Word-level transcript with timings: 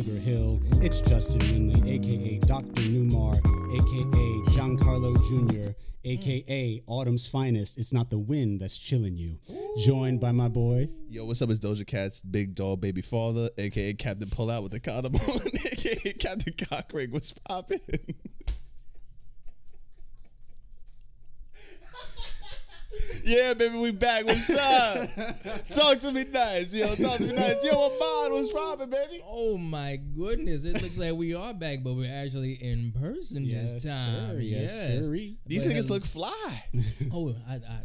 Sugar 0.00 0.18
Hill. 0.18 0.62
It's 0.80 1.02
Justin 1.02 1.42
Winley, 1.42 1.86
aka 1.86 2.38
Dr. 2.38 2.80
Newmar, 2.80 3.36
aka 3.36 4.50
Giancarlo 4.50 5.14
Jr., 5.28 5.72
aka 6.04 6.82
Autumn's 6.86 7.26
finest. 7.26 7.76
It's 7.76 7.92
not 7.92 8.08
the 8.08 8.18
wind 8.18 8.60
that's 8.60 8.78
chilling 8.78 9.18
you. 9.18 9.36
Joined 9.76 10.18
by 10.18 10.32
my 10.32 10.48
boy. 10.48 10.88
Yo, 11.10 11.26
what's 11.26 11.42
up? 11.42 11.50
It's 11.50 11.60
Doja 11.60 11.86
Cat's 11.86 12.22
big 12.22 12.54
dog 12.54 12.80
baby 12.80 13.02
father, 13.02 13.50
aka 13.58 13.92
Captain 13.92 14.30
Pull 14.30 14.50
Out 14.50 14.62
with 14.62 14.72
the 14.72 14.80
condom 14.80 15.16
on, 15.16 15.40
aka 15.72 16.12
Captain 16.14 16.54
Cockring. 16.70 17.10
What's 17.10 17.32
poppin'? 17.32 17.80
Yeah, 23.24 23.54
baby, 23.54 23.78
we 23.78 23.92
back. 23.92 24.24
What's 24.24 24.50
up? 24.50 25.08
Talk 25.70 25.98
to 26.00 26.12
me 26.12 26.24
nice, 26.32 26.74
yo. 26.74 26.86
Talk 26.94 27.18
to 27.18 27.24
me 27.24 27.34
nice. 27.34 27.62
Yo, 27.64 27.76
what 27.78 27.92
mind? 28.00 28.32
What's 28.34 28.52
poppin', 28.52 28.90
baby? 28.90 29.20
Oh 29.24 29.56
my 29.56 29.98
goodness! 30.16 30.64
It 30.64 30.74
looks 30.82 30.98
like 30.98 31.14
we 31.14 31.34
are 31.34 31.54
back, 31.54 31.78
but 31.84 31.94
we're 31.94 32.12
actually 32.12 32.54
in 32.54 32.92
person 32.92 33.46
this 33.48 33.84
time. 33.86 34.30
sir. 34.32 34.38
Yes, 34.40 34.86
sirree. 34.86 35.36
These 35.46 35.66
But 35.66 35.74
niggas 35.76 35.90
um, 35.90 35.94
look 35.94 36.04
fly. 36.04 36.64
Oh, 37.12 37.34
I, 37.48 37.54
I, 37.54 37.80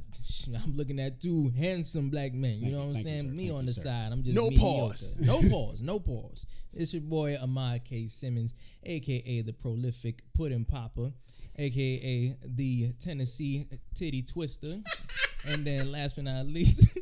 I'm 0.63 0.75
looking 0.75 0.99
at 0.99 1.19
two 1.21 1.51
handsome 1.57 2.09
black 2.09 2.33
men. 2.33 2.55
You 2.55 2.61
Thank 2.61 2.73
know 2.73 2.79
what 2.79 2.85
I'm 2.87 2.93
thank 2.95 3.05
you, 3.05 3.11
saying? 3.11 3.35
Me 3.35 3.47
thank 3.47 3.57
on 3.57 3.65
the 3.65 3.71
sir. 3.73 3.81
side. 3.81 4.11
I'm 4.11 4.23
just 4.23 4.35
No 4.35 4.49
mediocre. 4.49 4.61
pause. 4.89 5.17
No 5.19 5.41
pause. 5.49 5.81
No 5.81 5.99
pause. 5.99 6.45
It's 6.73 6.93
your 6.93 7.01
boy 7.03 7.37
Ahmad 7.41 7.85
K. 7.85 8.07
Simmons, 8.07 8.53
aka 8.83 9.41
the 9.41 9.53
prolific 9.53 10.21
pudding 10.35 10.65
popper, 10.65 11.11
aka 11.57 12.35
the 12.43 12.93
Tennessee 12.99 13.67
titty 13.93 14.21
twister, 14.21 14.71
and 15.45 15.65
then 15.65 15.91
last 15.91 16.15
but 16.15 16.25
not 16.25 16.45
least. 16.45 16.97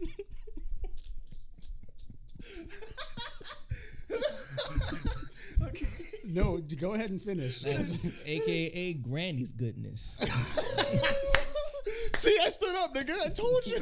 No, 6.33 6.59
go 6.79 6.93
ahead 6.95 7.11
and 7.11 7.21
finish. 7.21 7.63
aka 8.25 8.93
Granny's 8.93 9.51
goodness. 9.51 10.17
See, 12.15 12.35
I 12.43 12.49
stood 12.49 12.75
up, 12.77 12.95
nigga. 12.95 13.13
I 13.23 13.29
told 13.29 13.67
you. 13.67 13.77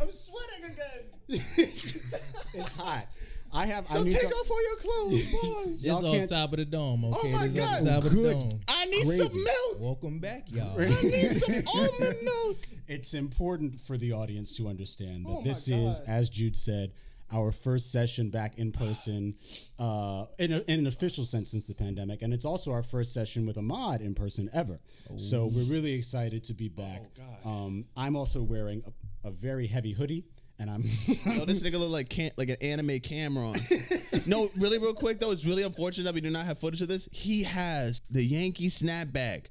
I'm 0.00 0.10
sweating 0.10 0.64
again. 0.64 1.04
it's 1.28 2.76
hot. 2.76 3.06
I 3.54 3.66
have. 3.66 3.88
So 3.88 4.02
need 4.02 4.12
take 4.12 4.22
to- 4.22 4.26
off 4.28 4.50
all 4.50 4.62
your 4.62 4.76
clothes, 4.76 5.32
boys. 5.42 5.66
This 5.82 5.84
Y'all 5.84 6.04
off 6.06 6.16
can't- 6.16 6.30
top 6.30 6.52
of 6.52 6.56
the 6.58 6.64
dome, 6.64 7.04
okay? 7.04 7.32
my 7.32 7.46
this 7.46 7.64
God. 7.64 7.82
the 7.84 7.90
top 7.90 8.04
of 8.04 8.12
Good. 8.12 8.36
the 8.36 8.40
dome. 8.48 8.60
I 8.68 8.84
need 8.86 9.04
some 9.04 9.32
milk. 9.32 9.80
Welcome 9.80 10.18
back, 10.18 10.44
y'all. 10.50 10.80
I 10.80 10.86
need 10.86 11.28
some 11.28 11.54
almond 11.74 12.16
milk. 12.22 12.56
It's 12.88 13.14
important 13.14 13.80
for 13.80 13.96
the 13.96 14.12
audience 14.12 14.56
to 14.58 14.68
understand 14.68 15.26
that 15.26 15.30
Oh 15.30 15.40
my 15.40 15.44
this 15.44 15.68
is, 15.68 16.00
as 16.00 16.28
Jude 16.28 16.56
said, 16.56 16.92
our 17.32 17.50
first 17.52 17.90
session 17.90 18.28
back 18.28 18.58
in 18.58 18.70
person, 18.70 19.34
uh, 19.78 20.26
in, 20.38 20.52
a, 20.52 20.58
in 20.68 20.80
an 20.80 20.86
official 20.86 21.24
sense 21.24 21.50
since 21.52 21.64
the 21.66 21.74
pandemic, 21.74 22.20
and 22.22 22.34
it's 22.34 22.44
also 22.44 22.70
our 22.70 22.82
first 22.82 23.14
session 23.14 23.46
with 23.46 23.56
Ahmad 23.56 24.02
in 24.02 24.14
person 24.14 24.48
ever. 24.52 24.78
So 25.16 25.46
we're 25.46 25.64
really 25.64 25.94
excited 25.94 26.44
to 26.44 26.54
be 26.54 26.68
back. 26.68 27.00
Oh, 27.02 27.08
God. 27.16 27.50
Um, 27.50 27.84
I'm 27.96 28.14
also 28.16 28.42
wearing 28.42 28.82
a, 29.24 29.28
a 29.28 29.30
very 29.30 29.66
heavy 29.66 29.92
hoodie, 29.92 30.24
and 30.58 30.70
I'm 30.70 30.82
Yo, 30.82 31.44
this 31.44 31.62
nigga 31.62 31.78
look 31.78 31.90
like 31.90 32.08
can 32.08 32.30
like 32.36 32.48
an 32.48 32.56
anime 32.62 32.88
Cam'ron. 33.00 34.26
no, 34.28 34.46
really, 34.58 34.78
real 34.78 34.94
quick 34.94 35.20
though, 35.20 35.30
it's 35.30 35.46
really 35.46 35.62
unfortunate 35.62 36.04
that 36.04 36.14
we 36.14 36.20
do 36.20 36.30
not 36.30 36.44
have 36.46 36.58
footage 36.58 36.80
of 36.82 36.88
this. 36.88 37.08
He 37.12 37.42
has 37.44 38.00
the 38.10 38.22
Yankee 38.24 38.68
snapback, 38.68 39.46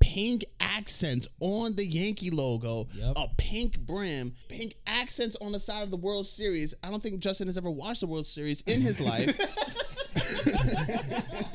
pink 0.00 0.44
accents 0.60 1.28
on 1.40 1.74
the 1.76 1.84
Yankee 1.86 2.30
logo, 2.30 2.86
Yep. 2.94 3.14
a 3.16 3.26
pink 3.36 3.78
brim, 3.80 4.32
pink 4.48 4.74
accents 4.86 5.36
on 5.40 5.52
the 5.52 5.60
side 5.60 5.82
of 5.82 5.90
the 5.90 5.96
World 5.96 6.26
Series. 6.26 6.74
I 6.84 6.90
don't 6.90 7.02
think 7.02 7.18
Justin 7.20 7.46
has 7.46 7.56
ever 7.58 7.70
watched 7.70 8.00
the 8.00 8.06
World 8.06 8.26
Series 8.26 8.60
in 8.62 8.80
his 8.80 9.00
life. 9.00 9.38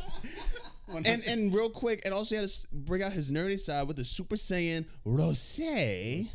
and 0.96 1.22
and 1.28 1.54
real 1.54 1.70
quick, 1.70 2.02
and 2.06 2.14
also 2.14 2.36
he 2.36 2.42
had 2.42 2.50
to 2.50 2.68
bring 2.72 3.04
out 3.04 3.12
his 3.12 3.32
nerdy 3.32 3.60
side 3.60 3.88
with 3.88 3.98
the 3.98 4.06
Super 4.06 4.36
Saiyan 4.36 4.86
Rose. 5.06 5.58
Hey, 5.58 6.26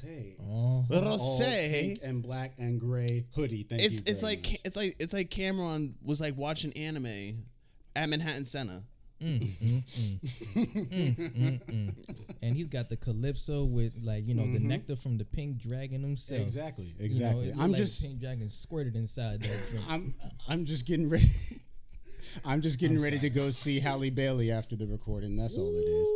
Oh, 0.50 0.84
pink 1.88 2.00
and 2.04 2.22
black 2.22 2.52
and 2.58 2.80
gray 2.80 3.26
hoodie. 3.34 3.64
Thank 3.64 3.82
It's 3.82 3.96
you. 3.96 4.12
it's 4.12 4.22
like 4.22 4.40
much. 4.40 4.56
it's 4.64 4.76
like 4.76 4.94
it's 4.98 5.12
like 5.12 5.28
Cam'ron 5.30 5.94
was 6.02 6.20
like 6.20 6.36
watching 6.36 6.72
anime 6.72 7.44
at 7.96 8.08
Manhattan 8.08 8.44
Center. 8.44 8.82
Mm, 9.20 9.40
mm, 9.58 11.58
mm, 11.58 11.94
and 12.40 12.56
he's 12.56 12.68
got 12.68 12.88
the 12.88 12.96
calypso 12.96 13.64
with 13.64 13.92
like 14.00 14.24
you 14.24 14.34
know 14.34 14.42
the 14.42 14.58
mm-hmm. 14.58 14.68
nectar 14.68 14.94
from 14.94 15.18
the 15.18 15.24
pink 15.24 15.58
dragon 15.58 16.02
himself. 16.02 16.40
exactly, 16.40 16.86
You 16.86 16.98
know, 17.00 17.04
exactly. 17.04 17.52
I'm 17.58 17.72
like 17.72 17.78
just 17.78 18.04
pink 18.04 18.20
dragon 18.20 18.48
squirted 18.48 18.94
inside. 18.94 19.44
I'm 19.88 20.14
I'm 20.48 20.64
just 20.64 20.86
getting 20.86 21.08
ready. 21.08 21.26
I'm 22.46 22.60
just 22.60 22.78
getting 22.80 23.00
ready 23.00 23.18
to 23.20 23.30
go 23.30 23.50
see 23.50 23.80
Halle 23.80 24.10
Bailey 24.10 24.50
after 24.50 24.76
the 24.76 24.86
recording. 24.86 25.36
That's 25.36 25.58
all 25.58 25.74
it 25.74 25.80
is. 25.86 26.12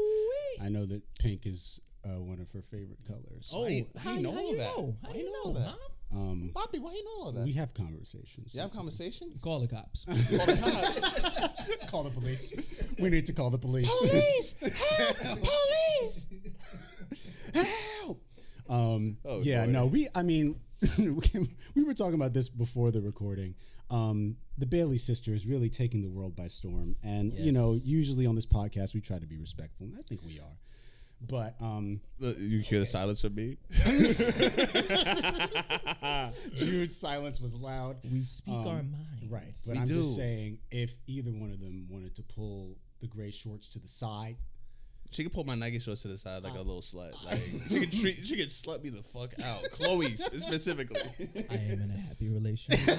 I 0.64 0.68
know 0.68 0.84
that 0.86 1.02
pink 1.18 1.46
is 1.46 1.80
uh, 2.04 2.20
one 2.20 2.40
of 2.40 2.50
her 2.52 2.62
favorite 2.62 2.98
colors. 3.06 3.52
Oh, 3.54 3.62
Why- 3.62 3.82
how, 3.98 4.10
how 4.10 4.16
you 4.16 4.22
know 4.22 4.32
how 4.32 4.38
all 4.38 4.50
you 4.50 4.56
that? 4.58 4.64
know? 4.76 4.96
How 5.02 5.08
Why 5.08 5.14
you 5.14 5.20
you 5.24 5.32
know, 5.44 5.52
know 5.52 5.58
that? 5.58 5.68
huh? 5.68 5.76
Um, 6.14 6.50
Bobby, 6.52 6.78
why 6.78 6.92
you 6.92 7.02
know 7.04 7.24
all 7.24 7.32
that? 7.32 7.44
we 7.46 7.52
have 7.54 7.72
conversations. 7.72 8.54
you 8.54 8.60
have 8.60 8.70
conversations? 8.70 9.40
Call 9.40 9.60
the 9.60 9.66
cops. 9.68 10.04
Call 10.06 10.14
the 10.16 10.58
cops. 10.60 11.90
Call 11.90 12.02
the 12.02 12.10
police. 12.10 12.52
we 12.98 13.08
need 13.08 13.24
to 13.26 13.32
call 13.32 13.48
the 13.48 13.56
police. 13.56 13.88
Police! 13.98 14.60
Help! 14.98 15.38
Police! 15.98 17.06
Help! 17.54 18.22
Um, 18.68 19.16
Oh, 19.24 19.40
yeah, 19.42 19.64
boy. 19.64 19.72
no, 19.72 19.86
we. 19.86 20.08
I 20.14 20.22
mean, 20.22 20.60
we 21.74 21.82
were 21.82 21.94
talking 21.94 22.14
about 22.14 22.34
this 22.34 22.48
before 22.50 22.90
the 22.90 23.00
recording. 23.00 23.54
Um, 23.92 24.36
the 24.58 24.66
Bailey 24.66 24.96
sisters 24.96 25.42
is 25.42 25.46
really 25.46 25.68
taking 25.68 26.02
the 26.02 26.08
world 26.08 26.34
by 26.34 26.46
storm, 26.46 26.96
and 27.04 27.32
you 27.34 27.52
know, 27.52 27.76
usually 27.84 28.26
on 28.26 28.34
this 28.34 28.46
podcast 28.46 28.94
we 28.94 29.00
try 29.00 29.18
to 29.18 29.26
be 29.26 29.38
respectful, 29.38 29.86
and 29.86 29.96
I 29.98 30.02
think 30.02 30.20
we 30.26 30.38
are. 30.40 30.56
But 31.28 31.54
um, 31.60 32.00
you 32.18 32.58
hear 32.58 32.80
the 32.80 32.86
silence 32.86 33.20
from 33.22 33.36
me? 33.36 33.56
Jude's 36.56 36.96
silence 36.96 37.40
was 37.40 37.60
loud. 37.60 37.96
We 38.10 38.22
speak 38.22 38.54
Um, 38.54 38.66
our 38.66 38.74
mind, 38.82 39.30
Right. 39.30 39.54
But 39.66 39.74
We 39.74 39.78
I'm 39.80 39.86
just 39.86 40.16
saying, 40.16 40.58
if 40.70 40.92
either 41.06 41.30
one 41.30 41.50
of 41.52 41.60
them 41.60 41.86
wanted 41.90 42.14
to 42.16 42.22
pull 42.22 42.76
the 43.00 43.06
gray 43.06 43.30
shorts 43.30 43.68
to 43.70 43.78
the 43.78 43.88
side, 43.88 44.36
She 45.12 45.24
could 45.24 45.32
pull 45.32 45.44
my 45.44 45.54
Nike 45.54 45.78
shorts 45.78 46.02
to 46.02 46.08
the 46.08 46.16
side 46.16 46.42
like 46.42 46.54
a 46.54 46.58
oh. 46.58 46.62
little 46.62 46.80
slut. 46.80 47.12
Like 47.26 47.38
she 47.68 47.80
could 47.80 47.92
treat, 47.92 48.26
she 48.26 48.36
could 48.36 48.48
slut 48.48 48.82
me 48.82 48.88
the 48.90 49.02
fuck 49.02 49.32
out. 49.44 49.62
Chloe 49.72 50.16
specifically. 50.16 51.00
I 51.50 51.54
am 51.54 51.82
in 51.82 51.90
a 51.90 52.08
happy 52.08 52.30
relationship. 52.30 52.98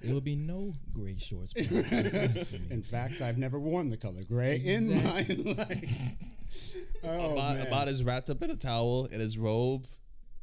there 0.00 0.14
will 0.14 0.20
be 0.20 0.36
no 0.36 0.74
gray 0.92 1.16
shorts. 1.18 1.52
for 1.52 1.58
me. 2.58 2.60
in 2.70 2.82
fact, 2.82 3.20
I've 3.20 3.36
never 3.38 3.58
worn 3.58 3.90
the 3.90 3.96
color 3.96 4.22
gray 4.22 4.56
in 4.64 5.02
my 5.02 5.26
life. 5.58 6.16
Oh, 7.06 7.32
Abad, 7.32 7.58
man. 7.58 7.66
Abad 7.66 7.88
is 7.88 8.02
wrapped 8.02 8.30
up 8.30 8.40
in 8.42 8.50
a 8.50 8.56
towel 8.56 9.06
in 9.06 9.20
his 9.20 9.36
robe, 9.36 9.86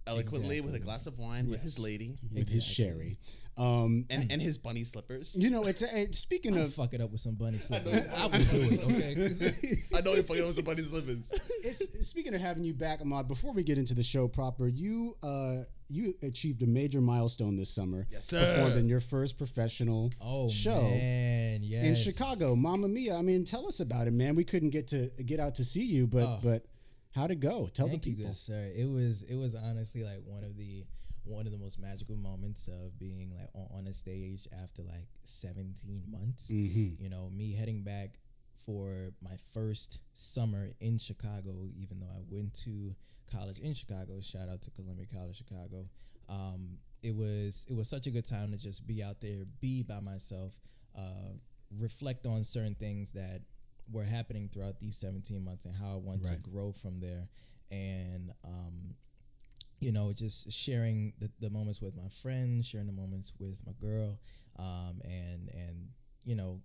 eloquently 0.06 0.62
with 0.62 0.76
a 0.76 0.80
glass 0.80 1.08
of 1.08 1.18
wine 1.18 1.50
with 1.50 1.62
his 1.62 1.80
lady 1.80 2.18
with 2.32 2.50
his 2.50 2.64
sherry. 2.64 3.18
Um, 3.58 4.06
and, 4.10 4.32
and 4.32 4.42
his 4.42 4.58
bunny 4.58 4.84
slippers. 4.84 5.36
you 5.38 5.50
know, 5.50 5.64
it's, 5.66 5.82
it's 5.82 6.18
speaking 6.20 6.56
I'll 6.58 6.64
of 6.64 6.74
fuck 6.74 6.94
it 6.94 7.02
up 7.02 7.12
with 7.12 7.22
some 7.22 7.36
bunny 7.36 7.58
slippers. 7.60 8.08
I 8.08 8.24
will 8.24 8.32
do 8.32 8.40
it, 8.72 8.84
okay? 9.42 9.78
I 9.96 10.02
know 10.02 10.14
you're 10.14 10.24
fucking 10.24 10.46
with 10.48 10.56
some 10.56 10.64
bunny 10.64 10.82
slippers. 10.82 11.32
it's, 11.64 12.08
speaking 12.08 12.34
of 12.34 12.42
having 12.42 12.64
you 12.64 12.74
back, 12.74 13.02
Ahmad. 13.02 13.28
Before 13.28 13.52
we 13.54 13.64
get 13.64 13.78
into 13.78 13.94
the 13.94 14.04
show 14.04 14.28
proper, 14.28 14.68
you 14.68 15.14
uh, 15.22 15.58
you 15.90 16.16
achieved 16.24 16.64
a 16.64 16.66
major 16.66 17.02
milestone 17.02 17.58
this 17.58 17.70
summer. 17.70 18.08
Yes, 18.10 18.26
sir. 18.26 18.40
Performed 18.56 18.78
in 18.80 18.88
your 18.88 19.02
first 19.02 19.38
professional 19.38 20.10
Oh, 20.22 20.48
show. 20.50 20.82
man, 20.82 21.60
yes. 21.62 21.84
in 21.86 21.96
Chicago. 21.96 22.56
Mamma 22.56 22.88
Mia. 22.88 23.16
I 23.18 23.22
mean, 23.22 23.44
tell 23.44 23.68
us 23.68 23.82
about 23.82 24.08
it, 24.08 24.14
man. 24.14 24.36
We 24.36 24.46
couldn't 24.46 24.70
get 24.70 24.88
to 24.88 25.10
get 25.26 25.40
out 25.42 25.56
to 25.56 25.66
see 25.66 25.84
you, 25.86 26.08
but 26.08 26.24
Oh. 26.24 26.40
but 26.42 26.64
how'd 27.14 27.32
it 27.32 27.42
go? 27.42 27.68
Tell 27.74 27.90
Thank 27.90 28.04
the 28.04 28.10
you, 28.12 28.16
people. 28.16 28.30
good 28.32 28.38
sir. 28.38 28.72
It 28.74 28.86
was 28.90 29.24
it 29.24 29.36
was 29.36 29.54
honestly 29.56 30.04
like 30.04 30.24
one 30.26 30.46
of 30.46 30.56
the 30.58 30.86
one 31.32 31.46
of 31.46 31.52
the 31.52 31.58
most 31.58 31.80
magical 31.80 32.16
moments 32.16 32.68
of 32.68 33.00
being 33.00 33.32
like 33.38 33.50
on, 33.54 33.88
a 33.88 33.94
stage 33.94 34.48
after 34.64 34.84
like 34.84 35.08
17 35.24 36.04
months. 36.10 36.52
Mm-hmm. 36.52 37.02
You 37.04 37.10
know, 37.10 37.30
me 37.34 37.54
heading 37.54 37.84
back 37.84 38.20
for 38.66 39.12
my 39.24 39.38
first 39.54 40.02
summer 40.14 40.70
in 40.80 40.98
Chicago, 40.98 41.68
even 41.76 42.00
though 42.00 42.12
I 42.14 42.22
went 42.30 42.54
to 42.66 42.96
college 43.32 43.60
in 43.60 43.74
Chicago. 43.74 44.20
Shout 44.22 44.50
out 44.50 44.62
to 44.64 44.72
Columbia 44.72 45.08
College 45.12 45.38
Chicago. 45.38 45.90
Um, 46.30 46.78
it 47.02 47.16
was 47.16 47.66
it 47.70 47.76
was 47.76 47.90
such 47.90 48.06
a 48.08 48.12
good 48.12 48.26
time 48.26 48.52
to 48.52 48.58
just 48.58 48.86
be 48.88 49.02
out 49.02 49.22
there, 49.22 49.46
be 49.60 49.82
by 49.84 50.00
myself, 50.00 50.60
uh, 50.98 51.34
reflect 51.80 52.26
on 52.26 52.44
certain 52.44 52.76
things 52.76 53.14
that 53.14 53.42
were 53.92 54.04
happening 54.04 54.48
throughout 54.48 54.80
these 54.80 54.96
17 54.98 55.44
months 55.44 55.66
and 55.66 55.76
how 55.76 55.94
I 55.94 55.96
want 55.96 56.26
Right. 56.26 56.36
to 56.36 56.50
grow 56.50 56.72
from 56.72 57.00
there. 57.00 57.28
And 57.72 58.32
um, 58.46 58.96
you 59.82 59.92
know, 59.92 60.14
just 60.14 60.52
sharing 60.52 61.12
the, 61.20 61.30
the 61.40 61.50
moments 61.50 61.82
with 61.82 61.96
my 61.98 62.08
friends, 62.22 62.68
sharing 62.68 62.88
the 62.88 62.94
moments 62.94 63.34
with 63.40 63.62
my 63.66 63.74
girl, 63.80 64.18
um, 64.58 65.02
and 65.04 65.50
and 65.54 65.88
you 66.24 66.36
know, 66.36 66.62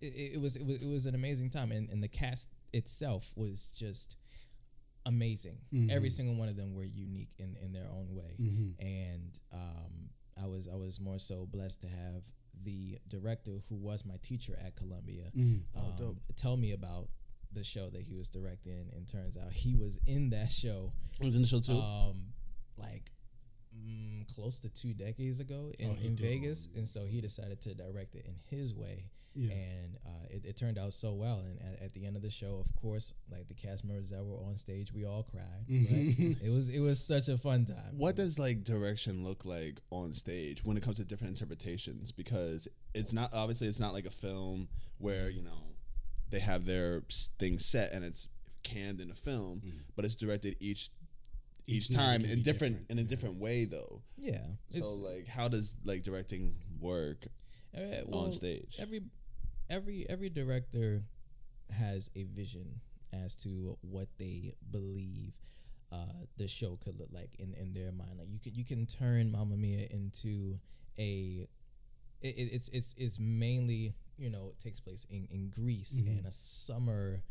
it, 0.00 0.34
it 0.34 0.40
was 0.40 0.56
it 0.56 0.66
was 0.66 0.82
it 0.82 0.86
was 0.88 1.06
an 1.06 1.14
amazing 1.14 1.48
time, 1.50 1.72
and 1.72 1.88
and 1.88 2.02
the 2.02 2.08
cast 2.08 2.50
itself 2.72 3.32
was 3.36 3.72
just 3.78 4.16
amazing. 5.06 5.58
Every 5.90 6.10
single 6.10 6.34
one 6.36 6.48
of 6.48 6.56
them 6.56 6.74
were 6.74 6.84
unique 6.84 7.30
in 7.38 7.56
in 7.62 7.72
their 7.72 7.88
own 7.90 8.08
way, 8.14 8.34
and 8.80 9.40
um, 9.52 10.10
I 10.42 10.46
was 10.46 10.68
I 10.68 10.74
was 10.76 11.00
more 11.00 11.18
so 11.18 11.46
blessed 11.46 11.82
to 11.82 11.88
have 11.88 12.22
the 12.64 12.98
director 13.08 13.52
who 13.68 13.76
was 13.76 14.04
my 14.04 14.16
teacher 14.22 14.58
at 14.64 14.74
Columbia 14.74 15.30
um, 15.76 16.16
tell 16.36 16.56
me 16.56 16.72
about 16.72 17.08
the 17.52 17.62
show 17.64 17.88
that 17.90 18.02
he 18.02 18.14
was 18.14 18.28
directing, 18.28 18.90
and 18.94 19.06
turns 19.08 19.36
out 19.38 19.52
he 19.52 19.74
was 19.76 19.98
in 20.06 20.30
that 20.30 20.50
show. 20.50 20.92
I 21.22 21.24
was 21.24 21.36
in 21.36 21.42
the 21.42 21.48
show 21.48 21.60
too. 21.60 21.72
um, 21.78 22.22
like 22.78 23.10
mm, 23.76 24.26
close 24.34 24.60
to 24.60 24.68
two 24.68 24.94
decades 24.94 25.40
ago 25.40 25.72
in, 25.78 25.90
Oh, 25.90 26.04
in. 26.06 26.16
Vegas, 26.16 26.68
and 26.76 26.86
so 26.86 27.04
he 27.04 27.20
decided 27.20 27.60
to 27.62 27.74
direct 27.74 28.14
it 28.14 28.26
in 28.26 28.34
his 28.56 28.74
way. 28.74 29.04
Yeah. 29.34 29.52
And 29.54 29.96
uh, 30.04 30.10
it, 30.30 30.44
it 30.46 30.56
turned 30.56 30.78
out 30.78 30.92
so 30.92 31.12
well. 31.12 31.42
And 31.44 31.60
at, 31.60 31.82
at 31.84 31.92
the 31.92 32.04
end 32.06 32.16
of 32.16 32.22
the 32.22 32.30
show, 32.30 32.56
of 32.64 32.74
course, 32.74 33.12
like 33.30 33.46
the 33.46 33.54
cast 33.54 33.84
members 33.84 34.10
that 34.10 34.24
were 34.24 34.38
on 34.38 34.56
stage, 34.56 34.92
we 34.92 35.04
all 35.04 35.22
cried. 35.22 35.68
Mm-hmm. 35.70 36.32
But 36.32 36.42
it 36.46 36.50
was 36.50 36.68
it 36.70 36.80
was 36.80 36.98
such 37.04 37.28
a 37.28 37.38
fun 37.38 37.64
time. 37.64 37.94
what 37.96 38.16
does 38.16 38.38
like 38.38 38.64
direction 38.64 39.22
look 39.24 39.44
like 39.44 39.80
on 39.90 40.12
stage 40.12 40.64
when 40.64 40.76
it 40.76 40.82
comes 40.82 40.96
to 40.96 41.04
different 41.04 41.38
interpretations? 41.40 42.10
Because 42.10 42.66
it's 42.94 43.12
not 43.12 43.32
obviously 43.32 43.68
it's 43.68 43.78
not 43.78 43.92
like 43.94 44.06
a 44.06 44.10
film 44.10 44.68
where 44.96 45.30
you 45.30 45.42
know 45.42 45.76
they 46.30 46.40
have 46.40 46.64
their 46.64 47.02
s- 47.08 47.30
thing 47.38 47.58
set 47.60 47.92
and 47.92 48.04
it's 48.04 48.28
canned 48.64 49.00
in 49.00 49.10
a 49.10 49.14
film, 49.14 49.62
but 49.94 50.04
it's 50.04 50.16
directed 50.16 50.56
each 50.60 50.90
each, 51.68 51.90
time 51.90 52.24
in 52.24 52.42
different, 52.42 52.44
different, 52.44 52.90
in 52.90 52.98
a 52.98 53.04
different 53.04 53.40
way 53.40 53.64
though. 53.64 54.02
Yeah. 54.16 54.46
So 54.70 54.84
like, 55.02 55.26
how 55.28 55.48
does 55.48 55.76
like 55.84 56.02
directing 56.02 56.54
work? 56.80 57.26
Uh, 57.76 57.80
well, 58.06 58.30
stage. 58.32 58.76
Every 58.80 59.02
every 59.70 60.06
every 60.08 60.30
director 60.30 61.02
has 61.70 62.10
a 62.16 62.24
vision 62.24 62.80
as 63.12 63.34
to 63.36 63.76
what 63.82 64.08
they 64.18 64.54
believe 64.70 65.32
uh, 65.92 65.96
the 66.36 66.48
show 66.48 66.76
could 66.82 66.98
look 66.98 67.08
like 67.12 67.30
in, 67.38 67.54
in 67.54 67.72
their 67.72 67.92
mind. 67.92 68.18
Like 68.18 68.28
you 68.30 68.40
can 68.40 68.54
you 68.54 68.64
can 68.64 68.86
turn 68.86 69.30
Mamma 69.32 69.56
Mia 69.56 69.86
into 69.90 70.58
a 70.98 71.46
it, 72.20 72.28
it- 72.28 72.50
it's 72.52 72.68
it's 72.70 72.94
it's 72.98 73.18
mainly 73.18 73.94
you 74.16 74.30
know 74.30 74.48
it 74.50 74.58
takes 74.58 74.80
place 74.80 75.06
in 75.10 75.28
in 75.30 75.50
Greece 75.50 76.02
and 76.06 76.26
a 76.26 76.32
summer 76.32 77.22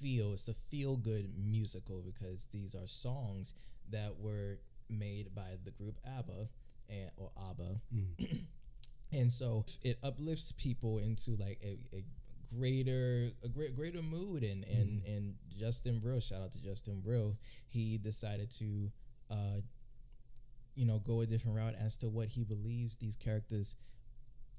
feel. 0.00 0.32
It's 0.34 0.48
a 0.48 0.54
feel 0.54 0.96
good 0.96 1.32
musical 1.38 2.02
because 2.02 2.46
these 2.46 2.74
are 2.74 2.86
songs 2.86 3.54
that 3.90 4.18
were 4.18 4.58
made 4.88 5.34
by 5.34 5.56
the 5.64 5.70
group 5.70 5.96
ABBA 6.18 6.48
and 6.88 7.10
or 7.16 7.30
ABBA. 7.50 7.80
And 9.12 9.30
so 9.30 9.64
it 9.82 9.98
uplifts 10.02 10.52
people 10.52 10.98
into 10.98 11.36
like 11.36 11.60
a, 11.62 11.78
a 11.96 12.04
greater 12.54 13.30
a 13.44 13.48
great 13.48 13.74
greater 13.74 14.02
mood 14.02 14.42
and 14.42 14.64
and 14.64 15.02
and 15.06 15.34
Justin 15.58 15.98
Brill 15.98 16.20
shout 16.20 16.42
out 16.42 16.52
to 16.52 16.62
Justin 16.62 17.00
Brill 17.00 17.36
he 17.68 17.98
decided 17.98 18.50
to 18.52 18.90
uh 19.30 19.60
you 20.74 20.86
know 20.86 20.98
go 21.00 21.22
a 21.22 21.26
different 21.26 21.56
route 21.56 21.74
as 21.80 21.96
to 21.98 22.08
what 22.08 22.28
he 22.28 22.44
believes 22.44 22.96
these 22.96 23.16
characters 23.16 23.76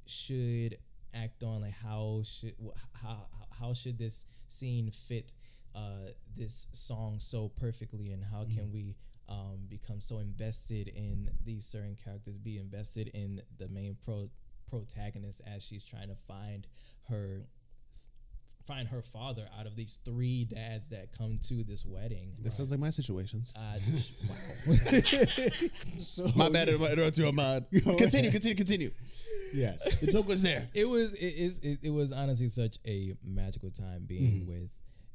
should 0.05 0.77
act 1.13 1.43
on 1.43 1.61
like 1.61 1.73
how 1.83 2.21
should 2.25 2.55
how 3.01 3.17
how 3.59 3.73
should 3.73 3.97
this 3.97 4.25
scene 4.47 4.91
fit 4.91 5.33
uh 5.75 6.09
this 6.35 6.67
song 6.73 7.17
so 7.19 7.49
perfectly 7.49 8.11
and 8.11 8.23
how 8.23 8.43
can 8.45 8.71
we 8.71 8.95
um 9.29 9.57
become 9.67 9.99
so 10.01 10.19
invested 10.19 10.87
in 10.87 11.29
these 11.43 11.65
certain 11.65 11.95
characters 12.01 12.37
be 12.37 12.57
invested 12.57 13.09
in 13.13 13.41
the 13.57 13.67
main 13.67 13.95
pro 14.03 14.29
protagonist 14.69 15.41
as 15.47 15.63
she's 15.65 15.83
trying 15.85 16.07
to 16.09 16.15
find 16.15 16.67
her 17.09 17.45
find 18.65 18.89
her 18.89 19.01
father 19.01 19.47
out 19.57 19.65
of 19.65 19.77
these 19.77 19.97
three 20.03 20.43
dads 20.43 20.89
that 20.89 21.13
come 21.17 21.39
to 21.41 21.63
this 21.63 21.85
wedding 21.85 22.33
That 22.43 22.51
sounds 22.51 22.69
like 22.69 22.81
my 22.81 22.89
situations. 22.89 23.53
uh, 23.55 23.79
wow. 24.29 24.75
So 25.99 26.27
My 26.35 26.49
bad. 26.49 26.67
I 26.67 26.73
interrupted 26.73 27.17
you, 27.19 27.27
Ahmad. 27.27 27.65
Continue, 27.71 28.29
continue, 28.29 28.55
continue. 28.55 28.91
Yes. 29.53 30.01
The 30.01 30.11
joke 30.11 30.27
was 30.27 30.43
there. 30.43 30.67
it 30.73 30.87
was 30.87 31.13
it 31.13 31.33
is 31.37 31.59
it, 31.59 31.79
it 31.81 31.89
was 31.91 32.11
honestly 32.11 32.49
such 32.49 32.77
a 32.85 33.13
magical 33.23 33.71
time 33.71 34.03
being 34.05 34.45
with 34.45 34.69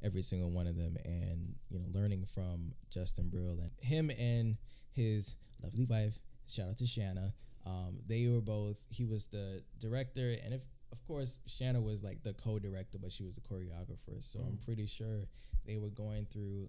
every 0.05 0.23
single 0.23 0.51
one 0.51 0.67
of 0.67 0.77
them 0.77 0.97
and 1.05 1.55
you 1.71 1.79
know 1.79 1.87
learning 1.93 2.27
from 2.35 2.73
Justin 2.91 3.29
Brill 3.29 3.61
and 3.61 3.71
him 3.79 4.11
and 4.11 4.57
his 4.91 5.35
lovely 5.63 5.85
wife. 5.85 6.21
Shout 6.49 6.69
out 6.69 6.77
to 6.79 6.87
Shanna. 6.87 7.35
Um, 7.65 7.99
they 8.07 8.27
were 8.29 8.41
both 8.41 8.85
he 8.89 9.05
was 9.05 9.29
the 9.29 9.63
director 9.79 10.35
and 10.45 10.53
if 10.53 10.63
of 10.91 11.03
course 11.07 11.41
Shanna 11.47 11.81
was 11.81 12.03
like 12.03 12.23
the 12.23 12.35
co-director 12.35 12.99
but 12.99 13.13
she 13.13 13.23
was 13.23 13.37
the 13.37 13.41
choreographer. 13.41 14.21
So 14.21 14.41
I'm 14.41 14.59
pretty 14.65 14.87
sure 14.87 15.27
they 15.67 15.79
were 15.79 15.91
going 15.91 16.27
through 16.27 16.69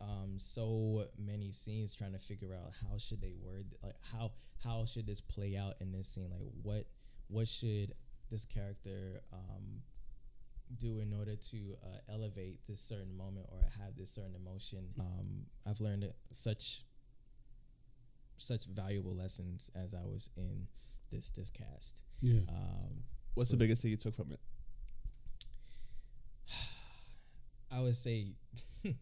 um, 0.00 0.34
so 0.38 1.06
many 1.18 1.50
scenes 1.52 1.94
trying 1.94 2.12
to 2.12 2.18
figure 2.18 2.54
out 2.54 2.72
how 2.82 2.98
should 2.98 3.20
they 3.20 3.32
word 3.42 3.66
like 3.82 3.96
how 4.12 4.32
how 4.64 4.84
should 4.84 5.06
this 5.06 5.20
play 5.20 5.56
out 5.56 5.74
in 5.80 5.92
this 5.92 6.08
scene? 6.08 6.30
Like 6.30 6.48
what 6.62 6.84
what 7.28 7.48
should 7.48 7.92
this 8.30 8.44
character 8.44 9.20
um, 9.32 9.82
do 10.78 10.98
in 11.00 11.12
order 11.12 11.34
to 11.36 11.56
uh, 11.82 12.12
elevate 12.12 12.58
this 12.66 12.80
certain 12.80 13.16
moment 13.16 13.46
or 13.50 13.60
have 13.82 13.96
this 13.96 14.10
certain 14.10 14.34
emotion 14.34 14.88
um, 15.00 15.46
I've 15.66 15.80
learned 15.80 16.12
such 16.30 16.82
such 18.36 18.66
valuable 18.66 19.14
lessons 19.14 19.70
as 19.74 19.94
I 19.94 20.04
was 20.04 20.30
in 20.36 20.66
this 21.10 21.30
this 21.30 21.50
cast 21.50 22.02
Yeah. 22.20 22.40
um, 22.48 23.04
What's 23.34 23.50
the 23.50 23.56
biggest 23.56 23.82
thing 23.82 23.90
you 23.92 23.96
took 23.96 24.14
from 24.14 24.32
it? 24.32 24.40
I 27.70 27.80
would 27.80 27.96
say 27.96 28.32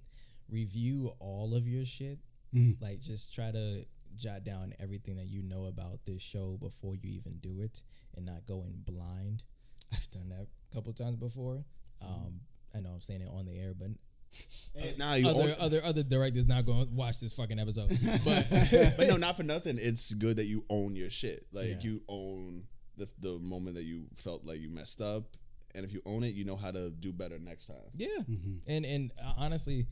review 0.49 1.13
all 1.21 1.55
of 1.55 1.67
your 1.69 1.85
shit. 1.85 2.19
Mhm. 2.55 2.81
Like 2.81 3.01
just 3.01 3.33
try 3.35 3.51
to 3.51 3.85
jot 4.17 4.45
down 4.45 4.73
everything 4.79 5.17
that 5.17 5.27
you 5.27 5.43
know 5.43 5.67
about 5.67 6.01
this 6.07 6.23
show 6.23 6.57
before 6.61 6.97
you 6.97 7.11
even 7.11 7.39
do 7.39 7.61
it 7.61 7.83
and 8.17 8.25
not 8.27 8.47
go 8.47 8.65
in 8.65 8.73
blind. 8.85 9.43
I've 9.93 10.11
done 10.11 10.29
that 10.31 10.49
a 10.71 10.75
couple 10.75 10.93
times 10.93 11.17
before. 11.17 11.65
Um, 12.03 12.41
I 12.75 12.81
know 12.81 12.91
I'm 12.91 13.01
saying 13.01 13.23
it 13.23 13.29
on 13.33 13.47
the 13.47 13.59
air, 13.59 13.73
but 13.79 13.89
Nah, 14.99 15.15
you 15.15 15.29
other 15.29 15.43
own- 15.45 15.55
other 15.61 15.81
other 15.85 16.03
directors 16.03 16.47
not 16.47 16.67
going 16.67 16.85
to 16.87 16.93
watch 16.93 17.21
this 17.21 17.33
fucking 17.33 17.59
episode. 17.59 17.89
But 18.25 18.47
but 18.99 19.09
no, 19.09 19.17
not 19.17 19.37
for 19.37 19.43
nothing. 19.43 19.79
It's 19.81 20.13
good 20.15 20.37
that 20.37 20.47
you 20.47 20.65
own 20.69 20.95
your 20.97 21.11
shit. 21.11 21.47
Like 21.53 21.69
Yeah. 21.69 21.77
you 21.81 22.03
own 22.09 22.65
the 22.97 23.09
the 23.21 23.39
moment 23.39 23.77
that 23.77 23.85
you 23.85 24.07
felt 24.15 24.45
like 24.45 24.61
you 24.61 24.69
messed 24.69 25.01
up, 25.01 25.25
and 25.75 25.85
if 25.85 25.93
you 25.93 26.03
own 26.05 26.23
it, 26.25 26.35
you 26.35 26.45
know 26.45 26.57
how 26.57 26.71
to 26.71 26.91
do 26.91 27.13
better 27.13 27.39
next 27.39 27.67
time. 27.69 27.91
Yeah, 27.95 28.09
Mm-hmm. 28.29 28.57
and 28.67 28.85
and 28.85 29.13
uh, 29.23 29.33
honestly, 29.39 29.87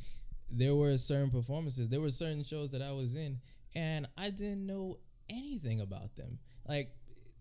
there 0.50 0.74
were 0.74 0.96
certain 0.98 1.30
performances, 1.30 1.88
there 1.88 2.00
were 2.00 2.10
certain 2.10 2.42
shows 2.44 2.70
that 2.72 2.82
I 2.82 2.92
was 2.92 3.14
in, 3.14 3.40
and 3.74 4.06
I 4.18 4.28
didn't 4.30 4.66
know 4.66 4.98
anything 5.30 5.80
about 5.80 6.14
them. 6.16 6.38
Like 6.68 6.94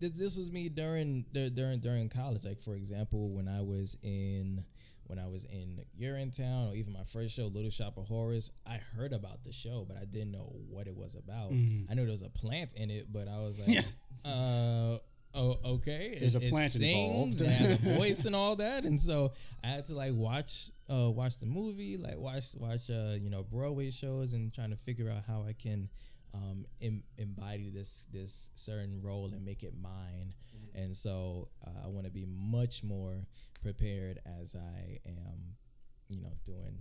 this, 0.08 0.18
this 0.18 0.38
was 0.38 0.50
me 0.50 0.68
during 0.68 1.24
during 1.32 1.80
during 1.80 2.08
college. 2.08 2.44
Like 2.44 2.60
for 2.62 2.74
example, 2.74 3.30
when 3.30 3.48
I 3.48 3.60
was 3.62 3.96
in 4.02 4.64
when 5.06 5.18
I 5.18 5.28
was 5.28 5.44
in 5.44 5.84
Urinetown, 6.00 6.72
or 6.72 6.74
even 6.74 6.92
my 6.94 7.04
first 7.04 7.34
show, 7.36 7.44
Little 7.46 7.70
Shop 7.70 7.98
of 7.98 8.08
Horrors, 8.08 8.50
I 8.66 8.80
heard 8.96 9.12
about 9.12 9.44
the 9.44 9.52
show, 9.52 9.84
but 9.86 9.98
I 9.98 10.04
didn't 10.06 10.32
know 10.32 10.52
what 10.70 10.86
it 10.86 10.96
was 10.96 11.14
about. 11.14 11.52
Mm-hmm. 11.52 11.90
I 11.90 11.94
knew 11.94 12.02
there 12.04 12.12
was 12.12 12.22
a 12.22 12.30
plant 12.30 12.72
in 12.74 12.90
it, 12.90 13.12
but 13.12 13.28
I 13.28 13.38
was 13.40 13.58
like, 13.66 13.84
uh. 14.24 14.98
Oh, 15.36 15.58
okay. 15.64 16.16
There's 16.20 16.36
It- 16.36 16.42
a 16.42 16.46
it 16.46 16.50
plant 16.52 16.76
involved. 16.76 17.34
sings 17.34 17.40
and 17.40 17.50
has 17.50 17.84
a 17.84 17.94
voice 17.98 18.24
and 18.24 18.36
all 18.36 18.54
that, 18.54 18.84
and 18.84 19.00
so 19.00 19.32
I 19.64 19.66
had 19.66 19.84
to 19.86 19.94
like 19.96 20.12
watch, 20.14 20.70
uh, 20.88 21.10
watch 21.10 21.38
the 21.38 21.46
movie, 21.46 21.96
like 21.96 22.16
watch, 22.18 22.54
watch, 22.56 22.88
uh, 22.88 23.16
you 23.20 23.30
know, 23.30 23.42
Broadway 23.42 23.90
shows, 23.90 24.32
and 24.32 24.54
trying 24.54 24.70
to 24.70 24.76
figure 24.76 25.10
out 25.10 25.24
how 25.26 25.42
I 25.42 25.52
can, 25.52 25.88
um, 26.34 26.66
em- 26.82 27.04
embody 27.16 27.70
this 27.70 28.06
this 28.12 28.50
certain 28.54 29.00
role 29.02 29.26
and 29.32 29.44
make 29.44 29.62
it 29.62 29.72
mine. 29.80 30.34
And 30.74 30.96
so 30.96 31.48
uh, 31.66 31.84
I 31.84 31.88
want 31.88 32.04
to 32.06 32.10
be 32.10 32.26
much 32.26 32.82
more 32.82 33.26
prepared 33.62 34.18
as 34.40 34.56
I 34.56 34.98
am, 35.06 35.54
you 36.08 36.20
know, 36.20 36.32
doing, 36.44 36.78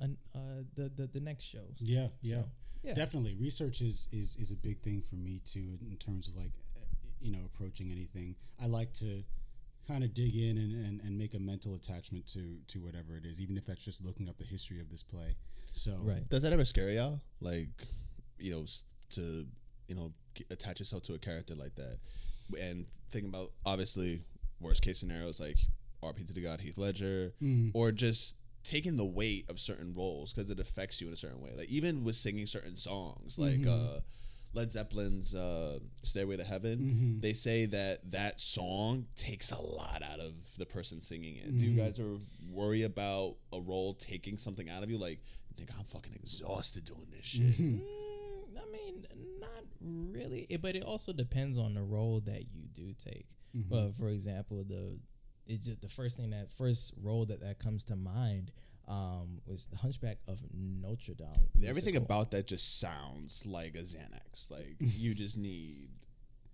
an, 0.00 0.18
uh, 0.34 0.64
the 0.74 0.90
the 0.94 1.06
the 1.06 1.20
next 1.20 1.44
shows. 1.46 1.76
Yeah, 1.78 2.08
yeah, 2.20 2.34
So, 2.42 2.44
yeah. 2.82 2.94
definitely. 2.94 3.34
Research 3.36 3.80
is 3.80 4.06
is 4.12 4.36
is 4.36 4.50
a 4.52 4.56
big 4.56 4.80
thing 4.82 5.00
for 5.02 5.16
me 5.16 5.40
too, 5.44 5.78
in 5.90 5.96
terms 5.96 6.28
of 6.28 6.36
like, 6.36 6.52
uh, 6.76 6.80
you 7.20 7.32
know, 7.32 7.40
approaching 7.46 7.90
anything. 7.90 8.36
I 8.62 8.66
like 8.66 8.92
to 8.94 9.24
kind 9.88 10.04
of 10.04 10.12
dig 10.12 10.36
in 10.36 10.58
and, 10.58 10.86
and, 10.86 11.00
and 11.00 11.18
make 11.18 11.32
a 11.34 11.38
mental 11.38 11.74
attachment 11.74 12.26
to 12.34 12.58
to 12.68 12.80
whatever 12.80 13.16
it 13.16 13.24
is, 13.24 13.40
even 13.40 13.56
if 13.56 13.64
that's 13.64 13.82
just 13.84 14.04
looking 14.04 14.28
up 14.28 14.36
the 14.36 14.44
history 14.44 14.78
of 14.80 14.90
this 14.90 15.02
play. 15.02 15.36
So 15.72 15.92
Right. 16.02 16.28
Does 16.28 16.42
that 16.42 16.52
ever 16.52 16.64
scare 16.66 16.90
y'all? 16.90 17.20
Like, 17.40 17.68
you 18.40 18.52
know, 18.52 18.64
to 19.10 19.46
you 19.88 19.94
know 19.94 20.12
attach 20.50 20.78
yourself 20.80 21.02
to 21.04 21.14
a 21.14 21.18
character 21.18 21.54
like 21.54 21.74
that, 21.76 21.98
and 22.60 22.86
think 23.08 23.26
about 23.26 23.50
obviously 23.66 24.22
worst 24.60 24.82
case 24.82 24.98
scenarios 25.00 25.40
like 25.40 25.58
RP 26.02 26.26
to 26.26 26.32
the 26.32 26.42
God 26.42 26.60
Heath 26.60 26.78
Ledger, 26.78 27.32
or 27.74 27.92
just 27.92 28.36
taking 28.62 28.96
the 28.96 29.04
weight 29.06 29.48
of 29.50 29.58
certain 29.58 29.92
roles 29.94 30.32
because 30.32 30.50
it 30.50 30.60
affects 30.60 31.00
you 31.00 31.06
in 31.06 31.12
a 31.12 31.16
certain 31.16 31.40
way. 31.40 31.50
Like 31.56 31.68
even 31.70 32.04
with 32.04 32.14
singing 32.16 32.46
certain 32.46 32.76
songs, 32.76 33.38
like 33.38 33.66
uh, 33.66 34.00
Led 34.52 34.70
Zeppelin's 34.70 35.34
uh, 35.34 35.78
"Stairway 36.02 36.36
to 36.36 36.44
Heaven," 36.44 36.78
Mm-hmm. 36.78 37.20
they 37.20 37.32
say 37.32 37.66
that 37.66 38.10
that 38.12 38.40
song 38.40 39.06
takes 39.16 39.50
a 39.52 39.60
lot 39.60 40.02
out 40.02 40.20
of 40.20 40.32
the 40.58 40.66
person 40.66 41.00
singing 41.00 41.36
it. 41.36 41.56
Do 41.58 41.64
you 41.64 41.72
Mm-hmm. 41.72 41.80
guys 41.84 41.98
ever 42.00 42.16
worry 42.50 42.82
about 42.82 43.36
a 43.52 43.60
role 43.60 43.94
taking 43.94 44.36
something 44.36 44.68
out 44.68 44.82
of 44.82 44.90
you? 44.90 44.98
Like, 44.98 45.20
nigga, 45.58 45.76
I'm 45.78 45.84
fucking 45.84 46.14
exhausted 46.14 46.84
doing 46.84 47.06
this 47.14 47.24
shit. 47.26 47.42
Mm-hmm. 47.42 47.76
Mm, 47.76 48.58
I 48.58 48.72
mean, 48.72 49.06
not 49.40 49.64
really, 49.80 50.46
It- 50.48 50.62
but 50.62 50.76
it 50.76 50.84
also 50.84 51.12
depends 51.12 51.58
on 51.58 51.74
the 51.74 51.82
role 51.82 52.20
that 52.20 52.42
you 52.52 52.68
do 52.72 52.92
take. 52.98 53.28
Mm-hmm. 53.56 53.90
For 54.00 54.08
example, 54.10 54.64
the 54.64 54.98
it's 55.46 55.64
just 55.64 55.80
the 55.82 55.88
first 55.88 56.16
thing 56.16 56.30
that 56.30 56.52
first 56.52 56.94
role 57.02 57.26
that 57.26 57.40
that 57.40 57.58
comes 57.58 57.82
to 57.84 57.96
mind 57.96 58.52
um, 58.86 59.40
was 59.46 59.66
the 59.66 59.76
Hunchback 59.76 60.18
of 60.28 60.40
Notre 60.52 61.14
Dame. 61.14 61.28
Everything 61.64 61.94
musical. 61.94 62.04
about 62.04 62.30
that 62.32 62.46
just 62.46 62.80
sounds 62.80 63.44
like 63.46 63.74
a 63.74 63.78
Xanax. 63.82 64.50
Like 64.50 64.76
you 64.80 65.14
just 65.14 65.38
need 65.38 65.90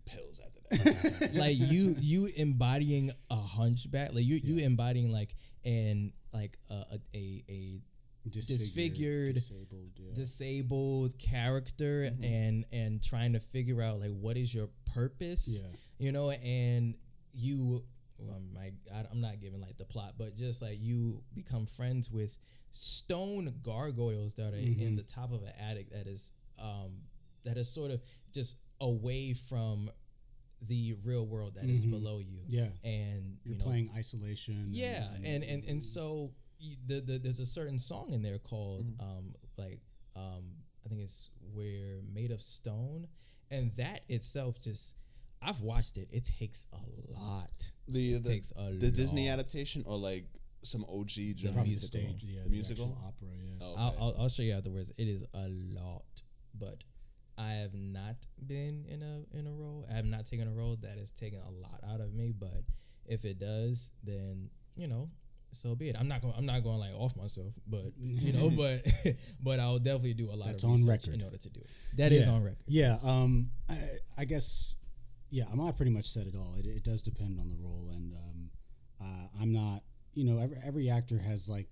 pills 0.06 0.40
after 0.44 0.60
that. 0.70 1.30
like 1.34 1.56
you 1.58 1.94
you 1.98 2.26
embodying 2.36 3.10
a 3.30 3.36
hunchback, 3.36 4.14
like 4.14 4.24
you 4.24 4.40
you 4.42 4.64
embodying 4.64 5.12
like 5.12 5.34
an 5.64 6.12
like 6.32 6.56
a 6.70 6.98
a, 7.14 7.44
a, 7.48 7.80
a 8.26 8.30
disfigured, 8.30 9.34
disabled. 9.34 9.90
Yeah. 9.96 10.14
disabled 10.14 11.18
character 11.18 12.08
and 12.22 12.64
and 12.72 13.02
trying 13.02 13.32
to 13.34 13.40
figure 13.40 13.80
out 13.82 14.00
like 14.00 14.10
what 14.10 14.36
is 14.36 14.54
your 14.54 14.68
purpose 14.94 15.60
Yeah. 15.62 15.68
you 15.98 16.12
know 16.12 16.30
and 16.30 16.94
you 17.32 17.84
well, 18.18 18.40
my 18.54 18.72
I, 18.94 19.04
i'm 19.12 19.20
not 19.20 19.40
giving 19.40 19.60
like 19.60 19.76
the 19.76 19.84
plot 19.84 20.14
but 20.18 20.34
just 20.34 20.62
like 20.62 20.78
you 20.80 21.22
become 21.34 21.66
friends 21.66 22.10
with 22.10 22.36
stone 22.72 23.52
gargoyles 23.62 24.34
that 24.36 24.52
are 24.54 24.56
Mm-hmm. 24.56 24.82
in 24.82 24.96
the 24.96 25.02
top 25.02 25.32
of 25.32 25.42
an 25.42 25.52
attic 25.60 25.90
that 25.90 26.06
is 26.06 26.32
um 26.58 26.92
that 27.44 27.56
is 27.56 27.68
sort 27.68 27.90
of 27.90 28.00
just 28.32 28.58
away 28.80 29.32
from 29.34 29.90
the 30.66 30.94
real 31.04 31.26
world 31.26 31.54
that 31.56 31.66
is 31.66 31.84
below 31.86 32.18
you 32.18 32.38
Mm-hmm. 32.48 32.54
Yeah. 32.54 32.68
and 32.84 33.36
You're 33.44 33.52
you 33.54 33.58
know, 33.58 33.64
playing 33.64 33.90
isolation. 33.96 34.68
yeah, 34.70 35.06
and 35.24 35.44
and 35.44 35.64
and 35.64 35.82
so 35.82 36.06
y- 36.24 36.30
the, 36.86 37.00
the 37.00 37.18
there's 37.18 37.40
a 37.40 37.46
certain 37.46 37.78
song 37.78 38.12
in 38.12 38.22
there 38.22 38.38
called 38.38 38.86
um 39.00 39.34
like 39.56 39.80
um 40.14 40.44
I 40.84 40.88
think 40.88 41.00
it's 41.00 41.30
we're 41.54 42.00
made 42.14 42.30
of 42.30 42.40
stone, 42.40 43.08
and 43.50 43.72
that 43.72 44.02
itself 44.08 44.60
just 44.60 44.96
I've 45.42 45.60
watched 45.60 45.96
it. 45.96 46.08
It 46.12 46.24
takes 46.38 46.66
a 46.72 47.18
lot. 47.18 47.72
the 47.88 48.14
It 48.14 48.22
the, 48.22 48.30
takes 48.30 48.52
a 48.56 48.72
the 48.72 48.90
Disney 48.90 49.28
adaptation 49.28 49.82
or 49.86 49.98
like 49.98 50.24
some 50.62 50.84
OG 50.84 51.10
musical. 51.16 51.76
stage. 51.76 52.24
Yeah, 52.24 52.40
musical? 52.48 52.96
opera. 53.06 53.28
Yeah. 53.38 53.54
Oh, 53.60 53.74
I'll, 53.76 53.88
okay. 53.88 53.96
I'll 54.00 54.14
I'll 54.20 54.28
show 54.28 54.42
you 54.42 54.52
afterwards. 54.54 54.92
It 54.96 55.08
is 55.08 55.24
a 55.34 55.46
lot, 55.48 56.22
but 56.58 56.84
I 57.38 57.50
have 57.50 57.74
not 57.74 58.16
been 58.46 58.84
in 58.88 59.02
a 59.02 59.38
in 59.38 59.46
a 59.46 59.52
role. 59.52 59.86
I 59.90 59.94
have 59.94 60.06
not 60.06 60.26
taken 60.26 60.48
a 60.48 60.52
role 60.52 60.76
that 60.82 60.98
has 60.98 61.12
taken 61.12 61.40
a 61.40 61.50
lot 61.50 61.80
out 61.88 62.00
of 62.00 62.14
me. 62.14 62.32
But 62.36 62.62
if 63.06 63.24
it 63.24 63.38
does, 63.38 63.92
then 64.02 64.50
you 64.76 64.88
know, 64.88 65.10
so 65.56 65.74
be 65.74 65.88
it. 65.88 65.96
I'm 65.98 66.08
not 66.08 66.22
going. 66.22 66.34
I'm 66.36 66.46
not 66.46 66.62
going 66.62 66.78
like 66.78 66.94
off 66.94 67.16
myself, 67.16 67.54
but 67.66 67.84
you 67.98 68.32
know, 68.38 68.50
but 68.50 68.86
but 69.42 69.60
I'll 69.60 69.78
definitely 69.78 70.14
do 70.14 70.30
a 70.30 70.36
lot 70.36 70.48
That's 70.48 70.64
of 70.64 70.70
research 70.70 71.08
in 71.08 71.22
order 71.22 71.36
to 71.36 71.50
do 71.50 71.60
it. 71.60 71.66
That 71.96 72.12
is 72.12 72.26
yeah. 72.26 72.32
on 72.32 72.42
record. 72.42 72.64
Yeah. 72.66 72.96
Um. 73.04 73.50
I, 73.68 73.78
I 74.18 74.24
guess. 74.24 74.76
Yeah. 75.30 75.44
Ahmad 75.52 75.76
pretty 75.76 75.92
much 75.92 76.06
said 76.06 76.26
it 76.26 76.34
all. 76.36 76.54
It, 76.58 76.66
it 76.66 76.84
does 76.84 77.02
depend 77.02 77.40
on 77.40 77.50
the 77.50 77.56
role, 77.56 77.90
and 77.92 78.12
um, 78.14 78.50
uh, 79.02 79.42
I'm 79.42 79.52
not. 79.52 79.82
You 80.14 80.24
know, 80.24 80.38
every 80.38 80.56
every 80.64 80.90
actor 80.90 81.18
has 81.18 81.48
like, 81.48 81.68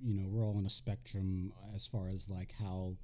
you 0.00 0.14
know, 0.14 0.26
we're 0.28 0.44
all 0.44 0.56
on 0.56 0.66
a 0.66 0.70
spectrum 0.70 1.52
as 1.74 1.86
far 1.86 2.08
as 2.08 2.28
like 2.28 2.52
how 2.60 2.96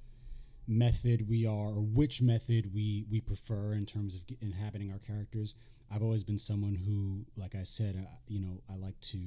method 0.67 1.27
we 1.27 1.45
are 1.45 1.69
or 1.69 1.81
which 1.81 2.21
method 2.21 2.73
we 2.73 3.05
we 3.09 3.19
prefer 3.19 3.73
in 3.73 3.85
terms 3.85 4.15
of 4.15 4.23
inhabiting 4.41 4.91
our 4.91 4.99
characters. 4.99 5.55
I've 5.93 6.01
always 6.01 6.23
been 6.23 6.37
someone 6.37 6.75
who, 6.75 7.25
like 7.35 7.53
I 7.53 7.63
said, 7.63 7.95
uh, 7.97 8.09
you 8.27 8.39
know, 8.39 8.61
I 8.71 8.77
like 8.77 8.99
to 9.01 9.17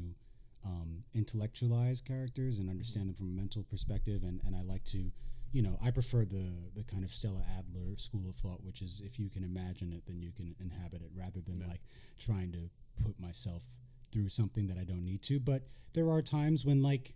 um, 0.65 1.05
intellectualize 1.15 2.01
characters 2.01 2.59
and 2.59 2.71
understand 2.71 3.09
them 3.09 3.15
from 3.15 3.29
a 3.29 3.37
mental 3.43 3.65
perspective, 3.65 4.23
and, 4.23 4.41
and 4.47 4.57
I 4.57 4.63
like 4.63 4.85
to, 4.85 5.13
you 5.53 5.63
know, 5.63 5.79
I 5.85 5.91
prefer 5.91 6.25
the 6.25 6.71
the 6.75 6.85
kind 6.85 7.05
of 7.05 7.11
Stella 7.13 7.43
Adler 7.59 7.97
school 7.99 8.29
of 8.29 8.35
thought, 8.35 8.65
which 8.65 8.83
is 8.83 9.03
if 9.05 9.19
you 9.19 9.29
can 9.29 9.45
imagine 9.45 9.93
it, 9.93 10.07
then 10.07 10.21
you 10.21 10.33
can 10.33 10.55
inhabit 10.59 11.03
it, 11.03 11.11
rather 11.15 11.41
than 11.41 11.67
like 11.69 11.83
trying 12.19 12.53
to 12.53 12.71
put 13.05 13.21
myself 13.21 13.69
through 14.11 14.29
something 14.29 14.69
that 14.69 14.79
I 14.79 14.85
don't 14.85 15.05
need 15.05 15.23
to. 15.23 15.41
But 15.41 15.63
there 15.93 16.09
are 16.09 16.23
times 16.23 16.65
when, 16.65 16.83
like, 16.83 17.15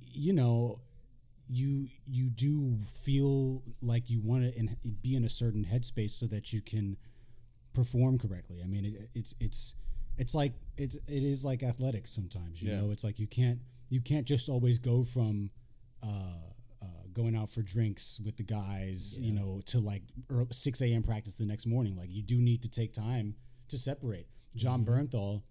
you 0.00 0.32
know, 0.32 0.78
you 1.48 1.88
you 2.06 2.30
do 2.30 2.76
feel 2.86 3.62
like 3.80 4.08
you 4.08 4.20
want 4.20 4.44
to 4.44 4.58
in, 4.58 4.76
be 5.02 5.16
in 5.16 5.24
a 5.24 5.28
certain 5.28 5.64
headspace 5.64 6.10
so 6.10 6.26
that 6.26 6.52
you 6.52 6.60
can 6.60 6.96
perform 7.72 8.18
correctly. 8.18 8.60
I 8.62 8.66
mean, 8.66 8.84
it, 8.84 9.10
it's 9.14 9.34
it's 9.40 9.74
it's 10.22 10.34
like 10.34 10.52
it's 10.76 10.96
it 11.18 11.22
is 11.32 11.44
like 11.44 11.62
athletics 11.62 12.10
sometimes. 12.18 12.62
You 12.62 12.70
Yeah. 12.70 12.80
know, 12.80 12.90
it's 12.94 13.04
like 13.08 13.18
you 13.18 13.26
can't 13.26 13.58
you 13.94 14.00
can't 14.00 14.26
just 14.26 14.48
always 14.48 14.78
go 14.78 15.04
from 15.04 15.50
uh, 16.02 16.42
uh, 16.80 16.86
going 17.12 17.34
out 17.36 17.50
for 17.50 17.62
drinks 17.62 18.20
with 18.24 18.36
the 18.36 18.42
guys, 18.60 19.18
you 19.20 19.32
know, 19.38 19.60
to 19.72 19.78
like 19.80 20.02
early, 20.30 20.46
six 20.50 20.80
a.m. 20.80 21.02
practice 21.02 21.34
the 21.36 21.44
next 21.54 21.66
morning. 21.66 21.94
Like 21.96 22.10
you 22.10 22.22
do 22.22 22.36
need 22.40 22.62
to 22.62 22.70
take 22.70 22.92
time 22.92 23.34
to 23.68 23.76
separate. 23.76 24.26
Jon 24.56 24.84
Bernthal 24.84 25.42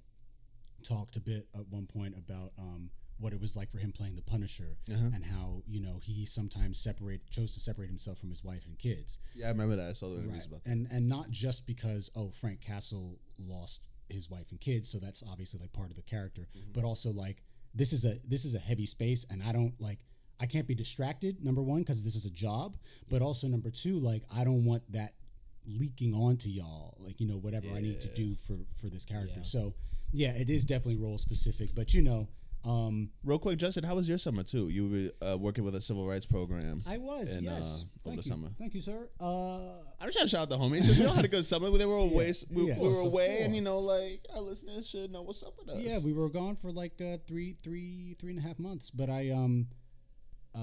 talked 0.83 1.15
a 1.15 1.19
bit 1.19 1.47
at 1.53 1.67
one 1.69 1.85
point 1.85 2.15
about 2.17 2.51
um, 2.57 2.89
what 3.19 3.33
it 3.33 3.39
was 3.41 3.55
like 3.55 3.69
for 3.71 3.77
him 3.77 3.91
playing 3.91 4.15
the 4.15 4.21
Punisher 4.33 4.77
and 4.87 5.23
how 5.25 5.61
you 5.67 5.79
know 5.79 5.99
he 6.01 6.25
sometimes 6.25 6.79
separate 6.79 7.21
chose 7.29 7.53
to 7.53 7.59
separate 7.59 7.87
himself 7.87 8.17
from 8.19 8.29
his 8.29 8.43
wife 8.43 8.65
and 8.65 8.77
kids. 8.79 9.19
yeah, 9.35 9.47
I 9.47 9.49
remember 9.49 9.75
that. 9.75 9.89
I 9.89 9.93
saw 9.93 10.07
the 10.09 10.15
interviews 10.15 10.37
Right. 10.37 10.47
about 10.47 10.63
that. 10.63 10.71
And 10.71 10.87
and 10.91 11.07
not 11.07 11.29
just 11.29 11.67
because 11.67 12.09
oh 12.15 12.29
Frank 12.31 12.61
Castle 12.61 13.19
lost 13.37 13.81
his 14.12 14.30
wife 14.30 14.51
and 14.51 14.60
kids, 14.60 14.89
so 14.89 14.98
that's 15.00 15.24
obviously 15.32 15.60
like 15.60 15.74
part 15.74 15.89
of 15.89 15.96
the 15.96 16.01
character, 16.03 16.48
Mm-hmm. 16.56 16.72
but 16.74 16.84
also 16.84 17.12
like 17.12 17.44
this 17.74 17.94
is 17.94 18.06
a 18.06 18.15
this 18.27 18.46
is 18.46 18.56
a 18.56 18.60
heavy 18.60 18.86
space, 18.86 19.25
and 19.30 19.41
I 19.44 19.51
don't 19.51 19.74
like 19.80 20.00
I 20.39 20.46
can't 20.48 20.68
be 20.68 20.75
distracted. 20.75 21.44
Number 21.44 21.62
one, 21.62 21.80
because 21.80 22.03
this 22.03 22.15
is 22.15 22.25
a 22.25 22.32
job, 22.32 22.75
but 23.10 23.22
also 23.22 23.48
number 23.48 23.70
two, 23.70 23.98
like 24.00 24.24
I 24.36 24.44
don't 24.44 24.65
want 24.65 24.84
that 24.91 25.13
leaking 25.68 26.13
onto 26.13 26.50
y'all, 26.50 26.98
like 27.00 27.20
you 27.20 27.27
know 27.27 27.38
whatever 27.38 27.68
I 27.75 27.82
need 27.82 28.01
to 28.01 28.08
do 28.10 28.36
for 28.36 28.58
for 28.75 28.89
this 28.89 29.06
character. 29.06 29.38
Yeah. 29.38 29.44
So 29.44 29.74
yeah, 30.12 30.32
it 30.34 30.50
is 30.50 30.65
definitely 30.65 30.98
role 30.98 31.18
specific, 31.18 31.70
but 31.75 31.94
you 31.94 32.01
know. 32.01 32.27
Um, 32.63 33.10
Real 33.24 33.39
quick, 33.39 33.58
Justin, 33.58 33.84
how 33.84 33.96
was 33.96 34.08
your 34.08 34.18
summer 34.20 34.44
too? 34.44 34.70
You 34.70 35.12
were 35.22 35.27
uh, 35.34 35.38
working 35.38 35.63
with 35.63 35.74
a 35.75 35.82
civil 35.82 36.08
rights 36.08 36.25
program. 36.27 36.80
I 36.88 36.98
was 36.98 37.38
in, 37.38 37.44
yes. 37.46 37.53
uh, 37.53 38.10
over 38.10 38.15
Thank 38.15 38.22
the 38.22 38.24
you. 38.27 38.32
summer. 38.32 38.50
Thank 38.60 38.75
you, 38.75 38.82
sir. 38.82 39.10
Uh, 39.20 39.58
I'm 40.00 40.08
just 40.08 40.13
trying 40.18 40.25
to 40.25 40.30
shout 40.30 40.41
out 40.44 40.50
the 40.50 40.58
homies 40.58 40.82
because 40.82 41.00
we 41.00 41.06
all 41.06 41.13
had 41.15 41.25
a 41.25 41.30
good 41.30 41.46
summer. 41.46 41.70
They 41.72 41.86
were 41.86 41.96
away. 41.96 42.32
We, 42.51 42.68
Yes, 42.68 42.77
we 42.80 42.88
were 42.88 43.01
of 43.01 43.08
away, 43.08 43.41
and 43.44 43.56
you 43.56 43.62
know, 43.63 43.80
like 43.80 44.25
our 44.36 44.41
listeners 44.41 44.88
should 44.88 45.12
know 45.12 45.24
what's 45.24 45.41
up 45.44 45.53
with 45.58 45.70
us. 45.70 45.82
Yeah, 45.82 45.98
we 46.06 46.13
were 46.13 46.30
gone 46.30 46.56
for 46.56 46.70
like 46.72 47.01
uh, 47.01 47.18
three, 47.27 47.56
three, 47.63 48.15
three 48.20 48.32
and 48.32 48.39
a 48.39 48.44
half 48.48 48.60
months. 48.60 48.91
But 48.91 49.10
I, 49.10 49.32
um, 49.32 49.68
uh, 50.53 50.60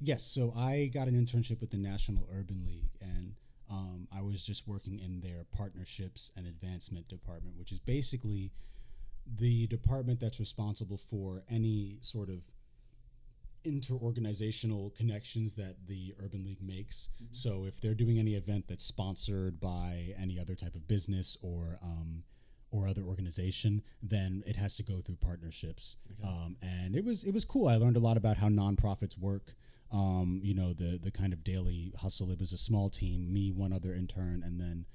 yes. 0.00 0.22
So 0.22 0.52
I 0.56 0.90
got 0.94 1.08
an 1.08 1.14
internship 1.14 1.60
with 1.60 1.70
the 1.72 1.78
National 1.78 2.28
Urban 2.32 2.64
League, 2.64 2.90
and 3.00 3.34
um, 3.68 4.06
I 4.16 4.22
was 4.22 4.44
just 4.46 4.68
working 4.68 4.98
in 5.00 5.20
their 5.20 5.44
partnerships 5.56 6.30
and 6.36 6.46
advancement 6.46 7.08
department, 7.08 7.56
which 7.58 7.72
is 7.72 7.80
basically 7.80 8.52
the 9.26 9.66
department 9.68 10.20
that's 10.20 10.40
responsible 10.40 10.98
for 10.98 11.44
any 11.50 11.98
sort 12.00 12.28
of 12.28 12.50
interorganizational 13.64 14.94
connections 14.94 15.54
that 15.54 15.86
the 15.86 16.14
Urban 16.22 16.44
League 16.44 16.62
makes. 16.62 17.10
So 17.30 17.64
if 17.64 17.80
they're 17.80 17.94
doing 17.94 18.18
any 18.18 18.34
event 18.34 18.66
that's 18.68 18.84
sponsored 18.84 19.60
by 19.60 20.14
any 20.20 20.38
other 20.38 20.54
type 20.54 20.74
of 20.74 20.88
business 20.88 21.36
or 21.42 21.78
um, 21.82 22.24
or 22.70 22.88
other 22.88 23.02
organization, 23.02 23.82
then 24.02 24.42
it 24.46 24.56
has 24.56 24.74
to 24.76 24.82
go 24.82 25.00
through 25.00 25.16
partnerships. 25.16 25.96
Um, 26.24 26.56
and 26.62 26.96
it 26.96 27.04
was 27.04 27.24
it 27.24 27.32
was 27.32 27.44
cool. 27.44 27.68
I 27.68 27.76
learned 27.76 27.96
a 27.96 28.00
lot 28.00 28.16
about 28.16 28.38
how 28.38 28.48
nonprofits 28.48 29.18
work. 29.18 29.54
Um, 29.92 30.40
you 30.42 30.54
know 30.54 30.72
the 30.72 30.98
the 31.00 31.10
kind 31.10 31.32
of 31.32 31.44
daily 31.44 31.92
hustle. 31.98 32.30
It 32.32 32.38
was 32.38 32.52
a 32.52 32.58
small 32.58 32.88
team, 32.88 33.32
me, 33.32 33.50
one 33.52 33.72
other 33.72 33.92
intern, 33.92 34.42
and 34.44 34.60
then 34.60 34.86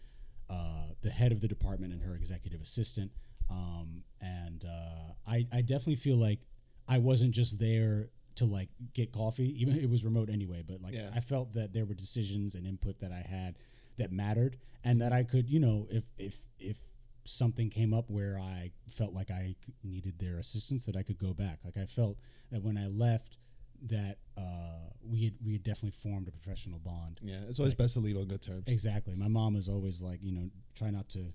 uh, 0.49 0.93
the 1.01 1.11
head 1.11 1.31
of 1.31 1.41
the 1.41 1.47
department 1.47 1.93
and 1.93 2.03
her 2.03 2.15
executive 2.15 2.61
assistant. 2.61 3.11
Um, 3.49 4.03
and 4.21 4.63
uh, 4.65 5.13
I, 5.27 5.45
I 5.53 5.61
definitely 5.61 5.95
feel 5.95 6.17
like 6.17 6.39
I 6.87 6.99
wasn't 6.99 7.33
just 7.33 7.59
there 7.59 8.09
to 8.35 8.45
like 8.45 8.69
get 8.93 9.11
coffee, 9.11 9.59
even 9.61 9.75
it 9.77 9.89
was 9.89 10.03
remote 10.05 10.29
anyway. 10.29 10.63
But 10.67 10.81
like 10.81 10.93
Yeah. 10.93 11.09
I 11.15 11.19
felt 11.19 11.53
that 11.53 11.73
there 11.73 11.85
were 11.85 11.93
decisions 11.95 12.55
and 12.55 12.65
input 12.67 12.99
that 12.99 13.11
I 13.11 13.25
had 13.27 13.57
that 13.97 14.11
mattered, 14.11 14.57
and 14.83 15.01
that 15.01 15.11
I 15.13 15.23
could, 15.23 15.49
you 15.49 15.59
know, 15.59 15.87
if 15.89 16.03
if 16.17 16.37
if 16.59 16.77
something 17.25 17.69
came 17.69 17.93
up 17.93 18.09
where 18.09 18.39
I 18.39 18.71
felt 18.87 19.13
like 19.13 19.31
I 19.31 19.55
needed 19.83 20.19
their 20.19 20.37
assistance, 20.37 20.85
that 20.85 20.95
I 20.95 21.03
could 21.03 21.17
go 21.17 21.33
back. 21.33 21.59
Like 21.65 21.77
I 21.77 21.85
felt 21.85 22.17
that 22.51 22.61
when 22.63 22.77
I 22.77 22.87
left, 22.87 23.39
that 23.87 24.17
uh, 24.37 24.89
we 25.03 25.23
had 25.25 25.33
we 25.43 25.53
had 25.53 25.63
definitely 25.63 25.91
formed 25.91 26.27
a 26.27 26.31
professional 26.31 26.79
bond. 26.79 27.19
yeah. 27.23 27.39
It's 27.49 27.59
always 27.59 27.73
best 27.75 27.95
to 27.95 27.99
leave 27.99 28.17
on 28.17 28.25
good 28.27 28.41
terms. 28.41 28.63
Exactly. 28.67 29.15
My 29.15 29.27
mom 29.27 29.55
is 29.55 29.67
always 29.67 30.01
like, 30.01 30.19
you 30.21 30.31
know, 30.31 30.49
try 30.75 30.89
not 30.91 31.09
to 31.09 31.33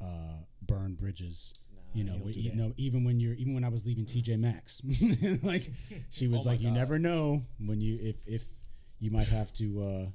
uh, 0.00 0.38
burn 0.62 0.94
bridges. 0.94 1.54
you 1.92 2.04
know, 2.04 2.12
you 2.12 2.18
don't 2.18 2.24
when- 2.24 2.32
do 2.34 2.40
you 2.40 2.50
that. 2.50 2.56
know, 2.56 2.72
even 2.76 3.04
when 3.04 3.18
you're, 3.20 3.34
even 3.34 3.54
when 3.54 3.64
I 3.64 3.68
was 3.68 3.86
leaving 3.86 4.04
TJ 4.04 4.38
Maxx, 4.38 4.82
like 5.42 5.68
she 6.10 6.28
was 6.28 6.46
Oh 6.46 6.50
like, 6.50 6.60
you 6.60 6.68
God. 6.68 6.76
never 6.76 6.98
know 6.98 7.42
when 7.64 7.80
you, 7.80 7.98
if 8.00 8.16
if 8.26 8.44
you 9.00 9.10
might 9.10 9.28
have 9.28 9.52
to 9.54 9.82
uh, 9.82 10.06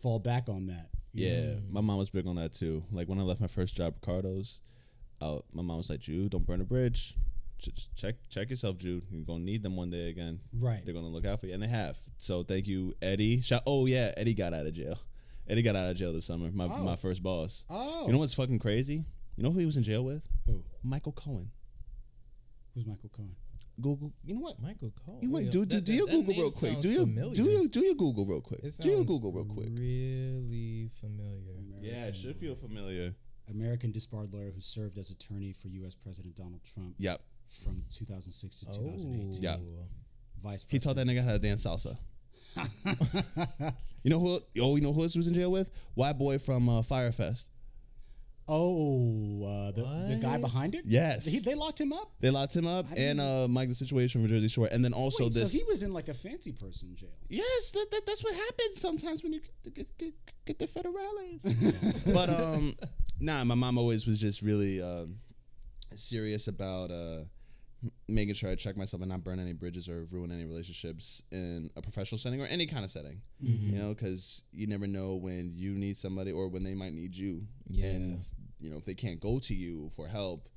fall 0.00 0.18
back 0.18 0.48
on 0.48 0.66
that. 0.66 0.88
Yeah, 1.14 1.42
know? 1.42 1.58
my 1.70 1.80
mom 1.82 1.98
was 1.98 2.08
big 2.10 2.26
on 2.26 2.36
that 2.36 2.54
too. 2.54 2.84
Like 2.90 3.08
when 3.08 3.18
I 3.18 3.22
left 3.22 3.40
my 3.40 3.46
first 3.48 3.76
job, 3.76 3.94
Ricardo's, 4.00 4.60
uh, 5.20 5.38
my 5.52 5.62
mom 5.62 5.76
was 5.78 5.90
like, 5.90 6.00
"Jude, 6.00 6.30
don't 6.30 6.46
burn 6.46 6.60
a 6.60 6.64
bridge. 6.64 7.14
Just 7.58 7.94
check 7.94 8.14
check 8.30 8.48
yourself, 8.50 8.78
Jude. 8.78 9.04
You're 9.10 9.24
gonna 9.24 9.44
need 9.44 9.62
them 9.62 9.76
one 9.76 9.90
day 9.90 10.08
again. 10.08 10.40
Right. 10.58 10.80
They're 10.84 10.94
gonna 10.94 11.08
look 11.08 11.26
out 11.26 11.38
for 11.40 11.46
you, 11.46 11.54
and 11.54 11.62
they 11.62 11.68
have. 11.68 11.98
So 12.16 12.42
thank 12.42 12.66
you, 12.66 12.94
Eddie. 13.02 13.40
Shout. 13.42 13.62
Oh 13.66 13.84
yeah, 13.86 14.12
Eddie 14.16 14.34
got 14.34 14.54
out 14.54 14.66
of 14.66 14.72
jail. 14.72 14.98
Eddie 15.48 15.62
got 15.62 15.76
out 15.76 15.90
of 15.90 15.96
jail 15.96 16.12
this 16.12 16.24
summer. 16.26 16.50
My 16.52 16.66
Oh. 16.66 16.84
my 16.84 16.96
first 16.96 17.22
boss. 17.22 17.64
Oh. 17.68 18.06
You 18.06 18.12
know 18.12 18.18
what's 18.18 18.34
fucking 18.34 18.58
crazy? 18.58 19.04
You 19.36 19.42
know 19.42 19.50
who 19.50 19.58
he 19.60 19.66
was 19.66 19.76
in 19.76 19.82
jail 19.82 20.04
with? 20.04 20.28
Who? 20.46 20.62
Michael 20.82 21.12
Cohen. 21.12 21.50
Who's 22.74 22.86
Michael 22.86 23.10
Cohen? 23.10 23.34
Google. 23.80 24.12
You 24.24 24.34
know 24.34 24.40
what? 24.42 24.60
Michael 24.60 24.92
Cohen. 25.04 25.18
You 25.22 25.28
know 25.28 25.34
what? 25.34 25.44
Do 25.50 25.64
do, 25.64 25.76
that- 25.76 25.84
do 25.84 25.92
your 25.94 26.06
that 26.06 26.12
Google 26.12 26.32
name 26.34 26.40
real 26.42 26.50
quick. 26.50 26.80
Do 26.80 26.88
your 26.90 27.06
familiar. 27.06 27.34
do 27.34 27.44
your 27.44 27.68
do 27.68 27.80
your 27.84 27.94
Google 27.94 28.24
real 28.26 28.40
quick. 28.40 28.60
It 28.62 28.74
Do 28.80 28.88
your 28.88 29.04
Google 29.04 29.32
real 29.32 29.44
quick. 29.46 29.68
Really 29.72 30.88
familiar. 30.88 31.54
Yeah, 31.80 32.06
it 32.06 32.14
should 32.16 32.36
feel 32.36 32.54
familiar. 32.54 33.14
American 33.50 33.90
disbarred 33.90 34.32
lawyer 34.32 34.50
who 34.52 34.60
served 34.60 34.96
as 34.98 35.10
attorney 35.10 35.52
for 35.52 35.68
U.S. 35.68 35.94
President 35.94 36.36
Donald 36.36 36.62
Trump 36.62 36.94
Yep. 36.98 37.20
from 37.48 37.82
2006 37.90 38.60
to 38.60 38.66
2018. 38.66 39.42
Yeah. 39.42 39.56
Vice 40.42 40.64
He 40.68 40.78
taught 40.78 40.96
that 40.96 41.06
nigga 41.06 41.24
how 41.24 41.32
to 41.32 41.38
dance 41.38 41.64
salsa. 41.66 41.98
you 44.02 44.10
know 44.10 44.18
who? 44.18 44.38
Oh, 44.60 44.76
you 44.76 44.82
know 44.82 44.92
who 44.92 45.02
else 45.02 45.16
was 45.16 45.28
in 45.28 45.34
jail 45.34 45.50
with? 45.50 45.70
White 45.94 46.18
boy 46.18 46.38
from 46.38 46.68
uh, 46.68 46.82
Fyre 46.82 47.12
Fest. 47.12 47.48
Oh, 48.48 49.44
uh, 49.46 49.70
the, 49.70 50.14
the 50.14 50.18
guy 50.20 50.36
behind 50.38 50.74
it? 50.74 50.82
Yes. 50.84 51.26
He, 51.26 51.38
they 51.38 51.54
locked 51.54 51.80
him 51.80 51.92
up? 51.92 52.10
They 52.20 52.30
locked 52.30 52.54
him 52.56 52.66
up, 52.66 52.86
and 52.96 53.20
uh, 53.20 53.46
Mike 53.48 53.68
the 53.68 53.74
Situation 53.74 54.20
from 54.20 54.28
Jersey 54.28 54.48
Shore, 54.48 54.68
and 54.70 54.84
then 54.84 54.92
also 54.92 55.24
Wait, 55.24 55.34
this. 55.34 55.52
so 55.52 55.58
he 55.58 55.64
was 55.64 55.82
in 55.82 55.92
like 55.92 56.08
a 56.08 56.14
fancy 56.14 56.50
person 56.52 56.94
jail. 56.96 57.10
yes, 57.28 57.70
that, 57.70 57.86
that, 57.92 58.02
that's 58.04 58.24
what 58.24 58.34
happens 58.34 58.80
sometimes 58.80 59.22
when 59.22 59.32
you 59.32 59.40
get, 59.62 59.74
get, 59.74 59.98
get, 59.98 60.14
get 60.44 60.58
the 60.58 60.66
federales. 60.66 62.12
but 62.14 62.28
um, 62.28 62.74
nah, 63.20 63.44
my 63.44 63.54
mom 63.54 63.78
always 63.78 64.06
was 64.08 64.20
just 64.20 64.42
really 64.42 64.82
um, 64.82 65.18
serious 65.94 66.48
about 66.48 66.90
uh, 66.90 67.20
m- 67.20 67.28
making 68.08 68.34
sure 68.34 68.50
I 68.50 68.54
check 68.54 68.76
myself 68.76 69.02
and 69.02 69.10
not 69.10 69.24
burn 69.24 69.40
any 69.40 69.52
bridges 69.52 69.88
or 69.88 70.04
ruin 70.12 70.30
any 70.30 70.44
relationships 70.44 71.22
in 71.32 71.70
a 71.76 71.82
professional 71.82 72.18
setting 72.18 72.40
or 72.40 72.46
any 72.46 72.66
kind 72.66 72.84
of 72.84 72.90
setting. 72.90 73.20
You 73.40 73.78
know, 73.78 73.88
because 73.90 74.44
you 74.52 74.66
never 74.66 74.86
know 74.86 75.16
when 75.16 75.50
you 75.52 75.72
need 75.72 75.96
somebody 75.96 76.32
or 76.32 76.48
when 76.48 76.62
they 76.62 76.74
might 76.74 76.92
need 76.92 77.16
you. 77.16 77.42
Yeah. 77.68 77.86
And 77.86 78.24
you 78.60 78.70
know, 78.70 78.76
if 78.76 78.84
they 78.84 78.94
can't 78.94 79.20
go 79.20 79.38
to 79.40 79.54
you 79.54 79.90
for 79.96 80.06
help, 80.06 80.48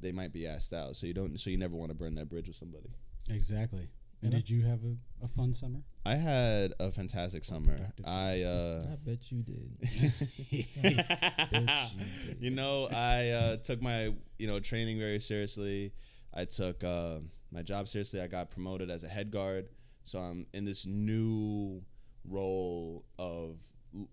they 0.00 0.12
might 0.12 0.32
be 0.32 0.46
asked 0.46 0.72
out. 0.72 0.96
So 0.96 1.06
you 1.06 1.14
don't. 1.14 1.38
So 1.40 1.50
you 1.50 1.58
never 1.58 1.76
want 1.76 1.90
to 1.90 1.96
burn 1.96 2.14
that 2.16 2.28
bridge 2.28 2.48
with 2.48 2.56
somebody. 2.56 2.90
Exactly. 3.30 3.88
And 4.22 4.32
did 4.32 4.50
you 4.50 4.64
have 4.64 4.80
a, 4.82 5.24
a 5.24 5.28
fun 5.28 5.54
summer? 5.54 5.78
I 6.04 6.16
had 6.16 6.72
a 6.80 6.90
fantastic 6.90 7.44
summer. 7.44 7.76
I 8.04 8.42
uh 8.42 8.82
I 8.92 8.96
bet 8.96 9.30
you 9.30 9.42
did. 9.42 9.78
Bet 9.80 10.38
you 10.50 10.64
did. 10.82 12.36
you 12.40 12.50
know, 12.50 12.88
I 12.92 13.30
uh, 13.30 13.56
took 13.58 13.80
my 13.80 14.12
you 14.38 14.46
know 14.46 14.58
training 14.58 14.98
very 14.98 15.20
seriously. 15.20 15.92
I 16.38 16.44
took 16.44 16.84
uh, 16.84 17.18
my 17.50 17.62
job 17.62 17.88
seriously. 17.88 18.20
I 18.20 18.28
got 18.28 18.50
promoted 18.50 18.90
as 18.90 19.02
a 19.02 19.08
head 19.08 19.32
guard, 19.32 19.68
so 20.04 20.20
I'm 20.20 20.46
in 20.54 20.64
this 20.64 20.86
new 20.86 21.82
role 22.24 23.04
of 23.18 23.58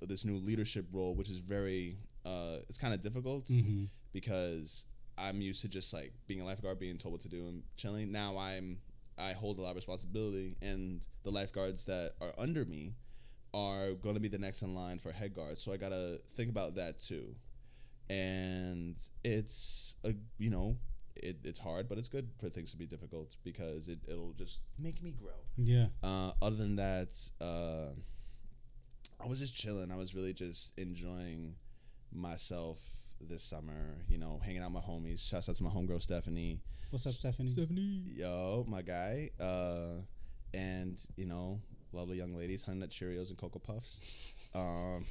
this 0.02 0.26
new 0.26 0.38
leadership 0.38 0.88
role, 0.92 1.14
which 1.14 1.30
is 1.30 1.38
very 1.38 1.98
uh, 2.26 2.58
it's 2.68 2.80
kind 2.80 2.96
of 2.96 3.02
difficult 3.02 3.52
because 4.12 4.88
I'm 5.20 5.40
used 5.40 5.62
to 5.62 5.70
just 5.70 5.94
like 5.94 6.14
being 6.26 6.42
a 6.42 6.46
lifeguard, 6.46 6.80
being 6.80 6.98
told 6.98 7.12
what 7.12 7.22
to 7.22 7.30
do 7.30 7.46
and 7.46 7.62
chilling. 7.78 8.12
Now 8.12 8.38
I'm 8.38 8.80
I 9.20 9.34
hold 9.34 9.60
a 9.60 9.62
lot 9.62 9.70
of 9.72 9.76
responsibility, 9.76 10.56
and 10.64 11.06
the 11.24 11.32
lifeguards 11.32 11.86
that 11.86 12.14
are 12.22 12.34
under 12.40 12.66
me 12.66 12.96
are 13.54 13.92
going 13.92 14.16
to 14.16 14.22
be 14.22 14.30
the 14.30 14.40
next 14.40 14.64
in 14.64 14.74
line 14.74 14.98
for 14.98 15.12
head 15.12 15.36
guards. 15.36 15.62
So 15.62 15.72
I 15.72 15.78
got 15.78 15.90
to 15.90 16.20
think 16.32 16.50
about 16.50 16.76
that 16.76 17.00
too. 17.00 17.36
And 18.10 18.98
it's 19.24 19.96
a 20.04 20.14
you 20.40 20.50
know 20.50 20.78
it, 21.16 21.38
it's 21.44 21.60
hard, 21.60 21.88
but 21.88 21.98
it's 21.98 22.08
good 22.08 22.30
for 22.38 22.50
things 22.50 22.72
to 22.72 22.78
be 22.78 22.86
difficult 22.86 23.36
because 23.44 23.88
it 23.88 24.00
it'll 24.08 24.34
just 24.34 24.62
make 24.80 25.02
me 25.02 25.12
grow. 25.12 25.34
Yeah. 25.58 25.88
Uh, 26.04 26.32
other 26.42 26.56
than 26.56 26.76
that, 26.76 27.32
uh, 27.42 27.94
I 29.24 29.28
was 29.28 29.40
just 29.40 29.58
chilling. 29.58 29.92
I 29.92 29.96
was 29.96 30.16
really 30.16 30.34
just 30.34 30.78
enjoying 30.80 31.56
myself 32.14 32.80
this 33.22 33.44
summer. 33.44 33.98
You 34.10 34.18
know, 34.18 34.40
hanging 34.44 34.62
out 34.62 34.72
with 34.72 34.84
my 34.86 34.94
homies. 34.94 35.28
Shouts 35.28 35.50
out 35.50 35.56
to 35.56 35.64
my 35.64 35.70
homegirl 35.70 36.02
Stephanie. 36.02 36.60
What's 36.90 37.08
up, 37.08 37.14
Stephanie? 37.14 37.52
Stephanie. 37.52 38.04
Yo, 38.06 38.66
my 38.68 38.82
guy. 38.82 39.32
Uh, 39.40 40.02
and 40.54 41.04
you 41.16 41.26
know, 41.26 41.60
lovely 41.92 42.18
young 42.18 42.36
ladies, 42.36 42.64
honey 42.64 42.80
nut 42.80 42.90
Cheerios 42.90 43.30
and 43.30 43.38
Cocoa 43.38 43.60
Puffs. 43.60 44.02
Um, 44.54 45.06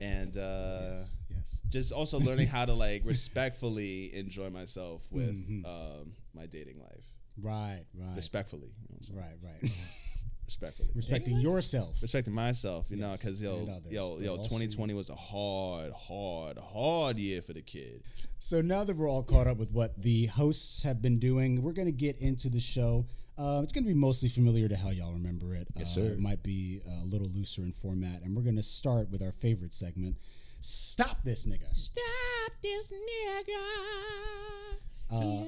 and 0.00 0.36
uh, 0.36 0.96
yes. 0.96 1.16
Yes. 1.52 1.72
just 1.72 1.92
also 1.92 2.18
learning 2.18 2.46
how 2.48 2.64
to 2.64 2.72
like 2.72 3.02
respectfully 3.04 4.14
enjoy 4.14 4.50
myself 4.50 5.06
with 5.10 5.36
Mhm. 5.48 5.64
um, 5.66 6.12
my 6.34 6.46
dating 6.46 6.78
life. 6.80 7.06
Right, 7.40 7.84
right. 7.94 8.16
Respectfully, 8.16 8.68
you 8.68 8.88
know 8.90 8.98
what 9.16 9.24
right, 9.24 9.38
right. 9.62 9.72
Respectfully. 10.46 10.88
Respecting 10.94 11.38
yourself. 11.40 12.00
respecting 12.00 12.32
myself, 12.32 12.90
you 12.90 12.96
know, 12.96 13.12
because 13.12 13.40
yo, 13.42 13.68
yo, 13.90 14.18
yo, 14.18 14.36
2020 14.38 14.94
was 14.94 15.10
a 15.10 15.14
hard, 15.14 15.92
hard, 15.92 16.56
hard 16.58 17.18
year 17.18 17.42
for 17.42 17.52
the 17.52 17.60
kid. 17.60 18.02
So 18.38 18.62
now 18.62 18.82
that 18.84 18.96
we're 18.96 19.10
all 19.10 19.22
caught 19.22 19.46
up 19.46 19.58
with 19.58 19.72
what 19.72 20.00
the 20.00 20.24
hosts 20.26 20.82
have 20.84 21.02
been 21.02 21.18
doing, 21.18 21.62
we're 21.62 21.74
going 21.74 21.86
to 21.86 21.92
get 21.92 22.18
into 22.20 22.48
the 22.48 22.60
show. 22.60 23.04
Uh, 23.36 23.60
it's 23.62 23.72
going 23.74 23.84
to 23.84 23.88
be 23.88 23.94
mostly 23.94 24.30
familiar 24.30 24.68
to 24.68 24.76
how 24.76 24.88
y'all 24.88 25.12
remember 25.12 25.54
it. 25.54 25.68
Yes, 25.76 25.96
uh, 25.98 26.00
sir. 26.00 26.12
It 26.14 26.18
might 26.18 26.42
be 26.42 26.80
a 27.02 27.04
little 27.04 27.28
looser 27.28 27.62
in 27.62 27.72
format, 27.72 28.22
and 28.22 28.34
we're 28.34 28.42
going 28.42 28.56
to 28.56 28.62
start 28.62 29.10
with 29.10 29.22
our 29.22 29.32
favorite 29.32 29.74
segment. 29.74 30.16
Stop 30.60 31.22
this 31.24 31.46
nigga. 31.46 31.72
Stop 31.74 32.52
this 32.62 32.92
nigga. 32.92 33.54
Uh, 35.10 35.20
yeah. 35.20 35.44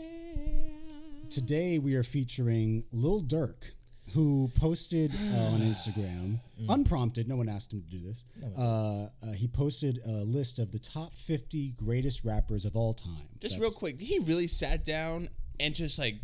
Today 1.28 1.78
we 1.78 1.94
are 1.94 2.02
featuring 2.02 2.84
Lil 2.92 3.22
Durk, 3.22 3.72
who 4.14 4.50
posted 4.58 5.12
uh, 5.12 5.38
on 5.52 5.60
Instagram, 5.60 6.38
unprompted. 6.68 7.28
No 7.28 7.36
one 7.36 7.48
asked 7.48 7.72
him 7.72 7.82
to 7.82 7.88
do 7.88 7.98
this. 7.98 8.24
Uh, 8.56 9.06
uh, 9.22 9.32
he 9.34 9.48
posted 9.48 9.98
a 10.06 10.24
list 10.24 10.58
of 10.58 10.70
the 10.72 10.78
top 10.78 11.14
50 11.14 11.70
greatest 11.70 12.24
rappers 12.24 12.64
of 12.64 12.76
all 12.76 12.94
time. 12.94 13.28
Just 13.40 13.56
That's- 13.56 13.60
real 13.60 13.70
quick, 13.72 14.00
he 14.00 14.18
really 14.20 14.46
sat 14.46 14.84
down 14.84 15.28
and 15.58 15.74
just 15.74 15.98
like, 15.98 16.14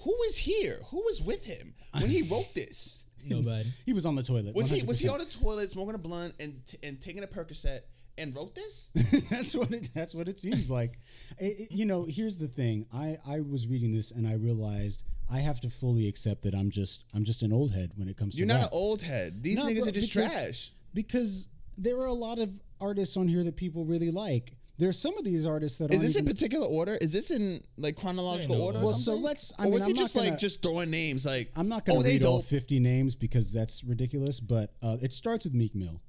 who 0.00 0.10
was 0.10 0.36
here? 0.36 0.78
Who 0.90 0.98
was 0.98 1.22
with 1.22 1.44
him 1.46 1.74
when 1.92 2.08
he 2.10 2.22
wrote 2.30 2.52
this? 2.54 3.04
Nobody. 3.28 3.68
He 3.84 3.92
was 3.92 4.06
on 4.06 4.14
the 4.14 4.22
toilet. 4.22 4.54
Was 4.54 4.70
he 4.70 4.82
was 4.84 5.00
he 5.00 5.08
on 5.08 5.18
the 5.18 5.24
toilet 5.24 5.70
smoking 5.72 5.94
a 5.96 5.98
blunt 5.98 6.34
and 6.38 6.64
t- 6.64 6.78
and 6.84 7.00
taking 7.00 7.24
a 7.24 7.26
Percocet 7.26 7.80
and 8.18 8.34
wrote 8.34 8.54
this? 8.54 8.90
that's 9.30 9.54
what 9.54 9.70
it, 9.72 9.88
that's 9.94 10.14
what 10.14 10.28
it 10.28 10.38
seems 10.38 10.70
like. 10.70 10.98
It- 11.38 11.60
it- 11.60 11.72
you 11.72 11.84
know, 11.84 12.04
here's 12.08 12.38
the 12.38 12.48
thing. 12.48 12.86
I 12.94 13.16
I 13.26 13.40
was 13.40 13.66
reading 13.66 13.92
this 13.92 14.10
and 14.10 14.26
I 14.26 14.34
realized 14.34 15.04
I 15.30 15.40
have 15.40 15.60
to 15.62 15.68
fully 15.70 16.08
accept 16.08 16.42
that 16.44 16.54
I'm 16.54 16.70
just 16.70 17.04
I'm 17.14 17.24
just 17.24 17.42
an 17.42 17.52
old 17.52 17.72
head 17.72 17.92
when 17.96 18.08
it 18.08 18.16
comes 18.16 18.34
to 18.34 18.38
You're 18.38 18.46
not 18.46 18.54
rap. 18.54 18.62
an 18.64 18.68
old 18.72 19.02
head. 19.02 19.42
These 19.42 19.56
No, 19.58 19.64
niggas 19.66 19.80
bro, 19.80 19.88
are 19.88 19.92
just 19.92 20.14
because- 20.14 20.32
trash. 20.34 20.72
because 20.94 21.48
there 21.76 21.98
are 22.00 22.06
a 22.06 22.12
lot 22.14 22.38
of 22.38 22.50
artists 22.80 23.16
on 23.16 23.28
here 23.28 23.42
that 23.44 23.56
people 23.56 23.84
really 23.84 24.10
like. 24.10 24.54
There's 24.78 24.98
some 24.98 25.16
of 25.16 25.24
these 25.24 25.46
artists 25.46 25.78
that 25.78 25.90
Is 25.90 25.96
aren't 25.96 26.02
this 26.02 26.16
in 26.16 26.26
particular 26.26 26.66
order? 26.66 26.96
Is 27.00 27.10
this 27.12 27.30
in 27.30 27.62
like 27.78 27.96
chronological 27.96 28.56
no 28.58 28.62
order? 28.64 28.78
or 28.78 28.84
well. 28.84 28.92
So 28.92 29.14
let's. 29.14 29.52
I 29.58 29.62
or 29.62 29.64
mean, 29.64 29.72
was 29.74 29.82
I'm 29.84 29.88
he 29.88 29.94
just 29.94 30.14
gonna, 30.14 30.28
like 30.30 30.38
just 30.38 30.62
throwing 30.62 30.90
names? 30.90 31.24
Like 31.24 31.50
I'm 31.56 31.68
not 31.68 31.86
going 31.86 31.98
oh, 31.98 32.02
to 32.02 32.06
they 32.06 32.14
read 32.14 32.24
all 32.24 32.40
50 32.42 32.78
names 32.80 33.14
because 33.14 33.52
that's 33.54 33.82
ridiculous. 33.84 34.38
But 34.38 34.74
uh, 34.82 34.98
it 35.02 35.12
starts 35.12 35.44
with 35.46 35.54
Meek 35.54 35.74
Mill. 35.74 36.02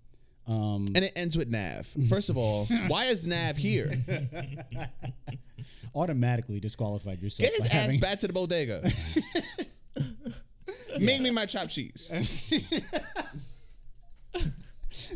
Um, 0.47 0.85
and 0.95 1.03
it 1.03 1.11
ends 1.15 1.37
with 1.37 1.49
Nav. 1.49 1.85
First 2.09 2.29
of 2.29 2.37
all, 2.37 2.65
why 2.87 3.05
is 3.05 3.27
Nav 3.27 3.57
here? 3.57 3.91
automatically 5.95 6.59
disqualified 6.59 7.21
yourself. 7.21 7.49
Get 7.49 7.57
his 7.57 7.65
ass 7.67 7.71
having- 7.85 7.99
back 7.99 8.19
to 8.19 8.27
the 8.27 8.33
bodega. 8.33 8.81
Make 10.99 11.21
me 11.21 11.31
my 11.31 11.45
chopped 11.45 11.69
cheese. 11.71 12.11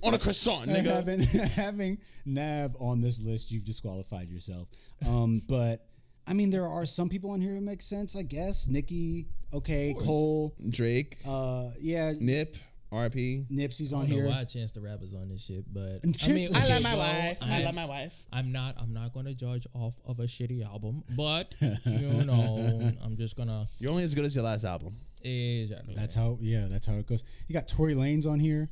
On 0.04 0.14
a 0.14 0.20
croissant, 0.20 0.70
nigga. 0.70 0.86
having 0.86 1.20
having 1.22 1.98
Nav 2.26 2.76
on 2.80 3.02
this 3.02 3.22
list, 3.22 3.52
you've 3.52 3.64
disqualified 3.64 4.30
yourself. 4.30 4.68
Um, 5.08 5.42
but 5.48 5.88
I 6.28 6.34
mean, 6.34 6.50
there 6.52 6.68
are 6.68 6.86
some 6.86 7.10
people 7.10 7.32
on 7.32 7.42
here 7.42 7.56
who 7.56 7.62
make 7.62 7.82
sense, 7.82 8.16
I 8.16 8.22
guess. 8.22 8.68
Nicki, 8.68 9.28
okay, 9.54 9.96
Cole, 10.00 10.56
Drake, 10.70 11.18
uh, 11.28 11.72
yeah, 11.80 12.14
Nip, 12.20 12.58
RP. 12.92 13.48
Nipsey's 13.50 13.94
I 13.94 13.98
on 13.98 14.02
don't 14.04 14.10
know 14.12 14.16
here. 14.18 14.26
why 14.28 14.44
Chance 14.44 14.74
the 14.74 14.82
Rapper's 14.82 15.14
on 15.14 15.30
this 15.30 15.44
shit, 15.46 15.64
but 15.74 16.02
I 16.04 16.06
mean, 16.08 16.14
Chance- 16.14 16.54
I 16.54 16.68
love 16.68 16.84
my 16.84 16.94
well, 16.94 17.00
wife. 17.30 17.38
I 17.42 17.54
I'm- 17.56 17.64
love 17.64 17.76
my 17.76 17.86
wife. 17.86 18.26
I'm 18.34 18.52
not. 18.52 18.76
I'm 18.80 18.94
not 18.94 19.14
going 19.14 19.26
to 19.28 19.34
judge 19.34 19.66
off 19.74 19.96
of 20.06 20.20
a 20.20 20.24
shitty 20.24 20.66
album, 20.66 21.04
but 21.16 21.56
you 21.62 22.24
know, 22.26 22.92
I'm 23.04 23.16
just 23.18 23.36
gonna. 23.38 23.68
You're 23.80 23.92
only 23.92 24.04
as 24.04 24.14
good 24.14 24.26
as 24.26 24.36
your 24.36 24.44
last 24.44 24.66
album. 24.66 24.98
Exactly. 25.24 25.94
That's 25.96 26.16
how, 26.16 26.38
yeah, 26.42 26.66
that's 26.68 26.88
how 26.88 26.96
it 26.96 27.06
goes. 27.06 27.24
You 27.48 27.54
got 27.54 27.68
Tory 27.68 27.94
Lanez 27.94 28.28
on 28.28 28.40
here, 28.40 28.70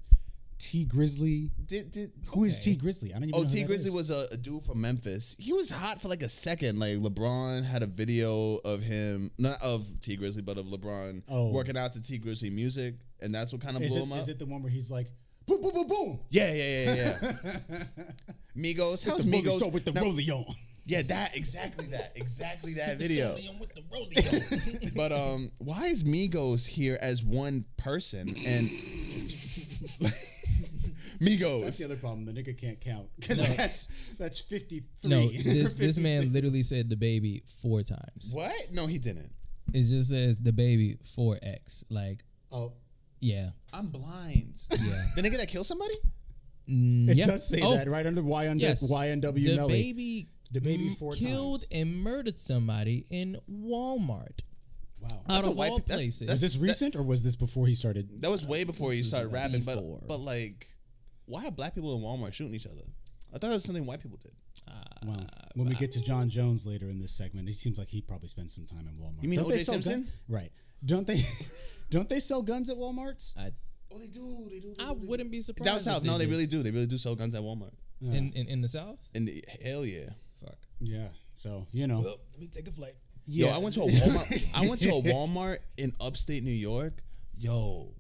Tee 0.59 0.85
Grizzley. 0.85 1.49
Did 1.65 1.89
did 1.91 2.11
Who 2.33 2.43
is 2.43 2.59
Okay. 2.59 2.75
Tee 2.75 2.77
Grizzley? 2.81 3.09
I 3.11 3.19
don't 3.19 3.29
even 3.29 3.33
Oh, 3.35 3.43
Tee 3.45 3.63
Grizzley 3.63 3.91
was 3.91 4.09
a, 4.09 4.25
a 4.33 4.37
dude 4.37 4.61
from 4.63 4.81
Memphis. 4.81 5.35
He 5.39 5.53
was 5.53 5.69
hot 5.69 6.01
for 6.01 6.09
like 6.09 6.21
a 6.21 6.29
second. 6.29 6.77
Like 6.79 6.97
LeBron 6.97 7.63
had 7.65 7.81
a 7.81 7.87
video 7.87 8.59
of 8.65 8.81
him, 8.81 9.31
not 9.37 9.61
of 9.61 9.87
Tee 10.01 10.17
Grizzley, 10.17 10.43
but 10.45 10.57
of 10.57 10.65
LeBron 10.65 11.23
Oh. 11.29 11.51
working 11.51 11.77
out 11.77 11.93
to 11.93 12.01
Tee 12.01 12.19
Grizzley 12.19 12.51
music, 12.51 12.95
and 13.21 13.33
that's 13.33 13.51
what 13.53 13.61
kind 13.61 13.77
of 13.77 13.83
Is 13.83 13.93
blew 13.93 14.01
it, 14.01 14.05
him 14.05 14.13
up. 14.13 14.19
is 14.19 14.29
it 14.29 14.37
the 14.39 14.45
one 14.45 14.61
where 14.61 14.71
he's 14.71 14.91
like, 14.91 15.07
boom, 15.47 15.61
boom, 15.61 15.73
boom, 15.73 15.87
boom. 15.87 16.19
Yeah, 16.29 16.51
yeah, 16.53 16.83
yeah, 16.93 17.17
yeah. 17.23 17.83
Migos, 18.57 19.07
how's 19.09 19.25
the 19.25 19.31
Migos? 19.31 19.71
with 19.71 19.85
the 19.85 19.93
Now- 19.93 20.01
rollie 20.03 20.29
on. 20.29 20.53
Yeah, 20.85 21.03
that 21.03 21.37
exactly 21.37 21.85
that 21.87 22.13
exactly 22.15 22.73
that 22.75 22.97
video. 22.97 23.35
with 23.59 23.73
the 23.75 23.81
rollie. 23.81 24.93
But 24.95 25.11
um, 25.11 25.51
why 25.59 25.85
is 25.85 26.03
Migos 26.03 26.65
here 26.67 26.97
as 26.99 27.23
one 27.23 27.65
person 27.77 28.27
and 28.47 28.69
Migos? 31.21 31.63
That's 31.65 31.77
the 31.79 31.86
other 31.86 31.95
problem. 31.97 32.25
The 32.25 32.32
nigga 32.34 32.58
can't 32.58 32.79
count 32.79 33.08
because 33.19 33.55
that's 33.58 34.12
that's 34.17 34.39
fifty 34.39 34.84
three. 35.01 35.10
no, 35.10 35.27
this 35.43 35.73
this 35.73 35.97
man 35.97 36.32
literally 36.34 36.63
said 36.63 36.89
the 36.89 36.95
baby 36.97 37.43
four 37.62 37.82
times. 37.84 38.32
What? 38.34 38.53
No, 38.71 38.88
he 38.88 38.99
didn't. 38.99 39.32
It 39.73 39.84
just 39.84 40.10
says 40.10 40.38
the 40.39 40.53
baby 40.53 40.97
four 41.15 41.38
X. 41.43 41.84
Like, 41.89 42.23
Oh, 42.51 42.73
yeah, 43.19 43.49
I'm 43.73 43.88
blind. 43.88 44.62
yeah. 44.71 44.77
The 45.15 45.21
nigga 45.21 45.38
that 45.38 45.47
killed 45.49 45.67
somebody? 45.67 45.93
Mm, 46.67 47.10
it 47.10 47.17
yeah. 47.17 47.25
does 47.27 47.47
say 47.47 47.62
Oh, 47.62 47.75
that 47.75 47.88
right 47.88 48.05
under 48.05 48.21
YN, 48.21 48.60
Yes. 48.60 48.89
YNW 48.91 49.43
the 49.43 49.55
Melly. 49.55 49.73
baby, 49.73 50.29
The 50.51 50.62
baby 50.62 50.88
m- 50.88 50.95
four 50.95 51.13
killed 51.13 51.62
times. 51.62 51.67
and 51.71 51.97
murdered 52.03 52.38
somebody 52.38 53.05
in 53.10 53.38
Walmart. 53.51 54.39
Wow. 55.01 55.10
Out 55.12 55.27
That's 55.27 55.47
a 55.47 55.49
of 55.51 55.55
white 55.58 55.71
all 55.71 55.79
pe- 55.79 55.86
that's- 55.86 55.97
places. 56.03 56.29
Was 56.29 56.41
this 56.41 56.58
recent 56.58 56.95
or 56.95 57.03
was 57.03 57.23
this 57.23 57.36
before 57.36 57.67
he 57.67 57.75
started? 57.75 58.21
That 58.21 58.29
was 58.32 58.45
way 58.45 58.63
before 58.63 58.91
he 58.91 59.01
started 59.03 59.29
rapping. 59.32 59.62
before. 59.63 59.99
But 60.01 60.08
but 60.08 60.19
like, 60.19 60.67
why 61.29 61.45
are 61.45 61.51
black 61.51 61.75
people 61.75 61.95
in 61.95 62.01
Walmart 62.01 62.33
shooting 62.33 62.55
each 62.55 62.65
other? 62.65 62.81
I 63.33 63.37
thought 63.37 63.51
it 63.51 63.53
was 63.53 63.63
something 63.63 63.85
white 63.85 64.01
people 64.01 64.17
did. 64.21 64.31
Uh, 64.67 64.71
well, 65.05 65.25
when 65.55 65.67
we 65.69 65.75
get 65.75 65.91
to 65.91 66.01
John 66.01 66.29
Jones 66.29 66.65
later 66.65 66.89
in 66.89 66.99
this 66.99 67.11
segment, 67.11 67.47
it 67.47 67.55
seems 67.55 67.77
like 67.77 67.87
he 67.87 68.01
probably 68.01 68.27
spent 68.27 68.49
some 68.49 68.65
time 68.65 68.87
in 68.87 68.95
Walmart. 68.95 69.21
You 69.21 69.29
mean 69.29 69.39
Don't 69.39 69.49
they 69.49 69.55
O.J. 69.55 69.63
sell 69.63 69.75
gun- 69.75 69.81
Simpson? 69.83 70.11
Right. 70.27 70.51
Don't 70.83 71.05
they? 71.07 71.21
don't 71.91 72.09
they 72.09 72.19
sell 72.19 72.41
guns 72.41 72.69
at 72.69 72.77
WalMarts? 72.77 73.37
I, 73.37 73.51
Oh, 73.91 73.97
they 73.97 74.07
do. 74.07 74.49
They 74.51 74.59
do. 74.59 74.75
I 74.79 74.91
wouldn't 74.91 75.31
be 75.31 75.41
surprised. 75.41 75.65
Down 75.65 75.77
if 75.77 75.81
south, 75.81 76.03
no, 76.03 76.17
they 76.19 76.25
did. 76.25 76.31
really 76.31 76.45
do. 76.45 76.61
They 76.61 76.69
really 76.69 76.85
do 76.85 76.97
sell 76.99 77.15
guns 77.15 77.33
at 77.33 77.41
Walmart. 77.41 77.73
in, 78.01 78.31
in 78.33 78.47
in 78.47 78.61
the 78.61 78.67
south. 78.67 78.99
In 79.15 79.25
the, 79.25 79.43
hell 79.63 79.83
yeah. 79.83 80.09
Fuck. 80.43 80.57
Yeah. 80.79 81.07
So 81.33 81.65
you 81.71 81.87
know. 81.87 81.99
Well, 82.01 82.17
let 82.33 82.39
me 82.39 82.47
take 82.47 82.67
a 82.67 82.71
flight. 82.71 82.93
Yo, 83.25 83.47
I 83.49 83.57
went 83.57 83.73
to 83.75 83.81
a 83.81 83.87
Walmart. 83.87 84.45
I 84.53 84.67
went 84.67 84.81
to 84.81 84.89
a 84.89 85.01
Walmart 85.11 85.57
in 85.77 85.93
upstate 85.99 86.43
New 86.43 86.51
York. 86.51 87.01
Yo, 87.35 87.93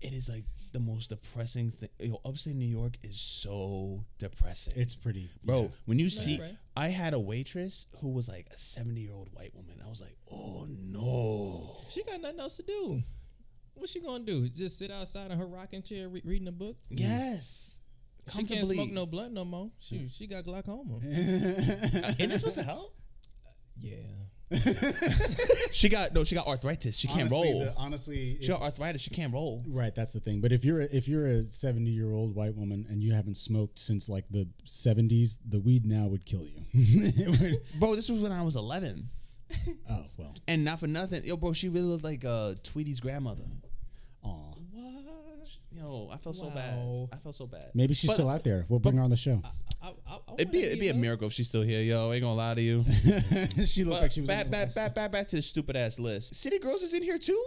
it 0.00 0.14
is 0.14 0.28
like 0.30 0.44
the 0.72 0.80
most 0.80 1.08
depressing 1.10 1.70
thing. 1.70 1.88
Yo, 2.00 2.20
upstate 2.24 2.54
New 2.54 2.66
York 2.66 2.94
is 3.02 3.20
so 3.20 4.04
depressing. 4.18 4.74
It's 4.76 4.94
pretty, 4.94 5.30
Bro, 5.44 5.62
yeah. 5.62 5.68
when 5.86 5.98
you 5.98 6.08
see, 6.08 6.40
right. 6.40 6.56
I 6.76 6.88
had 6.88 7.14
a 7.14 7.20
waitress 7.20 7.86
who 8.00 8.10
was 8.10 8.28
like 8.28 8.46
a 8.52 8.56
70 8.56 9.00
year 9.00 9.12
old 9.12 9.28
white 9.34 9.54
woman. 9.54 9.76
I 9.84 9.88
was 9.88 10.00
like, 10.00 10.16
oh 10.30 10.66
no. 10.68 11.76
She 11.88 12.02
got 12.04 12.20
nothing 12.20 12.40
else 12.40 12.56
to 12.56 12.62
do. 12.62 13.02
What's 13.74 13.92
she 13.92 14.00
gonna 14.00 14.24
do? 14.24 14.48
Just 14.48 14.78
sit 14.78 14.90
outside 14.90 15.30
in 15.30 15.38
her 15.38 15.46
rocking 15.46 15.82
chair 15.82 16.08
re- 16.08 16.22
reading 16.24 16.48
a 16.48 16.52
book? 16.52 16.76
Yes. 16.88 17.80
She 18.34 18.44
can't 18.44 18.66
smoke 18.66 18.90
no 18.90 19.06
blunt 19.06 19.32
no 19.32 19.44
more. 19.44 19.70
She 19.80 20.08
she 20.08 20.26
got 20.26 20.44
glaucoma. 20.44 20.94
Ain't 21.04 22.18
this 22.18 22.38
supposed 22.38 22.58
to 22.58 22.64
help? 22.64 22.94
Uh, 23.44 23.50
yeah. 23.78 23.96
She 25.72 25.88
got, 25.88 26.12
no, 26.14 26.22
she 26.22 26.34
got 26.34 26.46
arthritis. 26.46 26.96
She 26.98 27.08
can't 27.08 27.20
honestly, 27.32 27.50
roll. 27.50 27.60
the- 27.60 27.74
honestly, 27.78 28.36
she 28.36 28.42
if- 28.44 28.48
got 28.50 28.60
arthritis. 28.62 29.00
She 29.00 29.10
can't 29.10 29.32
roll. 29.32 29.64
right. 29.68 29.94
That's 29.94 30.12
the 30.12 30.20
thing. 30.20 30.40
But 30.40 30.52
if 30.52 30.64
you're 30.64 30.80
a, 30.80 30.84
if 30.92 31.08
you're 31.08 31.26
a 31.26 31.42
seventy 31.42 31.90
year 31.90 32.12
old 32.12 32.34
white 32.34 32.54
woman 32.54 32.86
and 32.88 33.02
you 33.02 33.12
haven't 33.14 33.36
smoked 33.36 33.78
since 33.78 34.08
like 34.08 34.24
the 34.30 34.46
seventies, 34.64 35.38
the 35.48 35.60
weed 35.60 35.84
now 35.86 36.06
would 36.08 36.24
kill 36.26 36.44
you. 36.46 36.62
Would- 37.30 37.58
Bro, 37.80 37.96
this 37.96 38.08
was 38.10 38.20
when 38.20 38.32
I 38.32 38.42
was 38.42 38.54
11. 38.56 39.08
oh 39.90 40.04
well. 40.18 40.34
And 40.46 40.64
not 40.64 40.78
for 40.80 40.86
nothing. 40.86 41.24
Yo, 41.24 41.36
bro, 41.36 41.52
she 41.52 41.68
really 41.68 41.86
looked 41.86 42.04
like 42.04 42.24
uh, 42.24 42.54
Tweety's 42.62 43.00
grandmother. 43.00 43.42
Aw. 45.92 46.10
I 46.14 46.16
felt 46.16 46.36
so 46.36 46.50
bad. 46.50 46.74
I 47.12 47.16
felt 47.16 47.34
so 47.34 47.46
bad. 47.46 47.66
Maybe 47.74 47.94
she's 47.94 48.10
But- 48.10 48.14
still 48.14 48.28
out 48.28 48.44
there. 48.44 48.64
We'll 48.68 48.80
bring 48.80 48.96
her 48.96 49.02
on 49.02 49.10
the 49.10 49.16
show. 49.16 49.42
I, 49.82 49.88
I, 49.88 49.90
I 50.12 50.18
It'd 50.38 50.52
be 50.52 50.58
wanna 50.58 50.66
it'd 50.68 50.80
be 50.80 50.88
a 50.88 50.92
up. 50.92 50.96
miracle 50.96 51.26
if 51.26 51.32
she's 51.32 51.48
still 51.48 51.62
here, 51.62 51.80
yo. 51.80 52.12
Ain't 52.12 52.22
gonna 52.22 52.34
lie 52.34 52.54
to 52.54 52.62
you. 52.62 52.84
she 53.64 53.84
looked 53.84 53.96
But 53.96 54.02
like 54.02 54.10
she 54.12 54.20
was. 54.20 54.28
back 54.28 54.44
on 54.46 54.50
the 54.50 54.50
back 54.50 54.64
list. 54.66 54.76
back 54.76 54.94
back 54.94 55.12
back 55.12 55.26
to 55.28 55.36
the 55.36 55.42
stupid 55.42 55.76
ass 55.76 55.98
list. 55.98 56.34
City 56.34 56.58
Girls 56.58 56.82
is 56.82 56.94
in 56.94 57.02
here 57.02 57.18
too. 57.18 57.42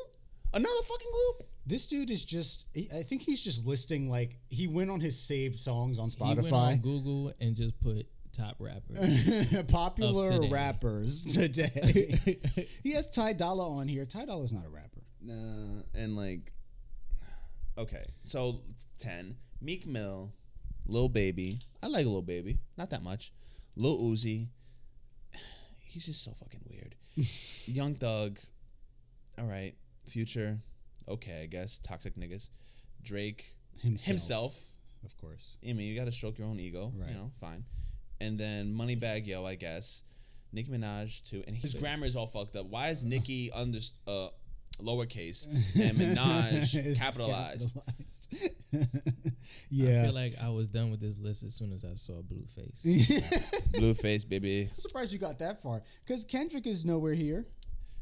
Another 0.53 0.83
fucking 0.87 1.07
group. 1.11 1.49
This 1.65 1.87
dude 1.87 2.11
is 2.11 2.23
just. 2.23 2.65
he- 2.73 2.89
I 2.95 3.03
think 3.03 3.21
he's 3.23 3.41
just 3.43 3.65
listing 3.65 4.09
like 4.09 4.37
he 4.49 4.67
went 4.67 4.89
on 4.91 4.99
his 4.99 5.19
saved 5.19 5.59
songs 5.59 5.97
on 5.97 6.09
He 6.09 6.23
went 6.23 6.51
on 6.53 6.73
Spotify. 6.77 6.81
Google 6.81 7.31
and 7.39 7.55
just 7.55 7.79
put 7.79 8.05
top 8.31 8.57
rappers. 8.59 9.63
Popular 9.69 10.31
today. 10.33 10.49
rappers 10.49 11.23
today. 11.33 12.37
he 12.83 12.91
has 12.93 13.07
Ty 13.09 13.33
Dolla 13.33 13.69
on 13.77 13.87
here. 13.87 14.05
Ty 14.05 14.25
Dolla's 14.25 14.51
not 14.53 14.65
a 14.65 14.69
rapper. 14.69 15.01
Nah, 15.21 15.81
and 15.95 16.15
like, 16.15 16.51
okay, 17.77 18.03
so 18.23 18.59
ten. 18.97 19.35
Meek 19.61 19.87
Mill, 19.87 20.33
Lil 20.85 21.09
Baby. 21.09 21.59
I 21.81 21.87
like 21.87 22.05
Lil 22.05 22.21
Baby, 22.21 22.59
not 22.77 22.89
that 22.91 23.03
much. 23.03 23.31
Lil 23.75 23.97
Uzi. 23.99 24.47
He's 25.87 26.05
just 26.05 26.23
so 26.23 26.31
fucking 26.31 26.61
weird. 26.69 26.95
Young 27.65 27.95
Thug. 27.95 28.39
All 29.37 29.45
right. 29.45 29.73
Future. 30.07 30.59
Okay, 31.07 31.41
I 31.43 31.45
guess. 31.45 31.79
Toxic 31.79 32.15
niggas. 32.15 32.49
Drake. 33.01 33.55
Himself. 33.81 34.07
Himself. 34.07 34.69
Of 35.03 35.17
course. 35.17 35.57
I 35.67 35.73
mean, 35.73 35.87
you 35.87 35.95
got 35.97 36.05
to 36.05 36.11
stroke 36.11 36.37
your 36.37 36.47
own 36.47 36.59
ego. 36.59 36.91
Right. 36.95 37.09
You 37.09 37.15
know, 37.15 37.31
fine. 37.39 37.65
And 38.21 38.37
then 38.37 38.73
Moneybagg 38.73 39.27
Yo, 39.27 39.45
I 39.45 39.55
guess. 39.55 40.03
Nicki 40.55 40.71
Minaj 40.71 41.29
too, 41.29 41.43
and 41.47 41.55
his 41.55 41.73
grammar 41.73 42.05
is 42.05 42.15
all 42.15 42.27
fucked 42.27 42.55
up. 42.55 42.67
Why 42.67 42.87
is 42.87 43.03
Nicki 43.05 43.51
under 43.53 43.79
uh, 44.07 44.29
lowercase 44.77 45.47
and 45.75 45.97
Minaj 45.97 46.75
It's 46.75 46.99
capitalized? 46.99 47.77
yeah. 49.69 50.01
I 50.01 50.05
feel 50.05 50.13
like 50.13 50.35
I 50.41 50.49
was 50.49 50.67
done 50.67 50.91
with 50.91 50.99
this 50.99 51.17
list 51.17 51.43
as 51.43 51.53
soon 51.53 51.71
as 51.73 51.85
I 51.85 51.95
saw 51.95 52.21
Blueface. 52.21 52.81
Blueface, 53.73 54.27
baby. 54.27 54.63
I'm 54.71 54.75
surprised 54.75 55.13
you 55.13 55.19
got 55.19 55.39
that 55.39 55.61
far. 55.61 55.81
Because 56.05 56.25
Kendrick 56.25 56.67
is 56.67 56.85
nowhere 56.85 57.13
here. 57.13 57.45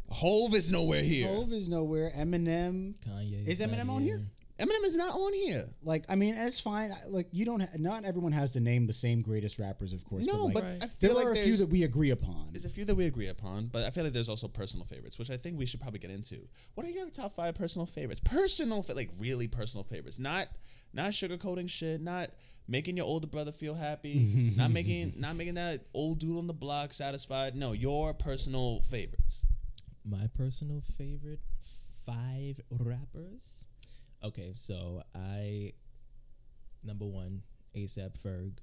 Hove 0.10 0.54
is 0.54 0.72
nowhere 0.72 1.02
here. 1.02 1.28
Hove 1.28 1.52
is 1.54 1.70
nowhere. 1.70 2.12
Eminem. 2.16 2.94
Kanye 3.08 3.48
Is 3.48 3.60
Eminem 3.62 3.90
on 3.90 4.02
here? 4.04 4.22
Eminem 4.60 4.84
is 4.86 4.96
not 4.96 5.14
on 5.16 5.34
here. 5.34 5.64
Like, 5.82 6.06
I 6.10 6.16
mean, 6.16 6.36
it's 6.36 6.60
fine. 6.60 6.92
Like, 7.10 7.28
you 7.32 7.44
don't. 7.44 7.62
Ha- 7.62 7.70
not 7.80 8.06
everyone 8.06 8.32
has 8.34 8.54
to 8.54 8.60
name 8.60 8.86
the 8.86 8.94
same 8.94 9.22
greatest 9.22 9.58
rappers, 9.58 9.94
of 9.94 10.06
course. 10.06 10.28
No, 10.28 10.48
but, 10.50 10.54
but 10.54 10.64
like, 10.64 10.72
Right. 10.74 10.84
I 10.84 10.88
feel 10.88 11.16
there 11.16 11.18
like 11.18 11.26
are 11.28 11.32
a 11.40 11.44
few 11.44 11.58
that 11.58 11.70
we 11.70 11.84
agree 11.84 12.12
upon. 12.12 12.50
there's 12.52 12.66
a 12.66 12.70
few 12.70 12.86
that 12.86 12.94
we 12.96 13.06
agree 13.08 13.28
upon, 13.28 13.68
but 13.68 13.84
I 13.84 13.90
feel 13.90 14.04
like 14.04 14.14
there's 14.14 14.30
also 14.30 14.48
personal 14.48 14.86
favorites, 14.86 15.18
which 15.18 15.32
I 15.32 15.38
think 15.38 15.58
we 15.58 15.66
should 15.66 15.80
probably 15.82 16.00
get 16.00 16.12
into. 16.12 16.48
What 16.76 16.86
are 16.86 16.90
your 16.92 17.10
top 17.10 17.36
five 17.36 17.56
personal 17.56 17.88
favorites? 17.88 18.20
Personal, 18.20 18.84
fa- 18.84 18.94
like 18.94 19.10
really 19.20 19.48
personal 19.48 19.84
favorites, 19.84 20.20
not 20.20 20.48
not 20.94 21.12
sugarcoating 21.12 21.68
shit, 21.70 22.00
not 22.02 22.30
making 22.68 22.96
your 22.96 23.08
older 23.08 23.26
brother 23.28 23.52
feel 23.52 23.74
happy, 23.74 24.54
not 24.56 24.70
making 24.70 25.14
not 25.18 25.36
making 25.36 25.56
that 25.56 25.86
old 25.96 26.20
dude 26.20 26.38
on 26.38 26.46
the 26.46 26.54
block 26.54 26.94
satisfied. 26.94 27.56
No, 27.56 27.72
your 27.72 28.14
personal 28.14 28.82
favorites. 28.82 29.48
My 30.06 30.28
personal 30.38 30.82
favorite 30.98 31.40
five 32.06 32.60
rappers. 32.70 33.66
Okay, 34.24 34.54
so 34.56 35.02
I 35.16 35.74
number 36.84 37.06
one 37.06 37.42
ASAP 37.76 38.12
Ferg. 38.24 38.54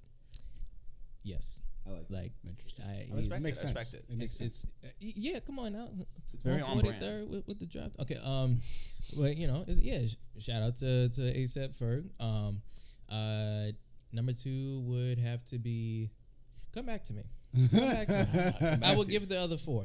Yes, 1.22 1.60
I 1.86 1.90
like 1.90 2.06
like 2.10 2.32
Interesting. 2.48 2.84
I, 2.86 3.08
I 3.12 3.16
respect 3.16 3.42
makes 3.42 3.64
it. 3.64 3.66
I 3.66 3.68
sense. 3.68 3.78
respect 3.78 3.94
it. 3.94 4.12
It 4.12 4.18
makes 4.18 4.40
it's, 4.40 4.54
sense. 4.60 4.66
uh, 4.84 4.88
yeah. 4.98 5.40
Come 5.40 5.58
on 5.58 5.72
now. 5.72 5.88
It's 6.32 6.42
very 6.42 6.62
on 6.62 6.78
143rd 6.78 6.98
brand. 6.98 7.30
with, 7.30 7.46
with 7.46 7.58
the 7.58 7.66
draft. 7.66 7.96
Okay. 8.00 8.18
Um, 8.24 8.58
but 9.18 9.36
you 9.36 9.46
know, 9.46 9.64
yeah. 9.66 10.00
Shout 10.38 10.62
out 10.62 10.76
to 10.78 11.08
to 11.10 11.20
ASAP 11.20 11.76
Ferg. 11.76 12.08
Um, 12.18 12.62
uh, 13.10 13.72
number 14.12 14.32
two 14.32 14.80
would 14.86 15.18
have 15.18 15.44
to 15.46 15.58
be. 15.58 16.10
Come 16.72 16.86
back 16.86 17.02
to 17.04 17.12
me. 17.12 17.22
Come 17.70 17.80
back 17.80 18.06
to 18.06 18.58
me. 18.62 18.78
I 18.86 18.94
will 18.94 19.04
give 19.04 19.28
the 19.28 19.40
other 19.40 19.56
four. 19.56 19.84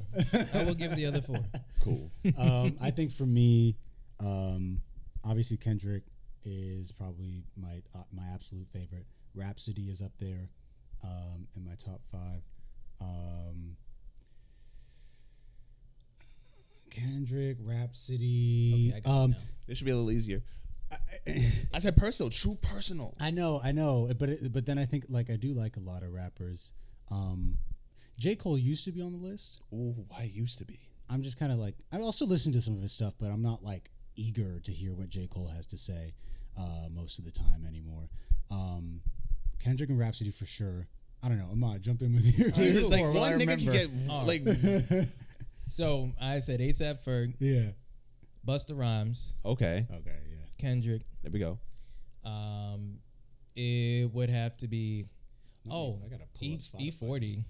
I 0.54 0.64
will 0.64 0.76
give 0.76 0.96
the 0.96 1.08
other 1.08 1.22
four. 1.22 1.38
Cool. 1.84 2.10
um, 2.40 2.76
I 2.82 2.90
think 2.90 3.12
for 3.12 3.28
me, 3.28 3.76
um, 4.20 4.82
obviously 5.26 5.58
Kendrick 5.58 6.04
is 6.44 6.92
probably 6.92 7.44
my 7.58 7.82
uh, 7.96 8.04
my 8.14 8.24
absolute 8.34 8.68
favorite. 8.68 9.06
Rapsody 9.34 9.84
is 9.84 10.02
up 10.02 10.12
there 10.20 10.50
um, 11.04 11.48
in 11.56 11.66
my 11.66 11.76
top 11.76 12.02
five. 12.12 12.42
Um, 13.02 13.76
Kendrick, 16.90 17.58
Rapsody. 17.62 18.92
Okay, 18.92 18.98
I 18.98 19.00
got 19.02 19.10
it 19.10 19.24
um. 19.24 19.36
This 19.68 19.78
should 19.78 19.86
be 19.86 19.92
a 19.92 19.96
little 19.96 20.12
easier. 20.12 20.44
I 21.74 21.80
said 21.80 21.98
personal, 21.98 22.30
true 22.30 22.58
personal. 22.62 23.16
I 23.20 23.32
know, 23.32 23.60
I 23.64 23.72
know, 23.72 24.10
but 24.18 24.30
it, 24.30 24.54
but 24.54 24.66
then 24.66 24.78
I 24.78 24.86
think 24.86 25.06
like 25.10 25.30
I 25.30 25.36
do 25.36 25.54
like 25.54 25.78
a 25.78 25.80
lot 25.80 26.04
of 26.04 26.14
rappers. 26.14 26.74
Um, 27.12 27.58
J 28.18 28.36
Cole 28.36 28.58
used 28.58 28.86
to 28.86 28.92
be 28.92 29.02
on 29.02 29.12
the 29.12 29.18
list. 29.18 29.60
Ooh, 29.74 30.06
why 30.08 30.30
used 30.32 30.60
to 30.60 30.66
be. 30.66 30.80
I'm 31.10 31.22
just 31.22 31.38
kind 31.40 31.52
of 31.52 31.58
like 31.58 31.76
I 31.92 32.00
also 32.00 32.26
listen 32.26 32.54
to 32.54 32.62
some 32.62 32.76
of 32.76 32.82
his 32.82 32.92
stuff, 32.92 33.14
but 33.20 33.32
I'm 33.32 33.42
not 33.42 33.64
like 33.64 33.90
eager 34.16 34.60
to 34.62 34.72
hear 34.72 34.94
what 34.94 35.10
J 35.10 35.28
Cole 35.28 35.48
has 35.56 35.66
to 35.68 35.78
say 35.78 36.14
uh, 36.58 36.88
most 36.92 37.20
of 37.20 37.26
the 37.26 37.32
time 37.32 37.66
anymore. 37.68 38.10
Um, 38.52 39.02
Kendrick 39.60 39.90
and 39.90 40.00
Rapsody 40.00 40.32
for 40.32 40.46
sure. 40.46 40.88
I 41.24 41.30
don't 41.30 41.40
know. 41.40 41.48
Ahmad, 41.52 41.82
jump 41.82 42.02
in 42.02 42.14
with 42.14 42.26
you. 42.40 42.46
It's 42.48 42.92
like 42.92 43.02
one 43.04 43.40
nigga 43.40 43.58
can 43.58 43.68
remember. 43.68 44.26
get 44.26 44.98
like 44.98 45.08
So 45.70 46.12
I 46.22 46.40
said 46.40 46.60
ASAP 46.60 47.04
Ferg, 47.04 47.34
yeah. 47.40 47.72
Busta 48.48 48.78
Rhymes, 48.78 49.34
okay. 49.44 49.88
Okay. 49.92 50.18
Yeah. 50.30 50.38
Kendrick, 50.60 51.02
There 51.24 51.32
we 51.32 51.40
go. 51.40 51.58
Um, 52.24 53.00
it 53.56 54.12
would 54.14 54.30
have 54.30 54.56
to 54.58 54.68
be. 54.68 55.06
Oh, 55.70 56.00
I 56.06 56.10
gotta 56.10 56.26
pull 56.38 56.54
up 56.54 56.60
Spotify. 56.60 56.80
E 56.82 56.92
forty. 56.92 57.44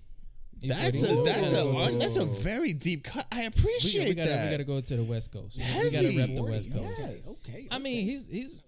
That's 0.64 1.04
a 1.04 1.24
that's 1.24 1.54
a 1.54 1.68
Ooh. 1.68 2.00
that's 2.00 2.16
a 2.18 2.26
very 2.26 2.74
deep 2.74 3.04
cut. 3.04 3.26
I 3.32 3.44
appreciate 3.44 4.10
we 4.10 4.16
gotta, 4.16 4.30
that. 4.30 4.46
we 4.46 4.52
gotta 4.52 4.64
go 4.64 4.80
to 4.82 4.96
the 4.98 5.04
West 5.04 5.32
Coast. 5.32 5.58
We 5.58 5.64
Heavy. 5.64 5.90
gotta 5.92 6.18
rep 6.18 6.36
the 6.36 6.44
West 6.44 6.70
Okay, 6.74 6.80
Coast. 6.84 7.48
okay. 7.50 7.68
I 7.70 7.78
mean, 7.80 8.06
he's 8.06 8.28
he's 8.28 8.62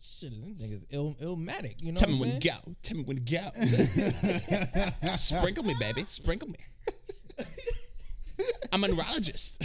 shit. 0.00 0.30
This 0.32 0.54
nigga's 0.62 0.86
ill, 0.90 1.14
illmatic. 1.22 1.80
You 1.82 1.92
know 1.92 1.98
Tell 1.98 2.08
what 2.08 2.14
me 2.14 2.14
I'm 2.14 2.20
when 2.20 2.28
saying? 2.30 2.40
to 2.40 2.48
go. 2.48 2.74
Tell 2.82 2.96
me 2.96 3.02
when 3.04 3.16
to 3.16 3.22
go. 5.10 5.16
Sprinkle 5.16 5.64
me, 5.64 5.74
baby. 5.78 6.04
Sprinkle 6.06 6.48
me. 6.48 6.56
I'm 8.72 8.82
a 8.82 8.88
neurologist. 8.88 9.60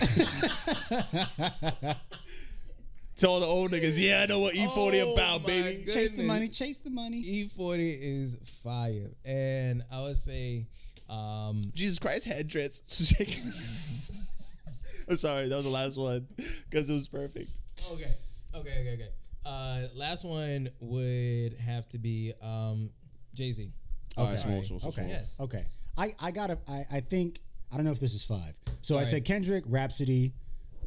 Tell 3.15 3.39
the 3.41 3.45
old 3.45 3.71
niggas, 3.71 3.99
yeah, 4.01 4.21
I 4.23 4.27
know 4.27 4.39
what 4.39 4.53
E40 4.55 5.03
Oh, 5.03 5.13
about, 5.13 5.45
baby. 5.45 5.77
goodness. 5.79 5.93
chase 5.93 6.11
the 6.11 6.23
money, 6.23 6.47
chase 6.47 6.77
the 6.77 6.89
money. 6.89 7.17
E 7.17 7.47
forty 7.49 7.89
is 7.91 8.37
fire, 8.63 9.11
and 9.25 9.83
I 9.91 9.99
would 10.01 10.15
say, 10.15 10.67
um, 11.09 11.61
Jesus 11.73 11.99
Christ 11.99 12.27
had 12.27 12.47
dreads. 12.47 13.13
I'm 15.09 15.17
sorry, 15.17 15.49
that 15.49 15.55
was 15.55 15.65
the 15.65 15.71
last 15.71 15.97
one 15.99 16.27
because 16.69 16.89
it 16.89 16.93
was 16.93 17.07
perfect. 17.07 17.61
okay, 17.93 18.13
okay, 18.53 18.69
okay, 18.81 18.93
okay. 18.93 19.09
Uh, 19.45 19.87
last 19.95 20.23
one 20.25 20.67
would 20.79 21.53
have 21.55 21.87
to 21.89 21.97
be 21.97 22.33
um, 22.41 22.91
Jay 23.33 23.51
Z. 23.51 23.71
All 24.17 24.25
right, 24.25 24.31
Okay. 24.33 24.37
small, 24.41 24.63
small, 24.63 24.79
small, 24.79 24.89
Okay. 24.91 25.01
small. 25.01 25.09
Yes. 25.09 25.37
Okay. 25.39 25.65
I, 25.97 26.13
I 26.21 26.31
gotta 26.31 26.59
I, 26.67 26.83
I 26.93 26.99
think 26.99 27.39
I 27.71 27.75
don't 27.75 27.85
know 27.85 27.91
if 27.91 27.99
this 27.99 28.13
is 28.13 28.23
five. 28.23 28.53
So 28.81 28.97
I 28.97 29.03
said 29.03 29.25
Kendrick, 29.25 29.63
Rapsody, 29.67 30.33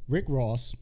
Rick 0.09 0.27
Ross. 0.29 0.77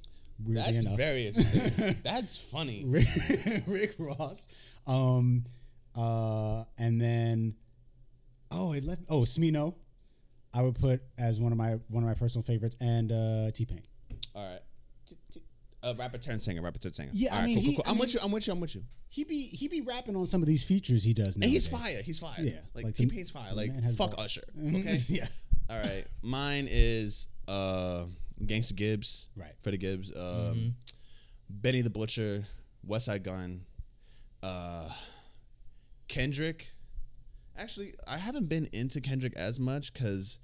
That's 0.46 0.85
enough. 0.85 0.96
very 0.96 1.26
interesting. 1.29 1.96
That's 2.05 2.37
funny. 2.50 2.85
Rick, 2.87 3.07
Rick 3.66 3.94
Ross. 3.98 4.48
Um 4.87 5.44
uh 5.96 6.64
and 6.79 7.00
then 7.00 7.55
oh 8.51 8.73
it 8.73 8.85
left 8.85 9.03
oh 9.09 9.21
Smino. 9.23 9.75
I 10.53 10.63
would 10.63 10.75
put 10.75 11.01
as 11.19 11.41
one 11.41 11.53
of 11.53 11.59
my 11.59 11.73
one 11.89 12.03
of 12.03 12.09
my 12.09 12.15
personal 12.15 12.43
favorites 12.43 12.77
and 12.81 13.13
uh 13.13 13.51
T 13.53 13.65
Pain. 13.67 13.83
All 14.35 14.45
right. 14.45 14.61
T- 15.07 15.17
t- 15.33 15.41
Uh, 15.83 15.95
rapper 15.99 16.19
turn 16.19 16.41
singer, 16.41 16.61
rapper 16.63 16.79
turn 16.79 16.93
singer. 16.93 17.11
Yeah, 17.15 17.31
I 17.33 17.35
All 17.37 17.41
right, 17.41 17.47
mean, 17.47 17.57
cool, 17.57 17.63
cool, 17.63 17.71
he- 17.71 17.77
cool. 17.77 17.85
I 17.87 17.91
I'm 17.91 17.95
mean- 17.97 18.01
with 18.01 18.15
you. 18.15 18.21
I'm 18.25 18.31
with 18.33 18.47
you. 18.47 18.53
I'm 18.53 18.61
with 18.61 18.75
you. 18.75 18.83
He 19.09 19.25
be 19.25 19.43
he 19.49 19.69
be 19.69 19.81
rapping 19.81 20.15
on 20.17 20.27
some 20.27 20.43
of 20.43 20.47
these 20.49 20.63
features 20.65 21.03
he 21.05 21.15
does 21.15 21.37
now. 21.39 21.45
And 21.45 21.53
he's 21.53 21.67
fire. 21.67 22.01
He's 22.05 22.19
fire. 22.19 22.35
Yeah, 22.41 22.61
like, 22.75 22.85
like 22.85 22.95
T 22.95 23.07
Pain's 23.07 23.31
fire. 23.31 23.49
the 23.51 23.57
Like 23.57 23.73
man 23.73 23.83
has 23.83 23.97
fuck 23.97 24.17
balls. 24.17 24.27
Usher. 24.27 24.43
Okay. 24.59 24.79
Okay. 24.81 25.01
yeah. 25.09 25.27
All 25.69 25.79
right. 25.81 26.05
Mine 26.23 26.67
is 26.71 27.29
uh 27.49 28.07
Gangsta 28.43 28.75
Gibbs. 28.75 29.29
Right. 29.37 29.53
Freddie 29.63 29.79
Gibbs. 29.79 30.13
Um, 30.17 30.75
Benny 31.49 31.83
the 31.83 31.91
Butcher. 31.91 32.45
Westside 32.87 33.23
Gunn. 33.23 33.63
Uh, 34.43 34.89
Kendrick. 36.09 36.73
Actually, 37.61 37.92
I 38.09 38.16
haven't 38.16 38.49
been 38.49 38.68
into 38.73 39.03
Kendrick 39.03 39.35
as 39.37 39.61
much 39.61 39.92
because 39.92 40.40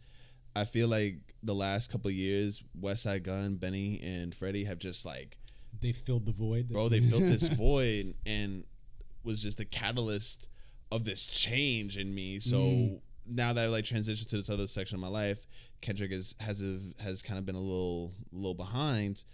I 0.55 0.65
feel 0.67 0.87
like 0.87 1.15
the 1.43 1.55
last 1.55 1.91
couple 1.91 2.11
years, 2.11 2.63
Westside 2.79 3.23
Gunn, 3.23 3.57
Benny, 3.57 4.01
and 4.05 4.35
Freddie 4.35 4.65
have 4.65 4.79
just 4.79 5.07
like 5.07 5.39
They 5.81 5.93
filled 5.93 6.27
the 6.27 6.33
void. 6.33 6.69
bro, 6.69 6.91
they 6.91 7.01
filled 7.01 7.23
this 7.23 7.49
void 7.57 8.15
and 8.27 8.65
was 9.25 9.43
just 9.43 9.57
the 9.57 9.65
catalyst 9.65 10.51
of 10.93 11.05
this 11.05 11.27
change 11.27 11.97
in 11.97 12.15
me. 12.15 12.39
So 12.39 13.01
now 13.27 13.53
that 13.55 13.65
I 13.65 13.69
like 13.69 13.85
transitioned 13.85 14.29
to 14.29 14.37
this 14.37 14.51
other 14.51 14.67
section 14.67 14.97
of 14.97 15.01
my 15.01 15.09
life, 15.09 15.47
Kendrick 15.81 16.13
is 16.13 16.35
has 16.41 16.63
a, 16.63 17.03
has 17.03 17.23
kind 17.23 17.39
of 17.39 17.47
been 17.47 17.57
a 17.57 17.61
little 17.61 18.13
little 18.31 18.55
behind. 18.55 19.25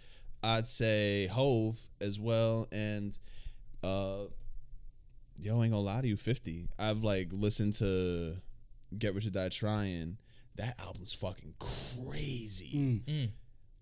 I'd 0.41 0.67
say 0.67 1.27
Hove 1.27 1.79
as 2.01 2.19
well, 2.19 2.67
and 2.71 3.17
uh, 3.83 4.25
yo, 5.39 5.61
ain't 5.61 5.71
gonna 5.71 5.83
lie 5.83 6.01
to 6.01 6.07
you, 6.07 6.17
Fifty. 6.17 6.67
I've 6.77 7.03
like 7.03 7.29
listened 7.31 7.73
to 7.75 8.35
Get 8.97 9.15
Rich 9.15 9.27
or 9.27 9.31
Die 9.31 9.49
Trying. 9.49 10.17
That 10.55 10.79
album's 10.79 11.13
fucking 11.13 11.55
crazy. 11.59 12.77
Mm. 12.77 13.01
Mm. 13.03 13.29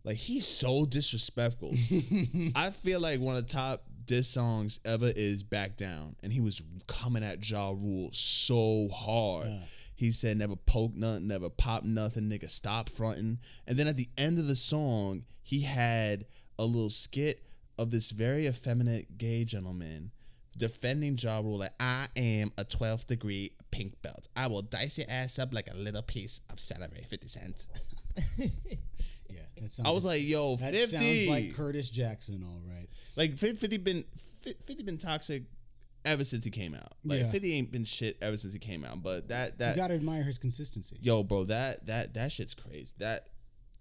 Like 0.03 0.17
he's 0.17 0.47
so 0.47 0.85
disrespectful. 0.85 1.71
I 2.55 2.69
feel 2.69 2.99
like 2.99 3.19
one 3.19 3.35
of 3.35 3.45
the 3.45 3.53
top 3.53 3.83
diss 4.05 4.29
songs 4.29 4.79
ever 4.83 5.11
is 5.15 5.43
Back 5.43 5.77
Down. 5.77 6.15
And 6.23 6.33
he 6.33 6.41
was 6.41 6.63
coming 6.87 7.23
at 7.23 7.47
Ja 7.47 7.69
Rule 7.69 8.09
so 8.11 8.89
hard. 8.93 9.51
He 9.95 10.11
said, 10.11 10.37
never 10.37 10.55
poke 10.55 10.95
nothing, 10.95 11.27
never 11.27 11.49
pop 11.49 11.83
nothing, 11.83 12.23
nigga, 12.23 12.49
stop 12.49 12.89
fronting. 12.89 13.37
And 13.67 13.77
then 13.77 13.87
at 13.87 13.97
the 13.97 14.09
end 14.17 14.39
of 14.39 14.47
the 14.47 14.55
song, 14.55 15.25
he 15.43 15.61
had 15.61 16.25
a 16.57 16.65
little 16.65 16.89
skit 16.89 17.41
of 17.77 17.91
this 17.91 18.09
very 18.11 18.47
effeminate 18.47 19.17
gay 19.17 19.45
gentleman 19.45 20.11
defending 20.57 21.17
Ja 21.17 21.39
Rule 21.39 21.59
like, 21.59 21.73
I 21.79 22.07
am 22.15 22.51
a 22.57 22.63
12th 22.65 23.07
degree 23.07 23.51
pink 23.71 24.01
belt. 24.01 24.27
I 24.35 24.47
will 24.47 24.61
dice 24.61 24.97
your 24.97 25.07
ass 25.09 25.39
up 25.39 25.53
like 25.53 25.69
a 25.71 25.75
little 25.77 26.01
piece 26.01 26.41
of 26.51 26.59
celery, 26.59 27.05
50 27.09 27.27
cents. 27.27 27.67
Yeah. 29.29 29.39
That 29.61 29.71
sounds 29.71 29.87
I 29.87 29.91
was 29.93 30.05
like, 30.05 30.21
yo, 30.23 30.57
that 30.57 30.73
50. 30.75 30.97
sounds 30.97 31.27
like 31.29 31.55
Curtis 31.55 31.89
Jackson, 31.89 32.43
all 32.45 32.61
right. 32.67 32.87
Like 33.15 33.37
50 33.37 33.77
been 33.77 34.03
50 34.13 34.83
been 34.83 34.97
toxic 34.97 35.43
ever 36.03 36.23
since 36.25 36.43
he 36.43 36.51
came 36.51 36.75
out. 36.75 36.91
Like 37.05 37.19
Yeah. 37.21 37.31
50 37.31 37.53
ain't 37.53 37.71
been 37.71 37.85
shit 37.85 38.17
ever 38.21 38.35
since 38.35 38.51
he 38.53 38.59
came 38.59 38.83
out. 38.83 39.01
But 39.01 39.29
that 39.29 39.59
that 39.59 39.75
You 39.75 39.81
gotta 39.81 39.93
admire 39.93 40.23
his 40.23 40.37
consistency. 40.37 40.97
yo, 41.01 41.23
bro, 41.23 41.45
that 41.45 41.85
that 41.85 42.13
that 42.15 42.31
shit's 42.33 42.53
crazy. 42.53 42.93
That 42.97 43.27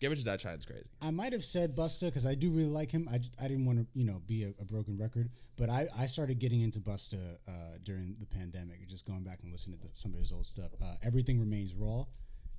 Get 0.00 0.08
Rich 0.10 0.20
or 0.20 0.24
Die 0.24 0.36
Trying 0.38 0.56
is 0.58 0.64
crazy. 0.64 0.86
I 1.02 1.10
might 1.10 1.32
have 1.32 1.44
said 1.44 1.76
Busta 1.76 2.06
because 2.06 2.26
I 2.26 2.34
do 2.34 2.50
really 2.50 2.70
like 2.70 2.90
him. 2.90 3.06
I, 3.12 3.16
I 3.42 3.48
didn't 3.48 3.66
want 3.66 3.78
to 3.80 3.86
you 3.92 4.04
know 4.04 4.22
be 4.26 4.44
a, 4.44 4.52
a 4.60 4.64
broken 4.64 4.96
record, 4.96 5.28
but 5.56 5.68
I, 5.68 5.86
I 5.98 6.06
started 6.06 6.38
getting 6.38 6.62
into 6.62 6.80
Busta 6.80 7.36
uh, 7.46 7.52
during 7.82 8.16
the 8.18 8.26
pandemic, 8.26 8.86
just 8.88 9.06
going 9.06 9.22
back 9.24 9.40
and 9.42 9.52
listening 9.52 9.78
to 9.80 9.88
some 9.92 10.14
of 10.14 10.20
his 10.20 10.32
old 10.32 10.46
stuff. 10.46 10.70
Uh, 10.82 10.94
Everything 11.04 11.38
remains 11.38 11.74
raw. 11.74 12.04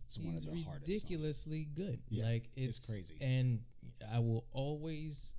It's 0.06 0.20
one 0.20 0.34
He's 0.34 0.46
of 0.46 0.54
the 0.54 0.62
hardest. 0.64 0.86
songs. 0.86 1.04
ridiculously 1.04 1.68
good. 1.74 2.00
Yeah, 2.10 2.26
like 2.26 2.50
it's 2.56 2.78
it's, 2.78 2.88
crazy. 2.88 3.16
And 3.22 3.62
I 4.14 4.20
will 4.20 4.46
always, 4.52 5.34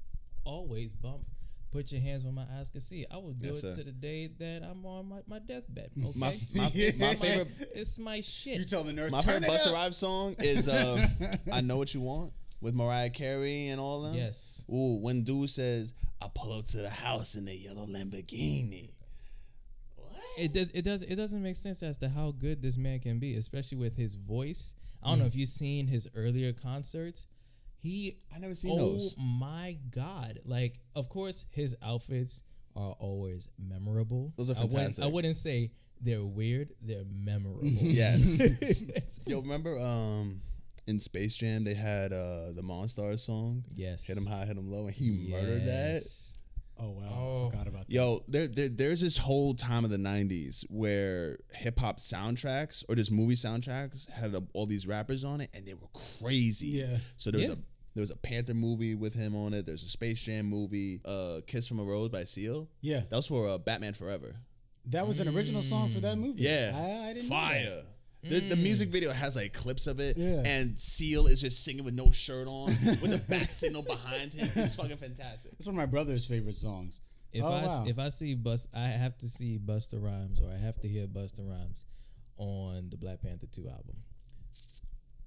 always 0.45 0.93
bump. 0.93 1.27
Put 1.73 1.91
your 1.91 2.03
hands 2.03 2.23
where 2.23 2.33
my 2.35 2.45
eyes 2.59 2.69
can 2.71 2.81
see. 2.83 3.07
I 3.11 3.17
will 3.17 3.33
do 3.33 3.47
Yes, 3.49 3.65
it 3.65 3.73
sir. 3.75 3.79
to 3.79 3.85
the 3.85 3.93
day 3.93 4.27
that 4.39 4.63
I'm 4.63 4.85
on 4.85 5.09
my, 5.09 5.21
my 5.27 5.39
deathbed. 5.39 5.91
Okay, 5.99 6.19
My 6.19 6.37
my, 6.55 6.71
Yeah. 6.75 6.91
my 7.01 7.15
favorite 7.15 7.49
it's 7.75 7.99
my 7.99 8.21
shit. 8.21 8.59
You 8.59 8.65
tell 8.67 8.85
the 8.85 8.93
nerd. 8.93 9.11
my 9.11 9.21
turn 9.23 9.43
favorite 9.43 9.57
it 9.57 9.61
Busta. 9.69 9.73
Rhymes 9.73 9.97
song 9.97 10.37
is 10.39 10.69
uh, 10.69 11.07
I 11.53 11.63
Know 11.63 11.79
What 11.79 11.95
You 11.95 12.03
Want 12.03 12.35
with 12.61 12.75
Mariah 12.75 13.09
Carey 13.11 13.69
and 13.69 13.81
all 13.81 14.03
them. 14.03 14.15
Yes. 14.15 14.63
Ooh, 14.73 14.99
when 15.01 15.23
dude 15.25 15.49
says, 15.49 15.95
I 16.21 16.29
pull 16.35 16.53
up 16.59 16.67
to 16.67 16.77
the 16.77 16.91
house 16.91 17.35
in 17.37 17.49
a 17.49 17.53
yellow 17.53 17.87
Lamborghini. 17.87 18.91
What? 19.97 20.11
It 20.39 20.53
does 20.53 20.71
it 20.73 20.83
does 20.83 21.03
it 21.03 21.17
doesn't 21.17 21.43
make 21.43 21.57
sense 21.57 21.83
as 21.83 21.97
to 21.99 22.09
how 22.11 22.33
good 22.33 22.61
this 22.63 22.77
man 22.77 23.01
can 23.01 23.19
be, 23.19 23.35
especially 23.37 23.79
with 23.79 23.97
his 23.97 24.15
voice. 24.15 24.75
I 25.03 25.09
don't 25.09 25.19
know 25.21 25.25
if 25.27 25.35
you've 25.35 25.49
seen 25.49 25.87
his 25.89 26.07
earlier 26.15 26.53
concerts. 26.53 27.27
He 27.83 28.17
I 28.35 28.39
never 28.39 28.55
seen 28.55 28.73
oh 28.73 28.93
those. 28.93 29.17
Oh 29.19 29.23
my 29.23 29.77
god! 29.91 30.39
Like, 30.45 30.79
of 30.95 31.09
course, 31.09 31.47
his 31.51 31.75
outfits 31.83 32.43
are 32.77 32.93
always 32.99 33.49
memorable. 33.59 34.33
Those 34.37 34.51
are 34.51 34.55
I 34.57 34.61
wouldn't, 34.61 34.73
fantastic. 34.79 35.05
I 35.05 35.09
wouldn't 35.09 35.37
say 35.37 35.73
they're 36.01 36.25
weird. 36.25 36.71
They're 36.81 37.05
memorable. 37.13 37.61
Yes. 37.65 38.41
Yo, 39.27 39.41
remember 39.41 39.79
um 39.79 40.41
in 40.87 40.99
Space 41.01 41.37
Jam 41.37 41.65
they 41.65 41.75
had 41.75 42.13
uh 42.13 42.53
the 42.53 42.63
Monstars 42.63 43.21
song? 43.21 43.65
yes. 43.75 44.07
Hit 44.07 44.17
him 44.17 44.27
high, 44.27 44.45
hit 44.47 44.57
him 44.57 44.71
low, 44.71 44.87
and 44.87 44.95
he 44.95 45.29
murdered 45.31 45.67
that. 45.67 46.03
Oh 46.81 46.91
wow, 46.93 47.03
Oh. 47.13 47.47
I 47.49 47.51
forgot 47.51 47.67
about 47.69 47.87
that. 47.89 47.91
Yo, 47.93 48.25
there, 48.29 48.49
there 48.49 48.69
there's 48.69 49.01
this 49.03 49.19
whole 49.19 49.55
time 49.55 49.85
of 49.85 49.91
the 49.91 49.99
'90s 49.99 50.65
where 50.71 51.37
hip 51.53 51.79
hop 51.79 51.99
soundtracks 51.99 52.83
or 52.89 52.95
just 52.95 53.13
movie 53.13 53.35
soundtracks 53.35 54.09
had 54.11 54.35
a, 54.35 54.43
all 54.55 54.65
these 54.67 54.87
rappers 54.87 55.23
on 55.25 55.41
it, 55.43 55.51
and 55.55 55.67
they 55.67 55.75
were 55.75 55.89
crazy. 56.21 56.69
Yeah. 56.69 56.97
So 57.17 57.31
there 57.31 57.41
was 57.41 57.49
Yeah. 57.51 57.55
a 57.57 57.59
there 57.95 58.01
was 58.01 58.11
a 58.11 58.17
Panther 58.17 58.55
movie 58.55 58.95
with 58.95 59.15
him 59.15 59.35
on 59.37 59.53
it. 59.55 59.67
There's 59.67 59.83
a 59.83 59.89
Space 59.89 60.23
Jam 60.25 60.47
movie, 60.47 61.01
uh, 61.05 61.41
"Kiss 61.47 61.69
from 61.69 61.79
a 61.79 61.85
Rose" 61.85 62.09
by 62.09 62.25
Seal. 62.25 62.69
Yeah, 62.81 63.01
That 63.11 63.17
was 63.17 63.27
for 63.27 63.49
uh, 63.49 63.59
Batman 63.59 63.93
Forever. 63.95 64.35
that 64.87 65.07
was 65.07 65.21
an 65.21 65.29
original 65.29 65.63
song 65.63 65.89
for 65.91 66.01
that 66.01 66.17
movie. 66.17 66.43
Yeah, 66.43 66.73
I, 66.75 67.11
I 67.11 67.13
didn't 67.15 67.29
know 67.29 67.37
fire. 67.37 67.63
that. 67.65 67.87
The, 68.25 68.39
the 68.51 68.57
music 68.57 68.91
video 68.91 69.11
has 69.13 69.35
like 69.35 69.53
clips 69.53 69.89
of 69.89 69.99
it, 69.99 70.17
Yeah. 70.17 70.43
and 70.47 70.79
Seal 70.79 71.27
is 71.27 71.41
just 71.41 71.65
singing 71.65 71.83
with 71.85 71.95
no 71.95 72.13
shirt 72.13 72.47
on, 72.47 72.67
with 72.67 73.11
the 73.11 73.23
back 73.29 73.51
signal 73.63 73.83
behind 73.83 74.33
him. 74.33 74.49
It's 74.55 74.77
fucking 74.77 74.97
fantastic. 74.97 75.53
It's 75.55 75.67
one 75.67 75.75
of 75.75 75.79
my 75.79 75.87
brother's 75.87 76.25
favorite 76.25 76.55
songs. 76.55 77.01
If 77.33 77.43
oh, 77.43 77.49
I 77.49 77.65
wow. 77.67 77.85
if 77.89 77.99
I 77.99 78.11
see 78.11 78.35
Bust, 78.37 78.69
I 78.75 78.87
have 78.89 79.17
to 79.19 79.27
see 79.29 79.59
Busta 79.59 80.01
Rhymes 80.01 80.41
or 80.41 80.49
I 80.51 80.57
have 80.57 80.79
to 80.83 80.89
hear 80.89 81.07
Busta 81.09 81.41
Rhymes 81.41 81.85
on 82.37 82.91
the 82.91 82.97
Black 82.97 83.23
Panther 83.23 83.47
two 83.51 83.69
album. 83.69 83.97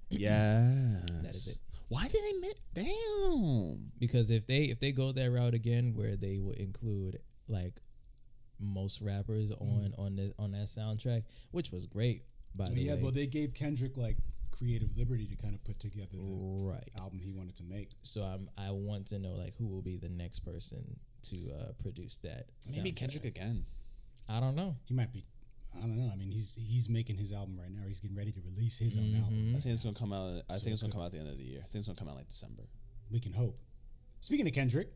Yeah, 0.08 1.00
That 1.22 1.34
is 1.34 1.48
it. 1.48 1.58
Why 1.88 2.02
did 2.08 2.20
they 2.24 2.40
make 2.40 2.56
damn? 2.74 3.92
because 3.98 4.30
if 4.30 4.46
they 4.46 4.64
if 4.64 4.80
they 4.80 4.92
go 4.92 5.12
that 5.12 5.30
route 5.30 5.54
again 5.54 5.92
where 5.94 6.16
they 6.16 6.38
would 6.38 6.56
include 6.56 7.18
like 7.48 7.80
most 8.58 9.00
rappers 9.00 9.50
Mm. 9.50 9.60
on 9.60 9.94
on 9.98 10.16
this 10.16 10.32
on 10.38 10.52
that 10.52 10.66
soundtrack 10.66 11.24
which 11.50 11.70
was 11.70 11.86
great 11.86 12.22
by 12.56 12.64
the 12.64 12.72
yeah, 12.80 12.94
way 12.94 13.02
well, 13.02 13.12
they 13.12 13.26
gave 13.26 13.52
Kendrick 13.54 13.96
like 13.96 14.16
creative 14.50 14.96
liberty 14.96 15.26
to 15.26 15.36
kind 15.36 15.54
of 15.54 15.62
put 15.64 15.78
together 15.78 16.16
the 16.16 16.22
Right. 16.72 16.88
album 16.98 17.18
he 17.18 17.30
wanted 17.30 17.54
to 17.56 17.64
make. 17.64 17.90
So 18.02 18.22
I'm 18.22 18.48
I 18.56 18.70
want 18.70 19.06
to 19.08 19.18
know 19.18 19.32
like 19.34 19.54
who 19.58 19.66
will 19.66 19.82
be 19.82 19.96
the 19.98 20.08
next 20.08 20.38
person 20.40 20.98
to 21.24 21.36
uh, 21.52 21.72
produce 21.82 22.16
that. 22.22 22.46
Maybe 22.74 22.90
soundtrack. 22.92 22.96
Kendrick 22.96 23.24
again. 23.26 23.66
I 24.28 24.40
don't 24.40 24.56
know. 24.56 24.76
He 24.86 24.94
might 24.94 25.12
be. 25.12 25.24
I 25.78 25.82
don't 25.82 25.96
know. 25.96 26.10
I 26.12 26.16
mean, 26.16 26.30
he's 26.30 26.52
he's 26.56 26.88
making 26.88 27.16
his 27.18 27.32
album 27.32 27.58
right 27.58 27.70
now. 27.70 27.82
He's 27.86 28.00
getting 28.00 28.16
ready 28.16 28.32
to 28.32 28.40
release 28.40 28.78
his 28.78 28.96
Mm-hmm. 28.96 29.16
own 29.16 29.22
album. 29.22 29.54
I 29.56 29.60
think 29.60 29.74
it's 29.74 29.84
gonna 29.84 29.94
come 29.96 30.12
out. 30.12 30.42
I 30.50 30.54
So 30.54 30.64
think 30.64 30.72
it's 30.74 30.82
gonna 30.82 30.92
could- 30.92 30.92
come 30.92 31.02
out 31.02 31.06
at 31.06 31.12
the 31.12 31.18
end 31.20 31.28
of 31.28 31.38
the 31.38 31.44
year. 31.44 31.60
I 31.62 31.66
think 31.66 31.76
it's 31.76 31.86
gonna 31.86 31.98
come 31.98 32.08
out 32.08 32.16
like 32.16 32.28
December. 32.28 32.64
We 33.10 33.20
can 33.20 33.32
hope. 33.32 33.58
Speaking 34.20 34.46
of 34.48 34.52
Kendrick, 34.54 34.88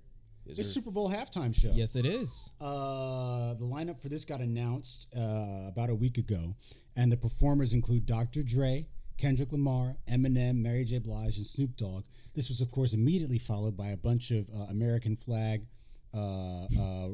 Is 0.46 0.58
it's 0.58 0.68
there- 0.68 0.82
Super 0.82 0.90
Bowl 0.90 1.10
halftime 1.10 1.54
show. 1.54 1.70
Yes, 1.72 1.94
it 1.96 2.06
is. 2.06 2.50
Uh, 2.60 3.54
the 3.54 3.64
lineup 3.64 4.00
for 4.00 4.08
this 4.08 4.24
got 4.24 4.40
announced 4.40 5.06
uh, 5.16 5.66
about 5.68 5.90
a 5.90 5.94
week 5.94 6.18
ago, 6.18 6.56
and 6.96 7.12
the 7.12 7.16
performers 7.16 7.72
include 7.72 8.06
Dr. 8.06 8.42
Dre, 8.42 8.86
Kendrick 9.18 9.52
Lamar, 9.52 9.96
Eminem, 10.08 10.56
Mary 10.56 10.84
J. 10.84 10.98
Blige, 10.98 11.36
and 11.36 11.46
Snoop 11.46 11.76
Dogg. 11.76 12.04
This 12.34 12.48
was, 12.48 12.60
of 12.60 12.70
course, 12.72 12.94
immediately 12.94 13.38
followed 13.38 13.76
by 13.76 13.88
a 13.88 13.96
bunch 13.96 14.30
of 14.30 14.48
uh, 14.50 14.64
American 14.70 15.14
flag, 15.16 15.66
uh, 16.14 16.64
uh, 16.79 17.09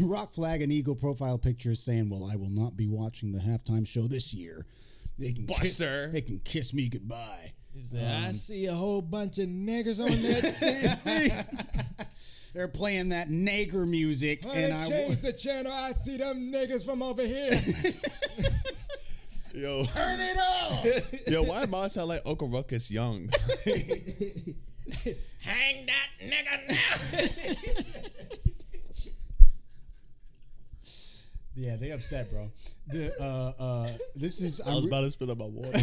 rock 0.00 0.32
flag, 0.32 0.62
and 0.62 0.72
eagle 0.72 0.96
profile 0.96 1.38
pictures 1.38 1.80
saying, 1.80 2.08
"Well, 2.08 2.28
I 2.30 2.36
will 2.36 2.50
not 2.50 2.76
be 2.76 2.88
watching 2.88 3.32
the 3.32 3.38
halftime 3.40 3.86
show 3.86 4.06
this 4.06 4.32
year." 4.34 4.66
They 5.18 5.32
can 5.32 5.46
kiss, 5.46 5.78
Buster. 5.78 6.10
they 6.12 6.20
can 6.20 6.40
kiss 6.40 6.74
me 6.74 6.88
goodbye. 6.88 7.52
I 7.94 8.32
see 8.32 8.66
a 8.66 8.74
whole 8.74 9.02
bunch 9.02 9.38
of 9.38 9.48
niggers 9.48 10.00
on 10.00 10.08
that 10.10 10.98
TV. 11.04 12.06
They're 12.54 12.68
playing 12.68 13.10
that 13.10 13.28
nigger 13.28 13.86
music, 13.86 14.42
and 14.54 14.72
I 14.72 15.14
the 15.14 15.32
channel. 15.32 15.72
I 15.72 15.92
see 15.92 16.16
them 16.16 16.50
niggas 16.50 16.86
from 16.86 17.02
over 17.02 17.22
here. 17.22 17.50
Yo, 19.54 19.84
turn 19.84 20.18
it 20.20 20.38
off. 20.38 21.28
yo, 21.28 21.42
why 21.42 21.64
Mars 21.64 21.92
sound 21.94 22.08
like 22.08 22.20
Uncle 22.26 22.48
Ruckus 22.48 22.90
young? 22.90 23.30
Hang 25.42 25.86
that 25.86 26.08
nigga 26.22 26.68
now. 26.68 28.02
Yeah, 31.58 31.76
they 31.76 31.90
upset, 31.90 32.30
bro. 32.30 32.50
The 32.88 33.12
uh 33.18 33.52
uh 33.62 33.88
this 34.14 34.42
is 34.42 34.60
I 34.60 34.70
was 34.74 34.82
re- 34.84 34.88
about 34.90 35.00
to 35.02 35.10
spill 35.10 35.30
out 35.30 35.38
my 35.38 35.46
water. 35.46 35.78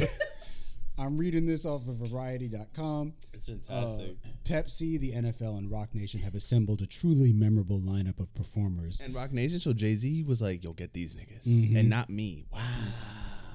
I'm 0.99 1.17
reading 1.17 1.47
this 1.47 1.65
off 1.65 1.87
of 1.87 1.95
variety.com. 1.95 3.13
it's 3.33 3.49
Uh, 3.49 3.53
fantastic. 3.67 4.15
Pepsi, 4.45 4.99
the 4.99 5.11
NFL, 5.13 5.57
and 5.57 5.71
Roc 5.71 5.95
Nation 5.95 6.19
have 6.21 6.35
assembled 6.35 6.83
a 6.83 6.85
truly 6.85 7.33
memorable 7.33 7.79
lineup 7.79 8.19
of 8.19 8.31
performers. 8.35 9.01
and 9.01 9.15
Roc 9.15 9.31
Nation, 9.31 9.57
so 9.59 9.73
Jay 9.73 9.95
Z 9.95 10.21
was 10.27 10.39
like, 10.43 10.63
"Yo, 10.63 10.73
get 10.73 10.93
these 10.93 11.15
niggas," 11.15 11.47
Mm-hmm. 11.47 11.75
and 11.77 11.89
not 11.89 12.11
me. 12.11 12.45
Wow. 12.53 12.59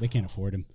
They 0.00 0.08
can't 0.08 0.26
afford 0.26 0.54
him. 0.54 0.66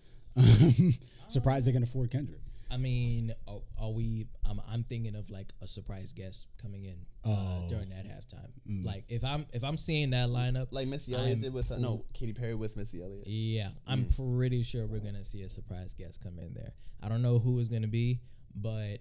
Surprised 1.27 1.67
they 1.67 1.73
can 1.73 1.83
afford 1.83 2.09
Kendrick. 2.11 2.39
I 2.73 2.77
mean, 2.77 3.31
are, 3.47 3.59
are 3.79 3.91
we? 3.91 4.25
I'm, 4.49 4.59
I'm 4.67 4.83
thinking 4.83 5.15
of 5.15 5.29
like 5.29 5.53
a 5.61 5.67
surprise 5.67 6.11
guest 6.11 6.47
coming 6.59 6.85
in 6.85 6.95
uh, 7.23 7.67
during 7.69 7.89
that 7.89 8.05
halftime. 8.05 8.49
Like 8.83 9.03
if 9.09 9.23
I'm 9.23 9.45
if 9.53 9.63
I'm 9.63 9.77
seeing 9.77 10.09
that 10.11 10.29
lineup, 10.29 10.67
Like 10.71 10.87
Missy 10.87 11.13
Elliott 11.13 11.33
I'm 11.35 11.39
did 11.39 11.53
with 11.53 11.71
uh, 11.71 11.77
no 11.77 12.03
Katy 12.13 12.33
Perry 12.33 12.55
with 12.55 12.75
Missy 12.75 13.03
Elliott. 13.03 13.27
Yeah, 13.27 13.69
I'm 13.85 14.05
pretty 14.15 14.63
sure 14.63 14.87
we're 14.87 15.01
gonna 15.01 15.23
see 15.23 15.43
a 15.43 15.49
surprise 15.49 15.93
guest 15.93 16.23
come 16.23 16.39
in 16.39 16.53
there. 16.55 16.71
I 17.03 17.09
don't 17.09 17.21
know 17.21 17.37
who 17.37 17.59
is 17.59 17.69
gonna 17.69 17.87
be, 17.87 18.21
but 18.55 18.97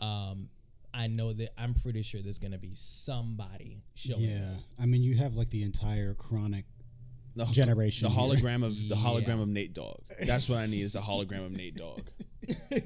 um, 0.00 0.48
I 0.94 1.08
know 1.08 1.32
that 1.32 1.50
I'm 1.58 1.74
pretty 1.74 2.02
sure 2.02 2.22
there's 2.22 2.38
gonna 2.38 2.58
be 2.58 2.74
somebody 2.74 3.82
showing. 3.94 4.20
Yeah, 4.20 4.50
I 4.80 4.86
mean, 4.86 5.02
you 5.02 5.16
have 5.16 5.34
like 5.34 5.50
the 5.50 5.64
entire 5.64 6.14
chronic. 6.14 6.64
The, 7.34 7.44
Generation 7.44 8.08
The 8.08 8.14
here. 8.14 8.34
hologram 8.36 8.64
of 8.64 8.88
the 8.88 8.94
hologram 8.94 9.42
of 9.42 9.48
Nate 9.48 9.74
Dogg. 9.74 9.98
That's 10.26 10.48
what 10.48 10.58
I 10.58 10.64
need 10.66 10.80
is 10.80 10.94
the 10.94 11.00
hologram 11.00 11.44
of 11.44 11.52
Nate 11.52 11.74
Dogg. 11.74 12.00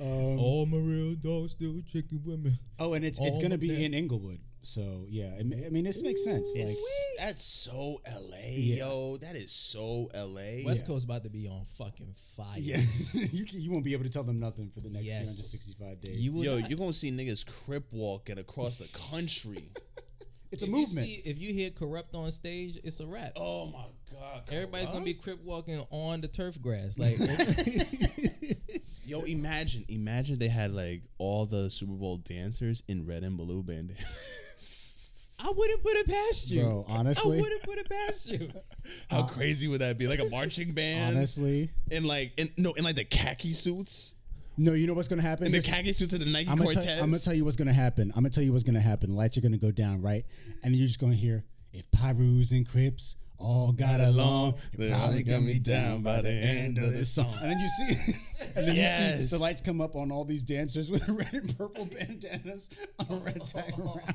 Um, 0.00 0.36
All 0.40 0.66
my 0.66 0.78
real 0.78 1.14
dogs 1.14 1.52
still 1.52 1.80
chicken 1.92 2.22
women. 2.24 2.58
Oh, 2.80 2.94
and 2.94 3.04
it's 3.04 3.20
it's 3.20 3.38
gonna 3.38 3.58
be 3.58 3.70
okay. 3.70 3.84
in 3.84 3.94
Inglewood. 3.94 4.40
So 4.62 5.06
yeah, 5.08 5.30
I 5.38 5.44
mean, 5.44 5.62
I 5.64 5.68
mean, 5.68 5.84
this 5.84 6.02
makes 6.02 6.24
sense. 6.24 6.52
Like, 6.56 6.64
It's, 6.64 7.16
that's 7.20 7.44
so 7.44 8.00
LA, 8.10 8.36
Yeah. 8.50 8.76
yo. 8.86 9.16
That 9.18 9.36
is 9.36 9.52
so 9.52 10.08
LA. 10.12 10.64
West 10.64 10.88
Coast 10.88 11.04
about 11.04 11.22
to 11.22 11.30
be 11.30 11.46
on 11.46 11.66
fucking 11.78 12.14
fire. 12.36 12.54
yeah, 12.56 12.80
you 13.14 13.44
can- 13.44 13.60
you 13.60 13.70
won't 13.70 13.84
be 13.84 13.92
able 13.92 14.02
to 14.04 14.10
tell 14.10 14.24
them 14.24 14.40
nothing 14.40 14.70
for 14.70 14.80
the 14.80 14.90
next 14.90 15.04
Yes. 15.04 15.36
365 15.36 16.00
days. 16.00 16.16
You 16.20 16.32
will 16.32 16.44
Yo, 16.44 16.58
not. 16.58 16.68
you're 16.70 16.78
gonna 16.78 16.92
see 16.92 17.12
niggas 17.12 17.46
crip 17.64 17.84
walking 17.92 18.38
across 18.40 18.78
the 18.78 18.88
country. 19.10 19.62
it's 20.50 20.64
a 20.64 20.66
If 20.66 20.70
you 20.70 20.76
movement. 20.78 21.06
see- 21.06 21.22
if 21.24 21.38
you 21.38 21.52
hear 21.52 21.70
Kurupt 21.70 22.14
on 22.16 22.32
stage, 22.32 22.76
it's 22.82 22.98
a 22.98 23.06
wrap. 23.06 23.32
oh 23.36 23.66
my 23.66 23.84
god. 24.22 24.42
Everybody's 24.52 24.88
gonna 24.88 25.04
be 25.04 25.14
crip 25.14 25.42
walking 25.42 25.82
on 25.90 26.20
the 26.20 26.28
turf 26.28 26.60
grass. 26.60 26.98
Like 26.98 27.16
Yo, 29.04 29.22
imagine, 29.22 29.84
imagine 29.88 30.38
they 30.38 30.48
had 30.48 30.72
like 30.74 31.02
all 31.18 31.44
the 31.44 31.70
Super 31.70 31.92
Bowl 31.92 32.18
dancers 32.18 32.82
in 32.88 33.06
red 33.06 33.24
and 33.24 33.36
blue 33.36 33.62
bandanas. 33.62 35.36
I 35.44 35.52
wouldn't 35.56 35.82
put 35.82 35.94
it 35.94 36.06
past 36.06 36.50
you, 36.50 36.62
Bro, 36.62 36.84
honestly. 36.88 37.36
I 37.36 37.40
wouldn't 37.40 37.62
put 37.64 37.78
it 37.78 37.90
past 37.90 38.30
you. 38.30 38.48
How 39.10 39.26
crazy 39.26 39.66
would 39.66 39.80
that 39.80 39.98
be? 39.98 40.06
Like 40.06 40.20
a 40.20 40.28
marching 40.28 40.72
band, 40.72 41.16
Honestly, 41.16 41.68
in 41.90 42.04
like, 42.04 42.32
in, 42.38 42.50
no, 42.56 42.72
in 42.74 42.84
like 42.84 42.94
the 42.94 43.04
khaki 43.04 43.52
suits, 43.52 44.14
no. 44.56 44.72
You 44.72 44.86
know 44.86 44.94
what's 44.94 45.08
gonna 45.08 45.22
happen? 45.22 45.46
in 45.46 45.52
the 45.52 45.60
khaki 45.60 45.92
suits 45.92 46.12
of 46.12 46.20
the 46.20 46.26
Nike 46.26 46.48
I'm 46.48 46.56
gonna, 46.56 46.66
Cortez. 46.66 46.84
tell, 46.84 47.02
I'm 47.02 47.10
gonna 47.10 47.18
tell 47.18 47.34
you 47.34 47.44
what's 47.44 47.56
gonna 47.56 47.72
happen. 47.72 48.12
I'm 48.14 48.22
gonna 48.22 48.30
tell 48.30 48.44
you 48.44 48.52
what's 48.52 48.64
gonna 48.64 48.80
happen. 48.80 49.16
Lights 49.16 49.36
are 49.36 49.40
gonna 49.40 49.58
go 49.58 49.72
down, 49.72 50.00
right? 50.00 50.24
And 50.62 50.76
you're 50.76 50.86
just 50.86 51.00
gonna 51.00 51.14
hear 51.14 51.44
if 51.72 51.90
Pyrus 51.90 52.52
and 52.52 52.68
Crips 52.68 53.16
all 53.38 53.72
got 53.72 54.00
along, 54.00 54.54
They 54.76 54.86
it 54.86 54.92
probably 54.92 55.22
got 55.22 55.42
me 55.42 55.58
down 55.58 56.02
by 56.02 56.20
the 56.20 56.30
end 56.30 56.78
of 56.78 56.92
this 56.92 57.10
song. 57.10 57.34
And 57.40 57.50
then 57.50 57.58
you 57.58 57.68
see, 57.68 58.12
and 58.56 58.68
then 58.68 58.76
you 58.76 58.86
see 58.86 59.36
the 59.36 59.42
lights 59.42 59.60
come 59.60 59.80
up 59.80 59.96
on 59.96 60.12
all 60.12 60.24
these 60.24 60.44
dancers 60.44 60.90
with 60.90 61.08
red 61.08 61.32
and 61.32 61.56
purple 61.56 61.86
bandanas 61.86 62.70
on 62.98 63.16
a 63.16 63.20
red 63.20 63.44
tag 63.44 63.74
around. 63.78 64.14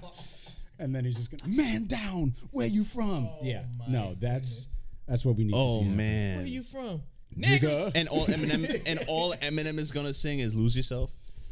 And 0.79 0.95
then 0.95 1.05
he's 1.05 1.15
just 1.15 1.31
gonna 1.31 1.55
man 1.55 1.85
down. 1.85 2.33
Where 2.51 2.67
you 2.67 2.83
from? 2.83 3.27
Oh 3.27 3.39
yeah, 3.41 3.63
no, 3.87 4.15
that's 4.19 4.69
that's 5.07 5.25
what 5.25 5.35
we 5.35 5.43
need. 5.45 5.53
to 5.53 5.57
oh 5.57 5.81
see 5.81 5.89
man. 5.89 6.37
Where 6.37 6.45
are 6.45 6.47
you 6.47 6.63
from? 6.63 7.01
Nigga. 7.35 7.91
And 7.95 8.07
all 8.07 8.25
Eminem 8.25 8.83
and 8.87 9.03
all 9.07 9.33
Eminem 9.33 9.79
is 9.79 9.91
gonna 9.91 10.13
sing 10.13 10.39
is 10.39 10.55
"Lose 10.55 10.75
Yourself." 10.77 11.11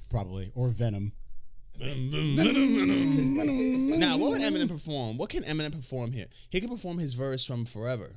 probably 0.09 0.51
or 0.55 0.69
Venom. 0.69 1.11
Now, 3.99 4.17
what 4.17 4.31
would 4.31 4.41
Eminem 4.41 4.67
perform? 4.69 5.17
What 5.17 5.29
can 5.29 5.43
Eminem 5.43 5.71
perform 5.71 6.11
here? 6.11 6.27
He 6.49 6.59
could 6.61 6.69
perform 6.69 6.97
his 6.97 7.13
verse 7.13 7.45
from 7.45 7.65
"Forever," 7.65 8.15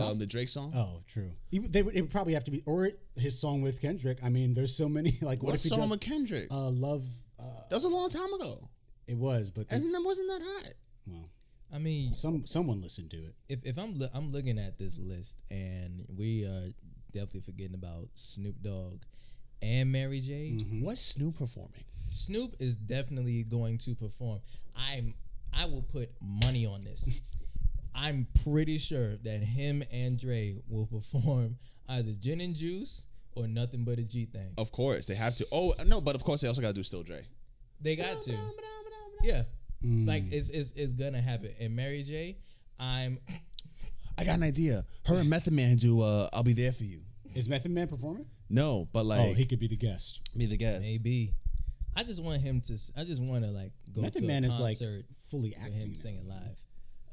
um, 0.00 0.18
the 0.18 0.26
Drake 0.26 0.48
song. 0.48 0.72
Oh, 0.74 1.02
true. 1.06 1.30
He, 1.50 1.58
they 1.58 1.82
would, 1.82 1.94
it 1.94 2.02
would 2.02 2.10
probably 2.10 2.34
have 2.34 2.44
to 2.44 2.50
be, 2.50 2.62
or 2.66 2.90
his 3.16 3.40
song 3.40 3.62
with 3.62 3.80
Kendrick. 3.80 4.18
I 4.24 4.28
mean, 4.28 4.52
there's 4.52 4.76
so 4.76 4.88
many. 4.88 5.12
Like, 5.22 5.42
what, 5.42 5.48
what 5.50 5.54
if 5.56 5.62
he 5.62 5.68
song 5.68 5.80
does? 5.82 5.90
with 5.92 6.00
Kendrick? 6.00 6.48
uh, 6.50 6.70
love. 6.70 7.04
Uh, 7.38 7.44
that 7.68 7.74
was 7.76 7.84
a 7.84 7.88
long 7.88 8.08
time 8.10 8.32
ago. 8.34 8.68
it 9.06 9.16
was, 9.16 9.50
but 9.50 9.68
they, 9.68 9.76
Hasn't 9.76 9.92
that 9.94 10.02
wasn't 10.04 10.28
that 10.28 10.40
hot? 10.42 10.72
well, 11.06 11.28
I 11.72 11.78
mean, 11.78 12.14
some 12.14 12.44
someone 12.46 12.80
listened 12.82 13.10
to 13.10 13.16
it. 13.16 13.34
if, 13.48 13.64
if 13.64 13.78
I'm 13.78 13.96
loo- 13.98 14.08
I'm 14.12 14.30
looking 14.32 14.58
at 14.58 14.78
this 14.78 14.98
list 14.98 15.40
and 15.50 16.04
we 16.16 16.44
are 16.44 16.68
definitely 17.12 17.40
forgetting 17.42 17.74
about 17.74 18.08
Snoop 18.14 18.56
Dogg 18.62 19.02
and 19.62 19.90
Mary 19.92 20.20
J. 20.20 20.52
Mm-hmm. 20.56 20.84
What's 20.84 21.00
Snoop 21.00 21.38
performing? 21.38 21.84
Snoop 22.10 22.56
is 22.58 22.76
definitely 22.76 23.44
going 23.44 23.78
to 23.78 23.94
perform. 23.94 24.40
I'm 24.76 25.14
I 25.52 25.66
will 25.66 25.82
put 25.82 26.10
money 26.20 26.66
on 26.66 26.80
this. 26.80 27.20
I'm 27.94 28.26
pretty 28.44 28.78
sure 28.78 29.16
that 29.16 29.42
him 29.42 29.82
and 29.92 30.18
Dre 30.18 30.56
will 30.68 30.86
perform 30.86 31.56
either 31.88 32.12
Gin 32.12 32.40
and 32.40 32.54
Juice 32.54 33.06
or 33.34 33.48
Nothing 33.48 33.84
But 33.84 33.98
a 33.98 34.02
G 34.02 34.26
Thing. 34.26 34.52
Of 34.58 34.72
course 34.72 35.06
they 35.06 35.14
have 35.14 35.34
to. 35.36 35.46
Oh 35.52 35.72
no, 35.86 36.00
but 36.00 36.14
of 36.14 36.24
course 36.24 36.40
they 36.40 36.48
also 36.48 36.62
gotta 36.62 36.74
do 36.74 36.82
Still 36.82 37.02
Dre. 37.02 37.22
They 37.80 37.96
got 37.96 38.22
to. 38.22 38.36
Yeah. 39.22 39.42
Like 39.82 40.24
it's, 40.30 40.50
it's 40.50 40.72
it's 40.72 40.92
gonna 40.92 41.22
happen. 41.22 41.50
And 41.58 41.74
Mary 41.74 42.02
J, 42.02 42.36
I'm 42.78 43.18
I 44.18 44.24
got 44.24 44.36
an 44.36 44.42
idea. 44.42 44.84
Her 45.06 45.16
and 45.16 45.30
Method 45.30 45.54
Man 45.54 45.76
do. 45.76 46.02
Uh, 46.02 46.28
I'll 46.32 46.42
be 46.42 46.52
there 46.52 46.72
for 46.72 46.84
you. 46.84 47.00
Is 47.34 47.48
Method 47.48 47.70
Man 47.70 47.88
performing? 47.88 48.26
No, 48.50 48.88
but 48.92 49.06
like 49.06 49.20
oh, 49.20 49.32
he 49.32 49.46
could 49.46 49.60
be 49.60 49.68
the 49.68 49.76
guest. 49.76 50.20
be 50.36 50.46
the 50.46 50.56
guest. 50.56 50.82
maybe. 50.82 51.32
I 51.96 52.04
just 52.04 52.22
want 52.22 52.40
him 52.40 52.60
to. 52.62 52.78
I 52.96 53.04
just 53.04 53.20
want 53.22 53.44
to 53.44 53.50
like 53.50 53.72
go 53.92 54.02
Method 54.02 54.20
to 54.22 54.26
Man 54.26 54.44
a 54.44 54.46
is 54.46 54.58
like 54.58 54.78
concert 54.78 55.04
fully 55.28 55.50
with 55.50 55.58
acting. 55.64 55.80
him 55.80 55.88
now. 55.88 55.94
singing 55.94 56.28
live. 56.28 56.56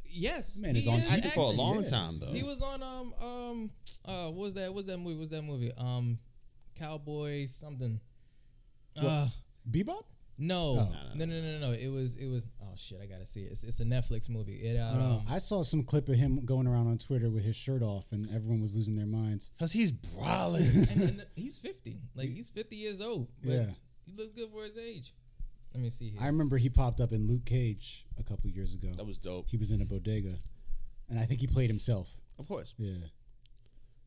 Yes, 0.09 0.59
Man 0.59 0.73
he 0.73 0.79
is 0.79 0.87
on 0.87 0.99
TV 0.99 1.17
Acted 1.17 1.31
for 1.33 1.41
a 1.41 1.55
long 1.55 1.79
Yeah. 1.79 1.89
time 1.89 2.19
though. 2.19 2.31
He 2.31 2.43
was 2.43 2.61
on 2.61 2.81
um 2.81 3.13
um 3.21 3.71
uh 4.05 4.25
what 4.31 4.35
was 4.35 4.53
that? 4.55 4.73
What's 4.73 4.87
that 4.87 4.97
movie? 4.97 5.15
What's 5.17 5.29
that 5.31 5.41
movie? 5.43 5.71
Um, 5.77 6.19
Cowboy 6.75 7.45
something. 7.47 7.99
Uh, 8.95 9.27
Bebop? 9.69 10.03
no. 10.39 10.77
Oh. 10.79 10.95
no, 11.15 11.25
no, 11.25 11.39
no, 11.41 11.59
no, 11.59 11.67
no. 11.67 11.71
It 11.73 11.89
was 11.89 12.15
it 12.15 12.27
was. 12.27 12.47
Oh 12.61 12.73
shit! 12.75 12.99
I 13.01 13.05
gotta 13.05 13.25
see 13.25 13.41
it. 13.43 13.51
It's, 13.51 13.63
it's 13.63 13.79
a 13.79 13.83
Netflix 13.85 14.29
movie. 14.29 14.53
It 14.55 14.79
I 14.79 14.89
um, 14.89 14.97
don't. 14.99 15.23
I 15.31 15.37
saw 15.39 15.61
some 15.61 15.83
clip 15.83 16.07
of 16.09 16.15
him 16.15 16.45
going 16.45 16.67
around 16.67 16.87
on 16.87 16.97
Twitter 16.97 17.29
with 17.29 17.43
his 17.43 17.55
shirt 17.55 17.83
off, 17.83 18.05
and 18.11 18.27
everyone 18.33 18.61
was 18.61 18.75
losing 18.75 18.95
their 18.95 19.05
minds. 19.05 19.51
Cause 19.59 19.71
he's 19.73 19.91
brawling. 19.91 20.63
and, 20.65 21.01
and 21.01 21.25
he's 21.35 21.57
fifty. 21.59 21.99
Like 22.15 22.29
he's 22.29 22.49
fifty 22.49 22.75
years 22.77 23.01
old. 23.01 23.27
But 23.43 23.51
Yeah. 23.51 23.65
He 24.07 24.13
looks 24.17 24.31
good 24.31 24.49
for 24.49 24.63
his 24.63 24.77
age. 24.77 25.13
Let 25.73 25.83
me 25.83 25.89
see 25.89 26.09
here. 26.09 26.21
I 26.21 26.27
remember 26.27 26.57
he 26.57 26.69
popped 26.69 27.01
up 27.01 27.11
in 27.11 27.27
Luke 27.27 27.45
Cage 27.45 28.05
a 28.19 28.23
couple 28.23 28.49
years 28.49 28.73
ago. 28.73 28.87
that 28.95 29.05
was 29.05 29.17
dope. 29.17 29.47
he 29.49 29.57
was 29.57 29.71
in 29.71 29.81
a 29.81 29.85
bodega, 29.85 30.39
and 31.09 31.19
I 31.19 31.23
think 31.25 31.41
he 31.41 31.47
played 31.47 31.69
himself. 31.69 32.15
Of 32.39 32.47
course. 32.47 32.73
Yeah. 32.77 32.95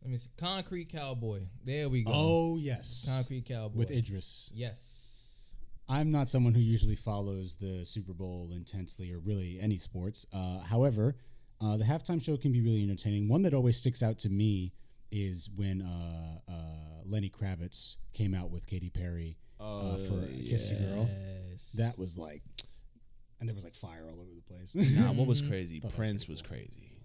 Let 0.03 0.11
me 0.11 0.17
see. 0.17 0.31
Concrete 0.39 0.89
Cowboy. 0.89 1.43
There 1.65 1.89
we 1.89 2.03
go. 2.03 2.13
Oh 2.15 2.57
yes, 2.59 3.07
Concrete 3.09 3.45
Cowboy. 3.47 3.79
with 3.79 3.91
Idris. 3.91 4.51
Yes. 4.55 5.55
I'm 5.89 6.13
not 6.13 6.29
someone 6.29 6.55
who 6.55 6.61
usually 6.61 6.95
follows 6.95 7.57
the 7.57 7.85
Super 7.85 8.13
Bowl 8.13 8.51
intensely 8.55 9.13
or 9.13 9.19
really 9.19 9.59
any 9.61 9.77
sports. 9.77 10.25
Uh, 10.33 10.61
however, 10.61 11.17
uh, 11.61 11.77
the 11.77 11.85
halftime 11.85 12.23
show 12.25 12.37
can 12.37 12.53
be 12.53 12.63
really 12.63 12.83
entertaining. 12.83 13.29
One 13.29 13.43
that 13.43 13.55
always 13.55 13.77
sticks 13.77 14.01
out 14.01 14.17
to 14.21 14.29
me 14.31 14.73
is 15.11 15.51
when 15.57 15.83
uh, 15.83 16.39
uh, 16.49 17.03
Lenny 17.05 17.29
Kravitz 17.29 17.97
came 18.13 18.35
out 18.35 18.51
with 18.51 18.69
Katy 18.69 18.89
Perry 18.91 19.37
uh, 19.61 19.97
for 19.99 20.27
"Kiss 20.47 20.71
Your 20.73 20.81
Girl." 20.81 21.11
That 21.77 21.99
was 21.99 22.19
like, 22.19 22.43
and 23.39 23.49
there 23.49 23.55
was 23.55 23.65
like 23.65 23.75
fire 23.75 24.05
all 24.09 24.21
over 24.21 24.31
the 24.35 24.43
place. 24.55 24.75
Nah, 24.75 25.13
what 25.13 25.27
was 25.27 25.43
crazy? 25.49 25.81
Prince 25.95 26.27
was 26.29 26.43
crazy. 26.43 26.97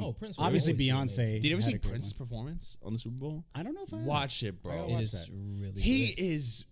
oh, 0.00 0.12
Prince. 0.12 0.38
was 0.38 0.46
Obviously, 0.46 0.72
always 0.92 1.16
Beyonce. 1.16 1.18
amazing. 1.18 1.40
Did 1.42 1.44
you 1.48 1.52
ever 1.56 1.62
had 1.62 1.70
see 1.70 1.76
a 1.76 1.78
great 1.78 1.90
Prince's 1.90 2.14
one. 2.18 2.26
performance 2.28 2.78
on 2.82 2.92
the 2.92 2.98
Super 2.98 3.16
Bowl? 3.16 3.44
I 3.54 3.62
don't 3.62 3.74
know 3.74 3.82
if 3.82 3.92
I 3.92 3.96
Watch 3.98 4.42
it, 4.42 4.54
I 4.64 4.68
bro. 4.68 4.72
gotta 4.76 4.88
It 4.88 4.92
watch 4.92 5.02
is 5.02 5.26
that. 5.26 5.32
really 5.34 5.80
He 5.80 6.06
good. 6.14 6.22
is 6.22 6.64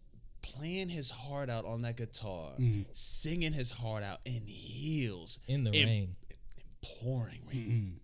playing 0.43 0.89
his 0.89 1.11
heart 1.11 1.51
out 1.51 1.65
on 1.65 1.83
that 1.83 1.97
guitar, 1.97 2.53
singing 2.93 3.53
his 3.53 3.71
heart 3.71 4.03
out 4.05 4.19
in 4.25 4.43
heels, 4.47 5.41
in 5.49 5.65
the 5.65 5.71
in- 5.73 5.89
rain. 5.89 6.17
in 6.59 6.65
pouring 7.01 7.41
rain, 7.53 8.01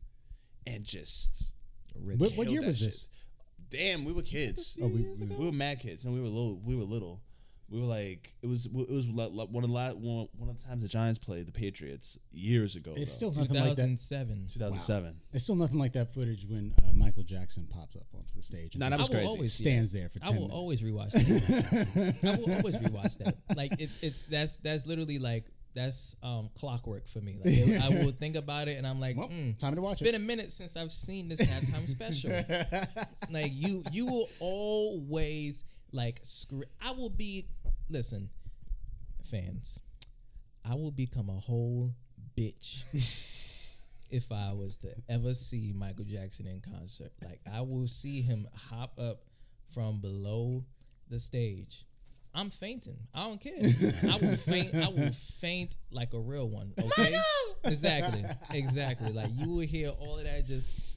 and 0.66 0.84
just 0.84 1.52
What, 1.94 2.18
what 2.18 2.32
killed 2.34 2.48
year 2.48 2.60
that 2.60 2.66
was 2.66 2.78
shit. 2.78 2.88
this? 2.88 3.08
Damn, 3.70 4.04
we 4.04 4.12
were 4.12 4.22
kids. 4.22 4.76
Oh, 4.80 4.86
we, 4.88 5.02
we- 5.02 5.26
We 5.36 5.46
were 5.46 5.52
mad 5.52 5.80
kids, 5.80 6.04
and 6.04 6.14
we 6.14 6.20
were 6.20 6.28
little. 6.28 6.56
We 6.64 6.74
were 6.76 6.84
little. 6.84 7.20
We 7.70 7.78
were 7.80 7.86
like 7.86 8.32
it 8.42 8.46
was. 8.46 8.64
It 8.66 8.72
was 8.90 9.08
like 9.10 9.30
like 9.32 9.48
one 9.50 9.62
of 9.62 9.68
the 9.70 9.74
la- 9.74 9.90
one 9.92 10.26
one 10.38 10.48
of 10.48 10.56
the 10.58 10.64
times 10.64 10.82
the 10.82 10.88
Giants 10.88 11.18
played 11.18 11.46
the 11.46 11.52
Patriots 11.52 12.18
years 12.30 12.76
ago. 12.76 12.94
it's 12.96 13.10
though. 13.18 13.30
still 13.30 13.42
nothing 13.42 13.56
like 13.60 13.74
that. 13.76 13.82
2007. 13.88 14.46
2007. 14.54 15.20
It's 15.32 15.44
still 15.44 15.54
nothing 15.56 15.78
like 15.78 15.92
that 15.92 16.14
footage 16.14 16.46
when 16.48 16.72
uh, 16.82 16.92
Michael 16.94 17.24
Jackson 17.24 17.66
pops 17.70 17.94
up 17.96 18.06
onto 18.14 18.34
the 18.34 18.42
stage 18.42 18.74
and 18.74 18.80
Nah, 18.80 18.88
that 18.88 18.98
was 18.98 19.10
I 19.10 19.12
will 19.12 19.20
crazy. 19.20 19.28
always 19.36 19.52
see 19.52 19.64
stands 19.64 19.92
that. 19.92 19.98
there 19.98 20.08
for 20.08 20.18
I 20.22 20.28
will 20.30 20.34
minutes. 20.48 20.54
always 20.54 20.82
rewatch 20.82 21.10
that. 22.22 22.34
I 22.34 22.36
will 22.40 22.54
always 22.56 22.76
rewatch 22.76 23.18
that. 23.18 23.36
Like 23.56 23.72
it's 23.78 23.98
it's 24.02 24.22
that's 24.24 24.58
that's 24.60 24.86
literally 24.86 25.18
like 25.18 25.44
that's 25.74 26.16
um 26.22 26.48
clockwork 26.58 27.06
for 27.06 27.20
me. 27.20 27.34
Like 27.36 27.52
it- 27.54 27.82
I 27.84 27.90
will 28.02 28.12
think 28.12 28.36
about 28.36 28.68
it 28.68 28.78
and 28.78 28.86
I'm 28.86 28.98
like, 28.98 29.18
Well, 29.18 29.28
mm, 29.28 29.58
time 29.58 29.74
to 29.74 29.82
watch 29.82 29.92
it's 29.92 30.00
it. 30.00 30.04
been 30.06 30.14
a 30.14 30.18
minute 30.18 30.50
since 30.52 30.74
I've 30.76 30.90
seen 30.90 31.28
this 31.28 31.42
halftime 31.42 31.86
special. 31.86 32.30
like 33.30 33.52
you 33.52 33.82
you 33.92 34.06
will 34.06 34.28
always 34.40 35.64
like 35.92 36.20
scr- 36.22 36.64
I 36.82 36.90
will 36.92 37.08
be 37.10 37.46
listen, 37.90 38.30
fans. 39.24 39.80
I 40.68 40.74
will 40.74 40.90
become 40.90 41.28
a 41.30 41.38
whole 41.38 41.94
bitch 42.36 42.84
if 44.10 44.30
I 44.30 44.52
was 44.52 44.76
to 44.78 44.88
ever 45.08 45.32
see 45.34 45.72
Michael 45.74 46.04
Jackson 46.04 46.46
in 46.46 46.60
concert. 46.60 47.10
Like 47.24 47.40
I 47.52 47.60
will 47.62 47.86
see 47.88 48.20
him 48.20 48.46
hop 48.70 48.98
up 48.98 49.20
from 49.72 50.00
below 50.00 50.64
the 51.08 51.18
stage. 51.18 51.84
I'm 52.34 52.50
fainting. 52.50 52.98
I 53.14 53.26
don't 53.26 53.40
care. 53.40 53.52
I 53.54 54.18
will 54.20 54.36
faint. 54.36 54.74
I 54.74 54.88
will 54.88 55.12
faint 55.40 55.76
like 55.90 56.12
a 56.14 56.20
real 56.20 56.48
one. 56.48 56.74
Okay. 56.98 57.14
Exactly. 57.64 58.24
Exactly. 58.52 59.12
Like 59.12 59.30
you 59.34 59.50
will 59.50 59.60
hear 59.66 59.88
all 59.90 60.18
of 60.18 60.24
that 60.24 60.46
just 60.46 60.96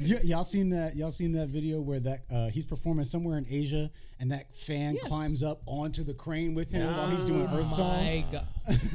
Y- 0.00 0.20
y'all 0.24 0.42
seen 0.42 0.70
that? 0.70 0.96
Y'all 0.96 1.10
seen 1.10 1.32
that 1.32 1.48
video 1.48 1.80
where 1.80 2.00
that 2.00 2.24
uh, 2.32 2.48
he's 2.48 2.64
performing 2.66 3.04
somewhere 3.04 3.38
in 3.38 3.46
Asia 3.48 3.90
and 4.22 4.30
that 4.30 4.54
fan 4.54 4.94
Yes. 4.94 5.04
climbs 5.08 5.42
up 5.42 5.60
onto 5.66 6.04
the 6.04 6.14
crane 6.14 6.54
with 6.54 6.70
him 6.70 6.86
while 6.96 7.08
he's 7.10 7.24
doing 7.24 7.44
oh 7.50 7.58
Earth 7.58 7.66
Song. 7.66 7.88
my 8.04 8.24
God. 8.30 8.46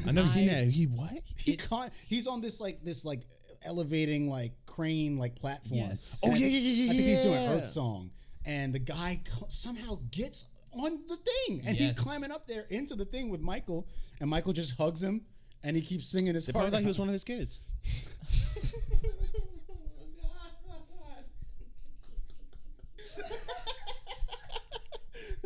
I 0.08 0.12
never 0.14 0.26
seen 0.28 0.48
that. 0.48 0.64
He 0.70 0.86
what? 0.86 1.12
He 1.36 1.58
con- 1.58 1.92
he's 2.08 2.28
on 2.28 2.40
this 2.40 2.62
like 2.62 2.82
this 2.82 3.04
like 3.04 3.24
elevating 3.66 4.30
like 4.30 4.54
crane 4.66 5.18
like 5.18 5.36
platform. 5.36 5.82
Yes. 5.82 6.22
Oh, 6.24 6.30
I 6.32 6.36
yeah, 6.36 6.40
think- 6.40 6.54
yeah, 6.54 6.60
yeah, 6.60 6.86
I 6.92 6.96
think 6.96 7.08
he's 7.10 7.24
doing. 7.24 7.48
Earth 7.50 7.68
Song, 7.68 8.12
and 8.46 8.74
the 8.74 8.80
guy 8.80 9.20
co- 9.30 9.48
somehow 9.50 10.00
gets 10.12 10.48
on 10.72 11.00
the 11.10 11.18
thing, 11.18 11.62
and 11.68 11.76
he's 11.76 12.00
climbing 12.00 12.32
up 12.32 12.48
there 12.48 12.66
into 12.70 12.96
the 12.96 13.04
thing 13.06 13.30
with 13.30 13.42
Michael, 13.42 13.86
and 14.22 14.30
Michael 14.30 14.54
just 14.54 14.78
hugs 14.78 15.04
him, 15.04 15.26
and 15.64 15.76
he 15.76 15.82
keeps 15.82 16.08
singing 16.08 16.36
his 16.36 16.46
They 16.46 16.54
heart. 16.54 16.64
probably 16.64 16.78
thought 16.78 16.82
he 16.84 16.88
was 16.88 17.00
one 17.00 17.10
of 17.10 17.14
his 17.14 17.24
kids. 17.26 17.60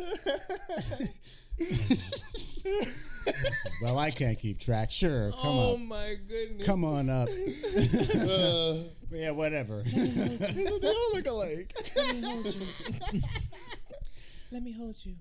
well, 3.82 3.98
I 3.98 4.10
can't 4.10 4.38
keep 4.38 4.58
track. 4.58 4.90
Sure, 4.90 5.30
come 5.32 5.40
oh 5.42 5.74
on, 5.74 5.86
my 5.86 6.14
goodness. 6.28 6.66
come 6.66 6.84
on 6.84 7.08
up. 7.08 7.28
yeah, 9.10 9.30
whatever. 9.30 9.82
they 9.82 10.66
all 10.66 11.12
look 11.12 11.26
alike. 11.26 11.74
Let 14.50 14.62
me 14.62 14.72
hold 14.72 14.96
you. 15.04 15.14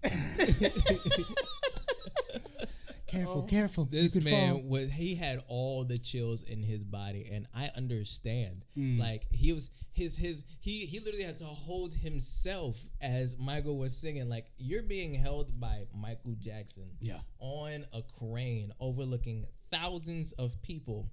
Careful, 3.11 3.43
careful. 3.43 3.85
This 3.85 4.15
man 4.23 4.53
fall. 4.53 4.61
was 4.63 4.91
he 4.91 5.15
had 5.15 5.39
all 5.47 5.83
the 5.83 5.97
chills 5.97 6.43
in 6.43 6.63
his 6.63 6.83
body, 6.83 7.29
and 7.31 7.47
I 7.53 7.69
understand. 7.75 8.65
Mm. 8.77 8.99
Like 8.99 9.25
he 9.31 9.53
was 9.53 9.69
his 9.91 10.15
his 10.17 10.43
he 10.59 10.85
he 10.85 10.99
literally 10.99 11.23
had 11.25 11.37
to 11.37 11.45
hold 11.45 11.93
himself 11.93 12.81
as 13.01 13.37
Michael 13.37 13.77
was 13.77 13.95
singing. 13.95 14.29
Like 14.29 14.47
you're 14.57 14.83
being 14.83 15.13
held 15.13 15.59
by 15.59 15.85
Michael 15.93 16.35
Jackson. 16.39 16.89
Yeah. 16.99 17.19
On 17.39 17.85
a 17.93 18.01
crane 18.19 18.71
overlooking 18.79 19.45
thousands 19.71 20.31
of 20.33 20.61
people. 20.61 21.09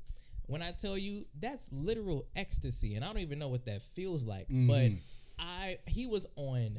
When 0.46 0.62
I 0.62 0.70
tell 0.72 0.96
you 0.96 1.26
that's 1.38 1.70
literal 1.72 2.26
ecstasy, 2.34 2.94
and 2.94 3.04
I 3.04 3.08
don't 3.08 3.18
even 3.18 3.38
know 3.38 3.48
what 3.48 3.66
that 3.66 3.82
feels 3.82 4.24
like, 4.24 4.48
Mm-hmm. 4.48 4.66
but 4.68 4.90
I 5.38 5.78
he 5.86 6.06
was 6.06 6.26
on. 6.36 6.78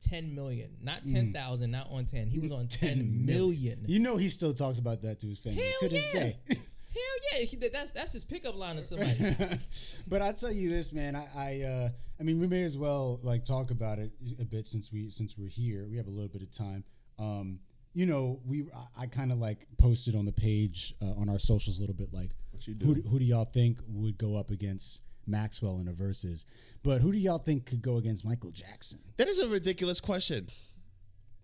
10 0.00 0.34
million, 0.34 0.70
not 0.82 1.06
10,000, 1.06 1.70
not 1.70 1.88
on 1.90 2.06
10. 2.06 2.28
He 2.28 2.38
was 2.38 2.52
on 2.52 2.66
10 2.68 3.26
million. 3.26 3.84
You 3.86 4.00
know 4.00 4.16
he 4.16 4.28
still 4.28 4.54
talks 4.54 4.78
about 4.78 5.02
that 5.02 5.20
to 5.20 5.26
his 5.26 5.40
family 5.40 5.62
Hell 5.62 5.72
to 5.80 5.88
this 5.88 6.14
yeah. 6.14 6.20
day. 6.20 6.36
Hell 6.48 7.38
yeah, 7.40 7.44
he, 7.44 7.56
that's 7.56 7.92
that's 7.92 8.12
his 8.12 8.24
pickup 8.24 8.56
line 8.56 8.74
to 8.76 8.82
somebody. 8.82 9.36
but 10.08 10.22
I 10.22 10.32
tell 10.32 10.50
you 10.50 10.70
this, 10.70 10.92
man. 10.92 11.14
I, 11.14 11.26
I, 11.36 11.62
uh, 11.62 11.88
I 12.18 12.22
mean, 12.24 12.40
we 12.40 12.48
may 12.48 12.64
as 12.64 12.76
well 12.76 13.20
like 13.22 13.44
talk 13.44 13.70
about 13.70 14.00
it 14.00 14.10
a 14.40 14.44
bit 14.44 14.66
since 14.66 14.90
we 14.90 15.08
since 15.08 15.38
we're 15.38 15.48
here. 15.48 15.86
We 15.88 15.96
have 15.98 16.08
a 16.08 16.10
little 16.10 16.28
bit 16.28 16.42
of 16.42 16.50
time. 16.50 16.82
Um, 17.18 17.60
you 17.94 18.06
know, 18.06 18.40
we 18.44 18.66
I, 18.98 19.02
I 19.02 19.06
kind 19.06 19.30
of 19.30 19.38
like 19.38 19.66
posted 19.78 20.16
on 20.16 20.24
the 20.24 20.32
page 20.32 20.94
uh, 21.00 21.12
on 21.12 21.28
our 21.28 21.38
socials 21.38 21.78
a 21.78 21.82
little 21.82 21.94
bit 21.94 22.12
like, 22.12 22.30
you 22.62 22.74
who 22.82 22.94
do, 22.96 23.08
who 23.08 23.18
do 23.20 23.24
y'all 23.24 23.44
think 23.44 23.78
would 23.86 24.18
go 24.18 24.36
up 24.36 24.50
against 24.50 25.02
Maxwell 25.26 25.78
in 25.78 25.88
a 25.88 25.92
Verzuz? 25.92 26.44
But 26.82 27.00
who 27.00 27.12
do 27.12 27.18
y'all 27.18 27.38
think 27.38 27.66
could 27.66 27.82
go 27.82 27.96
against 27.96 28.24
Michael 28.24 28.50
Jackson? 28.50 29.00
That 29.16 29.28
is 29.28 29.38
a 29.38 29.48
ridiculous 29.48 30.00
question. 30.00 30.48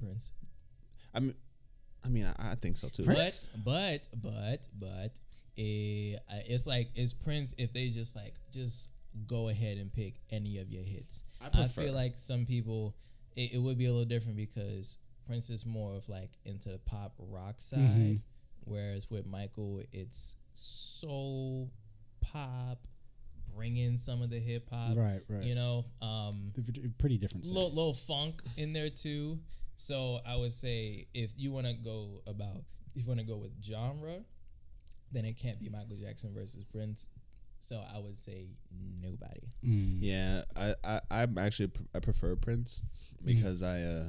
Prince. 0.00 0.32
I 1.14 1.20
mean, 1.20 1.34
I 2.04 2.08
mean, 2.08 2.26
I, 2.38 2.52
I 2.52 2.54
think 2.56 2.76
so 2.76 2.88
too. 2.88 3.04
Prince? 3.04 3.50
But 3.64 4.08
but 4.12 4.20
but 4.22 4.68
but 4.78 5.20
eh, 5.58 6.16
uh, 6.30 6.42
it's 6.46 6.66
like 6.66 6.90
it's 6.94 7.12
Prince 7.12 7.54
if 7.58 7.72
they 7.72 7.88
just 7.88 8.14
like 8.14 8.34
just 8.52 8.92
go 9.26 9.48
ahead 9.48 9.78
and 9.78 9.92
pick 9.92 10.14
any 10.30 10.58
of 10.58 10.70
your 10.70 10.82
hits. 10.82 11.24
I 11.40 11.62
I, 11.62 11.66
feel 11.66 11.94
like 11.94 12.18
some 12.18 12.44
people 12.44 12.94
it, 13.34 13.54
it 13.54 13.58
would 13.58 13.78
be 13.78 13.86
a 13.86 13.90
little 13.90 14.04
different 14.04 14.36
because 14.36 14.98
Prince 15.26 15.48
is 15.50 15.64
more 15.64 15.94
of 15.94 16.08
like 16.08 16.30
into 16.44 16.68
the 16.68 16.78
pop 16.78 17.14
rock 17.18 17.54
side, 17.60 17.78
Mm-hmm. 17.80 18.14
whereas 18.64 19.08
with 19.10 19.26
Michael 19.26 19.82
it's 19.92 20.36
soul 20.52 21.70
pop, 22.20 22.86
bring 23.56 23.76
in 23.76 23.96
some 23.98 24.22
of 24.22 24.30
the 24.30 24.38
hip 24.38 24.68
hop, 24.70 24.96
Right, 24.96 25.20
right. 25.28 25.42
You 25.44 25.54
know, 25.54 25.84
um, 26.02 26.52
pretty 26.98 27.18
different. 27.18 27.46
little, 27.46 27.70
little 27.70 27.94
funk 27.94 28.42
in 28.56 28.72
there 28.72 28.90
too. 28.90 29.38
So 29.76 30.20
I 30.26 30.36
would 30.36 30.52
say 30.52 31.06
if 31.14 31.32
you 31.36 31.52
want 31.52 31.66
to 31.66 31.72
go 31.74 32.22
about, 32.26 32.62
if 32.94 33.02
you 33.02 33.08
want 33.08 33.20
to 33.20 33.26
go 33.26 33.36
with 33.36 33.50
genre, 33.62 34.20
then 35.12 35.24
it 35.24 35.36
can't 35.38 35.58
be 35.60 35.68
Michael 35.68 35.96
Jackson 35.96 36.32
versus 36.34 36.64
Prince. 36.64 37.08
So 37.58 37.82
I 37.94 37.98
would 37.98 38.18
say 38.18 38.48
nobody. 39.02 39.40
Yeah, 39.62 40.42
I, 40.56 40.74
I 40.84 41.00
I'm 41.10 41.36
actually 41.38 41.70
I 41.94 42.00
prefer 42.00 42.36
Prince 42.36 42.82
because 43.24 43.62
I 43.62 43.80
uh 43.80 44.04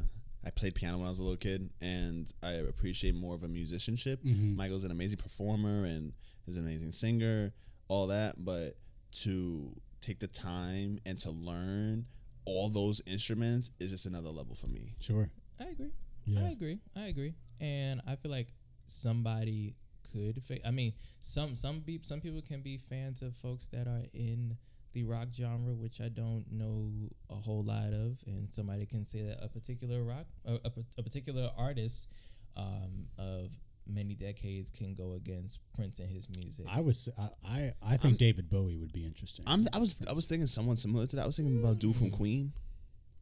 I 0.45 0.49
played 0.51 0.75
piano 0.75 0.97
when 0.97 1.07
I 1.07 1.09
was 1.09 1.19
a 1.19 1.23
little 1.23 1.37
kid 1.37 1.69
and 1.81 2.31
I 2.43 2.51
appreciate 2.51 3.15
more 3.15 3.35
of 3.35 3.43
a 3.43 3.47
musicianship. 3.47 4.19
Michael's 4.23 4.83
an 4.83 4.91
amazing 4.91 5.17
performer 5.17 5.85
and 5.85 6.13
is 6.47 6.55
an 6.57 6.65
amazing 6.65 6.91
singer, 6.91 7.53
all 7.89 8.07
that, 8.07 8.35
but 8.37 8.77
to 9.11 9.71
take 10.01 10.19
the 10.19 10.27
time 10.27 10.99
and 11.05 11.17
to 11.19 11.31
learn 11.31 12.05
all 12.45 12.69
those 12.69 13.01
instruments 13.05 13.71
is 13.79 13.91
just 13.91 14.05
another 14.05 14.29
level 14.29 14.55
for 14.55 14.67
me. 14.67 14.95
Sure. 14.99 15.29
I 15.59 15.65
agree. 15.65 15.91
Yeah. 16.25 16.47
I 16.47 16.51
agree. 16.51 16.79
I 16.95 17.05
agree. 17.07 17.33
And 17.59 18.01
I 18.07 18.15
feel 18.15 18.31
like 18.31 18.47
somebody 18.87 19.75
could. 20.11 20.43
Fa- 20.43 20.65
I 20.65 20.71
mean, 20.71 20.93
some 21.21 21.55
some 21.55 21.79
be- 21.81 21.99
some 22.03 22.21
people 22.21 22.41
can 22.41 22.61
be 22.61 22.77
fans 22.77 23.21
of 23.21 23.35
folks 23.35 23.67
that 23.67 23.87
are 23.87 24.03
in 24.13 24.57
the 24.93 25.03
rock 25.03 25.27
genre, 25.33 25.73
which 25.73 25.99
I 25.99 26.09
don't 26.09 26.45
know 26.51 26.91
a 27.29 27.35
whole 27.35 27.63
lot 27.63 27.93
of, 27.93 28.17
and 28.25 28.51
somebody 28.51 28.85
can 28.85 29.03
say 29.05 29.23
that 29.23 29.43
a 29.43 29.47
particular 29.49 30.03
rock, 30.03 30.25
a, 30.45 30.53
a, 30.53 30.71
a 30.97 31.03
particular 31.03 31.49
artist 31.57 32.07
um, 32.55 33.07
of 33.17 33.49
many 33.89 34.15
decades 34.15 34.69
can 34.71 34.93
go 34.93 35.13
against 35.13 35.61
Prince 35.73 35.99
and 35.99 36.09
his 36.09 36.27
music. 36.37 36.65
I 36.69 36.81
was 36.81 37.09
I 37.19 37.29
I, 37.47 37.71
I 37.93 37.97
think 37.97 38.17
David 38.17 38.49
Bowie 38.49 38.77
would 38.77 38.93
be 38.93 39.05
interesting. 39.05 39.45
I'm, 39.47 39.65
I 39.73 39.79
was 39.79 39.99
I 40.09 40.13
was 40.13 40.25
thinking 40.25 40.47
someone 40.47 40.77
similar 40.77 41.05
to 41.07 41.15
that. 41.15 41.23
I 41.23 41.25
was 41.25 41.37
thinking 41.37 41.59
about 41.59 41.79
dude 41.79 41.95
from 41.95 42.11
Queen 42.11 42.53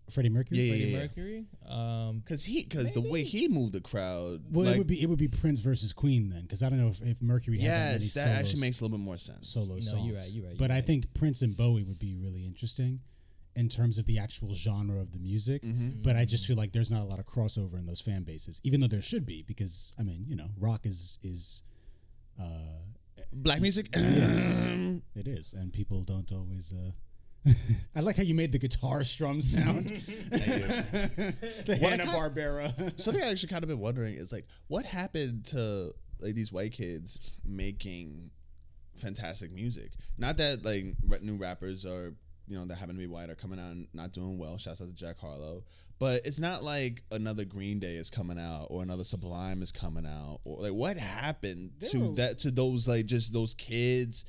Freddie 0.09 0.29
Mercury. 0.29 0.59
Yeah, 0.59 0.71
Freddie 0.71 0.91
yeah. 0.91 0.99
Mercury. 0.99 1.45
Um, 1.67 2.19
because 2.19 2.45
he 2.45 2.63
because 2.63 2.93
the 2.93 3.01
way 3.01 3.23
he 3.23 3.47
moved 3.47 3.73
the 3.73 3.81
crowd. 3.81 4.43
Well, 4.51 4.65
like, 4.65 4.75
it 4.75 4.77
would 4.77 4.87
be 4.87 5.01
it 5.01 5.09
would 5.09 5.17
be 5.19 5.27
Prince 5.27 5.59
versus 5.59 5.93
Queen 5.93 6.29
then, 6.29 6.43
because 6.43 6.61
I 6.61 6.69
don't 6.69 6.79
know 6.79 6.89
if, 6.89 7.01
if 7.01 7.21
Mercury 7.21 7.59
had 7.59 7.71
that 7.71 7.77
many 7.77 7.93
yes, 7.93 8.13
that 8.13 8.21
solos, 8.21 8.39
actually 8.39 8.61
makes 8.61 8.81
a 8.81 8.83
little 8.83 8.97
bit 8.97 9.03
more 9.03 9.17
sense. 9.17 9.49
solo 9.49 9.75
No, 9.75 9.79
songs. 9.79 10.05
you're 10.05 10.15
right, 10.17 10.29
you're 10.29 10.45
right, 10.45 10.57
But 10.57 10.65
you're 10.69 10.73
I 10.73 10.77
right. 10.77 10.85
think 10.85 11.13
Prince 11.13 11.41
and 11.41 11.57
Bowie 11.57 11.83
would 11.83 11.99
be 11.99 12.15
really 12.15 12.45
interesting 12.45 12.99
in 13.55 13.69
terms 13.69 13.97
of 13.97 14.05
the 14.05 14.19
actual 14.19 14.53
genre 14.53 14.99
of 14.99 15.11
the 15.13 15.19
music. 15.19 15.61
Mm-hmm. 15.63 16.01
But 16.01 16.15
I 16.15 16.25
just 16.25 16.45
feel 16.45 16.55
like 16.57 16.73
there's 16.73 16.91
not 16.91 17.01
a 17.01 17.05
lot 17.05 17.19
of 17.19 17.25
crossover 17.25 17.79
in 17.79 17.85
those 17.85 18.01
fan 18.01 18.23
bases, 18.23 18.59
even 18.63 18.81
though 18.81 18.87
there 18.87 19.01
should 19.01 19.25
be, 19.25 19.43
because 19.43 19.93
I 19.99 20.03
mean, 20.03 20.25
you 20.27 20.35
know, 20.35 20.49
rock 20.59 20.85
is 20.85 21.19
is 21.23 21.63
uh, 22.39 22.81
Black 23.31 23.61
music. 23.61 23.89
Yes, 23.95 24.67
it 25.15 25.27
is, 25.27 25.53
and 25.53 25.71
people 25.71 26.03
don't 26.03 26.31
always. 26.31 26.73
Uh, 26.73 26.91
I 27.95 27.99
like 28.01 28.17
how 28.17 28.23
you 28.23 28.33
made 28.33 28.51
the 28.51 28.57
guitar 28.59 29.03
strum 29.03 29.39
sound. 29.55 29.87
the 29.89 31.77
What 31.79 31.83
I 31.83 31.89
Hanna 31.97 32.05
kind- 32.05 32.17
Barbera. 32.35 32.99
Something 32.99 33.23
I 33.23 33.29
actually 33.29 33.49
kind 33.49 33.63
of 33.63 33.69
been 33.69 33.79
wondering 33.79 34.15
is 34.15 34.31
like, 34.33 34.47
what 34.67 34.85
happened 34.85 35.45
to 35.45 35.91
like 36.21 36.33
these 36.33 36.51
white 36.51 36.71
kids 36.71 37.39
making 37.45 38.31
fantastic 38.95 39.51
music? 39.51 39.91
Not 40.17 40.37
that 40.37 40.65
like 40.65 41.21
new 41.21 41.35
rappers 41.35 41.85
are 41.85 42.15
you 42.47 42.55
know 42.55 42.65
that 42.65 42.75
happen 42.75 42.95
to 42.95 42.99
be 42.99 43.07
white 43.07 43.29
are 43.29 43.35
coming 43.35 43.59
out 43.59 43.71
and 43.71 43.87
not 43.93 44.11
doing 44.11 44.37
well. 44.37 44.57
Shouts 44.57 44.81
out 44.81 44.87
to 44.87 44.93
Jack 44.93 45.19
Harlow, 45.19 45.63
but 45.99 46.21
it's 46.25 46.39
not 46.39 46.63
like 46.63 47.01
another 47.11 47.45
Green 47.45 47.79
Day 47.79 47.95
is 47.95 48.09
coming 48.09 48.39
out 48.39 48.67
or 48.69 48.83
another 48.83 49.03
Sublime 49.03 49.61
is 49.61 49.71
coming 49.71 50.05
out 50.05 50.39
or 50.45 50.61
like 50.61 50.73
what 50.73 50.97
happened 50.97 51.71
to 51.91 52.11
that 52.13 52.39
to 52.39 52.51
those 52.51 52.87
like 52.87 53.05
just 53.05 53.33
those 53.33 53.53
kids 53.53 54.25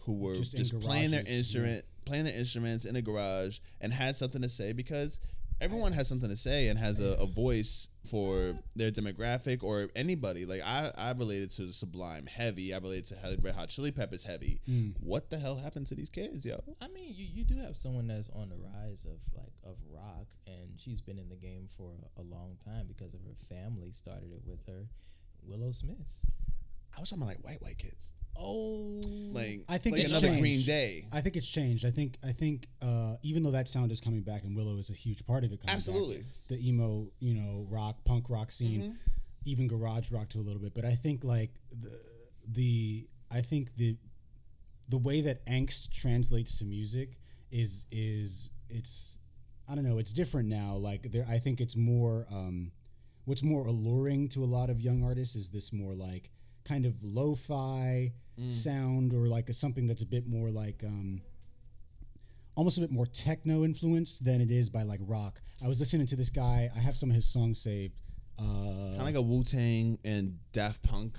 who 0.00 0.14
were 0.14 0.34
Just 0.34 0.56
just, 0.56 0.80
playing 0.80 1.12
their 1.12 1.24
instrument 1.28 1.84
playing 2.04 2.24
their 2.24 2.36
instruments 2.36 2.84
in 2.84 2.96
a 2.96 3.02
garage 3.02 3.58
and 3.80 3.92
had 3.92 4.16
something 4.16 4.42
to 4.42 4.48
say? 4.48 4.72
Because 4.72 5.20
everyone 5.62 5.92
has 5.92 6.08
something 6.08 6.28
to 6.28 6.36
say 6.36 6.68
and 6.68 6.78
has 6.78 6.98
a, 6.98 7.22
a 7.22 7.26
voice 7.26 7.88
for 8.10 8.58
their 8.74 8.90
demographic 8.90 9.62
or 9.62 9.88
anybody. 9.94 10.44
Like 10.44 10.60
I, 10.66 10.90
I 10.98 11.12
related 11.12 11.50
to 11.52 11.72
Sublime 11.72 12.26
heavy. 12.26 12.74
I 12.74 12.78
related 12.78 13.06
to 13.06 13.14
Hell- 13.14 13.36
Red 13.40 13.54
Hot 13.54 13.68
Chili 13.68 13.92
Peppers 13.92 14.24
heavy. 14.24 14.60
Mm. 14.68 14.94
What 14.98 15.30
the 15.30 15.38
hell 15.38 15.56
happened 15.56 15.86
to 15.86 15.94
these 15.94 16.10
kids, 16.10 16.44
yo? 16.44 16.62
I 16.80 16.88
mean, 16.88 17.14
you, 17.14 17.26
you 17.32 17.44
do 17.44 17.56
have 17.58 17.76
someone 17.76 18.08
that's 18.08 18.28
on 18.30 18.48
the 18.48 18.56
rise 18.56 19.06
of 19.06 19.20
like 19.36 19.52
of 19.64 19.76
rock, 19.94 20.26
and 20.46 20.78
she's 20.78 21.00
been 21.00 21.18
in 21.18 21.28
the 21.28 21.36
game 21.36 21.68
for 21.68 21.92
a 22.18 22.22
long 22.22 22.56
time 22.64 22.86
because 22.88 23.14
of 23.14 23.20
her 23.20 23.36
family. 23.48 23.92
Started 23.92 24.32
it 24.32 24.42
with 24.44 24.66
her, 24.66 24.88
Willow 25.44 25.70
Smith. 25.70 26.16
I 26.96 27.00
was 27.00 27.10
talking 27.10 27.22
about 27.22 27.34
like 27.36 27.44
white 27.44 27.62
white 27.62 27.78
kids, 27.78 28.12
Oh, 28.36 29.00
like 29.32 29.60
I 29.68 29.78
think 29.78 29.94
like 29.96 30.02
it's 30.04 30.10
another 30.12 30.26
changed. 30.28 30.40
Green 30.40 30.62
Day. 30.62 31.04
I 31.12 31.20
think 31.20 31.36
it's 31.36 31.48
changed. 31.48 31.84
I 31.86 31.90
think 31.90 32.16
I 32.26 32.32
think 32.32 32.66
uh, 32.82 33.14
even 33.22 33.42
though 33.42 33.50
that 33.52 33.68
sound 33.68 33.92
is 33.92 34.00
coming 34.00 34.22
back 34.22 34.42
and 34.44 34.56
Willow 34.56 34.76
is 34.76 34.90
a 34.90 34.94
huge 34.94 35.24
part 35.26 35.44
of 35.44 35.52
it. 35.52 35.60
Coming 35.60 35.74
Absolutely. 35.74 36.16
back, 36.16 36.24
the 36.50 36.68
emo, 36.68 37.06
you 37.20 37.34
know, 37.34 37.66
rock, 37.70 38.02
punk 38.04 38.28
rock 38.28 38.50
scene, 38.50 38.80
Mm-hmm. 38.80 38.92
even 39.44 39.68
garage 39.68 40.10
rock 40.12 40.28
to 40.30 40.38
a 40.38 40.44
little 40.44 40.60
bit. 40.60 40.74
But 40.74 40.84
I 40.84 40.94
think 40.94 41.22
like 41.24 41.50
the 41.70 41.98
the 42.48 43.06
I 43.30 43.40
think 43.42 43.76
the 43.76 43.96
the 44.88 44.98
way 44.98 45.20
that 45.20 45.46
angst 45.46 45.90
translates 45.92 46.58
to 46.58 46.64
music 46.64 47.18
is 47.50 47.86
is 47.90 48.50
it's 48.68 49.20
I 49.68 49.74
don't 49.76 49.84
know. 49.84 49.98
It's 49.98 50.12
different 50.12 50.48
now. 50.48 50.74
Like 50.74 51.12
there, 51.12 51.24
I 51.28 51.38
think 51.38 51.60
it's 51.60 51.76
more. 51.76 52.26
Um, 52.32 52.72
what's 53.24 53.44
more 53.44 53.64
alluring 53.66 54.28
to 54.30 54.42
a 54.42 54.46
lot 54.46 54.68
of 54.68 54.80
young 54.80 55.04
artists 55.04 55.36
is 55.36 55.50
this 55.50 55.72
more 55.72 55.94
like 55.94 56.28
kind 56.64 56.84
of 56.86 56.94
lo-fi 57.02 58.12
sound 58.48 59.12
or 59.12 59.28
like 59.28 59.48
a, 59.48 59.52
something 59.52 59.86
that's 59.86 60.02
a 60.02 60.06
bit 60.06 60.26
more 60.26 60.50
like 60.50 60.82
um, 60.84 61.20
almost 62.56 62.78
a 62.78 62.80
bit 62.80 62.90
more 62.90 63.06
techno 63.06 63.64
influenced 63.64 64.24
than 64.24 64.40
it 64.40 64.50
is 64.50 64.68
by 64.68 64.82
like 64.82 65.00
rock. 65.06 65.40
I 65.64 65.68
was 65.68 65.78
listening 65.78 66.06
to 66.08 66.16
this 66.16 66.30
guy. 66.30 66.68
I 66.74 66.80
have 66.80 66.96
some 66.96 67.10
of 67.10 67.14
his 67.14 67.26
songs 67.26 67.60
saved. 67.62 68.00
Uh, 68.38 68.42
Kind 68.42 69.00
of 69.00 69.04
like 69.04 69.14
a 69.14 69.22
Wu 69.22 69.44
Tang 69.44 69.98
and 70.04 70.38
Daft 70.52 70.82
Punk 70.82 71.18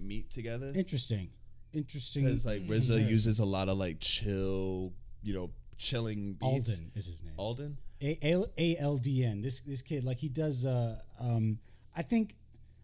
meet 0.00 0.30
together. 0.30 0.72
interesting, 0.74 1.30
interesting. 1.72 2.24
Because 2.24 2.46
like 2.46 2.66
RZA 2.66 3.08
uses 3.08 3.38
a 3.40 3.44
lot 3.44 3.68
of 3.68 3.76
like 3.76 3.98
chill, 4.00 4.92
you 5.22 5.34
know, 5.34 5.50
chilling 5.76 6.34
beats. 6.34 6.80
Aldn 6.80 6.96
is 6.96 7.06
his 7.06 7.22
name. 7.22 7.34
Aldn. 7.38 7.76
A 8.00 8.76
L 8.80 8.98
D 8.98 9.24
N. 9.24 9.42
This 9.42 9.60
this 9.60 9.82
kid 9.82 10.04
like 10.04 10.18
he 10.18 10.28
does. 10.28 10.64
Uh, 10.64 10.96
um, 11.20 11.58
I 11.96 12.02
think 12.02 12.34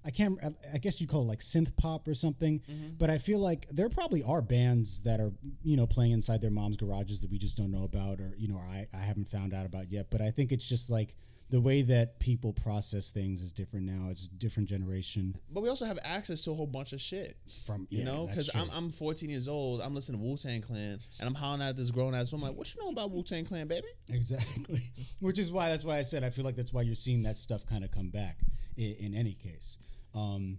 I 0.08 0.10
can't. 0.10 0.42
I- 0.42 0.54
I 0.74 0.78
guess 0.78 1.00
you'd 1.00 1.10
call 1.10 1.20
it 1.22 1.26
like 1.26 1.40
synth 1.40 1.76
pop 1.76 2.08
or 2.08 2.14
something. 2.14 2.60
Mm-hmm. 2.60 2.94
But 2.98 3.10
I 3.10 3.18
feel 3.18 3.38
like 3.38 3.68
there 3.70 3.88
probably 3.90 4.22
are 4.24 4.40
bands 4.42 5.02
that 5.02 5.20
are 5.20 5.32
you 5.62 5.76
know 5.76 5.86
playing 5.86 6.12
inside 6.12 6.40
their 6.40 6.50
moms' 6.50 6.76
garages 6.78 7.20
that 7.20 7.30
we 7.30 7.38
just 7.38 7.56
don't 7.56 7.70
know 7.70 7.84
about 7.84 8.18
or 8.18 8.34
you 8.38 8.48
know 8.48 8.56
I 8.58 8.86
I 8.94 9.00
haven't 9.00 9.28
found 9.28 9.52
out 9.54 9.66
about 9.66 9.92
yet. 9.92 10.06
But 10.10 10.22
I 10.22 10.30
think 10.30 10.50
it's 10.50 10.68
just 10.68 10.90
like 10.90 11.14
the 11.50 11.60
way 11.60 11.80
that 11.80 12.18
people 12.20 12.52
process 12.52 13.10
things 13.10 13.40
is 13.42 13.52
different 13.52 13.86
now. 13.86 14.08
It's 14.10 14.26
a 14.26 14.34
different 14.34 14.68
generation 14.68 15.34
But 15.50 15.62
we 15.62 15.70
also 15.70 15.86
have 15.86 15.98
access 16.04 16.44
to 16.44 16.50
a 16.50 16.54
whole 16.54 16.66
bunch 16.66 16.92
of 16.92 17.00
shit. 17.00 17.38
from 17.64 17.86
You 17.90 18.00
yeah, 18.00 18.04
know, 18.04 18.26
because. 18.26 18.54
I'm, 18.54 18.68
I'm 18.74 18.90
14 18.90 19.30
years 19.30 19.48
old. 19.48 19.80
I'm 19.80 19.94
listening 19.94 20.20
to 20.20 20.26
Wu 20.26 20.36
Tang 20.36 20.60
Clan, 20.60 20.98
and 21.18 21.26
I'm 21.28 21.34
hollering 21.34 21.62
at 21.62 21.74
this 21.76 21.90
grown 21.90 22.14
ass. 22.14 22.32
woman 22.32 22.48
like, 22.48 22.56
"What 22.58 22.74
you 22.74 22.82
know 22.82 22.90
about 22.90 23.10
Wu 23.12 23.22
Tang 23.22 23.44
Clan, 23.46 23.66
baby?" 23.66 23.86
Exactly. 24.10 24.80
Which 25.20 25.38
is 25.38 25.50
why 25.50 25.70
that's 25.70 25.84
why 25.84 25.96
I 25.98 26.02
said 26.02 26.22
I 26.24 26.30
feel 26.30 26.44
like 26.44 26.56
that's 26.56 26.72
why 26.72 26.82
you're 26.82 26.94
seeing 26.94 27.22
that 27.24 27.38
stuff 27.38 27.64
kind 27.66 27.82
of 27.84 27.90
come 27.90 28.10
back 28.10 28.38
in, 28.76 28.94
in 29.00 29.14
any 29.14 29.32
case. 29.34 29.78
Um, 30.18 30.58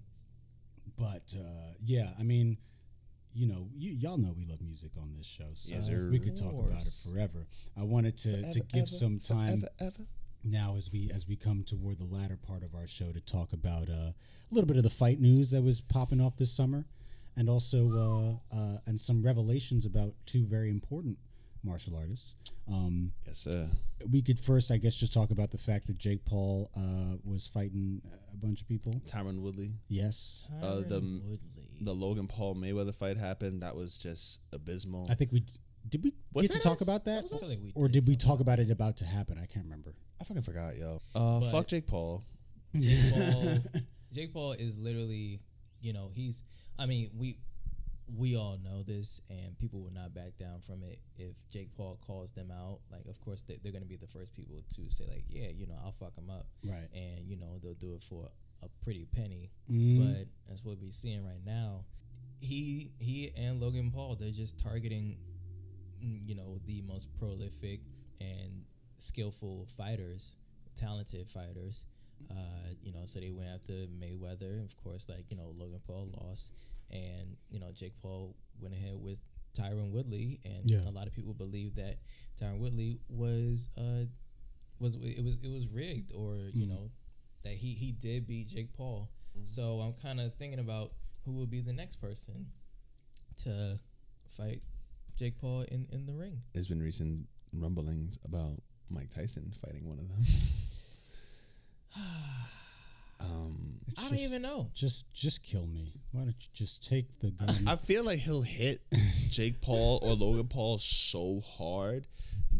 but 0.97 1.33
uh, 1.37 1.73
yeah, 1.83 2.09
I 2.19 2.23
mean, 2.23 2.57
you 3.33 3.47
know, 3.47 3.67
you, 3.75 3.91
y'all 3.91 4.17
know 4.17 4.33
we 4.37 4.45
love 4.45 4.61
music 4.61 4.91
on 4.99 5.11
this 5.15 5.27
show, 5.27 5.49
so 5.53 5.73
Yes, 5.75 5.89
we 5.89 6.19
could 6.19 6.35
talk 6.35 6.53
about 6.53 6.81
it 6.81 6.93
forever. 7.07 7.47
I 7.79 7.83
wanted 7.83 8.17
to, 8.19 8.51
to 8.51 8.59
give 8.73 8.89
some 8.89 9.19
time 9.19 9.59
Ever, 9.59 9.67
ever. 9.79 10.07
now 10.43 10.75
as 10.77 10.91
we 10.91 11.09
as 11.13 11.27
we 11.27 11.35
come 11.35 11.63
toward 11.63 11.99
the 11.99 12.05
latter 12.05 12.37
part 12.37 12.63
of 12.63 12.73
our 12.75 12.87
show 12.87 13.11
to 13.11 13.21
talk 13.21 13.53
about 13.53 13.89
uh, 13.89 14.11
a 14.11 14.15
little 14.51 14.67
bit 14.67 14.77
of 14.77 14.83
the 14.83 14.89
fight 14.89 15.19
news 15.19 15.51
that 15.51 15.61
was 15.63 15.79
popping 15.81 16.19
off 16.19 16.35
this 16.37 16.51
summer, 16.51 16.85
and 17.37 17.49
also 17.49 18.41
uh, 18.51 18.55
uh, 18.55 18.77
and 18.85 18.99
some 18.99 19.21
revelations 19.23 19.85
about 19.85 20.13
two 20.25 20.45
very 20.45 20.69
important 20.69 21.17
martial 21.63 21.95
artists. 21.97 22.35
Um, 22.67 23.11
Yes, 23.25 23.39
sir. 23.39 23.67
we 24.11 24.21
could 24.21 24.39
first, 24.39 24.71
I 24.71 24.77
guess, 24.77 24.95
just 24.95 25.13
talk 25.13 25.31
about 25.31 25.51
the 25.51 25.57
fact 25.57 25.87
that 25.87 25.97
Jake 25.97 26.23
Paul 26.25 26.69
uh, 26.75 27.17
was 27.23 27.47
fighting 27.47 28.01
a 28.33 28.37
bunch 28.37 28.61
of 28.61 28.67
people. 28.67 28.93
Tyron 29.07 29.41
Woodley. 29.41 29.71
Yes, 29.87 30.47
Uh, 30.61 30.75
the- 30.81 31.01
Tyron 31.01 31.23
Woodley. 31.23 31.39
The 31.81 31.93
Logan 31.93 32.27
Paul 32.27 32.55
Mayweather 32.55 32.93
fight 32.93 33.15
happened. 33.17 33.63
That 33.63 33.73
was 33.75 33.97
just 33.97 34.41
abysmal. 34.51 35.07
I 35.09 35.13
think 35.15 35.31
we 35.31 35.43
did. 35.87 36.03
We 36.03 36.13
Was 36.33 36.43
get 36.43 36.51
to 36.51 36.57
that 36.59 36.63
talk 36.63 36.75
us? 36.77 36.81
about 36.81 37.05
that, 37.05 37.23
I 37.23 37.27
feel 37.29 37.47
like 37.49 37.59
we 37.63 37.71
or 37.73 37.87
did 37.87 38.03
did 38.03 38.07
we 38.09 38.15
talk 38.17 38.31
talk 38.31 38.39
about 38.41 38.59
it 38.59 38.69
about 38.69 38.97
to 38.97 39.05
happen? 39.05 39.37
I 39.41 39.45
can't 39.45 39.63
remember. 39.65 39.95
I 40.19 40.25
fucking 40.25 40.43
forgot, 40.43 40.75
yo. 40.75 40.99
Uh, 41.15 41.39
fuck 41.51 41.67
Jake 41.67 41.87
Paul. 41.87 42.25
Jake 42.77 43.13
Paul, 43.13 43.57
Jake 44.13 44.33
Paul 44.33 44.51
is 44.53 44.77
literally, 44.77 45.39
you 45.81 45.93
know, 45.93 46.11
he's. 46.13 46.43
I 46.77 46.85
mean, 46.85 47.09
we 47.17 47.37
we 48.17 48.35
all 48.35 48.57
know 48.63 48.81
this, 48.83 49.21
and 49.29 49.57
people 49.59 49.81
will 49.81 49.91
not 49.93 50.13
back 50.13 50.37
down 50.37 50.61
from 50.61 50.83
it. 50.83 50.99
If 51.17 51.35
Jake 51.51 51.75
Paul 51.75 51.99
calls 52.05 52.31
them 52.31 52.51
out, 52.51 52.79
like, 52.91 53.05
of 53.07 53.19
course, 53.21 53.41
they, 53.43 53.59
they're 53.61 53.71
going 53.71 53.83
to 53.83 53.87
be 53.89 53.97
the 53.97 54.07
first 54.07 54.33
people 54.33 54.61
to 54.75 54.89
say, 54.89 55.05
like, 55.07 55.25
yeah, 55.29 55.47
you 55.55 55.67
know, 55.67 55.75
I'll 55.83 55.91
fuck 55.91 56.15
them 56.15 56.29
up, 56.29 56.47
Right. 56.63 56.87
and 56.93 57.27
you 57.27 57.37
know, 57.37 57.59
they'll 57.61 57.73
do 57.73 57.93
it 57.93 58.01
for 58.03 58.29
a 58.63 58.67
pretty 58.83 59.05
penny. 59.05 59.51
Mm. 59.71 59.99
But 60.15 60.27
as 60.53 60.63
what 60.65 60.77
we're 60.81 60.91
seeing 60.91 61.23
right 61.25 61.43
now, 61.45 61.85
he 62.41 62.91
he 62.99 63.31
and 63.37 63.59
Logan 63.61 63.91
Paul, 63.91 64.15
they're 64.15 64.31
just 64.31 64.57
targeting, 64.59 65.17
mm, 66.03 66.19
you 66.27 66.35
know, 66.35 66.57
the 66.65 66.81
most 66.81 67.13
prolific 67.17 67.81
and 68.21 68.63
skillful 68.95 69.65
fighters, 69.77 70.33
talented 70.75 71.29
fighters. 71.29 71.87
Uh, 72.29 72.33
you 72.83 72.91
know, 72.91 73.05
so 73.05 73.19
they 73.21 73.29
went 73.29 73.47
after 73.47 73.71
Mayweather. 73.71 74.63
Of 74.63 74.75
course, 74.83 75.07
like 75.07 75.25
you 75.29 75.37
know, 75.37 75.53
Logan 75.57 75.79
Paul 75.87 76.09
lost, 76.21 76.53
and 76.91 77.37
you 77.49 77.59
know, 77.59 77.71
Jake 77.73 77.93
Paul 78.01 78.35
went 78.59 78.73
ahead 78.73 78.95
with 78.95 79.21
Tyron 79.57 79.91
Woodley, 79.91 80.39
and 80.45 80.69
Yeah. 80.69 80.87
a 80.87 80.91
lot 80.91 81.07
of 81.07 81.13
people 81.13 81.33
believe 81.33 81.75
that 81.75 81.97
Tyron 82.39 82.59
Woodley 82.59 82.99
was 83.09 83.69
uh 83.77 84.05
was 84.79 84.95
it 84.95 85.23
was 85.23 85.39
it 85.43 85.49
was 85.49 85.67
rigged, 85.67 86.11
or 86.13 86.49
you 86.53 86.65
Mm. 86.65 86.69
know, 86.69 86.91
that 87.43 87.53
he 87.53 87.73
he 87.73 87.91
did 87.91 88.27
beat 88.27 88.47
Jake 88.47 88.73
Paul. 88.73 89.09
So 89.43 89.79
I'm 89.81 89.93
kind 89.93 90.19
of 90.19 90.35
thinking 90.35 90.59
about 90.59 90.93
who 91.25 91.33
will 91.33 91.47
be 91.47 91.61
the 91.61 91.73
next 91.73 91.97
person 91.97 92.47
to 93.43 93.79
fight 94.29 94.61
Jake 95.17 95.37
Paul 95.37 95.61
in 95.63 95.87
in 95.91 96.05
the 96.05 96.13
ring. 96.13 96.41
There's 96.53 96.67
been 96.69 96.81
recent 96.81 97.27
rumblings 97.53 98.19
about 98.23 98.61
Mike 98.89 99.09
Tyson 99.09 99.53
fighting 99.61 99.85
one 99.87 99.99
of 99.99 100.07
them. 100.09 100.23
um, 103.19 103.79
It's 103.87 103.99
I 103.99 104.03
don't 104.09 104.17
just, 104.17 104.29
even 104.29 104.41
know. 104.41 104.69
Just, 104.73 105.13
just 105.13 105.43
kill 105.43 105.67
me. 105.67 105.93
Why 106.11 106.21
don't 106.21 106.35
you 106.39 106.47
just 106.53 106.87
take 106.87 107.19
the 107.19 107.31
gun? 107.31 107.49
I 107.67 107.75
feel 107.75 108.03
like 108.03 108.19
he'll 108.19 108.41
hit 108.41 108.79
Jake 109.29 109.61
Paul 109.61 109.99
or 110.01 110.13
Logan 110.13 110.47
Paul 110.47 110.77
so 110.77 111.39
hard 111.57 112.07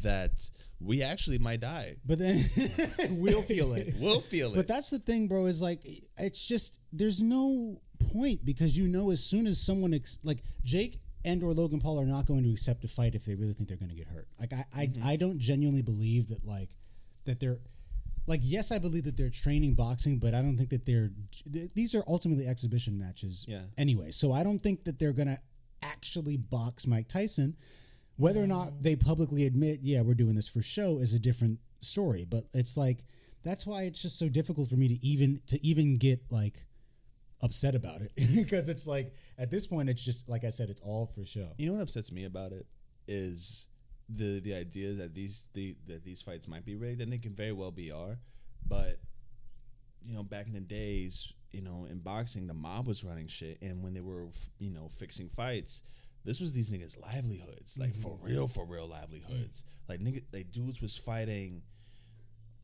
that 0.04 0.50
we 0.80 1.02
actually 1.02 1.40
might 1.40 1.60
die. 1.62 1.96
but 2.06 2.20
then 2.20 2.46
we'll 3.10 3.42
feel 3.42 3.74
it. 3.74 3.94
We'll 4.00 4.20
feel 4.22 4.54
it. 4.54 4.56
But 4.56 4.68
that's 4.68 4.90
the 4.92 5.00
thing, 5.00 5.28
bro. 5.28 5.46
Is 5.46 5.62
like 5.62 5.82
it's 6.18 6.46
just 6.48 6.80
there's 6.94 7.22
no 7.22 7.82
point 8.14 8.46
because 8.46 8.78
you 8.78 8.88
know 8.88 9.10
as 9.12 9.22
soon 9.24 9.46
as 9.48 9.60
someone 9.60 9.94
ex- 9.94 10.20
like 10.24 10.44
Jake 10.64 11.00
and 11.26 11.44
or 11.44 11.54
Logan 11.54 11.80
Paul 11.82 12.00
are 12.00 12.06
not 12.06 12.26
going 12.26 12.44
to 12.44 12.52
accept 12.52 12.84
a 12.86 12.88
fight 12.88 13.14
if 13.16 13.26
they 13.26 13.36
really 13.36 13.54
think 13.54 13.68
they're 13.68 13.78
going 13.78 13.90
to 13.90 13.96
get 13.96 14.08
hurt. 14.08 14.28
Like 14.40 14.54
I 14.54 14.64
I, 14.76 14.86
Mm-hmm. 14.88 15.08
I 15.08 15.16
don't 15.18 15.40
genuinely 15.40 15.82
believe 15.82 16.30
that 16.30 16.46
like 16.46 16.70
that 17.26 17.40
they're 17.40 17.58
like 18.30 18.42
yes 18.44 18.72
I 18.72 18.80
believe 18.80 19.04
that 19.04 19.18
they're 19.18 19.30
training 19.30 19.74
boxing, 19.74 20.20
but 20.20 20.34
I 20.34 20.42
don't 20.42 20.56
think 20.58 20.70
that 20.70 20.86
they're 20.86 21.10
th- 21.52 21.72
these 21.76 21.96
are 21.96 22.04
ultimately 22.08 22.48
exhibition 22.48 22.98
matches. 22.98 23.46
Yeah. 23.48 23.64
Anyway, 23.78 24.12
so 24.12 24.32
I 24.32 24.44
don't 24.44 24.60
think 24.60 24.86
that 24.86 25.00
they're 25.00 25.14
going 25.14 25.28
to 25.28 25.38
actually 25.82 26.38
box 26.38 26.88
Mike 26.88 27.08
Tyson. 27.08 27.56
Whether 28.18 28.44
or 28.44 28.48
not 28.48 28.68
mm. 28.68 28.82
they 28.82 28.96
publicly 28.96 29.46
admit, 29.46 29.80
yeah, 29.82 30.02
we're 30.02 30.14
doing 30.14 30.36
this 30.36 30.48
for 30.48 30.62
show 30.62 30.98
is 30.98 31.14
a 31.14 31.20
different 31.20 31.60
story. 31.80 32.26
But 32.30 32.44
it's 32.54 32.78
like 32.78 33.06
that's 33.44 33.66
why 33.66 33.84
it's 33.84 34.02
just 34.02 34.20
so 34.20 34.30
difficult 34.30 34.70
for 34.70 34.76
me 34.76 34.88
to 34.90 35.06
even 35.06 35.42
to 35.48 35.66
even 35.66 35.98
get 35.98 36.22
like 36.30 36.66
upset 37.42 37.74
about 37.74 38.02
it 38.02 38.12
because 38.36 38.68
it's 38.68 38.86
like 38.86 39.14
at 39.38 39.50
this 39.50 39.66
point 39.66 39.90
it's 39.90 40.04
just 40.04 40.28
like 40.28 40.44
I 40.44 40.50
said 40.50 40.70
it's 40.70 40.82
all 40.82 41.08
for 41.08 41.26
show. 41.26 41.54
You 41.58 41.68
know 41.68 41.74
what 41.76 41.84
upsets 41.84 42.12
me 42.12 42.26
about 42.26 42.52
it 42.52 42.68
is 43.08 43.69
the 44.10 44.40
the 44.40 44.56
idea 44.56 44.94
that 44.94 45.14
these 45.14 45.48
the 45.54 45.76
that 45.88 46.04
these 46.04 46.22
fights 46.22 46.48
might 46.48 46.66
be 46.66 46.76
rigged, 46.76 47.02
and 47.02 47.12
they 47.14 47.18
can 47.18 47.34
very 47.36 47.52
well 47.54 47.72
be 47.72 47.92
are, 47.92 48.18
but 48.68 49.00
you 50.06 50.16
know, 50.16 50.24
back 50.24 50.48
in 50.48 50.54
the 50.54 50.60
days, 50.62 51.34
you 51.52 51.62
know, 51.62 51.86
in 51.90 52.00
boxing, 52.00 52.48
the 52.48 52.54
mob 52.54 52.88
was 52.88 53.04
running 53.04 53.28
shit, 53.28 53.58
and 53.62 53.84
when 53.84 53.94
they 53.94 54.02
were, 54.02 54.28
you 54.58 54.72
know, 54.72 54.88
fixing 54.88 55.28
fights, 55.30 55.84
this 56.24 56.40
was 56.40 56.54
these 56.54 56.70
niggas' 56.70 57.00
livelihoods, 57.00 57.78
like 57.80 57.94
for 57.96 58.18
real, 58.22 58.48
for 58.48 58.66
real 58.66 58.88
livelihoods. 58.88 59.66
Like 59.88 60.00
nigga, 60.00 60.24
like 60.34 60.52
dudes 60.52 60.82
was 60.82 60.98
fighting 60.98 61.62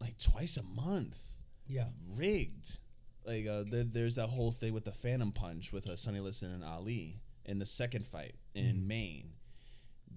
like 0.01 0.17
twice 0.17 0.57
a 0.57 0.63
month 0.63 1.19
Yeah. 1.67 1.87
rigged. 2.17 2.79
Like 3.25 3.47
uh, 3.47 3.63
there, 3.69 3.83
there's 3.83 4.15
that 4.15 4.27
whole 4.27 4.51
thing 4.51 4.73
with 4.73 4.85
the 4.85 4.91
Phantom 4.91 5.31
Punch 5.31 5.73
with 5.73 5.87
uh, 5.89 5.95
Sonny 5.95 6.19
Liston 6.19 6.51
and 6.53 6.63
Ali 6.63 7.19
in 7.45 7.59
the 7.59 7.65
second 7.65 8.05
fight 8.05 8.35
in 8.53 8.87
Maine. 8.87 9.31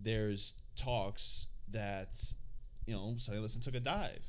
There's 0.01 0.55
talks 0.77 1.49
that 1.71 2.19
you 2.87 2.95
know 2.95 3.15
Sonny 3.19 3.39
Liston 3.39 3.63
took 3.63 3.75
a 3.75 3.81
dive 3.81 4.25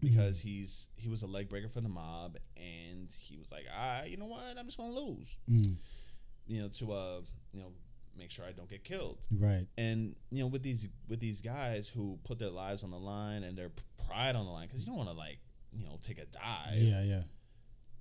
because 0.00 0.40
he's 0.40 0.88
he 0.96 1.08
was 1.08 1.22
a 1.22 1.26
leg 1.26 1.48
breaker 1.48 1.68
for 1.68 1.80
the 1.80 1.88
mob 1.88 2.36
and 2.56 3.10
he 3.22 3.36
was 3.36 3.52
like, 3.52 3.66
ah, 3.76 4.04
you 4.04 4.16
know 4.16 4.26
what, 4.26 4.56
I'm 4.58 4.66
just 4.66 4.78
gonna 4.78 4.92
lose. 4.92 5.36
You 6.46 6.62
know 6.62 6.68
to 6.68 6.92
uh 6.92 7.20
you 7.52 7.60
know 7.60 7.72
make 8.18 8.30
sure 8.30 8.44
I 8.44 8.52
don't 8.52 8.68
get 8.68 8.82
killed 8.82 9.26
Right. 9.30 9.66
and 9.78 10.16
you 10.32 10.40
know 10.40 10.48
with 10.48 10.62
these 10.64 10.88
with 11.08 11.20
these 11.20 11.40
guys 11.42 11.88
who 11.88 12.18
put 12.24 12.38
their 12.40 12.50
lives 12.50 12.82
on 12.82 12.90
the 12.90 12.98
line 12.98 13.44
and 13.44 13.56
their 13.56 13.70
pride 14.06 14.34
on 14.36 14.44
the 14.46 14.50
line 14.50 14.66
because 14.66 14.84
you 14.84 14.88
don't 14.90 14.96
want 14.98 15.10
to 15.10 15.16
like 15.16 15.38
you 15.72 15.84
know 15.84 15.96
take 16.02 16.18
a 16.18 16.26
dive 16.26 16.74
Yeah, 16.74 17.02
yeah. 17.04 17.22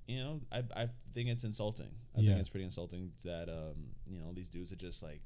you 0.08 0.24
know 0.24 0.42
i, 0.52 0.64
I 0.76 0.90
think 1.14 1.30
it's 1.30 1.44
insulting 1.44 1.92
i 2.18 2.22
Yeah. 2.22 2.30
think 2.32 2.40
it's 2.40 2.50
pretty 2.50 2.66
insulting 2.66 3.12
that 3.24 3.50
um 3.50 3.76
you 4.10 4.20
know 4.20 4.34
these 4.34 4.50
dudes 4.50 4.74
are 4.74 4.78
just 4.78 5.04
like 5.04 5.22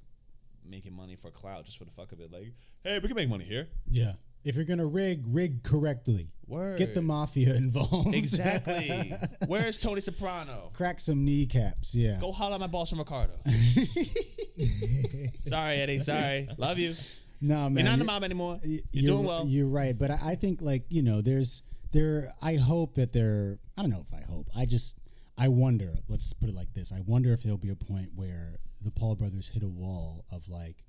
making 0.68 0.94
money 0.96 1.16
for 1.16 1.30
clout 1.32 1.66
just 1.66 1.78
for 1.78 1.86
the 1.86 1.92
fuck 1.92 2.12
of 2.12 2.20
it 2.20 2.32
like 2.32 2.54
hey 2.84 3.00
we 3.00 3.08
can 3.08 3.16
make 3.16 3.30
money 3.30 3.44
here 3.46 3.68
Yeah. 3.88 4.14
If 4.46 4.58
you're 4.58 4.66
gonna 4.66 4.86
rig, 4.86 5.24
rig 5.26 5.64
correctly. 5.64 6.30
Word. 6.48 6.78
Get 6.78 6.94
the 6.96 7.02
mafia 7.02 7.56
involved. 7.64 8.14
exactly 8.14 9.14
where's 9.48 9.78
tony 9.80 10.02
soprano 10.02 10.70
Crack 10.74 11.00
some 11.00 11.24
kneecaps. 11.24 11.96
Yeah. 11.96 12.18
go 12.20 12.32
holler 12.32 12.56
at 12.56 12.60
my 12.60 12.68
boss 12.68 12.90
from 12.90 13.00
ricardo 13.00 13.34
sorry 15.46 15.76
eddie 15.78 16.02
sorry 16.02 16.50
love 16.58 16.78
you 16.80 16.94
No, 17.42 17.70
man. 17.70 17.76
you're 17.78 17.84
not 17.86 17.92
the 17.92 17.98
you're- 17.98 18.06
mob 18.06 18.24
anymore 18.24 18.60
y- 18.66 18.80
you're, 18.92 19.16
doing 19.16 19.26
well 19.26 19.46
You're 19.48 19.68
right, 19.68 19.98
but 19.98 20.12
I, 20.12 20.20
I 20.32 20.36
think 20.36 20.62
like 20.62 20.84
you 20.90 21.02
know, 21.04 21.22
there's 21.22 21.64
there. 21.92 22.30
I 22.42 22.56
hope 22.56 22.96
that 22.96 23.14
there. 23.14 23.60
I 23.78 23.82
don't 23.82 23.92
know 23.92 24.04
if 24.06 24.14
I 24.14 24.24
hope. 24.30 24.48
I 24.56 24.66
just 24.66 24.98
I 25.38 25.48
wonder. 25.50 25.94
Let's 26.10 26.32
put 26.34 26.50
it 26.50 26.56
like 26.56 26.74
this. 26.74 26.92
I 26.92 27.02
wonder 27.06 27.34
if 27.34 27.44
there'll 27.44 27.58
be 27.58 27.70
a 27.70 27.76
point 27.76 28.10
where 28.16 28.60
the 28.84 28.92
Paul 28.92 29.16
brothers 29.16 29.50
hit 29.50 29.64
a 29.64 29.70
wall 29.70 30.26
of 30.32 30.48
like 30.50 30.86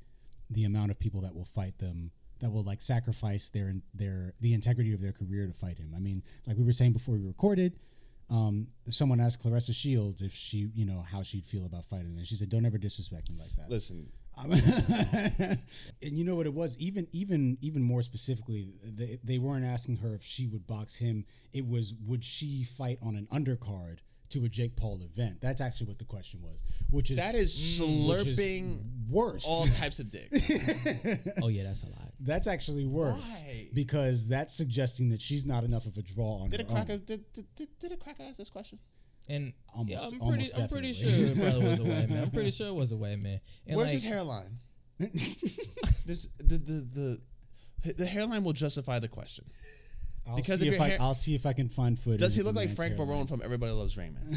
the 0.50 0.64
amount 0.64 0.90
of 0.90 0.98
people 0.98 1.20
that 1.22 1.34
will 1.34 1.44
fight 1.44 1.78
them. 1.78 2.10
That 2.40 2.50
will 2.50 2.64
like 2.64 2.82
sacrifice 2.82 3.48
their 3.48 3.74
their 3.94 4.34
the 4.40 4.54
integrity 4.54 4.92
of 4.92 5.00
their 5.00 5.12
career 5.12 5.46
to 5.46 5.52
fight 5.52 5.78
him. 5.78 5.92
I 5.96 6.00
mean, 6.00 6.22
like 6.46 6.56
we 6.56 6.64
were 6.64 6.72
saying 6.72 6.92
before 6.92 7.14
we 7.14 7.20
recorded, 7.20 7.78
um, 8.30 8.66
someone 8.88 9.20
asked 9.20 9.42
Claressa 9.42 9.74
Shields 9.74 10.20
if 10.20 10.34
she, 10.34 10.68
you 10.74 10.84
know, 10.84 11.04
how 11.10 11.22
she'd 11.22 11.46
feel 11.46 11.64
about 11.64 11.86
fighting, 11.86 12.10
him, 12.10 12.18
and 12.18 12.26
she 12.26 12.34
said, 12.34 12.50
"Don't 12.50 12.66
ever 12.66 12.76
disrespect 12.76 13.30
me 13.30 13.38
like 13.38 13.54
that." 13.56 13.70
listen 13.70 14.10
Um, 14.36 14.50
and 16.02 16.18
you 16.18 16.24
know 16.24 16.34
what 16.34 16.46
it 16.46 16.54
was 16.54 16.76
even 16.80 17.06
even 17.12 17.56
even 17.60 17.82
more 17.82 18.02
specifically 18.02 18.74
they, 18.82 19.18
they 19.22 19.38
weren't 19.38 19.64
asking 19.64 19.98
her 19.98 20.14
if 20.14 20.24
she 20.24 20.48
would 20.48 20.66
box 20.66 20.96
him 20.96 21.24
it 21.52 21.66
was 21.66 21.94
would 22.04 22.24
she 22.24 22.64
fight 22.64 22.98
on 23.00 23.14
an 23.14 23.28
undercard 23.32 23.98
to 24.34 24.44
a 24.44 24.48
Jake 24.48 24.76
Paul 24.76 25.00
event 25.02 25.40
that's 25.40 25.60
actually 25.60 25.86
what 25.88 25.98
the 25.98 26.04
question 26.04 26.40
was 26.42 26.62
which 26.90 27.10
is 27.10 27.16
that 27.18 27.34
is 27.34 27.52
mm, 27.82 28.08
which 28.08 28.26
is 28.26 28.38
slurping 28.38 28.78
worse 29.08 29.46
all 29.48 29.66
types 29.66 29.98
of 30.00 30.10
dick 30.10 30.28
Oh 31.42 31.48
yeah, 31.48 31.64
that's 31.64 31.82
a 31.82 31.90
lot. 31.90 32.12
that's 32.20 32.46
actually 32.46 32.84
worse 32.86 33.42
Why? 33.46 33.66
because 33.74 34.28
that's 34.28 34.54
suggesting 34.54 35.08
that 35.10 35.20
she's 35.20 35.44
not 35.46 35.64
enough 35.64 35.86
of 35.86 35.96
a 35.96 36.02
draw 36.02 36.42
on 36.42 36.50
Did 36.50 36.60
a 36.60 36.62
her 36.64 36.68
own. 36.70 36.74
cracker 36.76 36.98
did, 36.98 37.32
did, 37.32 37.46
did, 37.56 37.68
did 37.80 37.92
a 37.92 37.96
cracker 37.96 38.22
ask 38.22 38.36
this 38.36 38.50
question? 38.50 38.78
And 39.28 39.54
Almost- 39.74 39.90
yeah, 39.90 39.96
I'm 40.04 40.10
pretty, 40.10 40.20
almost 40.52 40.58
I'm 40.58 40.68
pretty 40.68 40.92
sure 40.92 41.10
definitely. 41.10 41.60
the 41.60 41.68
was 41.70 41.78
a 41.78 41.84
white 41.84 42.10
man. 42.10 42.22
I'm 42.24 42.30
pretty 42.38 42.50
sure 42.50 42.68
it 42.68 42.74
was 42.74 42.92
a 42.92 42.96
white 42.96 43.18
man. 43.18 43.40
And 43.66 43.76
Where's 43.76 43.88
like, 43.88 43.94
his 43.94 44.04
hairline? 44.04 44.58
This 46.06 46.26
the, 46.38 46.58
the 46.58 47.18
the 47.84 47.92
the 47.94 48.06
hairline 48.06 48.44
will 48.44 48.52
justify 48.52 48.98
the 48.98 49.08
question. 49.08 49.44
I'll 50.26 50.36
because 50.36 50.60
see 50.60 50.68
if 50.68 50.74
if 50.74 50.80
I, 50.80 50.88
hair- 50.88 50.98
I'll 51.00 51.14
see 51.14 51.34
if 51.34 51.44
I 51.46 51.52
can 51.52 51.68
find 51.68 51.98
footage 51.98 52.20
Does 52.20 52.34
he 52.34 52.42
look 52.42 52.56
like 52.56 52.70
Frank 52.70 52.92
hairline. 52.96 53.08
Barone 53.08 53.26
from 53.26 53.42
Everybody 53.44 53.72
Loves 53.72 53.96
Raymond? 53.96 54.24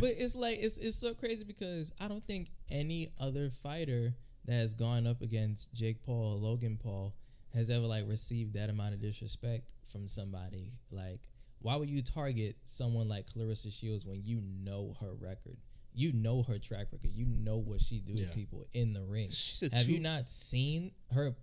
but 0.00 0.10
it's 0.18 0.34
like 0.36 0.58
it's 0.60 0.78
it's 0.78 0.96
so 0.96 1.14
crazy 1.14 1.44
because 1.44 1.92
I 2.00 2.08
don't 2.08 2.24
think 2.26 2.50
any 2.70 3.08
other 3.20 3.48
fighter 3.50 4.14
that 4.44 4.52
has 4.54 4.74
gone 4.74 5.06
up 5.06 5.22
against 5.22 5.72
Jake 5.74 6.02
Paul 6.04 6.34
or 6.34 6.36
Logan 6.36 6.78
Paul 6.82 7.14
has 7.54 7.70
ever 7.70 7.86
like 7.86 8.06
received 8.06 8.54
that 8.54 8.68
amount 8.70 8.94
of 8.94 9.00
disrespect 9.00 9.64
from 9.90 10.06
somebody. 10.06 10.72
Like, 10.90 11.20
why 11.60 11.76
would 11.76 11.88
you 11.88 12.02
target 12.02 12.56
someone 12.66 13.08
like 13.08 13.26
Claressa 13.32 13.72
Shields 13.72 14.04
when 14.06 14.22
you 14.24 14.42
know 14.62 14.92
her 15.00 15.14
record? 15.18 15.56
You 15.94 16.12
know 16.12 16.42
her 16.42 16.58
track 16.58 16.88
record. 16.92 17.10
You 17.14 17.24
know 17.26 17.56
what 17.56 17.80
she 17.80 18.00
do 18.00 18.12
Yeah. 18.12 18.26
to 18.26 18.32
people 18.34 18.66
in 18.74 18.92
the 18.92 19.02
ring. 19.02 19.30
She's 19.30 19.62
a 19.72 19.74
Have 19.74 19.88
you 19.88 19.98
not 19.98 20.28
seen 20.28 20.92
her 21.12 21.34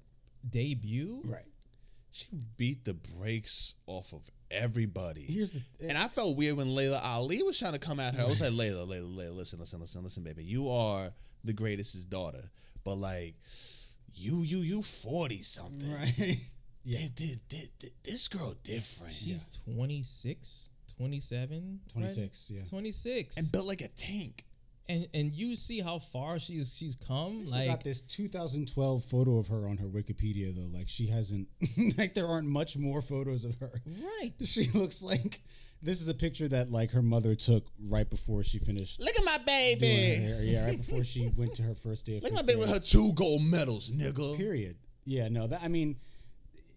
debut? 0.48 1.22
right 1.26 1.44
She 2.16 2.28
beat 2.58 2.86
the 2.86 2.94
brakes 2.94 3.74
off 3.88 4.14
of 4.14 4.30
everybody. 4.52 5.22
here's 5.24 5.54
the 5.54 5.62
and 5.90 5.98
I 5.98 6.08
felt 6.08 6.38
weird 6.38 6.56
when 6.58 6.74
Laila 6.76 7.02
Ali 7.04 7.42
was 7.42 7.58
trying 7.58 7.74
to 7.74 7.80
come 7.80 8.00
at 8.00 8.14
her. 8.16 8.24
I 8.24 8.30
was 8.30 8.40
like, 8.40 8.52
Laila, 8.54 8.84
Laila, 8.84 9.06
Laila, 9.08 9.32
listen, 9.34 9.60
listen, 9.60 9.80
listen, 9.80 10.04
listen, 10.04 10.24
baby. 10.24 10.44
You 10.44 10.70
are 10.70 11.12
the 11.44 11.54
greatest's 11.54 12.06
daughter. 12.06 12.52
But 12.84 12.96
like, 12.96 13.34
you, 14.14 14.44
you, 14.44 14.60
you 14.60 14.82
40 14.84 15.42
something. 15.42 15.92
right 15.92 16.14
Yeah. 16.86 16.98
Th- 17.00 17.16
th- 17.16 17.40
th- 17.50 17.70
th- 17.80 17.94
This 18.04 18.28
girl 18.28 18.54
different. 18.62 19.14
She's 19.14 19.48
26, 19.74 20.70
27. 20.98 21.80
right? 21.86 21.92
26 21.94 22.52
yeah 22.54 22.62
26. 22.70 23.38
and 23.38 23.52
built 23.52 23.66
like 23.66 23.82
a 23.82 23.88
tank. 23.88 24.44
And 24.90 25.08
and 25.14 25.34
you 25.34 25.56
see 25.56 25.80
how 25.80 26.00
far 26.00 26.40
she's 26.40 26.76
she's 26.76 26.96
come. 26.96 27.46
Like 27.46 27.68
got 27.68 27.84
this 27.84 28.02
2012 28.02 29.04
photo 29.04 29.40
of 29.40 29.48
her 29.48 29.68
on 29.68 29.78
her 29.78 29.88
Wikipedia 29.88 30.54
though. 30.56 30.78
Like 30.78 30.88
she 30.88 31.08
hasn't, 31.08 31.48
like 31.98 32.14
there 32.14 32.28
aren't 32.28 32.48
much 32.48 32.78
more 32.78 33.02
photos 33.02 33.46
of 33.46 33.56
her. 33.60 33.82
right. 34.22 34.34
She 34.46 34.70
looks 34.74 35.02
like 35.04 35.42
this 35.82 36.02
is 36.02 36.08
a 36.10 36.14
picture 36.14 36.48
that 36.48 36.72
like 36.72 36.92
her 36.92 37.02
mother 37.02 37.36
took 37.36 37.66
right 37.90 38.10
before 38.10 38.44
she 38.44 38.60
finished 38.60 39.00
Look 39.00 39.18
at 39.18 39.26
my 39.26 39.38
baby. 39.46 40.20
Yeah, 40.42 40.66
right 40.66 40.78
before 40.78 41.04
she 41.04 41.32
went 41.36 41.54
to 41.56 41.64
her 41.64 41.76
first 41.76 42.06
day 42.06 42.18
of 42.18 42.24
Look 42.24 42.32
at 42.32 42.36
my 42.36 42.42
baby 42.42 42.60
with 42.60 42.70
her 42.70 42.80
two 42.80 43.14
gold 43.14 43.42
medals, 43.44 43.92
nigga. 43.92 44.38
Period. 44.38 44.78
Yeah, 45.06 45.28
no, 45.30 45.48
that 45.48 45.62
I 45.64 45.68
mean, 45.68 45.98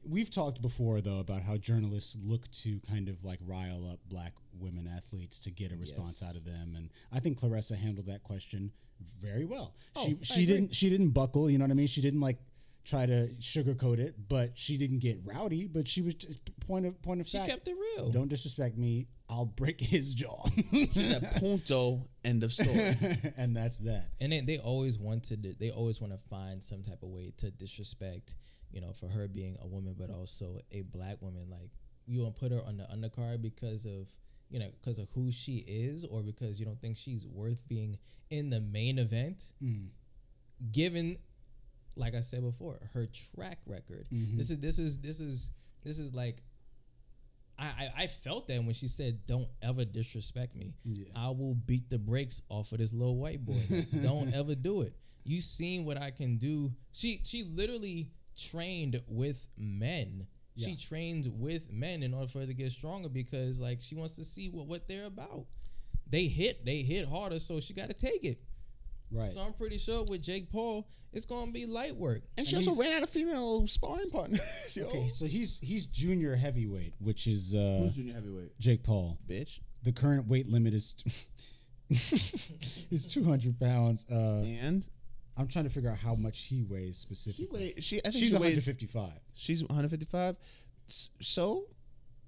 we've 0.08 0.30
talked 0.30 0.60
before 0.62 1.00
though 1.00 1.20
about 1.20 1.42
how 1.42 1.56
journalists 1.56 2.16
look 2.22 2.50
to 2.62 2.80
kind 2.88 3.08
of 3.08 3.24
like 3.24 3.38
rile 3.46 3.86
up 3.90 3.98
black 4.08 4.32
women 4.58 4.88
athletes 4.96 5.38
to 5.40 5.50
get 5.50 5.72
a 5.72 5.76
response 5.76 6.20
Yes. 6.22 6.30
out 6.30 6.36
of 6.36 6.44
them, 6.44 6.74
and 6.76 6.90
I 7.12 7.20
think 7.20 7.40
Claressa 7.40 7.76
handled 7.76 8.06
that 8.06 8.22
question 8.22 8.72
very 9.20 9.44
well. 9.44 9.74
Oh, 9.94 10.04
she 10.06 10.12
I 10.12 10.16
she 10.22 10.42
agree. 10.44 10.46
didn't 10.54 10.74
she 10.74 10.88
didn't 10.90 11.10
buckle. 11.10 11.50
You 11.50 11.58
know 11.58 11.64
what 11.64 11.70
I 11.70 11.74
mean? 11.74 11.86
She 11.86 12.00
didn't 12.00 12.20
like 12.20 12.38
try 12.84 13.04
to 13.04 13.28
sugarcoat 13.40 13.98
it, 13.98 14.14
but 14.28 14.56
she 14.56 14.76
didn't 14.78 15.00
get 15.00 15.18
rowdy. 15.24 15.66
But 15.66 15.88
she 15.88 16.02
was 16.02 16.14
just, 16.14 16.38
point 16.60 16.86
of 16.86 17.02
point 17.02 17.20
of 17.20 17.26
She 17.28 17.36
fact. 17.36 17.50
kept 17.50 17.66
it 17.68 17.74
real. 17.96 18.10
Don't 18.10 18.28
disrespect 18.28 18.78
me. 18.78 19.08
I'll 19.28 19.44
break 19.44 19.80
his 19.94 20.14
jaw, 20.14 20.44
That 20.72 21.38
punto. 21.40 22.06
End 22.24 22.44
of 22.44 22.52
story. 22.52 22.94
and 23.36 23.56
that's 23.56 23.80
that. 23.80 24.10
And 24.20 24.30
they, 24.32 24.40
they 24.40 24.58
always 24.58 24.98
wanted 24.98 25.42
to 25.42 25.52
they 25.58 25.70
always 25.70 26.00
want 26.00 26.12
to 26.12 26.18
find 26.30 26.62
some 26.62 26.82
type 26.82 27.02
of 27.02 27.08
way 27.08 27.32
to 27.38 27.50
disrespect, 27.50 28.36
you 28.72 28.80
know, 28.80 28.92
for 28.92 29.08
her 29.08 29.28
being 29.28 29.56
a 29.62 29.66
woman 29.66 29.94
but 29.98 30.10
also 30.10 30.60
a 30.72 30.82
black 30.82 31.20
woman. 31.20 31.48
Like 31.50 31.70
you 32.06 32.24
to 32.24 32.30
put 32.30 32.52
her 32.52 32.60
on 32.66 32.76
the 32.76 32.84
undercard 32.84 33.42
because 33.42 33.84
of 33.84 34.08
you 34.48 34.58
know 34.58 34.68
because 34.80 34.98
of 34.98 35.08
who 35.10 35.30
she 35.32 35.64
is 35.66 36.04
or 36.04 36.22
because 36.22 36.60
you 36.60 36.66
don't 36.66 36.80
think 36.80 36.96
she's 36.96 37.26
worth 37.26 37.66
being 37.68 37.98
in 38.30 38.50
the 38.50 38.60
main 38.60 38.98
event. 38.98 39.52
Mm. 39.62 39.88
Given, 40.72 41.18
like 41.96 42.14
I 42.14 42.20
said 42.20 42.42
before, 42.42 42.78
her 42.94 43.06
track 43.06 43.58
record. 43.66 44.06
Mm-hmm. 44.12 44.38
This 44.38 44.50
is 44.50 44.58
this 44.58 44.78
is 44.78 44.98
this 44.98 45.20
is 45.20 45.50
this 45.84 45.98
is 45.98 46.14
like 46.14 46.42
I, 47.58 47.64
I 47.64 47.90
I 48.02 48.06
felt 48.06 48.48
that 48.48 48.62
when 48.62 48.72
she 48.72 48.88
said, 48.88 49.26
"Don't 49.26 49.48
ever 49.62 49.84
disrespect 49.84 50.54
me. 50.54 50.74
Yeah. 50.84 51.06
I 51.14 51.28
will 51.28 51.54
beat 51.54 51.90
the 51.90 51.98
brakes 51.98 52.42
off 52.48 52.72
of 52.72 52.78
this 52.78 52.92
little 52.92 53.16
white 53.16 53.44
boy. 53.44 53.60
Like, 53.68 53.90
don't 54.02 54.34
ever 54.34 54.54
do 54.54 54.82
it. 54.82 54.94
You 55.24 55.40
seen 55.40 55.84
what 55.84 56.00
I 56.00 56.10
can 56.10 56.36
do." 56.36 56.72
She 56.92 57.20
she 57.24 57.44
literally 57.44 58.10
trained 58.36 59.00
with 59.08 59.48
men. 59.56 60.26
Yeah. 60.54 60.68
She 60.68 60.76
trained 60.76 61.28
with 61.38 61.72
men 61.72 62.02
in 62.02 62.14
order 62.14 62.28
for 62.28 62.40
her 62.40 62.46
to 62.46 62.54
get 62.54 62.72
stronger 62.72 63.08
because 63.08 63.58
like 63.60 63.82
she 63.82 63.94
wants 63.94 64.16
to 64.16 64.24
see 64.24 64.48
what 64.48 64.66
what 64.66 64.88
they're 64.88 65.06
about. 65.06 65.46
They 66.08 66.24
hit 66.26 66.64
they 66.64 66.78
hit 66.82 67.06
harder, 67.08 67.38
so 67.38 67.60
she 67.60 67.74
got 67.74 67.88
to 67.90 67.94
take 67.94 68.24
it. 68.24 68.38
Right. 69.12 69.24
So 69.24 69.40
I'm 69.40 69.52
pretty 69.52 69.78
sure 69.78 70.04
with 70.08 70.22
Jake 70.22 70.50
Paul, 70.50 70.88
it's 71.12 71.26
gonna 71.26 71.52
be 71.52 71.64
light 71.66 71.94
work. 71.96 72.22
And 72.36 72.46
she 72.46 72.56
And 72.56 72.66
also 72.66 72.80
ran 72.82 72.92
out 72.92 73.02
of 73.02 73.08
female 73.10 73.66
sparring 73.66 74.10
partners. 74.10 74.40
Okay, 74.78 75.08
so 75.08 75.26
he's 75.26 75.60
he's 75.60 75.86
junior 75.86 76.34
heavyweight, 76.36 76.94
which 76.98 77.26
is 77.26 77.54
uh, 77.54 77.78
Who's 77.82 77.96
junior 77.96 78.14
heavyweight? 78.14 78.58
Jake 78.58 78.82
Paul. 78.82 79.18
Bitch. 79.28 79.60
The 79.82 79.92
current 79.92 80.26
weight 80.26 80.48
limit 80.48 80.74
is 80.74 80.94
is 81.90 83.06
200 83.06 83.58
pounds. 83.60 84.06
Uh, 84.10 84.42
And 84.44 84.88
I'm 85.36 85.48
trying 85.48 85.64
to 85.64 85.70
figure 85.70 85.90
out 85.90 85.98
how 85.98 86.14
much 86.14 86.44
he 86.44 86.62
weighs 86.62 86.96
she 87.08 87.14
specifically. 87.14 87.58
weigh, 87.60 87.74
she 87.80 87.98
I 87.98 88.02
think 88.10 88.14
She's 88.14 88.30
she 88.30 88.36
weighs 88.38 88.66
155. 88.66 89.10
she's 89.34 89.62
155. 89.64 90.38
S- 90.88 91.10
So 91.20 91.64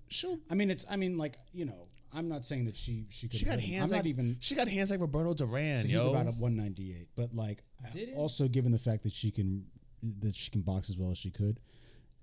she'll 0.09 0.39
I 0.51 0.55
mean, 0.55 0.71
it's. 0.71 0.85
I 0.91 0.97
mean, 0.97 1.17
like 1.19 1.37
you 1.53 1.65
know, 1.65 1.83
I'm 2.13 2.29
not 2.29 2.45
saying 2.45 2.67
that 2.67 2.77
she 2.77 3.07
she 3.11 3.29
could. 3.29 3.39
she 3.39 3.47
got 3.47 3.61
hands 3.61 3.85
I'm 3.85 3.91
like 3.91 3.99
not 4.05 4.07
even. 4.07 4.37
she 4.41 4.55
got 4.55 4.69
hands 4.69 4.91
like 4.91 5.01
Roberto 5.01 5.35
Duran, 5.35 5.83
So 5.83 5.89
yo. 5.89 5.99
he's 6.01 6.07
about 6.11 6.27
a 6.27 6.33
198, 6.33 7.09
but 7.17 7.35
like 7.35 7.63
Didn't- 7.93 8.15
also 8.17 8.49
given 8.49 8.73
the 8.73 8.79
fact 8.79 9.03
that 9.05 9.13
she 9.15 9.31
can 9.31 9.67
that 10.21 10.35
she 10.35 10.51
can 10.51 10.61
box 10.63 10.89
as 10.91 10.97
well 10.99 11.11
as 11.11 11.19
she 11.19 11.31
could, 11.31 11.59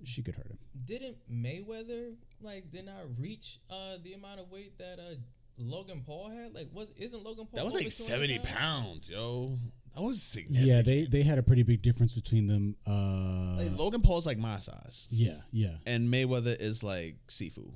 she 0.03 0.21
could 0.23 0.36
hurt 0.36 0.47
him. 0.47 0.57
Didn't 0.86 1.17
Mayweather 1.31 2.13
like 2.41 2.69
did 2.69 2.86
not 2.86 3.01
reach 3.19 3.59
uh 3.69 3.97
the 4.03 4.13
amount 4.13 4.39
of 4.39 4.51
weight 4.51 4.77
that 4.77 4.99
uh 4.99 5.15
Logan 5.57 6.03
Paul 6.05 6.29
had? 6.29 6.53
Like 6.53 6.67
was 6.73 6.91
isn't 6.91 7.23
Logan 7.23 7.45
Paul 7.47 7.55
that 7.55 7.65
was 7.65 7.73
like 7.73 7.91
70 7.91 8.39
pounds, 8.39 9.09
yo. 9.09 9.57
That 9.95 10.01
was 10.01 10.21
significant. 10.21 10.67
Yeah, 10.67 10.81
they 10.81 11.05
they 11.05 11.23
had 11.23 11.37
a 11.39 11.43
pretty 11.43 11.63
big 11.63 11.81
difference 11.81 12.13
between 12.15 12.47
them. 12.47 12.75
Uh, 12.85 13.55
Like, 13.57 13.77
Logan 13.77 14.01
Paul's 14.01 14.25
like 14.25 14.37
my 14.37 14.59
size, 14.59 15.07
yeah, 15.11 15.37
yeah, 15.51 15.75
and 15.87 16.11
Mayweather 16.13 16.55
is 16.59 16.83
like 16.83 17.15
Sifu. 17.29 17.71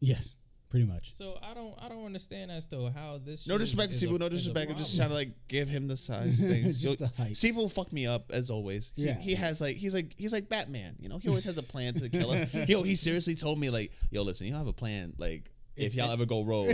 yes, 0.00 0.36
pretty 0.70 0.86
much. 0.86 1.10
So 1.12 1.36
I 1.42 1.54
don't 1.54 1.74
I 1.82 1.88
don't 1.88 2.04
understand 2.06 2.50
as 2.52 2.66
to 2.68 2.90
how 2.94 3.18
this 3.24 3.46
No 3.48 3.58
disrespect 3.58 3.92
to 3.98 4.06
a- 4.06 4.08
Sifu, 4.10 4.18
no 4.20 4.28
disrespect. 4.28 4.70
I'm 4.70 4.76
just 4.76 4.96
trying 4.96 5.08
to 5.08 5.14
like 5.14 5.30
give 5.48 5.68
him 5.68 5.88
the 5.88 5.96
size 5.96 6.40
things. 6.52 6.78
Just 6.78 7.00
Yo, 7.00 7.06
the 7.06 7.12
height. 7.20 7.32
Sifu 7.32 7.70
fucked 7.72 7.92
me 7.92 8.06
up 8.06 8.30
as 8.32 8.50
always. 8.50 8.92
He, 8.94 9.06
Yeah. 9.06 9.18
he 9.18 9.34
has 9.34 9.60
like 9.60 9.76
he's 9.76 9.94
like 9.94 10.12
he's 10.16 10.32
like 10.32 10.48
Batman. 10.48 10.94
You 11.00 11.08
know, 11.08 11.18
he 11.18 11.28
always 11.28 11.44
has 11.44 11.58
a 11.58 11.62
plan 11.62 11.94
to 11.94 12.08
kill 12.08 12.30
us. 12.30 12.54
yo, 12.68 12.82
he 12.84 12.94
seriously 12.94 13.34
told 13.34 13.58
me 13.58 13.70
like, 13.70 13.90
yo, 14.12 14.22
listen, 14.22 14.46
you 14.46 14.52
don't 14.52 14.60
have 14.60 14.68
a 14.68 14.72
plan. 14.72 15.12
Like, 15.18 15.50
if 15.78 15.94
y'all 15.94 16.10
ever 16.10 16.26
go 16.26 16.42
rogue, 16.44 16.70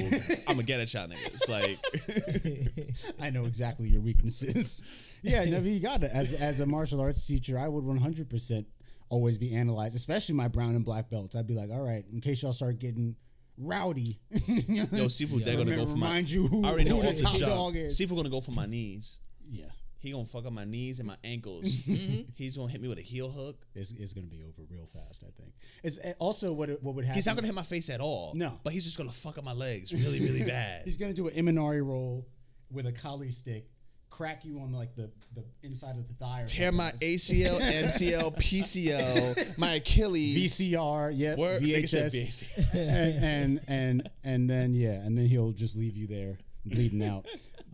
I'm 0.49 0.55
gonna 0.57 0.63
get 0.63 0.81
at 0.81 0.93
y'all 0.93 1.09
niggas. 1.09 1.49
Like, 1.49 3.17
I 3.21 3.31
know 3.31 3.45
exactly 3.45 3.89
your 3.89 4.01
weaknesses. 4.01 4.83
yeah, 5.23 5.45
no, 5.45 5.59
you 5.59 5.81
got 5.81 6.03
it. 6.03 6.11
As 6.13 6.33
as 6.35 6.61
a 6.61 6.67
martial 6.67 7.01
arts 7.01 7.27
teacher, 7.27 7.59
I 7.59 7.69
would 7.69 7.85
100 7.85 8.29
percent 8.31 8.67
always 9.09 9.39
be 9.39 9.55
analyzed, 9.55 9.97
especially 9.97 10.35
my 10.35 10.49
brown 10.49 10.75
and 10.75 10.85
black 10.85 11.11
belts. 11.11 11.37
I'd 11.37 11.47
be 11.47 11.55
like, 11.55 11.71
all 11.71 11.83
right, 11.83 12.05
in 12.13 12.21
case 12.21 12.43
y'all 12.43 12.53
start 12.53 12.79
getting 12.79 13.17
rowdy, 13.59 14.19
yo, 14.31 15.07
Sifu, 15.07 15.43
they're 15.45 15.57
gonna 15.57 15.77
go 15.77 15.87
for 15.87 15.97
my. 15.97 16.07
remind 16.09 16.31
you 16.31 16.47
who, 16.47 16.65
I 16.65 16.71
already 16.71 16.91
know 16.91 17.01
who 17.01 17.13
the 17.13 17.23
top 17.23 17.37
dog 17.39 17.77
is. 17.77 17.99
Sifu 17.99 18.17
gonna 18.17 18.29
go 18.29 18.41
for 18.41 18.53
my 18.53 18.67
knees. 18.67 19.21
yeah, 19.49 19.67
He 20.05 20.13
gonna 20.13 20.25
fuck 20.27 20.45
up 20.47 20.53
my 20.53 20.65
knees 20.67 20.99
and 21.01 21.09
my 21.09 21.17
ankles. 21.25 21.65
He's 22.37 22.57
gonna 22.59 22.71
hit 22.71 22.81
me 22.83 22.89
with 22.89 22.99
a 22.99 23.03
heel 23.03 23.31
hook. 23.31 23.57
it's, 23.75 23.93
it's 23.93 24.13
gonna 24.13 24.27
be 24.27 24.43
over 24.43 24.63
real 24.71 24.85
fast. 24.87 25.25
I 25.27 25.31
think. 25.41 25.55
It's 25.83 25.99
uh, 25.99 26.13
also 26.19 26.53
what 26.53 26.69
it, 26.69 26.83
what 26.83 26.95
would 26.95 27.05
happen. 27.07 27.15
He's 27.17 27.27
not 27.27 27.37
gonna 27.37 27.47
hit 27.47 27.57
my 27.57 27.63
face 27.63 27.89
at 27.89 28.01
all. 28.01 28.33
No. 28.35 28.61
but 28.63 28.75
he's 28.75 28.85
just 28.85 28.99
gonna 28.99 29.11
fuck 29.11 29.39
up 29.39 29.45
my 29.45 29.55
legs 29.55 29.95
really, 29.95 30.21
really 30.21 30.43
bad. 30.47 30.83
He's 30.85 30.99
gonna 30.99 31.15
do 31.15 31.27
an 31.29 31.35
Imanari 31.35 31.85
roll 31.85 32.29
with 32.71 32.87
a 32.87 32.93
Kali 32.93 33.31
stick, 33.31 33.67
crack 34.11 34.45
you 34.45 34.59
on 34.61 34.73
like 34.73 34.95
the 34.95 35.11
the 35.35 35.45
inside 35.63 35.97
of 35.97 36.07
the 36.07 36.15
thigh. 36.15 36.43
Or 36.43 36.47
Tear 36.47 36.71
something. 36.71 36.77
my 36.77 36.91
ACL, 37.03 37.59
MCL, 37.61 38.37
PCL, 38.39 39.59
my 39.59 39.73
Achilles. 39.77 40.37
VCR, 40.61 41.13
yep, 41.15 41.39
Word- 41.39 41.63
nigga 41.63 41.89
said 41.89 42.11
VHS, 42.13 42.75
and, 42.75 43.25
and 43.25 43.61
and 43.69 44.11
and 44.23 44.51
then 44.51 44.75
yeah, 44.75 45.01
and 45.05 45.17
then 45.17 45.25
he'll 45.27 45.53
just 45.53 45.79
leave 45.79 45.97
you 45.97 46.07
there 46.07 46.39
bleeding 46.67 47.03
out. 47.05 47.27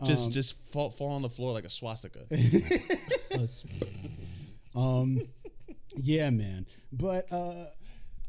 Just, 0.05 0.31
just 0.31 0.61
fall, 0.71 0.89
fall 0.89 1.11
on 1.11 1.21
the 1.21 1.29
floor 1.29 1.53
like 1.53 1.65
a 1.65 1.69
swastika. 1.69 2.19
Um, 4.75 5.21
yeah, 5.97 6.29
man. 6.29 6.65
But 6.91 7.27
uh, 7.31 7.65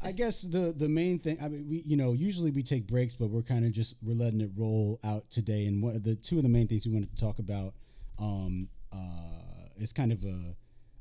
I 0.01 0.11
guess 0.11 0.43
the 0.43 0.73
the 0.75 0.89
main 0.89 1.19
thing. 1.19 1.37
I 1.41 1.47
mean, 1.47 1.67
we 1.69 1.83
you 1.85 1.97
know 1.97 2.13
usually 2.13 2.51
we 2.51 2.63
take 2.63 2.87
breaks, 2.87 3.15
but 3.15 3.29
we're 3.29 3.41
kind 3.41 3.65
of 3.65 3.71
just 3.71 3.97
we're 4.03 4.15
letting 4.15 4.41
it 4.41 4.51
roll 4.55 4.99
out 5.03 5.29
today. 5.29 5.65
And 5.65 5.81
one 5.81 5.95
of 5.95 6.03
the 6.03 6.15
two 6.15 6.37
of 6.37 6.43
the 6.43 6.49
main 6.49 6.67
things 6.67 6.85
we 6.85 6.93
wanted 6.93 7.15
to 7.15 7.23
talk 7.23 7.39
about 7.39 7.73
um, 8.19 8.67
uh, 8.91 9.69
is 9.77 9.93
kind 9.93 10.11
of 10.11 10.23
a 10.23 10.55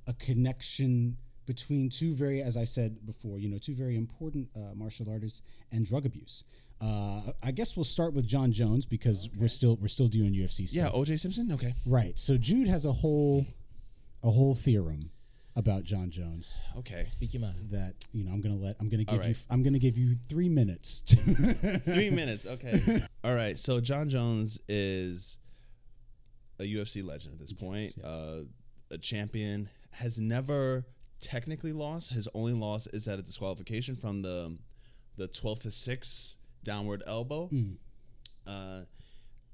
a 0.09 0.15
connection 0.15 1.17
between 1.47 1.89
two 1.89 2.15
very, 2.15 2.41
as 2.41 2.57
I 2.57 2.65
said 2.65 3.05
before, 3.05 3.39
you 3.39 3.49
know, 3.49 3.59
two 3.59 3.75
very 3.75 3.97
important 3.97 4.49
uh, 4.55 4.75
martial 4.75 5.11
artists 5.11 5.43
and 5.73 5.87
drug 5.87 6.07
abuse. 6.07 6.45
Uh, 6.83 7.21
I 7.43 7.53
guess 7.53 7.77
we'll 7.77 7.85
start 7.85 8.13
with 8.13 8.27
Jon 8.27 8.51
Jones 8.51 8.87
because 8.87 9.29
we're 9.39 9.49
still 9.49 9.79
we're 9.81 9.89
still 9.89 10.09
doing 10.09 10.33
UFC 10.35 10.67
stuff. 10.67 10.93
yeah, 10.93 10.99
OJ 11.01 11.19
Simpson. 11.19 11.53
Okay. 11.53 11.75
Right. 11.87 12.19
So 12.19 12.37
Jude 12.37 12.67
has 12.67 12.85
a 12.85 12.93
whole 12.93 13.45
a 14.25 14.31
whole 14.31 14.55
theorem 14.55 15.11
about 15.55 15.85
Jon 15.85 16.11
Jones 16.11 16.59
Okay. 16.79 17.05
Speak 17.09 17.35
your 17.35 17.43
mind. 17.43 17.57
that 17.71 17.95
you 18.13 18.25
know 18.25 18.33
I'm 18.33 18.41
gonna 18.41 18.57
let 18.57 18.77
I'm 18.81 18.89
gonna 18.89 19.05
give 19.05 19.21
All 19.21 19.29
you. 19.29 19.35
I'm 19.49 19.63
gonna 19.63 19.79
give 19.79 19.97
you 19.97 20.17
three 20.29 20.49
minutes. 20.49 21.03
To 21.03 21.17
Three 21.93 22.11
minutes. 22.11 22.47
Okay. 22.47 22.81
All 23.25 23.35
right. 23.35 23.57
So 23.59 23.81
Jon 23.81 24.09
Jones 24.09 24.61
is 24.69 25.39
a 26.59 26.65
UFC 26.65 27.05
legend 27.05 27.35
at 27.35 27.41
this 27.41 27.53
point. 27.53 27.93
Uh, 28.03 28.45
a 28.91 28.99
champion 28.99 29.69
has 29.93 30.21
never 30.21 30.85
technically 31.21 31.73
lost. 31.73 32.13
His 32.13 32.29
only 32.35 32.55
loss 32.55 32.89
is 32.89 33.07
at 33.07 33.21
a 33.21 33.23
disqualification 33.23 33.95
from 33.95 34.23
the 34.23 34.59
the 35.17 35.29
twelve 35.29 35.61
to 35.61 35.71
six 35.71 36.39
downward 36.65 37.03
elbow. 37.07 37.49
Mm. 37.53 37.77
Uh, 38.47 38.81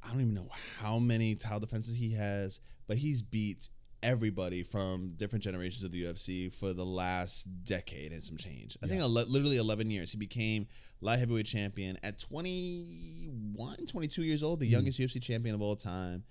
I 0.05 0.13
don't 0.13 0.21
even 0.21 0.35
know 0.35 0.49
how 0.81 0.99
many 0.99 1.35
tile 1.35 1.61
defenses 1.61 1.97
he 1.97 2.15
has, 2.15 2.61
but 2.87 2.97
he's 2.97 3.23
beat 3.23 3.69
everybody 4.03 4.63
from 4.63 5.09
different 5.09 5.43
generations 5.43 5.83
of 5.83 5.91
the 5.91 6.05
UFC 6.05 6.53
for 6.53 6.73
the 6.73 6.85
last 6.85 7.45
decade 7.65 8.13
and 8.13 8.23
some 8.23 8.37
change. 8.37 8.77
I 8.83 8.87
think 8.87 9.01
ele- 9.01 9.29
literally 9.29 9.57
11 9.57 9.91
years. 9.91 10.13
He 10.13 10.19
became 10.19 10.67
light 11.01 11.19
heavyweight 11.19 11.47
champion 11.47 11.97
at 12.03 12.19
21, 12.19 13.87
22 13.87 14.23
years 14.23 14.43
old, 14.43 14.61
the 14.61 14.69
mm. 14.69 14.73
youngest 14.73 15.01
UFC 15.01 15.21
champion 15.21 15.55
of 15.55 15.63
all 15.63 15.77
time, 15.77 16.23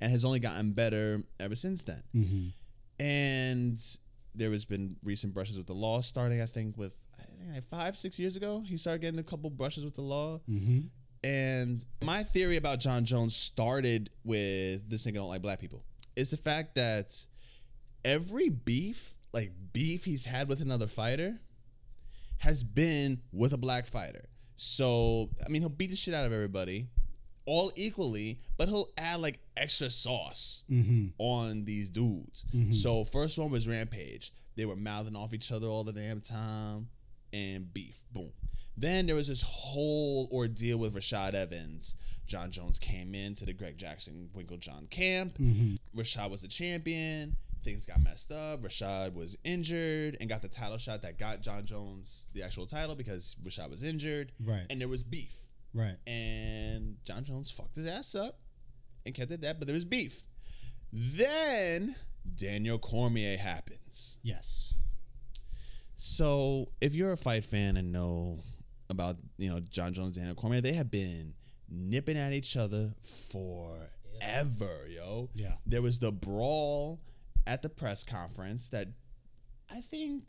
and 0.00 0.10
has 0.10 0.24
only 0.24 0.38
gotten 0.38 0.72
better 0.72 1.22
ever 1.40 1.54
since 1.54 1.84
then. 1.84 2.02
Mm-hmm. 2.14 2.48
And 3.04 3.78
there 4.34 4.50
has 4.50 4.64
been 4.64 4.96
recent 5.04 5.32
brushes 5.32 5.56
with 5.56 5.66
the 5.66 5.74
law, 5.74 6.00
starting 6.00 6.42
I 6.42 6.46
think 6.46 6.76
with 6.76 7.06
like 7.52 7.64
five, 7.64 7.96
six 7.96 8.18
years 8.18 8.36
ago. 8.36 8.62
He 8.66 8.76
started 8.76 9.02
getting 9.02 9.20
a 9.20 9.24
couple 9.24 9.50
brushes 9.50 9.84
with 9.84 9.94
the 9.94 10.02
law. 10.02 10.40
Mm-hmm. 10.48 10.80
And 11.24 11.84
my 12.04 12.22
theory 12.22 12.56
about 12.56 12.80
Jon 12.80 13.04
Jones 13.04 13.34
started 13.34 14.10
with 14.24 14.88
this 14.88 15.06
nigga 15.06 15.14
don't 15.14 15.28
like 15.28 15.42
black 15.42 15.58
people. 15.58 15.84
It's 16.16 16.30
the 16.30 16.36
fact 16.36 16.74
that 16.74 17.14
every 18.04 18.50
beef, 18.50 19.14
like 19.32 19.52
beef 19.72 20.04
he's 20.04 20.26
had 20.26 20.48
with 20.48 20.60
another 20.60 20.86
fighter, 20.86 21.40
has 22.38 22.62
been 22.62 23.22
with 23.32 23.54
a 23.54 23.58
black 23.58 23.86
fighter. 23.86 24.28
So 24.56 25.30
I 25.44 25.48
mean, 25.48 25.62
he'll 25.62 25.70
beat 25.70 25.90
the 25.90 25.96
shit 25.96 26.14
out 26.14 26.26
of 26.26 26.32
everybody, 26.32 26.88
all 27.46 27.72
equally, 27.74 28.38
but 28.58 28.68
he'll 28.68 28.88
add 28.98 29.20
like 29.20 29.40
extra 29.56 29.90
sauce 29.90 30.64
mm-hmm. 30.70 31.06
on 31.18 31.64
these 31.64 31.90
dudes. 31.90 32.44
Mm-hmm. 32.54 32.72
So 32.72 33.04
first 33.04 33.38
one 33.38 33.50
was 33.50 33.68
Rampage. 33.68 34.32
They 34.56 34.66
were 34.66 34.76
mouthing 34.76 35.16
off 35.16 35.34
each 35.34 35.50
other 35.50 35.66
all 35.66 35.84
the 35.84 35.92
damn 35.92 36.20
time, 36.20 36.88
and 37.34 37.74
beef. 37.74 38.04
Boom. 38.12 38.30
Then 38.76 39.06
there 39.06 39.14
was 39.14 39.28
this 39.28 39.42
whole 39.46 40.28
ordeal 40.32 40.78
with 40.78 40.94
Rashad 40.96 41.34
Evans. 41.34 41.96
Jon 42.26 42.50
Jones 42.50 42.78
came 42.78 43.14
into 43.14 43.44
the 43.44 43.52
Greg 43.52 43.76
Jackson 43.78 44.30
Winkeljohn 44.36 44.90
camp. 44.90 45.36
Mm-hmm. 45.38 45.74
Rashad 46.00 46.30
was 46.30 46.42
the 46.42 46.48
champion. 46.48 47.36
Things 47.62 47.86
got 47.86 48.02
messed 48.02 48.32
up. 48.32 48.62
Rashad 48.62 49.14
was 49.14 49.38
injured 49.44 50.16
and 50.20 50.28
got 50.28 50.42
the 50.42 50.48
title 50.48 50.76
shot 50.78 51.02
that 51.02 51.18
got 51.18 51.40
Jon 51.40 51.64
Jones 51.64 52.26
the 52.34 52.42
actual 52.42 52.66
title 52.66 52.94
because 52.94 53.36
Rashad 53.42 53.70
was 53.70 53.82
injured. 53.82 54.32
Right. 54.44 54.66
And 54.70 54.80
there 54.80 54.88
was 54.88 55.02
beef. 55.02 55.36
right. 55.72 55.96
And 56.06 56.96
Jon 57.04 57.24
Jones 57.24 57.50
fucked 57.50 57.76
his 57.76 57.86
ass 57.86 58.14
up 58.14 58.38
and 59.06 59.14
kept 59.14 59.30
it 59.30 59.40
that, 59.42 59.58
but 59.60 59.66
there 59.68 59.74
was 59.74 59.84
beef. 59.84 60.24
Then 60.92 61.94
Daniel 62.36 62.78
Cormier 62.78 63.36
happens. 63.38 64.18
Yes. 64.22 64.74
So 65.96 66.68
if 66.80 66.94
you're 66.94 67.12
a 67.12 67.16
fight 67.16 67.44
fan 67.44 67.76
and 67.76 67.92
know 67.92 68.38
about 68.90 69.16
you 69.38 69.50
know 69.50 69.60
Jon 69.60 69.92
Jones, 69.92 70.16
and 70.16 70.24
Daniel 70.26 70.34
Cormier, 70.34 70.60
they 70.60 70.72
have 70.72 70.90
been 70.90 71.34
nipping 71.68 72.16
at 72.16 72.32
each 72.32 72.56
other 72.56 72.92
forever, 73.30 74.86
yo. 74.88 75.30
Yeah. 75.34 75.54
There 75.66 75.82
was 75.82 75.98
the 75.98 76.12
brawl 76.12 77.00
at 77.46 77.62
the 77.62 77.68
press 77.68 78.04
conference 78.04 78.68
that 78.70 78.88
I 79.70 79.80
think 79.80 80.24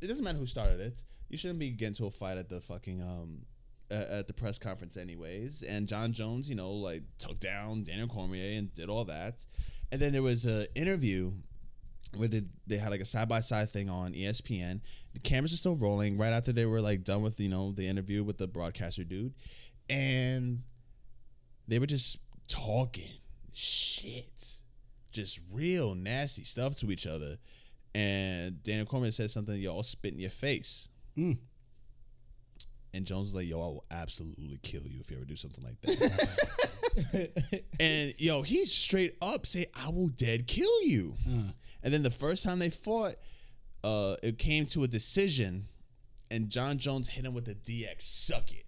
it 0.00 0.06
doesn't 0.08 0.24
matter 0.24 0.38
who 0.38 0.46
started 0.46 0.80
it. 0.80 1.02
you 1.28 1.38
shouldn't 1.38 1.58
be 1.58 1.70
getting 1.70 1.94
to 1.94 2.06
a 2.06 2.10
fight 2.10 2.36
at 2.38 2.48
the 2.48 2.60
fucking 2.60 3.02
um 3.02 3.42
uh, 3.90 4.18
at 4.18 4.26
the 4.26 4.32
press 4.32 4.58
conference 4.58 4.96
anyways. 4.96 5.62
And 5.62 5.86
Jon 5.86 6.12
Jones, 6.12 6.48
you 6.48 6.56
know, 6.56 6.72
like 6.72 7.02
took 7.18 7.38
down 7.38 7.84
Daniel 7.84 8.08
Cormier 8.08 8.58
and 8.58 8.72
did 8.74 8.88
all 8.88 9.04
that. 9.06 9.44
And 9.92 10.00
then 10.00 10.12
there 10.12 10.22
was 10.22 10.46
a 10.46 10.66
interview 10.74 11.32
where 12.16 12.28
they, 12.28 12.42
they 12.66 12.76
had 12.76 12.90
like 12.90 13.00
a 13.00 13.04
side 13.04 13.28
by 13.28 13.40
side 13.40 13.70
thing 13.70 13.88
on 13.88 14.12
ESPN. 14.12 14.80
The 15.12 15.20
cameras 15.20 15.52
are 15.52 15.56
still 15.56 15.76
rolling 15.76 16.18
right 16.18 16.32
after 16.32 16.52
they 16.52 16.66
were 16.66 16.80
like 16.80 17.04
done 17.04 17.22
with 17.22 17.40
you 17.40 17.48
know 17.48 17.72
the 17.72 17.86
interview 17.86 18.24
with 18.24 18.38
the 18.38 18.46
broadcaster 18.46 19.04
dude, 19.04 19.34
and 19.88 20.58
they 21.68 21.78
were 21.78 21.86
just 21.86 22.18
talking 22.48 23.10
shit, 23.52 24.62
just 25.12 25.40
real 25.52 25.94
nasty 25.94 26.44
stuff 26.44 26.76
to 26.76 26.90
each 26.90 27.06
other. 27.06 27.36
And 27.94 28.62
Daniel 28.62 28.86
Cormier 28.86 29.12
said 29.12 29.30
something, 29.30 29.60
yo, 29.60 29.76
I'll 29.76 29.82
spit 29.82 30.14
in 30.14 30.18
your 30.18 30.30
face. 30.30 30.88
Mm. 31.16 31.38
And 32.92 33.06
Jones 33.06 33.28
was 33.28 33.34
like, 33.36 33.48
yo, 33.48 33.60
I 33.60 33.66
will 33.66 33.84
absolutely 33.90 34.58
kill 34.62 34.82
you 34.84 35.00
if 35.00 35.10
you 35.10 35.16
ever 35.16 35.24
do 35.24 35.36
something 35.36 35.64
like 35.64 35.80
that. 35.82 37.30
and 37.80 38.14
yo, 38.18 38.42
he's 38.42 38.72
straight 38.72 39.16
up 39.22 39.46
say, 39.46 39.66
I 39.74 39.90
will 39.90 40.08
dead 40.08 40.46
kill 40.46 40.82
you. 40.84 41.14
Uh, 41.28 41.50
And 41.84 41.92
then 41.94 42.02
the 42.02 42.10
first 42.10 42.42
time 42.44 42.58
they 42.58 42.70
fought, 42.70 43.14
uh, 43.84 44.16
it 44.22 44.38
came 44.38 44.64
to 44.66 44.82
a 44.84 44.88
decision, 44.88 45.66
and 46.30 46.48
Jon 46.50 46.78
Jones 46.78 47.08
hit 47.08 47.24
him 47.24 47.34
with 47.34 47.44
the 47.44 47.54
DX 47.54 48.02
suck 48.02 48.50
it. 48.52 48.64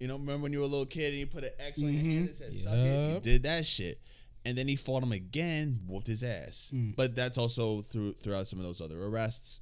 You 0.00 0.08
know, 0.08 0.18
remember 0.18 0.42
when 0.42 0.52
you 0.52 0.58
were 0.58 0.64
a 0.64 0.68
little 0.68 0.84
kid 0.86 1.10
and 1.10 1.18
you 1.20 1.26
put 1.28 1.44
an 1.44 1.50
X 1.60 1.80
on 1.80 1.92
your 1.92 2.02
hand 2.02 2.26
and 2.26 2.34
said 2.36 2.54
suck 2.56 2.74
it? 2.74 3.14
He 3.14 3.20
did 3.20 3.44
that 3.44 3.64
shit. 3.64 3.98
And 4.44 4.58
then 4.58 4.66
he 4.66 4.74
fought 4.74 5.04
him 5.04 5.12
again, 5.12 5.78
whooped 5.86 6.08
his 6.08 6.24
ass. 6.24 6.74
But 6.96 7.14
that's 7.14 7.38
also 7.38 7.80
through 7.82 8.14
throughout 8.14 8.48
some 8.48 8.58
of 8.58 8.64
those 8.64 8.80
other 8.80 9.00
arrests. 9.00 9.60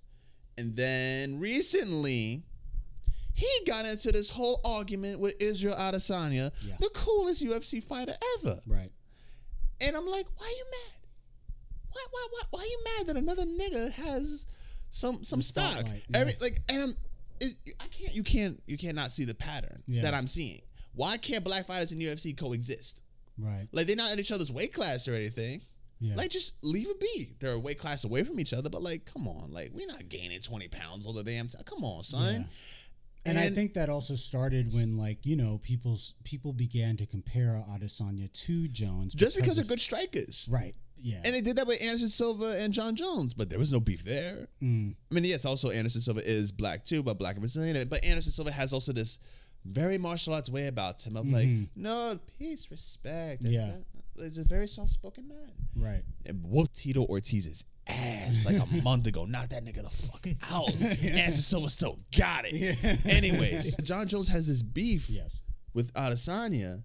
And 0.56 0.74
then 0.74 1.38
recently, 1.38 2.42
he 3.34 3.46
got 3.66 3.84
into 3.84 4.10
this 4.12 4.30
whole 4.30 4.60
argument 4.64 5.20
with 5.20 5.34
Israel 5.42 5.74
Adesanya, 5.78 6.50
Yeah. 6.66 6.76
the 6.80 6.88
coolest 6.94 7.42
UFC 7.44 7.82
fighter 7.82 8.14
ever. 8.38 8.58
right. 8.66 8.90
And 9.82 9.94
I'm 9.96 10.06
like, 10.06 10.26
why 10.36 10.46
are 10.46 10.50
you 10.50 10.64
mad? 10.70 10.94
Why 11.92 12.04
why 12.10 12.26
why 12.30 12.40
why 12.50 12.60
are 12.60 12.64
you 12.66 12.78
mad 12.98 13.06
that 13.08 13.16
another 13.16 13.44
nigga 13.44 13.92
has 13.92 14.46
some 14.90 15.24
some 15.24 15.38
The 15.40 15.44
stock? 15.44 15.72
spotlight, 15.72 16.04
Every 16.14 16.32
like 16.40 16.56
and 16.68 16.82
I'm 16.82 16.94
it, 17.40 17.56
I 17.80 17.86
can't 17.88 18.14
you 18.14 18.22
can't 18.22 18.62
you 18.66 18.76
cannot 18.76 19.10
see 19.10 19.24
the 19.24 19.34
pattern 19.34 19.82
Yeah. 19.86 20.02
that 20.02 20.14
I'm 20.14 20.26
seeing. 20.26 20.60
Why 20.94 21.16
can't 21.16 21.44
black 21.44 21.66
fighters 21.66 21.92
in 21.92 21.98
UFC 22.00 22.36
coexist? 22.36 23.02
Right. 23.38 23.68
Like 23.72 23.86
they're 23.86 23.96
not 23.96 24.12
in 24.12 24.18
each 24.20 24.32
other's 24.32 24.52
weight 24.52 24.74
class 24.74 25.08
or 25.08 25.14
anything. 25.14 25.62
Yeah. 26.00 26.16
Like 26.16 26.30
just 26.30 26.64
leave 26.64 26.88
it 26.88 26.98
be. 27.00 27.34
They're 27.40 27.52
a 27.54 27.58
weight 27.58 27.78
class 27.78 28.04
away 28.04 28.24
from 28.24 28.40
each 28.40 28.52
other, 28.52 28.68
but 28.70 28.82
like, 28.82 29.04
come 29.04 29.28
on, 29.28 29.52
like 29.52 29.70
we're 29.72 29.86
not 29.86 30.08
gaining 30.08 30.40
twenty 30.40 30.68
pounds 30.68 31.06
all 31.06 31.12
the 31.12 31.22
damn 31.22 31.46
time. 31.48 31.62
Come 31.64 31.84
on, 31.84 32.02
son. 32.02 32.34
Yeah. 32.34 32.46
And, 33.26 33.38
I 33.38 33.50
think 33.50 33.74
that 33.74 33.90
also 33.90 34.14
started 34.14 34.72
when, 34.72 34.96
like, 34.96 35.26
you 35.26 35.36
know, 35.36 35.60
people's 35.62 36.14
people 36.24 36.54
began 36.54 36.96
to 36.96 37.04
compare 37.04 37.62
Adesanya 37.70 38.32
to 38.46 38.66
Jones 38.66 39.12
just 39.12 39.36
because 39.36 39.58
of, 39.58 39.64
they're 39.68 39.76
good 39.76 39.80
strikers, 39.80 40.48
right. 40.50 40.74
Yeah. 41.02 41.20
And 41.24 41.34
they 41.34 41.40
did 41.40 41.56
that 41.56 41.66
with 41.66 41.82
Anderson 41.82 42.08
Silva 42.08 42.56
and 42.60 42.72
Jon 42.72 42.94
Jones, 42.96 43.34
but 43.34 43.48
there 43.50 43.58
was 43.58 43.72
no 43.72 43.80
beef 43.80 44.04
there. 44.04 44.48
Mm. 44.62 44.94
I 45.10 45.14
mean, 45.14 45.24
yes, 45.24 45.44
also 45.44 45.70
Anderson 45.70 46.00
Silva 46.00 46.20
is 46.24 46.52
black 46.52 46.84
too, 46.84 47.02
but 47.02 47.18
black 47.18 47.34
and 47.34 47.40
Brazilian. 47.40 47.88
But 47.88 48.04
Anderson 48.04 48.32
Silva 48.32 48.50
has 48.52 48.72
also 48.72 48.92
this 48.92 49.18
very 49.64 49.98
martial 49.98 50.34
arts 50.34 50.48
way 50.50 50.66
about 50.68 51.04
him 51.06 51.16
of 51.16 51.28
like, 51.28 51.48
no, 51.76 52.18
peace, 52.38 52.70
respect. 52.70 53.42
Mm-hmm. 53.42 53.52
Yeah. 53.52 53.72
He's 54.16 54.38
a 54.38 54.44
very 54.44 54.66
soft 54.66 54.90
spoken 54.90 55.28
man. 55.28 55.52
right. 55.76 56.02
And 56.26 56.42
whooped 56.44 56.74
Tito 56.74 57.02
Ortiz's 57.04 57.64
ass 57.88 58.44
like 58.44 58.56
a 58.58 58.66
month 58.82 59.06
ago. 59.06 59.24
Knocked 59.24 59.50
that 59.50 59.64
nigga 59.64 59.82
the 59.82 59.88
fuck 59.90 60.26
out. 60.52 60.68
Anderson 61.04 61.30
Silva 61.42 61.70
still 61.70 61.98
got 62.18 62.44
it. 62.46 63.06
Anyways, 63.06 63.76
Jon 63.82 64.06
Jones 64.08 64.28
has 64.28 64.46
this 64.46 64.62
beef 64.62 65.08
Yes. 65.08 65.42
with 65.72 65.92
Adesanya. 65.94 66.82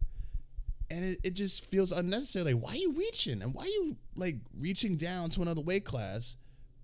And 0.91 1.03
it, 1.03 1.17
it 1.23 1.33
just 1.35 1.65
feels 1.69 1.91
unnecessary. 1.91 2.53
Like, 2.53 2.63
why 2.63 2.71
are 2.71 2.75
you 2.77 2.93
reaching? 2.93 3.41
And 3.41 3.53
why 3.53 3.63
are 3.63 3.67
you 3.67 3.97
like 4.15 4.35
reaching 4.59 4.97
down 4.97 5.29
to 5.31 5.41
another 5.41 5.61
weight 5.61 5.85
class? 5.85 6.37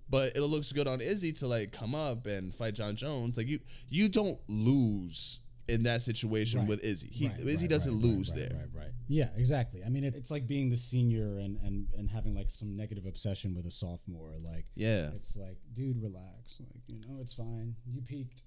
But 0.10 0.36
it 0.36 0.42
looks 0.42 0.72
good 0.74 0.88
on 0.88 1.00
Izzy 1.02 1.32
to 1.34 1.48
like 1.48 1.72
come 1.72 1.96
up 1.96 2.28
and 2.28 2.54
fight 2.54 2.76
Jon 2.76 2.96
Jones. 2.96 3.38
Like 3.38 3.48
you 3.48 3.60
you 3.90 4.10
don't 4.10 4.38
lose 4.50 5.40
in 5.70 5.84
that 5.84 6.02
situation 6.02 6.62
Right. 6.62 6.70
with 6.70 6.84
Izzy. 6.84 7.10
He 7.14 7.28
Right, 7.28 7.40
Izzy 7.40 7.64
right, 7.66 7.70
doesn't 7.70 7.94
right, 7.94 8.02
lose 8.04 8.32
right, 8.32 8.50
there. 8.50 8.58
Right, 8.60 8.70
right, 8.74 8.92
Yeah, 9.08 9.30
exactly. 9.38 9.84
I 9.86 9.90
mean, 9.90 10.04
it, 10.04 10.16
it's 10.16 10.30
like 10.32 10.48
being 10.48 10.70
the 10.70 10.76
senior 10.76 11.38
and, 11.38 11.58
and 11.64 11.88
and 11.98 12.10
having 12.10 12.34
like 12.36 12.50
some 12.50 12.76
negative 12.76 13.06
obsession 13.06 13.54
with 13.56 13.66
a 13.66 13.72
sophomore. 13.72 14.34
Like, 14.44 14.66
Yeah. 14.76 15.12
it's 15.16 15.38
like, 15.38 15.58
dude, 15.72 16.02
relax. 16.02 16.60
Like, 16.60 16.82
you 16.88 17.00
know, 17.08 17.20
it's 17.22 17.34
fine. 17.34 17.76
You 17.88 18.02
peaked. 18.02 18.42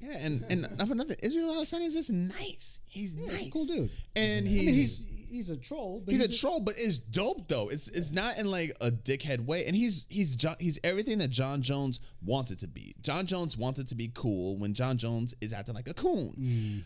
Yeah, 0.00 0.16
and 0.20 0.44
and 0.50 0.78
not 0.78 0.86
for 0.88 0.94
nothing. 0.94 1.16
Israel 1.22 1.54
Adesanya 1.56 1.86
is 1.86 1.94
just 1.94 2.12
nice. 2.12 2.80
He's 2.88 3.16
Yeah, 3.16 3.26
nice. 3.26 3.38
he's 3.38 3.48
a 3.48 3.50
cool 3.50 3.64
dude. 3.64 3.90
And 4.16 4.46
I 4.46 4.48
he's, 4.48 4.64
mean, 4.66 4.74
he's 4.74 5.06
he's 5.28 5.50
a 5.50 5.56
troll, 5.56 6.02
but 6.04 6.12
he's, 6.12 6.30
a 6.30 6.38
troll, 6.40 6.60
but 6.60 6.74
it's 6.78 6.98
dope 6.98 7.48
though. 7.48 7.68
It's 7.68 7.88
it's 7.88 8.12
not 8.12 8.38
in 8.38 8.50
like 8.50 8.70
a 8.80 8.90
dickhead 8.90 9.40
way, 9.40 9.64
and 9.66 9.74
he's 9.74 10.06
he's 10.08 10.36
Jon, 10.36 10.54
he's 10.60 10.78
everything 10.84 11.18
that 11.18 11.30
Jon 11.30 11.62
Jones 11.62 12.00
wanted 12.24 12.58
to 12.60 12.68
be. 12.68 12.94
Jon 13.00 13.26
Jones 13.26 13.56
wanted 13.56 13.88
to 13.88 13.94
be 13.94 14.10
cool 14.14 14.56
when 14.58 14.72
Jon 14.74 14.98
Jones 14.98 15.34
is 15.40 15.52
acting 15.52 15.74
like 15.74 15.88
a 15.88 15.94
coon. 15.94 16.32
Mm. 16.38 16.84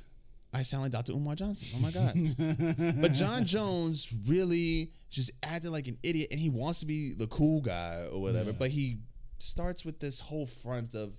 I 0.55 0.63
sound 0.63 0.83
like 0.83 0.93
Dr. 0.93 1.13
Umar 1.13 1.35
Johnson. 1.35 1.69
Oh 1.77 1.81
my 1.81 1.91
god! 1.91 2.97
but 3.01 3.13
Jon 3.13 3.45
Jones 3.45 4.13
really 4.27 4.91
just 5.11 5.33
acted 5.43 5.71
like 5.71 5.87
an 5.89 5.97
idiot, 6.03 6.29
and 6.31 6.39
he 6.41 6.51
wants 6.51 6.81
to 6.81 6.87
be 6.87 7.15
the 7.15 7.27
cool 7.29 7.61
guy 7.63 8.07
or 8.13 8.21
whatever. 8.21 8.51
Yeah. 8.51 8.57
But 8.59 8.71
he 8.71 8.99
starts 9.39 9.85
with 9.85 9.99
this 10.01 10.21
whole 10.21 10.47
front 10.47 10.95
of 10.95 11.19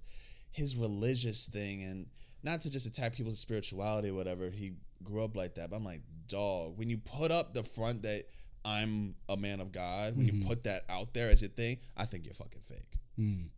his 0.53 0.77
religious 0.77 1.47
thing, 1.47 1.83
and 1.83 2.05
not 2.43 2.61
to 2.61 2.71
just 2.71 2.85
attack 2.87 3.13
people's 3.15 3.39
spirituality 3.39 4.09
or 4.09 4.13
whatever. 4.13 4.49
He 4.49 4.73
grew 5.03 5.23
up 5.23 5.35
like 5.35 5.55
that, 5.55 5.69
but 5.69 5.75
I'm 5.75 5.83
like, 5.83 6.01
dog. 6.27 6.77
When 6.77 6.89
you 6.89 6.97
put 6.97 7.31
up 7.31 7.53
the 7.53 7.63
front 7.63 8.03
that 8.03 8.23
I'm 8.65 9.15
a 9.27 9.35
man 9.35 9.59
of 9.59 9.71
God, 9.73 10.15
when 10.15 10.25
Mm-hmm. 10.27 10.41
you 10.41 10.47
put 10.47 10.63
that 10.63 10.83
out 10.89 11.13
there 11.13 11.29
as 11.29 11.41
your 11.41 11.49
thing, 11.49 11.77
I 11.97 12.05
think 12.05 12.23
you're 12.25 12.33
fucking 12.33 12.61
fake. 12.61 12.97
Mm. 13.19 13.49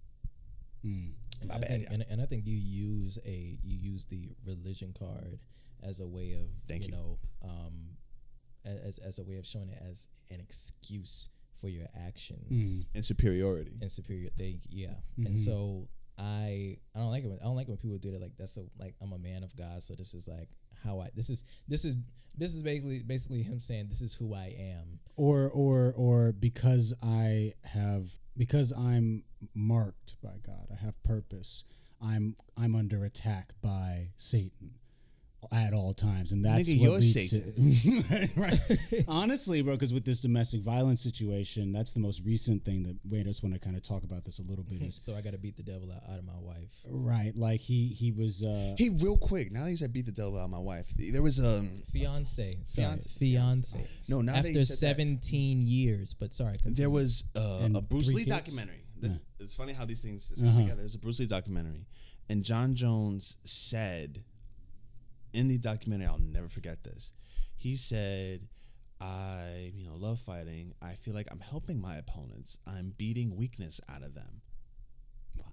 Mm. 0.85 1.11
And 1.41 1.49
My 1.49 1.55
I 1.55 1.59
bad, 1.59 1.67
think, 1.69 1.83
yeah. 1.83 1.93
and, 1.93 2.05
and 2.09 2.21
I 2.21 2.25
think 2.25 2.45
you 2.47 2.55
use 2.55 3.19
a 3.25 3.57
you 3.63 3.77
use 3.91 4.05
the 4.05 4.29
religion 4.45 4.93
card 4.97 5.39
as 5.83 5.99
a 5.99 6.07
way 6.07 6.33
of 6.33 6.47
Thank 6.67 6.85
you. 6.87 6.91
know 6.93 7.19
um, 7.43 7.97
as 8.65 8.97
as 8.99 9.19
a 9.19 9.23
way 9.23 9.37
of 9.37 9.45
showing 9.45 9.69
it 9.69 9.79
as 9.89 10.09
an 10.31 10.39
excuse 10.39 11.29
for 11.59 11.69
your 11.69 11.87
actions 12.07 12.87
And 12.93 13.03
superiority. 13.03 13.77
and 13.81 13.89
superior. 13.91 14.29
They 14.37 14.59
yeah, 14.69 14.95
Mhm. 15.19 15.25
and 15.27 15.39
so 15.39 15.87
I 16.17 16.77
I 16.95 16.99
don't 16.99 17.11
like 17.11 17.23
it. 17.23 17.27
When, 17.27 17.39
I 17.41 17.45
don't 17.45 17.55
like 17.55 17.67
when 17.67 17.77
people 17.77 17.97
do 17.97 18.11
that. 18.11 18.21
Like 18.21 18.33
that's 18.37 18.57
a 18.57 18.63
like 18.79 18.95
I'm 19.01 19.13
a 19.13 19.17
man 19.17 19.43
of 19.43 19.55
God, 19.55 19.83
so 19.83 19.95
this 19.95 20.13
is 20.13 20.27
like 20.27 20.49
how 20.83 20.99
I 20.99 21.09
this 21.15 21.29
is 21.29 21.43
this 21.67 21.85
is 21.85 21.95
this 22.37 22.53
is 22.53 22.63
basically 22.63 23.01
basically 23.05 23.41
him 23.41 23.59
saying 23.59 23.87
this 23.89 24.01
is 24.01 24.13
who 24.13 24.33
I 24.33 24.55
am. 24.57 24.99
Or 25.15 25.49
or 25.49 25.93
or 25.97 26.31
because 26.31 26.93
I 27.03 27.53
have 27.63 28.11
because 28.37 28.73
I'm 28.77 29.23
marked 29.53 30.15
by 30.21 30.37
God, 30.45 30.67
I 30.71 30.83
have 30.83 31.01
purpose. 31.03 31.65
I'm 32.01 32.35
I'm 32.57 32.75
under 32.75 33.03
attack 33.03 33.53
by 33.61 34.09
Satan 34.17 34.75
at 35.51 35.73
all 35.73 35.93
times, 35.93 36.31
and 36.31 36.43
that's 36.45 36.69
Nigga, 36.69 36.79
what 36.79 36.83
you're 36.83 36.99
leads 36.99 37.29
to 37.31 38.29
right. 38.41 39.03
Honestly, 39.07 39.61
bro, 39.61 39.73
because 39.73 39.93
with 39.93 40.05
this 40.05 40.19
domestic 40.21 40.61
violence 40.61 41.01
situation, 41.01 41.71
that's 41.73 41.93
the 41.93 41.99
most 41.99 42.21
recent 42.25 42.63
thing 42.65 42.83
that 42.83 42.97
made 43.05 43.27
us 43.27 43.41
want 43.43 43.53
to 43.53 43.59
kind 43.59 43.75
of 43.75 43.83
talk 43.83 44.03
about 44.03 44.23
this 44.25 44.39
a 44.39 44.43
little 44.43 44.63
bit. 44.63 44.81
Is 44.81 44.95
So 44.95 45.15
I 45.15 45.21
got 45.21 45.33
to 45.33 45.37
beat 45.39 45.57
the 45.57 45.63
devil 45.63 45.91
out, 45.91 46.01
out 46.11 46.19
of 46.19 46.25
my 46.25 46.37
wife. 46.39 46.73
right, 46.89 47.33
like 47.35 47.59
he 47.59 47.87
he 47.89 48.11
was 48.11 48.43
uh, 48.43 48.75
Hey, 48.77 48.89
real 48.89 49.17
quick, 49.17 49.51
now 49.51 49.63
that 49.65 49.71
you 49.71 49.77
said 49.77 49.93
beat 49.93 50.05
the 50.05 50.11
devil 50.11 50.37
out 50.39 50.45
of 50.45 50.49
my 50.51 50.59
wife, 50.59 50.87
there 50.97 51.21
was 51.21 51.39
um 51.39 51.69
Fiance, 51.91 52.55
sorry, 52.67 52.87
Fiance- 52.87 53.09
fiance. 53.19 53.85
no 54.07 54.21
now 54.21 54.33
that 54.33 54.39
After 54.39 54.51
you 54.51 54.59
said 54.61 54.75
that, 54.89 54.95
17 54.97 55.67
years, 55.67 56.13
but 56.13 56.33
sorry, 56.33 56.57
there 56.65 56.89
was 56.89 57.25
uh, 57.35 57.67
a 57.75 57.81
Bruce 57.81 58.13
Lee 58.13 58.23
kids? 58.25 58.31
documentary. 58.37 58.81
Yeah. 59.01 59.11
It's 59.39 59.53
funny 59.53 59.73
how 59.73 59.85
these 59.85 60.01
things 60.01 60.29
just 60.29 60.41
come 60.41 60.49
Uh-huh. 60.51 60.61
together. 60.61 60.79
There's 60.81 60.95
a 60.95 60.99
Bruce 60.99 61.19
Lee 61.19 61.27
documentary, 61.27 61.85
and 62.29 62.43
Jon 62.43 62.73
Jones 62.75 63.37
said 63.43 64.23
in 65.35 65.47
the 65.47 65.57
documentary, 65.57 66.07
I'll 66.07 66.19
never 66.19 66.47
forget 66.47 66.83
this. 66.83 67.13
He 67.55 67.75
said, 67.75 68.47
"I, 69.01 69.71
you 69.75 69.85
know, 69.85 69.95
love 69.95 70.19
fighting. 70.19 70.73
I 70.81 70.93
feel 70.93 71.13
like 71.13 71.27
I'm 71.31 71.39
helping 71.39 71.81
my 71.81 71.95
opponents. 71.97 72.59
I'm 72.67 72.93
beating 72.97 73.35
weakness 73.35 73.81
out 73.89 74.03
of 74.03 74.13
them." 74.15 74.41
wow. 75.37 75.45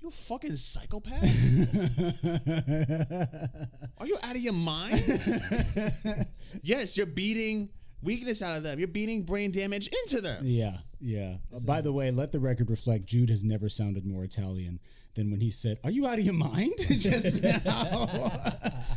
You 0.00 0.10
fucking 0.10 0.56
psychopath? 0.56 1.22
Are 3.98 4.06
you 4.06 4.16
out 4.24 4.36
of 4.36 4.40
your 4.40 4.52
mind? 4.52 5.02
yes, 6.62 6.96
you're 6.96 7.06
beating 7.06 7.70
weakness 8.02 8.42
out 8.42 8.56
of 8.56 8.62
them. 8.62 8.78
You're 8.78 8.88
beating 8.88 9.24
brain 9.24 9.50
damage 9.50 9.88
into 10.04 10.22
them. 10.22 10.42
Yeah, 10.44 10.76
yeah. 11.00 11.36
Uh, 11.54 11.60
by 11.66 11.80
the 11.80 11.92
way, 11.92 12.10
let 12.10 12.32
the 12.32 12.40
record 12.40 12.70
reflect 12.70 13.06
Jude 13.06 13.30
has 13.30 13.44
never 13.44 13.68
sounded 13.68 14.06
more 14.06 14.24
Italian 14.24 14.80
than 15.14 15.30
when 15.30 15.40
he 15.40 15.50
said, 15.50 15.78
"Are 15.84 15.90
you 15.90 16.06
out 16.06 16.18
of 16.18 16.24
your 16.24 16.34
mind?" 16.34 16.74
Just 16.88 17.42
now. 17.42 18.06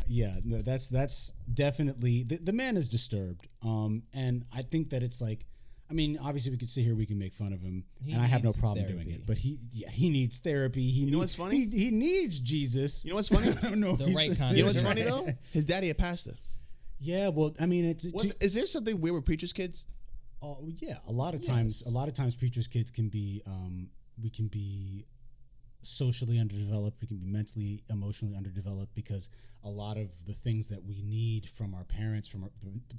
Yeah, 0.08 0.36
no, 0.44 0.62
that's 0.62 0.88
that's 0.88 1.32
definitely 1.52 2.22
the, 2.24 2.36
the 2.38 2.52
man 2.52 2.76
is 2.76 2.88
disturbed. 2.88 3.46
Um, 3.64 4.02
and 4.12 4.44
I 4.54 4.62
think 4.62 4.90
that 4.90 5.02
it's 5.02 5.20
like, 5.22 5.46
I 5.90 5.94
mean, 5.94 6.18
obviously, 6.22 6.50
we 6.50 6.56
could 6.58 6.68
sit 6.68 6.84
here, 6.84 6.94
we 6.94 7.06
can 7.06 7.18
make 7.18 7.34
fun 7.34 7.52
of 7.52 7.60
him, 7.60 7.84
He 8.04 8.12
and 8.12 8.22
I 8.22 8.26
have 8.26 8.42
no 8.42 8.48
needs 8.48 8.56
problem 8.58 8.86
doing 8.86 8.98
therapy. 9.04 9.12
it. 9.14 9.26
But 9.26 9.38
he, 9.38 9.58
yeah, 9.72 9.90
he 9.90 10.08
needs 10.10 10.38
therapy. 10.38 10.82
He 10.90 11.02
know 11.02 11.06
needs, 11.06 11.18
what's 11.18 11.34
funny? 11.34 11.66
He, 11.70 11.84
he 11.86 11.90
needs 11.90 12.38
Jesus. 12.38 13.04
You 13.04 13.10
know 13.10 13.16
what's 13.16 13.28
funny? 13.28 13.48
I 13.62 13.68
don't 13.70 13.80
know. 13.80 13.92
if 13.92 13.98
The 13.98 14.04
he's- 14.06 14.28
right 14.28 14.38
kind 14.38 14.56
You 14.56 14.62
know 14.62 14.68
what's 14.68 14.80
funny 14.80 15.02
though? 15.02 15.26
His 15.52 15.64
daddy 15.64 15.90
a 15.90 15.94
pastor. 15.94 16.32
Yeah, 16.98 17.28
well, 17.28 17.52
I 17.60 17.66
mean, 17.66 17.84
it's 17.84 18.10
What's, 18.12 18.32
to- 18.34 18.44
is 18.46 18.54
there 18.54 18.66
something 18.66 19.00
weird 19.00 19.14
with 19.16 19.24
preachers' 19.24 19.52
kids? 19.52 19.86
Oh 20.40 20.58
yeah, 20.66 20.94
a 21.08 21.12
lot 21.12 21.34
of 21.34 21.42
times, 21.42 21.86
a 21.86 21.90
lot 21.90 22.08
of 22.08 22.14
times, 22.14 22.34
preachers' 22.36 22.66
kids 22.68 22.90
can 22.90 23.08
be, 23.08 23.42
um, 23.46 23.88
we 24.22 24.28
can 24.30 24.48
be 24.48 25.04
socially 25.82 26.38
underdeveloped. 26.38 27.00
We 27.00 27.06
can 27.06 27.18
be 27.18 27.26
mentally, 27.26 27.84
emotionally 27.90 28.36
underdeveloped 28.36 28.94
because 28.94 29.28
a 29.64 29.68
lot 29.68 29.96
of 29.96 30.10
the 30.26 30.32
things 30.32 30.68
that 30.68 30.84
we 30.84 31.02
need 31.02 31.48
from 31.48 31.74
our 31.74 31.84
parents, 31.84 32.28
from 32.28 32.44
our, 32.44 32.50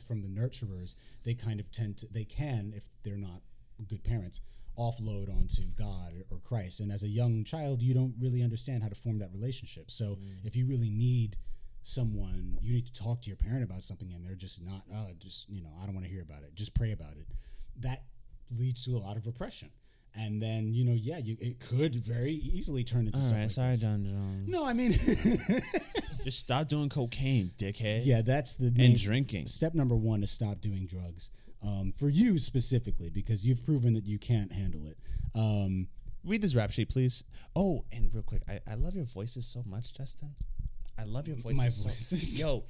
from 0.06 0.22
the 0.22 0.30
nurturers, 0.30 0.96
they 1.24 1.34
kind 1.34 1.60
of 1.60 1.72
tend 1.72 1.98
to, 1.98 2.08
they 2.12 2.26
can, 2.26 2.74
if 2.76 2.88
they're 3.04 3.18
not 3.18 3.42
good 3.88 4.04
parents, 4.04 4.40
offload 4.78 5.30
onto 5.30 5.64
God 5.78 6.24
or 6.30 6.38
Christ. 6.38 6.80
And 6.80 6.92
as 6.92 7.04
a 7.04 7.08
young 7.08 7.44
child, 7.44 7.82
you 7.82 7.94
don't 7.94 8.16
really 8.20 8.44
understand 8.44 8.84
how 8.84 8.90
to 8.90 8.96
form 8.96 9.20
that 9.20 9.32
relationship. 9.34 9.92
So 9.92 10.16
mm. 10.16 10.46
if 10.46 10.56
you 10.56 10.66
really 10.66 10.90
need 10.90 11.38
someone 11.84 12.58
you 12.62 12.74
need 12.74 12.88
to 12.88 12.94
talk 12.94 13.22
to 13.22 13.28
your 13.28 13.36
parent 13.36 13.62
about 13.62 13.84
something 13.84 14.12
and 14.14 14.26
they're 14.26 14.36
just 14.36 14.64
not 14.64 14.84
oh 14.96 15.10
just 15.20 15.50
you 15.50 15.62
know 15.62 15.70
i 15.82 15.86
don't 15.86 15.94
want 15.94 16.06
to 16.06 16.12
hear 16.12 16.22
about 16.22 16.42
it 16.42 16.56
just 16.56 16.74
pray 16.74 16.94
about 16.94 17.12
it 17.12 17.28
that 17.78 18.04
leads 18.58 18.86
to 18.86 18.92
a 18.92 18.98
lot 18.98 19.18
of 19.18 19.28
repression 19.28 19.70
and 20.16 20.42
then 20.42 20.74
you 20.74 20.86
know 20.86 20.94
yeah 20.94 21.18
you, 21.18 21.36
it 21.40 21.60
could 21.60 21.96
very 21.96 22.34
easily 22.34 22.84
turn 22.84 23.06
into 23.08 23.18
stuff 23.18 23.38
like 23.58 23.72
this. 23.72 23.82
Don 23.82 24.04
John. 24.06 24.44
no 24.48 24.66
i 24.66 24.74
mean 24.74 24.92
Just 26.24 26.40
stop 26.40 26.68
doing 26.68 26.88
cocaine, 26.88 27.52
dickhead. 27.58 28.02
yeah 28.06 28.22
that's 28.22 28.56
the 28.56 28.72
main, 28.72 28.92
And 28.92 29.00
drinking. 29.00 29.46
step 29.48 29.74
number 29.74 29.96
one 29.96 30.24
is 30.24 30.32
stop 30.32 30.62
doing 30.62 30.86
drugs 30.86 31.32
um, 31.66 31.94
for 31.98 32.10
you 32.10 32.38
specifically 32.38 33.10
because 33.10 33.46
you've 33.48 33.66
proven 33.66 33.94
that 33.94 34.06
you 34.06 34.18
can't 34.20 34.52
handle 34.52 34.86
it 34.88 34.98
um, 35.36 35.88
Read 36.26 36.42
this 36.42 36.56
rap 36.56 36.72
sheet, 36.72 36.88
please. 36.90 37.26
Oh, 37.54 37.84
and 37.92 38.10
real 38.14 38.24
quick, 38.24 38.44
I, 38.48 38.58
I 38.72 38.76
love 38.76 38.94
your 38.96 39.04
voices 39.04 39.46
so 39.46 39.62
much, 39.66 39.94
Justin. 39.94 40.34
I 40.98 41.04
love 41.04 41.28
your 41.28 41.36
voices. 41.36 41.62
My 41.62 41.68
so- 41.68 41.90
voices? 41.90 42.40
Yo, 42.40 42.64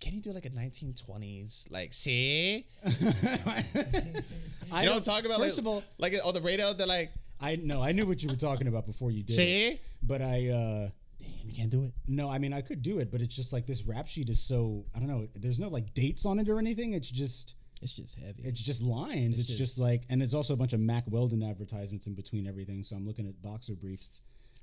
can 0.00 0.14
you 0.14 0.20
do 0.20 0.32
like 0.32 0.46
a 0.46 0.50
1920s, 0.50 1.70
like, 1.70 1.92
see? 1.92 2.64
I 2.84 4.82
You 4.82 4.86
know 4.86 4.94
what 4.94 5.08
I'm 5.08 5.24
about? 5.26 5.38
first 5.40 5.56
like, 5.56 5.58
of 5.58 5.66
all 5.66 5.82
like 5.98 6.12
on 6.26 6.34
the 6.34 6.40
radio, 6.40 6.72
they're 6.72 6.86
like, 6.86 7.10
i 7.40 7.54
know 7.56 7.80
i 7.80 7.92
knew 7.92 8.04
what 8.04 8.20
you 8.20 8.28
were 8.28 8.34
talking 8.34 8.66
about 8.66 8.84
before 8.84 9.10
you 9.12 9.22
did 9.22 9.34
see? 9.36 9.80
but 10.02 10.20
i 10.20 10.48
uh, 10.48 10.88
Damn, 11.20 11.48
you 11.48 11.52
can't 11.54 11.70
do 11.70 11.84
it. 11.84 11.92
No, 12.06 12.28
I 12.28 12.38
mean 12.38 12.52
I 12.52 12.60
could 12.60 12.82
do 12.82 12.98
it, 12.98 13.10
but 13.10 13.20
it's 13.20 13.34
just 13.34 13.52
like 13.52 13.66
this 13.66 13.84
rap 13.86 14.06
sheet 14.08 14.28
is 14.28 14.40
so 14.40 14.84
I 14.94 14.98
don't 14.98 15.08
know. 15.08 15.26
There's 15.34 15.58
no 15.60 15.68
like 15.68 15.92
dates 15.94 16.24
on 16.26 16.38
it 16.38 16.48
or 16.48 16.58
anything. 16.58 16.92
It's 16.94 17.10
just 17.10 17.56
It's 17.82 17.92
just 17.92 18.18
heavy. 18.18 18.42
it's 18.44 18.60
just 18.60 18.82
lines. 18.82 19.38
It's, 19.38 19.48
It's 19.48 19.58
just, 19.58 19.58
just- 19.58 19.78
like 19.78 20.02
and 20.10 20.20
there's 20.20 20.34
also 20.34 20.54
a 20.54 20.56
bunch 20.56 20.72
of 20.74 20.80
Mack 20.80 21.04
Weldon 21.08 21.42
advertisements 21.42 22.06
in 22.06 22.14
between 22.14 22.46
everything. 22.46 22.82
So 22.82 22.96
I'm 22.96 23.06
looking 23.06 23.26
at 23.26 23.40
boxer 23.42 23.74
briefs. 23.74 24.22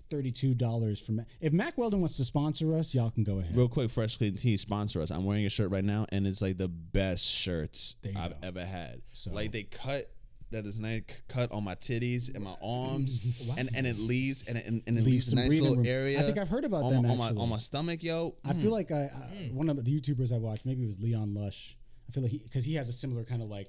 Thirty-two 0.10 0.54
dollars 0.54 1.00
for 1.00 1.14
Mac. 1.14 1.28
If 1.42 1.52
Mack 1.54 1.78
Weldon 1.78 2.00
wants 2.00 2.18
to 2.18 2.24
sponsor 2.26 2.74
us, 2.74 2.94
y'all 2.94 3.10
can 3.10 3.24
go 3.24 3.40
ahead. 3.40 3.56
Real 3.56 3.68
quick, 3.68 3.90
Fresh 3.90 4.18
Clean 4.18 4.36
Tees 4.36 4.62
sponsor 4.62 5.02
us. 5.02 5.10
I'm 5.12 5.26
wearing 5.26 5.46
a 5.46 5.50
shirt 5.50 5.72
right 5.72 5.84
now, 5.84 6.06
and 6.12 6.28
it's 6.28 6.42
like 6.42 6.58
the 6.58 6.68
best 6.70 7.26
shirts 7.28 7.96
you 8.04 8.12
I've 8.16 8.40
go. 8.42 8.48
ever 8.48 8.66
had. 8.66 9.02
So- 9.14 9.32
like 9.34 9.52
they 9.52 9.64
cut 9.64 10.04
that 10.52 10.64
is 10.66 10.80
nice 10.80 11.24
cut 11.28 11.52
on 11.52 11.64
my 11.64 11.74
titties 11.74 12.34
and 12.34 12.44
my 12.44 12.56
arms, 12.62 13.52
and, 13.58 13.68
and 13.76 13.88
it 13.88 13.98
leaves 13.98 14.44
and 14.48 14.58
it, 14.60 14.68
and 14.68 14.82
it 14.86 14.92
Leaves 14.94 15.06
leaves, 15.06 15.30
some 15.32 15.40
a 15.40 15.42
nice 15.42 15.60
little 15.60 15.78
room. 15.78 15.86
area. 15.88 16.20
I 16.20 16.22
think 16.22 16.38
I've 16.38 16.50
heard 16.50 16.66
about 16.66 16.84
on 16.84 17.02
them, 17.02 17.12
on 17.12 17.18
my 17.18 17.30
on 17.30 17.50
my 17.50 17.58
stomach, 17.58 18.04
yo. 18.04 18.36
I 18.48 18.54
feel 18.54 18.72
like 18.72 18.92
I, 18.92 19.10
I 19.12 19.50
one 19.54 19.70
of 19.70 19.84
the 19.84 20.00
YouTubers 20.00 20.32
I 20.32 20.38
watched, 20.38 20.66
maybe 20.66 20.84
it 20.84 20.86
was 20.86 21.00
Leon 21.00 21.34
Lush. 21.34 21.78
I 22.08 22.12
feel 22.12 22.22
like 22.22 22.32
he 22.32 22.38
because 22.44 22.64
he 22.64 22.76
has 22.76 22.88
a 22.90 22.94
similar 22.94 23.24
kind 23.26 23.42
of 23.42 23.50
like 23.50 23.68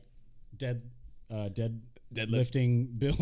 dead, 0.55 0.83
uh, 1.31 1.49
dead 1.49 1.81
Deadlift. 2.15 2.31
lifting 2.31 2.87
build. 2.99 3.17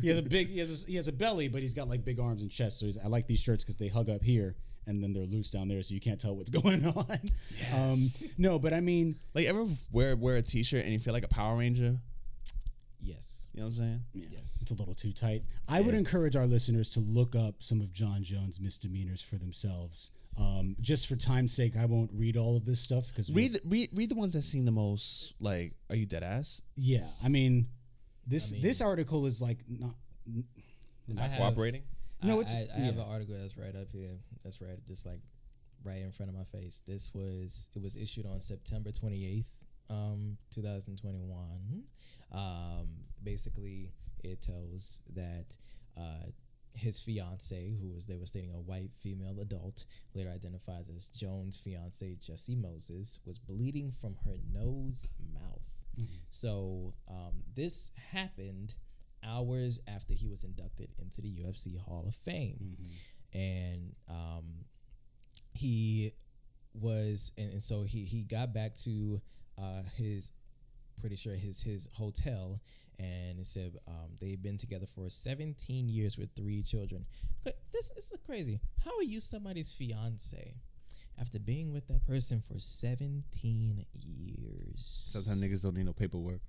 he 0.00 0.08
has 0.08 0.18
a 0.18 0.22
big, 0.22 0.48
he 0.48 0.58
has 0.58 0.84
a, 0.84 0.86
he 0.90 0.96
has 0.96 1.08
a 1.08 1.12
belly, 1.12 1.48
but 1.48 1.60
he's 1.62 1.74
got 1.74 1.88
like 1.88 2.04
big 2.04 2.18
arms 2.20 2.42
and 2.42 2.50
chest. 2.50 2.78
So 2.80 2.86
he's, 2.86 2.98
I 2.98 3.06
like 3.08 3.26
these 3.26 3.40
shirts 3.40 3.64
because 3.64 3.76
they 3.76 3.88
hug 3.88 4.10
up 4.10 4.22
here 4.22 4.56
and 4.86 5.02
then 5.02 5.12
they're 5.12 5.24
loose 5.26 5.50
down 5.50 5.68
there, 5.68 5.82
so 5.82 5.94
you 5.94 6.00
can't 6.00 6.18
tell 6.20 6.34
what's 6.34 6.50
going 6.62 6.84
on. 6.86 7.18
Um, 7.76 7.94
no, 8.38 8.58
but 8.58 8.72
I 8.74 8.80
mean, 8.80 9.16
Like 9.34 9.46
ever 9.46 9.64
wear 9.92 10.16
wear 10.16 10.36
a 10.36 10.42
t-shirt 10.42 10.84
and 10.84 10.92
you 10.92 10.98
feel 10.98 11.12
like 11.12 11.24
a 11.24 11.28
Power 11.28 11.56
Ranger? 11.58 11.98
yes. 13.00 13.48
You 13.52 13.60
know 13.60 13.66
what 13.66 13.74
I'm 13.74 13.78
saying? 13.78 14.00
Yes. 14.14 14.58
it's 14.62 14.70
a 14.70 14.74
little 14.74 14.94
too 14.94 15.12
tight. 15.12 15.42
I 15.68 15.80
would 15.80 15.94
encourage 15.94 16.36
our 16.36 16.46
listeners 16.46 16.88
to 16.90 17.00
look 17.00 17.34
up 17.34 17.56
some 17.64 17.80
of 17.80 17.92
Jon 17.92 18.22
Jones' 18.22 18.60
misdemeanors 18.60 19.20
for 19.22 19.36
themselves. 19.38 20.12
Um, 20.38 20.76
just 20.80 21.08
for 21.08 21.16
time's 21.16 21.52
sake, 21.52 21.72
I 21.76 21.84
won't 21.86 22.12
read 22.14 22.36
all 22.36 22.56
of 22.56 22.64
this 22.64 22.78
stuff 22.80 23.08
because 23.08 23.32
Read 23.32 23.54
the, 23.54 23.60
read 23.66 23.88
read 23.92 24.08
the 24.08 24.14
ones 24.14 24.34
that 24.34 24.42
seem 24.42 24.64
the 24.66 24.70
most 24.72 25.34
like. 25.40 25.72
Are 25.90 25.96
you 25.96 26.06
dead 26.06 26.22
ass? 26.22 26.62
Yeah, 26.76 27.06
I 27.24 27.28
mean, 27.28 27.66
this 28.30 28.50
I 28.50 28.54
mean- 28.54 28.62
this 28.62 28.80
article 28.80 29.26
is 29.26 29.42
like 29.42 29.58
not. 29.68 29.94
Is 31.08 31.18
I 31.18 31.22
that 31.22 31.30
have- 31.30 31.38
cooperating? 31.38 31.82
No, 32.22 32.40
it's- 32.40 32.54
I, 32.54 32.68
I 32.76 32.80
have 32.80 32.96
an 32.98 33.06
article 33.08 33.34
that's 33.40 33.56
right 33.56 33.74
up 33.74 33.90
here. 33.92 34.18
That's 34.44 34.60
right, 34.60 34.78
just 34.86 35.06
like 35.06 35.20
right 35.84 35.98
in 36.02 36.12
front 36.12 36.28
of 36.30 36.36
my 36.36 36.44
face. 36.44 36.82
This 36.86 37.12
was 37.14 37.68
it 37.74 37.82
was 37.82 37.96
issued 37.96 38.26
on 38.26 38.40
September 38.40 38.90
twenty 38.92 39.24
eighth, 39.26 39.64
um, 39.88 40.36
two 40.50 40.62
thousand 40.62 40.96
twenty 40.98 41.20
one. 41.22 41.84
Um, 42.32 42.88
basically, 43.22 43.92
it 44.22 44.40
tells 44.42 45.02
that 45.14 45.56
uh, 45.96 46.26
his 46.74 47.00
fiance, 47.00 47.74
who 47.80 47.88
was 47.94 48.06
they 48.06 48.16
were 48.18 48.26
stating 48.26 48.50
a 48.52 48.60
white 48.60 48.90
female 48.94 49.40
adult, 49.40 49.86
later 50.14 50.30
identifies 50.30 50.88
as 50.94 51.08
Jones' 51.08 51.56
fiance 51.58 52.16
Jessie 52.20 52.54
Moses, 52.54 53.18
was 53.26 53.38
bleeding 53.38 53.90
from 53.90 54.16
her 54.26 54.36
nose 54.52 55.08
mouth. 55.32 55.79
So 56.30 56.94
um, 57.08 57.42
this 57.54 57.92
happened 58.12 58.74
hours 59.24 59.80
after 59.86 60.14
he 60.14 60.28
was 60.28 60.44
inducted 60.44 60.90
into 60.98 61.20
the 61.20 61.28
UFC 61.28 61.78
Hall 61.78 62.04
of 62.06 62.14
Fame, 62.14 62.76
and 63.34 63.94
um, 64.08 64.64
he 65.52 66.12
was, 66.74 67.32
and, 67.36 67.52
and 67.52 67.62
so 67.62 67.82
he 67.82 68.04
he 68.04 68.22
got 68.22 68.54
back 68.54 68.74
to 68.76 69.20
uh, 69.58 69.82
his, 69.96 70.32
pretty 71.00 71.16
sure 71.16 71.34
his 71.34 71.62
his 71.62 71.88
hotel, 71.96 72.60
and 72.98 73.40
it 73.40 73.46
said 73.46 73.76
um, 73.88 74.10
they've 74.20 74.42
been 74.42 74.58
together 74.58 74.86
for 74.86 75.08
17 75.08 75.88
years 75.88 76.18
with 76.18 76.30
three 76.36 76.62
children. 76.62 77.06
This, 77.44 77.90
this 77.94 78.12
is 78.12 78.18
crazy. 78.24 78.60
How 78.84 78.96
are 78.98 79.02
you 79.02 79.20
somebody's 79.20 79.72
fiance? 79.72 80.54
After 81.18 81.38
being 81.38 81.70
with 81.72 81.86
that 81.88 82.06
person 82.06 82.40
for 82.40 82.58
17 82.58 83.84
years, 83.92 84.82
Sometimes 85.12 85.40
niggas 85.42 85.62
don't 85.62 85.76
need 85.76 85.84
no 85.84 85.92
paperwork, 85.92 86.40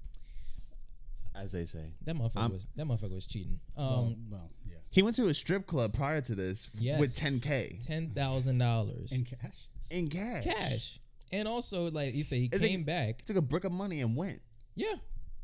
as 1.36 1.52
they 1.52 1.66
say. 1.66 1.94
that 2.04 2.16
motherfucker 2.16 2.38
I'm- 2.38 2.52
was 2.54 2.68
that 2.76 2.86
motherfucker 2.86 3.12
was 3.16 3.26
cheating. 3.26 3.60
Um, 3.76 3.86
Well, 3.88 4.16
well, 4.32 4.50
yeah. 4.66 4.78
He 4.90 5.02
went 5.02 5.16
to 5.18 5.28
a 5.28 5.34
strip 5.34 5.68
club 5.68 5.94
prior 5.94 6.22
to 6.22 6.36
this 6.36 6.70
f- 6.74 6.82
Yes. 6.82 7.00
with 7.02 7.16
10k 7.16 7.78
ten 7.82 8.12
thousand 8.14 8.58
dollars 8.60 9.12
In 9.12 9.26
cash. 9.26 9.68
in 9.92 10.10
cash. 10.10 10.44
cash, 10.46 11.00
and 11.32 11.48
also 11.50 11.92
like 11.92 12.14
he 12.14 12.24
said 12.24 12.38
he 12.40 12.46
Is 12.52 12.62
it- 12.62 12.68
came 12.68 12.84
back. 12.84 13.22
He 13.22 13.26
took 13.26 13.38
a 13.38 13.42
brick 13.42 13.64
of 13.66 13.72
money 13.74 14.00
and 14.02 14.16
went. 14.16 14.42
Yeah, 14.76 14.96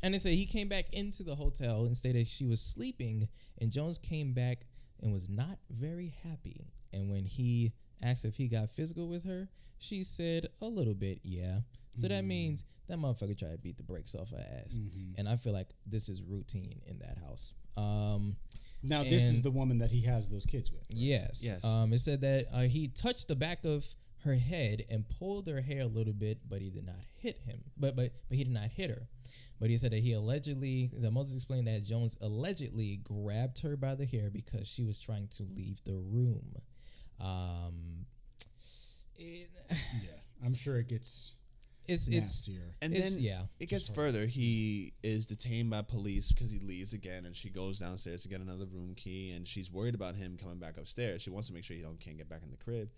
and 0.02 0.14
they 0.14 0.18
said 0.18 0.34
he 0.34 0.46
came 0.46 0.68
back 0.68 0.92
into 0.94 1.22
the 1.22 1.34
hotel 1.36 1.84
and 1.84 1.94
stated 1.94 2.28
she 2.28 2.46
was 2.46 2.62
sleeping, 2.62 3.28
and 3.58 3.70
Jones 3.70 3.98
came 3.98 4.32
back 4.32 4.66
and 5.00 5.12
was 5.12 5.28
not 5.28 5.58
very 5.68 6.08
happy. 6.22 6.66
And 6.94 7.10
when 7.10 7.26
he 7.26 7.72
asked 8.02 8.24
if 8.24 8.36
he 8.36 8.48
got 8.48 8.70
physical 8.70 9.08
with 9.08 9.24
her, 9.24 9.48
she 9.78 10.02
said 10.02 10.46
a 10.60 10.66
little 10.66 10.94
bit, 10.94 11.20
yeah. 11.22 11.60
So 11.94 12.06
that 12.08 12.24
means 12.24 12.64
that 12.88 12.98
motherfucker 12.98 13.36
tried 13.36 13.52
to 13.52 13.58
beat 13.58 13.76
the 13.76 13.82
brakes 13.82 14.14
off 14.14 14.30
her 14.30 14.44
ass, 14.64 14.78
and 15.16 15.28
I 15.28 15.36
feel 15.36 15.52
like 15.52 15.68
this 15.86 16.08
is 16.08 16.22
routine 16.22 16.80
in 16.86 16.98
that 17.00 17.18
house. 17.18 17.52
Um, 17.76 18.36
Now 18.82 19.02
this 19.02 19.24
is 19.30 19.42
the 19.42 19.50
woman 19.50 19.78
that 19.78 19.90
he 19.90 20.02
has 20.02 20.30
those 20.30 20.46
kids 20.46 20.70
with. 20.70 20.84
Yes. 20.88 21.42
Yes. 21.44 21.64
Um, 21.64 21.92
it 21.92 21.98
said 21.98 22.20
that 22.22 22.44
uh, 22.52 22.60
he 22.62 22.88
touched 22.88 23.28
the 23.28 23.36
back 23.36 23.64
of 23.64 23.84
her 24.24 24.34
head 24.34 24.82
and 24.90 25.08
pulled 25.08 25.46
her 25.48 25.60
hair 25.60 25.82
a 25.82 25.86
little 25.86 26.12
bit, 26.12 26.38
but 26.48 26.60
he 26.60 26.70
did 26.70 26.86
not 26.86 26.96
hit 27.20 27.38
him. 27.44 27.60
But 27.76 27.96
but 27.96 28.10
but 28.28 28.36
he 28.36 28.44
did 28.44 28.52
not 28.52 28.68
hit 28.68 28.90
her. 28.90 29.08
But 29.60 29.70
he 29.70 29.76
said 29.76 29.90
that 29.90 29.98
he 30.00 30.12
allegedly, 30.12 30.90
that 31.00 31.10
Moses 31.10 31.34
explained 31.34 31.66
that 31.66 31.82
Jones 31.82 32.16
allegedly 32.20 33.00
grabbed 33.02 33.60
her 33.62 33.76
by 33.76 33.96
the 33.96 34.06
hair 34.06 34.30
because 34.30 34.68
she 34.68 34.84
was 34.84 35.00
trying 35.00 35.26
to 35.36 35.42
leave 35.42 35.82
the 35.82 35.96
room. 35.96 36.54
Um, 37.20 38.06
it, 39.16 39.50
Yeah, 40.02 40.10
I'm 40.44 40.54
sure 40.54 40.78
it 40.78 40.88
gets 40.88 41.34
it's 41.86 42.06
it's 42.06 42.16
nastier. 42.20 42.74
And 42.82 42.92
It's- 42.94 43.14
then 43.14 43.22
yeah, 43.22 43.42
it 43.58 43.66
gets 43.70 43.88
further. 43.88 44.26
He 44.26 44.92
is 45.02 45.24
detained 45.26 45.70
by 45.70 45.82
police 45.82 46.32
because 46.32 46.50
he 46.50 46.58
leaves 46.60 46.92
again, 46.92 47.24
and 47.24 47.34
she 47.34 47.48
goes 47.48 47.78
downstairs 47.78 48.22
to 48.22 48.28
get 48.28 48.40
another 48.40 48.66
room 48.66 48.94
key, 48.94 49.30
and 49.30 49.48
she's 49.48 49.70
worried 49.70 49.94
about 49.94 50.14
him 50.14 50.36
coming 50.36 50.58
back 50.58 50.76
upstairs. 50.76 51.22
She 51.22 51.30
wants 51.30 51.48
to 51.48 51.54
make 51.54 51.64
sure 51.64 51.76
he 51.76 51.82
don't 51.82 51.98
can't 51.98 52.18
get 52.18 52.28
back 52.28 52.42
in 52.42 52.50
the 52.50 52.56
crib, 52.58 52.90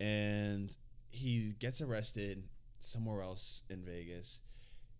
and 0.00 0.74
he 1.10 1.52
gets 1.58 1.80
arrested 1.82 2.48
somewhere 2.78 3.20
else 3.22 3.64
in 3.68 3.84
Vegas. 3.84 4.40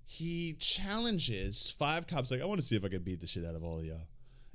He 0.04 0.52
challenges 0.54 1.70
five 1.70 2.06
cops 2.06 2.30
like, 2.30 2.42
"I 2.42 2.44
want 2.44 2.60
to 2.60 2.66
see 2.66 2.76
if 2.76 2.84
I 2.84 2.88
can 2.88 3.02
beat 3.02 3.20
the 3.20 3.26
shit 3.26 3.46
out 3.46 3.54
of 3.54 3.64
all 3.64 3.78
of 3.78 3.86
y'all," 3.86 4.08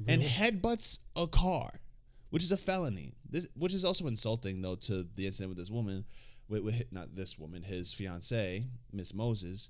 and 0.08 0.22
headbutts 0.22 1.00
a 1.16 1.26
car, 1.28 1.82
which 2.30 2.44
is 2.44 2.52
a 2.52 2.58
felony. 2.58 3.14
This, 3.30 3.50
which 3.56 3.74
is 3.74 3.84
also 3.86 4.08
insulting 4.08 4.62
though 4.62 4.76
to 4.76 5.04
the 5.16 5.26
incident 5.26 5.50
with 5.50 5.58
this 5.58 5.72
woman, 5.72 6.06
with, 6.50 6.64
with 6.64 6.84
not 6.92 7.16
this 7.16 7.38
woman, 7.38 7.64
his 7.64 7.94
fiance, 7.94 8.66
Miss 8.92 9.14
Moses. 9.14 9.70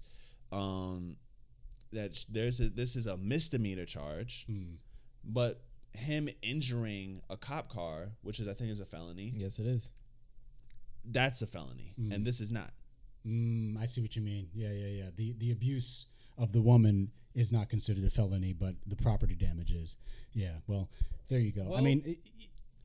Um, 0.52 1.18
that 1.94 2.26
there's 2.30 2.60
a 2.60 2.70
this 2.70 2.96
is 2.96 3.08
a 3.08 3.18
misdemeanor 3.18 3.86
charge, 3.86 4.46
Hmm. 4.46 4.76
but 5.24 5.62
him 5.94 6.30
injuring 6.42 7.22
a 7.30 7.38
cop 7.38 7.70
car, 7.70 8.10
which 8.22 8.40
is 8.40 8.48
I 8.48 8.54
think 8.54 8.70
is 8.72 8.80
a 8.82 8.86
felony, 8.86 9.34
Yes, 9.38 9.58
it 9.60 9.66
is. 9.66 9.92
that's 11.06 11.42
a 11.42 11.48
felony, 11.48 11.94
and 12.12 12.26
this 12.26 12.40
is 12.42 12.52
not. 12.52 12.72
Mm, 13.26 13.78
I 13.80 13.86
see 13.86 14.02
what 14.02 14.16
you 14.16 14.22
mean. 14.22 14.50
Yeah, 14.54 14.72
yeah, 14.72 14.88
yeah. 15.04 15.10
The 15.16 15.34
the 15.38 15.52
abuse 15.52 16.06
of 16.38 16.52
the 16.54 16.62
woman 16.62 17.12
is 17.34 17.52
not 17.52 17.70
considered 17.70 18.04
a 18.04 18.10
felony, 18.10 18.54
but 18.54 18.76
the 18.86 18.96
property 18.96 19.36
damage 19.36 19.72
is. 19.72 19.98
Yeah. 20.34 20.58
Well, 20.68 20.90
there 21.30 21.40
you 21.40 21.52
go. 21.52 21.74
I 21.76 21.82
mean, 21.82 22.04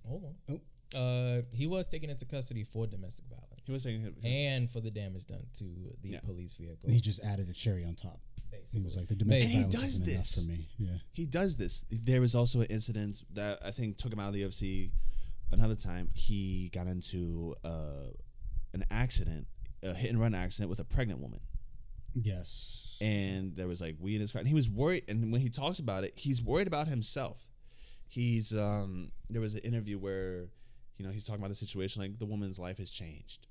Hold 0.06 0.24
on. 0.24 0.34
Oh. 0.94 0.98
Uh, 0.98 1.42
he 1.54 1.66
was 1.66 1.88
taken 1.88 2.10
into 2.10 2.24
custody 2.26 2.64
for 2.64 2.86
domestic 2.86 3.24
violence. 3.28 3.60
He 3.64 3.72
was 3.72 3.82
saying 3.82 4.14
and 4.24 4.68
for 4.70 4.80
the 4.80 4.90
damage 4.90 5.24
done 5.26 5.46
to 5.54 5.64
the 6.02 6.10
Yeah. 6.10 6.20
police 6.20 6.54
vehicle. 6.54 6.90
he 6.90 7.00
just 7.00 7.22
added 7.24 7.48
a 7.48 7.52
cherry 7.54 7.84
on 7.84 7.94
top. 7.94 8.20
He 8.72 8.80
was 8.80 8.96
like, 8.96 9.08
the 9.08 9.16
domestic 9.16 9.48
And 9.48 9.56
he 9.58 9.64
does 9.64 9.84
isn't 9.84 10.08
enough 10.08 10.18
this. 10.24 10.44
for 10.44 10.50
me. 10.52 10.68
Yeah. 10.78 10.98
he 11.12 11.26
does 11.26 11.56
this. 11.56 11.84
There 11.90 12.20
was 12.20 12.34
also 12.34 12.60
an 12.60 12.66
incident 12.68 13.22
that 13.32 13.58
I 13.64 13.70
think 13.70 13.96
took 13.96 14.12
him 14.12 14.20
out 14.20 14.28
of 14.28 14.34
the 14.34 14.42
UFC. 14.42 14.90
Another 15.50 15.74
time, 15.74 16.08
he 16.14 16.68
got 16.72 16.86
into 16.86 17.54
uh, 17.64 18.08
an 18.74 18.84
accident, 18.90 19.46
a 19.82 19.94
hit 19.94 20.10
and 20.10 20.20
run 20.20 20.34
accident 20.34 20.68
with 20.70 20.78
a 20.80 20.84
pregnant 20.84 21.20
woman, 21.20 21.40
Yes. 22.14 22.98
and 23.00 23.56
there 23.56 23.66
was 23.68 23.80
like 23.80 23.96
weed 23.98 24.16
in 24.16 24.20
his 24.20 24.32
car. 24.32 24.40
And 24.40 24.48
he 24.48 24.54
was 24.54 24.68
worried. 24.68 25.04
And 25.08 25.32
when 25.32 25.40
he 25.40 25.48
talks 25.48 25.78
about 25.78 26.04
it, 26.04 26.12
he's 26.18 26.42
worried 26.42 26.66
about 26.66 26.88
himself. 26.88 27.48
He's 28.12 28.56
um. 28.56 29.10
There 29.30 29.40
was 29.40 29.54
an 29.54 29.60
interview 29.60 29.98
where, 29.98 30.44
you 30.98 31.06
know, 31.06 31.10
he's 31.10 31.24
talking 31.24 31.40
about 31.40 31.48
the 31.48 31.54
situation 31.54 32.02
like 32.02 32.18
the 32.18 32.26
woman's 32.26 32.58
life 32.58 32.76
has 32.78 32.90
changed. 32.90 33.46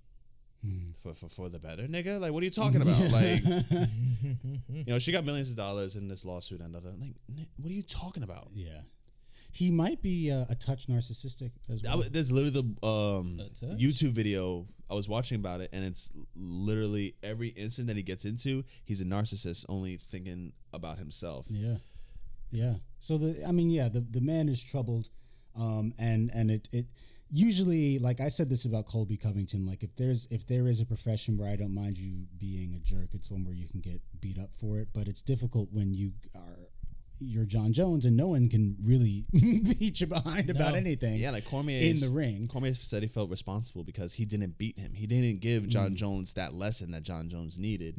For, 1.01 1.15
for 1.15 1.27
for 1.27 1.49
the 1.49 1.57
better, 1.57 1.87
nigga. 1.87 2.19
Like, 2.21 2.31
what 2.33 2.43
are 2.43 2.45
you 2.45 2.51
talking 2.51 2.83
about? 2.83 2.99
Like, 3.11 3.41
you 4.69 4.83
know, 4.85 4.99
she 4.99 5.11
got 5.11 5.25
millions 5.25 5.49
of 5.49 5.55
dollars 5.55 5.95
in 5.95 6.07
this 6.07 6.23
lawsuit 6.23 6.61
and 6.61 6.75
other. 6.75 6.91
Like, 6.99 7.15
what 7.57 7.71
are 7.71 7.73
you 7.73 7.81
talking 7.81 8.21
about? 8.21 8.49
yeah. 8.53 8.81
He 9.53 9.69
might 9.69 10.01
be 10.01 10.31
uh, 10.31 10.45
a 10.49 10.55
touch 10.55 10.87
narcissistic 10.87 11.51
as 11.69 11.81
well. 11.83 12.01
there's 12.11 12.31
literally 12.31 12.51
the 12.81 12.87
um, 12.87 13.41
YouTube 13.75 14.11
video 14.11 14.65
I 14.89 14.93
was 14.93 15.09
watching 15.09 15.35
about 15.39 15.61
it, 15.61 15.69
and 15.73 15.83
it's 15.83 16.11
literally 16.35 17.15
every 17.23 17.49
instant 17.49 17.87
that 17.87 17.97
he 17.97 18.03
gets 18.03 18.23
into, 18.23 18.63
he's 18.85 19.01
a 19.01 19.05
narcissist, 19.05 19.65
only 19.67 19.97
thinking 19.97 20.53
about 20.73 20.99
himself. 20.99 21.47
Yeah, 21.49 21.77
yeah. 22.51 22.75
So 22.99 23.17
the, 23.17 23.43
I 23.47 23.51
mean, 23.51 23.69
yeah, 23.69 23.89
the 23.89 24.01
the 24.01 24.21
man 24.21 24.47
is 24.47 24.63
troubled, 24.63 25.09
um, 25.57 25.93
and 25.97 26.29
and 26.33 26.51
it 26.51 26.69
it 26.71 26.85
usually, 27.31 27.97
like 27.97 28.19
I 28.19 28.27
said 28.27 28.49
this 28.49 28.65
about 28.65 28.85
Colby 28.85 29.17
Covington, 29.17 29.65
like 29.65 29.83
if 29.83 29.95
there's 29.95 30.27
if 30.31 30.45
there 30.45 30.67
is 30.67 30.81
a 30.81 30.85
profession 30.85 31.37
where 31.37 31.49
I 31.49 31.55
don't 31.55 31.73
mind 31.73 31.97
you 31.97 32.25
being 32.37 32.73
a 32.75 32.79
jerk, 32.79 33.09
it's 33.13 33.31
one 33.31 33.45
where 33.45 33.55
you 33.55 33.67
can 33.67 33.79
get 33.79 34.01
beat 34.19 34.37
up 34.37 34.51
for 34.53 34.79
it, 34.79 34.89
but 34.93 35.07
it's 35.07 35.21
difficult 35.21 35.69
when 35.71 35.93
you 35.93 36.11
are 36.35 36.67
you're 37.21 37.45
Jon 37.45 37.71
Jones 37.71 38.05
and 38.05 38.17
no 38.17 38.27
one 38.29 38.49
can 38.49 38.75
really 38.83 39.25
beat 39.31 40.01
you 40.01 40.07
behind 40.07 40.49
about 40.49 40.75
anything. 40.75 41.15
Yeah, 41.15 41.31
like 41.31 41.45
Cormier 41.45 41.79
in 41.89 41.99
the 41.99 42.09
ring. 42.13 42.47
Cormier 42.47 42.73
said 42.73 43.03
he 43.03 43.07
felt 43.07 43.29
responsible 43.29 43.83
because 43.83 44.13
he 44.13 44.25
didn't 44.25 44.57
beat 44.57 44.77
him. 44.79 44.93
He 44.93 45.07
didn't 45.07 45.39
give 45.41 45.63
Mm. 45.63 45.67
Jon 45.69 45.95
Jones 45.95 46.33
that 46.33 46.53
lesson 46.53 46.91
that 46.91 47.03
Jon 47.03 47.29
Jones 47.29 47.59
needed. 47.59 47.95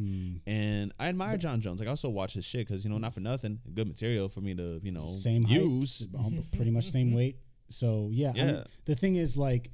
And 0.46 0.92
I 0.98 1.08
admire 1.08 1.36
Jon 1.38 1.60
Jones. 1.60 1.80
Like 1.80 1.86
I 1.88 1.90
also 1.90 2.08
watch 2.10 2.34
his 2.34 2.44
shit 2.44 2.66
because 2.66 2.84
you 2.84 2.90
know, 2.90 2.98
not 2.98 3.14
for 3.14 3.20
nothing, 3.20 3.60
good 3.72 3.86
material 3.86 4.28
for 4.28 4.40
me 4.40 4.54
to 4.54 4.80
you 4.82 4.92
know 4.92 5.06
same 5.06 5.44
use. 5.46 6.08
um, 6.18 6.38
pretty 6.56 6.70
much 6.70 6.86
same 6.86 7.12
weight. 7.18 7.36
So 7.68 8.10
yeah, 8.12 8.30
I 8.30 8.32
mean, 8.32 8.48
Yeah. 8.48 8.64
the 8.84 8.94
thing 8.96 9.16
is, 9.16 9.36
like, 9.38 9.70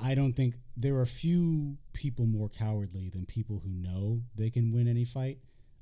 I 0.00 0.14
don't 0.14 0.32
think 0.34 0.54
there 0.76 0.96
are 0.98 1.06
few 1.06 1.76
people 1.92 2.26
more 2.26 2.48
cowardly 2.48 3.08
than 3.10 3.24
people 3.26 3.60
who 3.64 3.70
know 3.70 4.22
they 4.34 4.50
can 4.50 4.72
win 4.72 4.88
any 4.88 5.04
fight, 5.04 5.38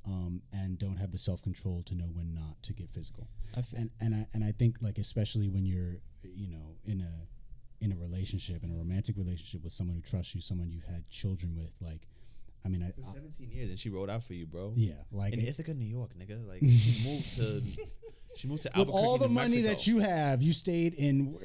um, 0.06 0.42
and 0.52 0.78
don't 0.78 0.96
have 0.96 1.12
the 1.12 1.18
self 1.18 1.42
control 1.42 1.82
to 1.84 1.94
know 1.94 2.06
when 2.12 2.32
not 2.34 2.62
to 2.64 2.72
get 2.72 2.90
physical. 2.90 3.28
I 3.56 3.60
f- 3.60 3.72
and 3.76 3.90
and 4.00 4.14
I 4.14 4.26
and 4.32 4.44
I 4.44 4.52
think 4.52 4.76
like 4.80 4.98
especially 4.98 5.48
when 5.48 5.66
you're 5.66 5.96
you 6.22 6.48
know 6.48 6.76
in 6.84 7.00
a 7.00 7.84
in 7.84 7.92
a 7.92 7.96
relationship 7.96 8.62
in 8.62 8.70
a 8.70 8.74
romantic 8.74 9.16
relationship 9.16 9.62
with 9.64 9.72
someone 9.72 9.96
who 9.96 10.02
trusts 10.02 10.34
you, 10.34 10.40
someone 10.40 10.70
you've 10.70 10.84
had 10.84 11.08
children 11.10 11.56
with, 11.56 11.72
like, 11.80 12.06
I 12.62 12.68
mean, 12.68 12.82
I, 12.82 12.88
I 12.88 13.12
17 13.14 13.50
years 13.50 13.70
and 13.70 13.78
she 13.78 13.88
rode 13.88 14.10
out 14.10 14.22
for 14.22 14.34
you, 14.34 14.44
bro. 14.46 14.72
yeah, 14.76 14.92
like 15.10 15.32
In 15.32 15.40
it- 15.40 15.48
Ithaca, 15.48 15.72
New 15.72 15.86
York, 15.86 16.10
nigga. 16.18 16.46
Like 16.46 16.60
she 16.68 17.08
moved 17.08 17.36
to 17.38 17.62
she 18.36 18.48
moved 18.48 18.62
to 18.62 18.76
Albuquerque. 18.76 18.96
with 18.96 19.04
all 19.08 19.16
the 19.18 19.28
New 19.28 19.34
money 19.34 19.62
Mexico. 19.62 19.68
that 19.68 19.86
you 19.86 19.98
have, 20.00 20.42
you 20.42 20.52
stayed 20.52 20.94
in 20.94 21.36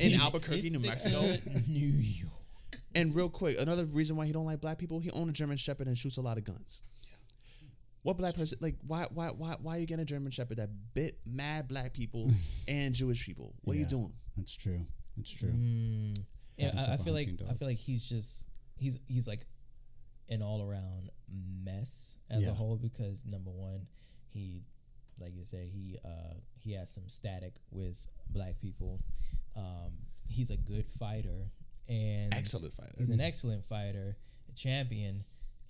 in 0.00 0.14
Albuquerque, 0.20 0.70
New 0.70 0.80
Mexico. 0.80 1.20
New 1.68 1.86
York. 1.86 2.30
And 2.96 3.14
real 3.14 3.28
quick, 3.28 3.56
another 3.60 3.84
reason 3.86 4.14
why 4.16 4.26
he 4.26 4.32
don't 4.32 4.44
like 4.46 4.60
black 4.60 4.78
people, 4.78 4.98
he 5.00 5.10
owned 5.12 5.28
a 5.30 5.32
German 5.32 5.56
Shepherd 5.56 5.86
and 5.88 5.96
shoots 5.98 6.16
a 6.16 6.20
lot 6.22 6.38
of 6.38 6.44
guns. 6.44 6.82
What 8.04 8.16
black 8.16 8.34
person 8.36 8.58
like 8.60 8.76
why 8.86 9.06
why 9.12 9.28
why 9.36 9.56
why 9.60 9.76
are 9.76 9.80
you 9.80 9.86
getting 9.86 10.02
a 10.02 10.06
German 10.06 10.30
Shepherd 10.30 10.58
that 10.58 10.68
bit 10.94 11.18
mad 11.26 11.66
black 11.68 11.92
people 11.92 12.30
and 12.68 12.94
Jewish 12.94 13.26
people? 13.26 13.54
What 13.62 13.76
are 13.76 13.80
you 13.80 13.86
doing? 13.86 14.12
That's 14.36 14.54
true. 14.54 14.86
That's 15.16 15.32
true. 15.32 15.48
Mm, 15.50 16.16
yeah, 16.56 16.70
I, 16.76 16.78
I, 16.78 16.92
I 16.92 16.94
a 16.94 16.98
feel 16.98 17.14
like 17.14 17.26
hunting 17.26 17.46
I 17.50 17.54
feel 17.54 17.66
like 17.66 17.78
he's 17.78 18.04
just 18.08 18.46
he's 18.76 18.98
he's 19.08 19.26
like 19.26 19.46
an 20.28 20.42
all 20.42 20.62
around 20.62 21.10
mess 21.64 22.18
as 22.30 22.42
Yeah. 22.44 22.50
a 22.50 22.52
whole 22.52 22.76
because 22.76 23.24
number 23.26 23.50
one, 23.50 23.86
he 24.28 24.62
like 25.20 25.34
you 25.34 25.44
said 25.44 25.68
he 25.72 25.96
uh 26.04 26.34
he 26.52 26.72
has 26.74 26.92
some 26.92 27.08
static 27.08 27.54
with 27.70 28.06
black 28.28 28.60
people. 28.60 29.00
Um, 29.56 29.92
he's 30.28 30.50
a 30.50 30.56
good 30.56 30.90
fighter 30.90 31.50
and 31.88 32.34
Excellent 32.34 32.72
fighter. 32.74 32.92
He's 32.98 33.10
an 33.10 33.20
excellent 33.20 33.64
fighter, 33.64 34.16
a 34.48 34.52
champion, 34.52 35.24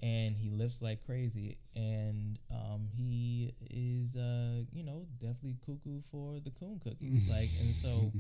and 0.05 0.37
he 0.37 0.51
lifts 0.51 0.83
like 0.83 1.05
crazy. 1.07 1.57
And 1.75 2.39
um, 2.51 2.89
he 2.95 3.55
is, 3.71 4.17
uh, 4.17 4.63
you 4.73 4.85
know, 4.85 5.07
definitely 5.19 5.57
cuckoo 5.65 6.01
for 6.11 6.41
the 6.41 6.51
coon 6.51 6.79
cookies. 6.85 7.23
like, 7.29 7.49
and 7.61 7.75
so, 7.75 8.13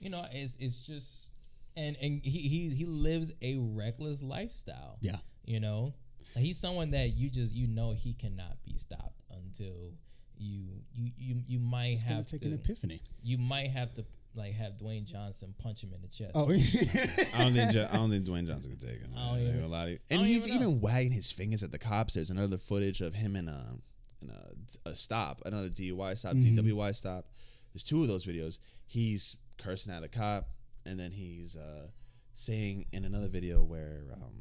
you 0.00 0.08
know, 0.10 0.24
it's 0.32 0.56
it's 0.58 0.80
just, 0.80 1.30
and 1.76 1.96
and 2.00 2.20
he 2.24 2.38
he 2.52 2.68
he 2.70 2.84
lives 2.86 3.32
a 3.42 3.56
reckless 3.58 4.22
lifestyle. 4.22 4.96
Yeah. 5.00 5.18
You 5.44 5.60
know, 5.60 5.94
Like, 6.34 6.44
he's 6.44 6.58
someone 6.58 6.90
that 6.92 7.14
you 7.14 7.28
just 7.30 7.54
you 7.54 7.66
know 7.68 7.92
he 7.92 8.14
cannot 8.14 8.56
be 8.64 8.78
stopped 8.78 9.20
until 9.30 9.92
you 10.38 10.64
you 10.94 11.12
you 11.16 11.36
you 11.46 11.58
might 11.60 11.94
It's 11.94 12.04
have 12.04 12.26
take 12.26 12.40
to 12.42 12.48
an 12.48 12.54
epiphany. 12.54 13.00
you 13.22 13.38
might 13.38 13.68
have 13.70 13.92
to 13.94 14.04
like 14.36 14.54
have 14.54 14.76
Dwayne 14.76 15.04
Johnson 15.04 15.54
punch 15.58 15.82
him 15.82 15.92
in 15.94 16.02
the 16.02 16.08
chest. 16.08 16.32
Oh, 16.34 16.44
I 17.38 17.44
don't 17.44 17.52
think 17.54 17.70
Jo- 17.72 17.88
I 17.92 17.96
don't 17.96 18.10
think 18.10 18.24
Dwayne 18.28 18.46
Johnson 18.46 18.70
can 18.72 18.80
take 18.80 19.00
him. 19.00 19.10
I 19.16 19.26
don't 19.26 19.32
man. 19.34 19.40
even- 19.42 19.52
Ain't 19.54 19.60
gonna 19.62 19.72
lie 19.72 19.84
to 19.86 19.90
you. 19.92 19.98
I 20.10 20.14
And 20.14 20.20
don't 20.20 20.28
he's 20.28 20.48
even 20.48 20.62
know. 20.70 20.78
wagging 20.80 21.12
his 21.12 21.30
fingers 21.32 21.62
at 21.62 21.72
the 21.72 21.78
cops. 21.78 22.14
There's 22.14 22.30
another 22.30 22.56
footage 22.58 23.00
of 23.00 23.14
him 23.14 23.34
in 23.36 23.48
a 23.48 23.74
in 24.22 24.30
a, 24.30 24.88
a 24.90 24.96
stop, 24.96 25.42
another 25.44 25.68
DUI 25.68 26.16
stop, 26.16 26.34
DWI 26.34 26.94
stop. 26.94 27.26
There's 27.74 27.82
two 27.84 28.02
of 28.02 28.08
those 28.08 28.24
videos. 28.24 28.58
He's 28.86 29.36
cursing 29.58 29.92
at 29.92 30.02
a 30.02 30.08
cop, 30.08 30.48
and 30.86 30.98
then 30.98 31.10
he's 31.12 31.56
uh, 31.56 31.88
saying 32.32 32.86
in 32.92 33.04
another 33.04 33.28
video 33.28 33.62
where 33.62 34.04
um, 34.22 34.32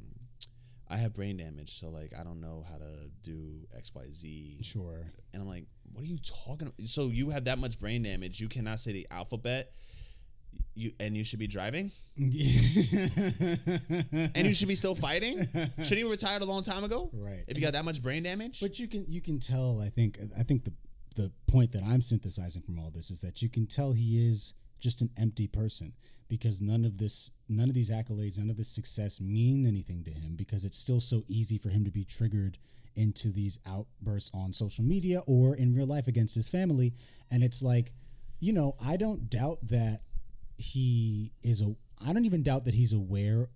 I 0.90 0.96
have 0.98 1.14
brain 1.14 1.38
damage, 1.38 1.78
so 1.80 1.90
like 1.90 2.12
I 2.18 2.24
don't 2.24 2.40
know 2.40 2.64
how 2.70 2.78
to 2.78 3.10
do 3.22 3.68
X 3.76 3.92
Y 3.94 4.04
Z. 4.12 4.60
sure. 4.64 5.08
And 5.34 5.42
I'm 5.42 5.50
like, 5.50 5.66
what 5.92 6.04
are 6.04 6.08
you 6.08 6.20
talking 6.46 6.68
about? 6.68 6.80
So 6.88 7.08
you 7.08 7.32
have 7.32 7.46
that 7.46 7.58
much 7.60 7.78
brain 7.80 8.04
damage, 8.04 8.40
you 8.40 8.48
cannot 8.48 8.80
say 8.80 8.94
the 8.94 9.08
alphabet. 9.12 9.72
You 10.74 10.92
and 11.00 11.16
you 11.16 11.24
should 11.24 11.40
be 11.40 11.48
driving, 11.48 11.92
and 12.18 12.34
you 12.34 12.44
should 14.54 14.68
be 14.68 14.76
still 14.76 14.96
fighting. 14.96 15.46
Should 15.84 15.98
he 15.98 16.04
retired 16.04 16.42
a 16.42 16.46
long 16.46 16.64
time 16.64 16.84
ago? 16.84 17.10
Right. 17.14 17.44
If 17.48 17.58
you 17.58 17.64
got 17.64 17.74
that 17.74 17.86
much 17.86 18.02
brain 18.02 18.24
damage, 18.24 18.60
But 18.60 18.78
you 18.78 18.88
can 18.88 19.06
you 19.08 19.22
can 19.22 19.40
tell. 19.40 19.80
I 19.80 19.90
think 19.90 20.20
I 20.38 20.44
think 20.44 20.66
the 20.66 20.74
the 21.16 21.32
point 21.48 21.72
that 21.72 21.84
I'm 21.84 22.02
synthesizing 22.02 22.62
from 22.62 22.78
all 22.78 22.92
this 22.92 23.10
is 23.10 23.22
that 23.22 23.42
you 23.42 23.50
can 23.50 23.66
tell 23.68 23.94
he 23.94 24.28
is 24.28 24.54
just 24.80 25.02
an 25.02 25.10
empty 25.18 25.48
person 25.48 25.94
because 26.28 26.62
none 26.62 26.86
of 26.86 26.98
this 26.98 27.32
none 27.48 27.70
of 27.70 27.74
these 27.76 27.90
accolades 27.90 28.38
none 28.38 28.50
of 28.50 28.58
this 28.58 28.68
success 28.68 29.22
mean 29.22 29.66
anything 29.66 30.04
to 30.04 30.12
him 30.12 30.36
because 30.36 30.66
it's 30.66 30.78
still 30.78 31.00
so 31.00 31.24
easy 31.28 31.58
for 31.58 31.70
him 31.70 31.86
to 31.86 31.92
be 31.92 32.04
triggered 32.04 32.58
into 32.96 33.32
these 33.32 33.60
outbursts 33.68 34.32
on 34.34 34.52
social 34.54 34.84
media 34.84 35.22
or 35.28 35.56
in 35.56 35.74
real 35.74 35.86
life 35.86 36.08
against 36.08 36.36
his 36.36 36.48
family 36.48 36.94
and 37.32 37.44
it's 37.44 37.62
like 37.64 37.94
you 38.40 38.54
know 38.54 38.74
I 38.86 38.98
don't 38.98 39.30
doubt 39.30 39.60
that 39.70 40.00
he 40.58 41.32
is 41.44 41.62
a 41.62 41.76
I 42.06 42.14
don't 42.14 42.26
even 42.26 42.44
doubt 42.44 42.66
that 42.66 42.74
he's 42.74 42.94
aware 42.94 43.50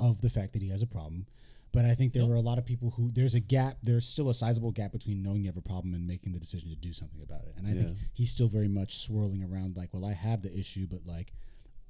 of 0.00 0.20
the 0.20 0.30
fact 0.30 0.52
that 0.52 0.62
he 0.62 0.68
has 0.68 0.82
a 0.82 0.86
problem. 0.86 1.26
But 1.72 1.84
I 1.84 1.94
think 1.94 2.14
there 2.14 2.24
were 2.24 2.36
a 2.36 2.40
lot 2.40 2.56
of 2.56 2.64
people 2.64 2.90
who 2.96 3.10
there's 3.12 3.34
a 3.34 3.40
gap. 3.40 3.76
There's 3.82 4.06
still 4.06 4.30
a 4.30 4.34
sizable 4.34 4.72
gap 4.72 4.92
between 4.92 5.22
knowing 5.22 5.42
you 5.42 5.48
have 5.48 5.58
a 5.58 5.62
problem 5.62 5.92
and 5.92 6.06
making 6.06 6.32
the 6.32 6.38
decision 6.40 6.70
to 6.70 6.76
do 6.76 6.92
something 6.92 7.20
about 7.20 7.42
it. 7.42 7.54
And 7.58 7.68
I 7.68 7.72
think 7.72 7.96
he's 8.14 8.30
still 8.30 8.48
very 8.48 8.68
much 8.68 8.96
swirling 8.96 9.44
around 9.44 9.76
like, 9.76 9.92
well, 9.92 10.06
I 10.06 10.14
have 10.14 10.40
the 10.40 10.58
issue, 10.58 10.86
but 10.88 11.00
like, 11.04 11.32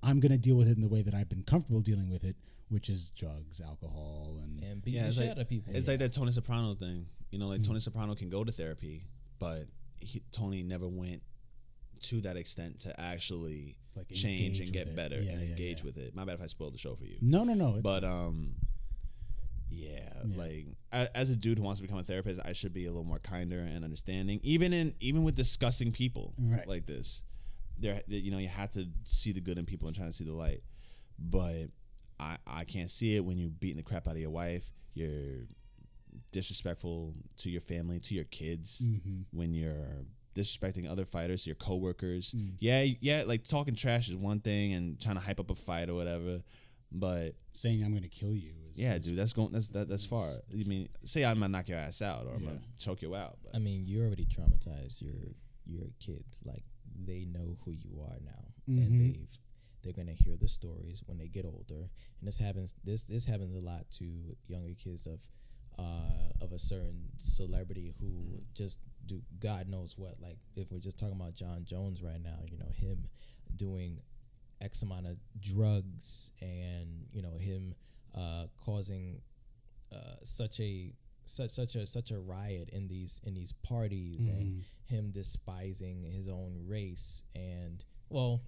I'm 0.02 0.18
gonna 0.18 0.38
deal 0.38 0.56
with 0.56 0.68
it 0.68 0.76
in 0.76 0.82
the 0.82 0.88
way 0.88 1.02
that 1.02 1.14
I've 1.14 1.28
been 1.28 1.44
comfortable 1.44 1.82
dealing 1.82 2.10
with 2.10 2.24
it, 2.24 2.36
which 2.68 2.88
is 2.88 3.10
drugs, 3.10 3.60
alcohol, 3.60 4.40
and 4.42 4.60
and 4.60 4.82
beat 4.82 4.94
yeah, 4.94 5.02
the 5.02 5.08
it's 5.08 5.16
shit 5.18 5.26
like, 5.26 5.36
out 5.36 5.42
of 5.42 5.48
people. 5.48 5.72
it's 5.72 5.86
like 5.88 6.00
that 6.00 6.12
Tony 6.12 6.32
Soprano 6.32 6.74
thing. 6.74 7.06
You 7.30 7.38
know, 7.38 7.46
like 7.46 7.60
mm-hmm. 7.60 7.70
Tony 7.70 7.80
Soprano 7.80 8.14
can 8.14 8.28
go 8.28 8.42
to 8.42 8.50
therapy, 8.50 9.06
but 9.38 9.66
he, 10.00 10.22
Tony 10.32 10.62
never 10.62 10.88
went 10.88 11.22
to 12.02 12.20
that 12.22 12.36
extent 12.36 12.80
to 12.80 12.98
actually 13.00 13.76
Like, 13.94 14.08
change 14.12 14.60
and 14.60 14.72
get 14.72 14.94
better 14.96 15.20
Yeah, 15.20 15.32
and 15.32 15.42
yeah, 15.42 15.48
engage 15.50 15.78
yeah. 15.80 15.84
with 15.86 15.96
it. 15.98 16.14
My 16.14 16.24
bad 16.24 16.34
if 16.34 16.42
I 16.42 16.46
spoiled 16.46 16.74
the 16.74 16.78
show 16.78 16.94
for 16.94 17.04
you. 17.04 17.16
no, 17.20 17.44
no, 17.44 17.54
no. 17.54 17.80
But 17.82 18.04
um, 18.04 18.54
yeah, 19.70 20.12
like 20.36 20.66
as 20.92 21.30
a 21.30 21.36
dude 21.36 21.58
who 21.58 21.64
wants 21.64 21.80
to 21.80 21.86
become 21.86 21.98
a 21.98 22.04
therapist, 22.04 22.40
I 22.44 22.52
should 22.52 22.72
be 22.72 22.86
a 22.86 22.90
little 22.90 23.04
more 23.04 23.18
kinder 23.18 23.58
and 23.58 23.84
understanding, 23.84 24.40
even 24.42 24.72
in 24.72 24.94
even 25.00 25.22
with 25.24 25.34
disgusting 25.34 25.92
people 25.92 26.34
Right. 26.38 26.66
like 26.68 26.86
this. 26.86 27.24
There, 27.78 28.00
you 28.08 28.30
know, 28.30 28.38
you 28.38 28.48
have 28.48 28.70
to 28.72 28.88
see 29.04 29.32
the 29.32 29.40
good 29.40 29.58
in 29.58 29.66
people 29.66 29.86
and 29.88 29.94
trying 29.96 30.08
to 30.08 30.12
see 30.14 30.24
the 30.24 30.32
light. 30.32 30.62
But 31.18 31.66
I, 32.18 32.38
I 32.46 32.64
can't 32.64 32.90
see 32.90 33.16
it 33.16 33.24
when 33.24 33.36
you're 33.38 33.50
beating 33.50 33.76
the 33.76 33.82
crap 33.82 34.08
out 34.08 34.14
of 34.14 34.20
your 34.20 34.30
wife. 34.30 34.72
You're 34.94 35.44
disrespectful 36.32 37.14
to 37.38 37.50
your 37.50 37.60
family, 37.60 38.00
to 38.00 38.14
your 38.14 38.24
kids. 38.24 38.82
Mm-hmm. 38.86 39.22
When 39.32 39.52
you're 39.52 40.04
disrespecting 40.36 40.88
other 40.90 41.04
fighters, 41.04 41.46
your 41.46 41.56
coworkers. 41.56 42.34
Mm. 42.36 42.52
Yeah, 42.58 42.86
yeah, 43.00 43.24
like 43.26 43.42
talking 43.44 43.74
trash 43.74 44.08
is 44.08 44.16
one 44.16 44.40
thing 44.40 44.74
and 44.74 45.00
trying 45.00 45.16
to 45.16 45.22
hype 45.22 45.40
up 45.40 45.50
a 45.50 45.54
fight 45.54 45.88
or 45.88 45.94
whatever. 45.94 46.40
But 46.92 47.32
Saying 47.52 47.82
I'm 47.82 47.92
gonna 47.94 48.08
kill 48.08 48.34
you. 48.34 48.52
Is, 48.70 48.78
yeah, 48.78 48.94
is- 48.94 49.06
dude, 49.06 49.16
that's 49.16 49.32
going 49.32 49.50
that's 49.52 49.70
that, 49.70 49.88
that's 49.88 50.04
far. 50.06 50.28
I 50.52 50.64
mean, 50.64 50.88
say 51.04 51.24
I'm 51.24 51.40
gonna 51.40 51.48
knock 51.48 51.68
your 51.68 51.78
ass 51.78 52.02
out 52.02 52.26
or 52.26 52.34
I'm 52.34 52.42
Yeah. 52.42 52.48
gonna 52.50 52.60
choke 52.78 53.02
you 53.02 53.16
out. 53.16 53.38
But 53.42 53.56
I 53.56 53.58
mean, 53.58 53.86
you 53.86 54.02
already 54.04 54.26
traumatized 54.26 55.00
your 55.02 55.14
your 55.64 55.86
kids. 55.98 56.42
Like 56.44 56.62
they 56.98 57.24
know 57.24 57.56
who 57.64 57.72
you 57.72 58.00
are 58.02 58.18
now, 58.24 58.44
Mhm. 58.68 58.86
and 58.86 59.00
they've 59.00 59.38
they're 59.82 59.92
gonna 59.92 60.12
hear 60.12 60.36
the 60.36 60.48
stories 60.48 61.02
when 61.06 61.16
they 61.18 61.28
get 61.28 61.44
older. 61.44 61.88
And 62.20 62.28
this 62.28 62.38
happens. 62.38 62.74
This 62.84 63.02
this 63.04 63.24
happens 63.24 63.54
a 63.54 63.64
lot 63.66 63.90
to 63.98 64.36
younger 64.46 64.74
kids 64.74 65.06
of 65.06 65.26
uh 65.78 66.30
of 66.40 66.52
a 66.52 66.58
certain 66.58 67.10
celebrity 67.16 67.94
who 68.00 68.42
just 68.54 68.80
do 69.06 69.22
God 69.38 69.68
knows 69.68 69.96
what. 69.96 70.20
Like 70.20 70.38
if 70.56 70.70
we're 70.70 70.78
just 70.78 70.98
talking 70.98 71.16
about 71.18 71.34
Jon 71.34 71.64
Jones 71.64 72.02
right 72.02 72.22
now, 72.22 72.38
you 72.50 72.58
know 72.58 72.70
him 72.72 73.08
doing 73.54 74.00
X 74.60 74.82
amount 74.82 75.06
of 75.06 75.16
drugs 75.40 76.32
and 76.40 77.06
you 77.12 77.22
know 77.22 77.36
him 77.38 77.74
uh, 78.14 78.44
causing 78.64 79.20
uh, 79.92 80.16
such 80.22 80.60
a 80.60 80.92
such 81.24 81.50
such 81.50 81.74
a 81.74 81.86
such 81.86 82.10
a 82.10 82.18
riot 82.18 82.70
in 82.72 82.88
these 82.88 83.20
in 83.24 83.34
these 83.34 83.52
parties 83.52 84.26
and 84.28 84.64
him 84.84 85.10
despising 85.10 86.04
his 86.04 86.28
own 86.28 86.56
race 86.66 87.24
and 87.34 87.84
well 88.08 88.42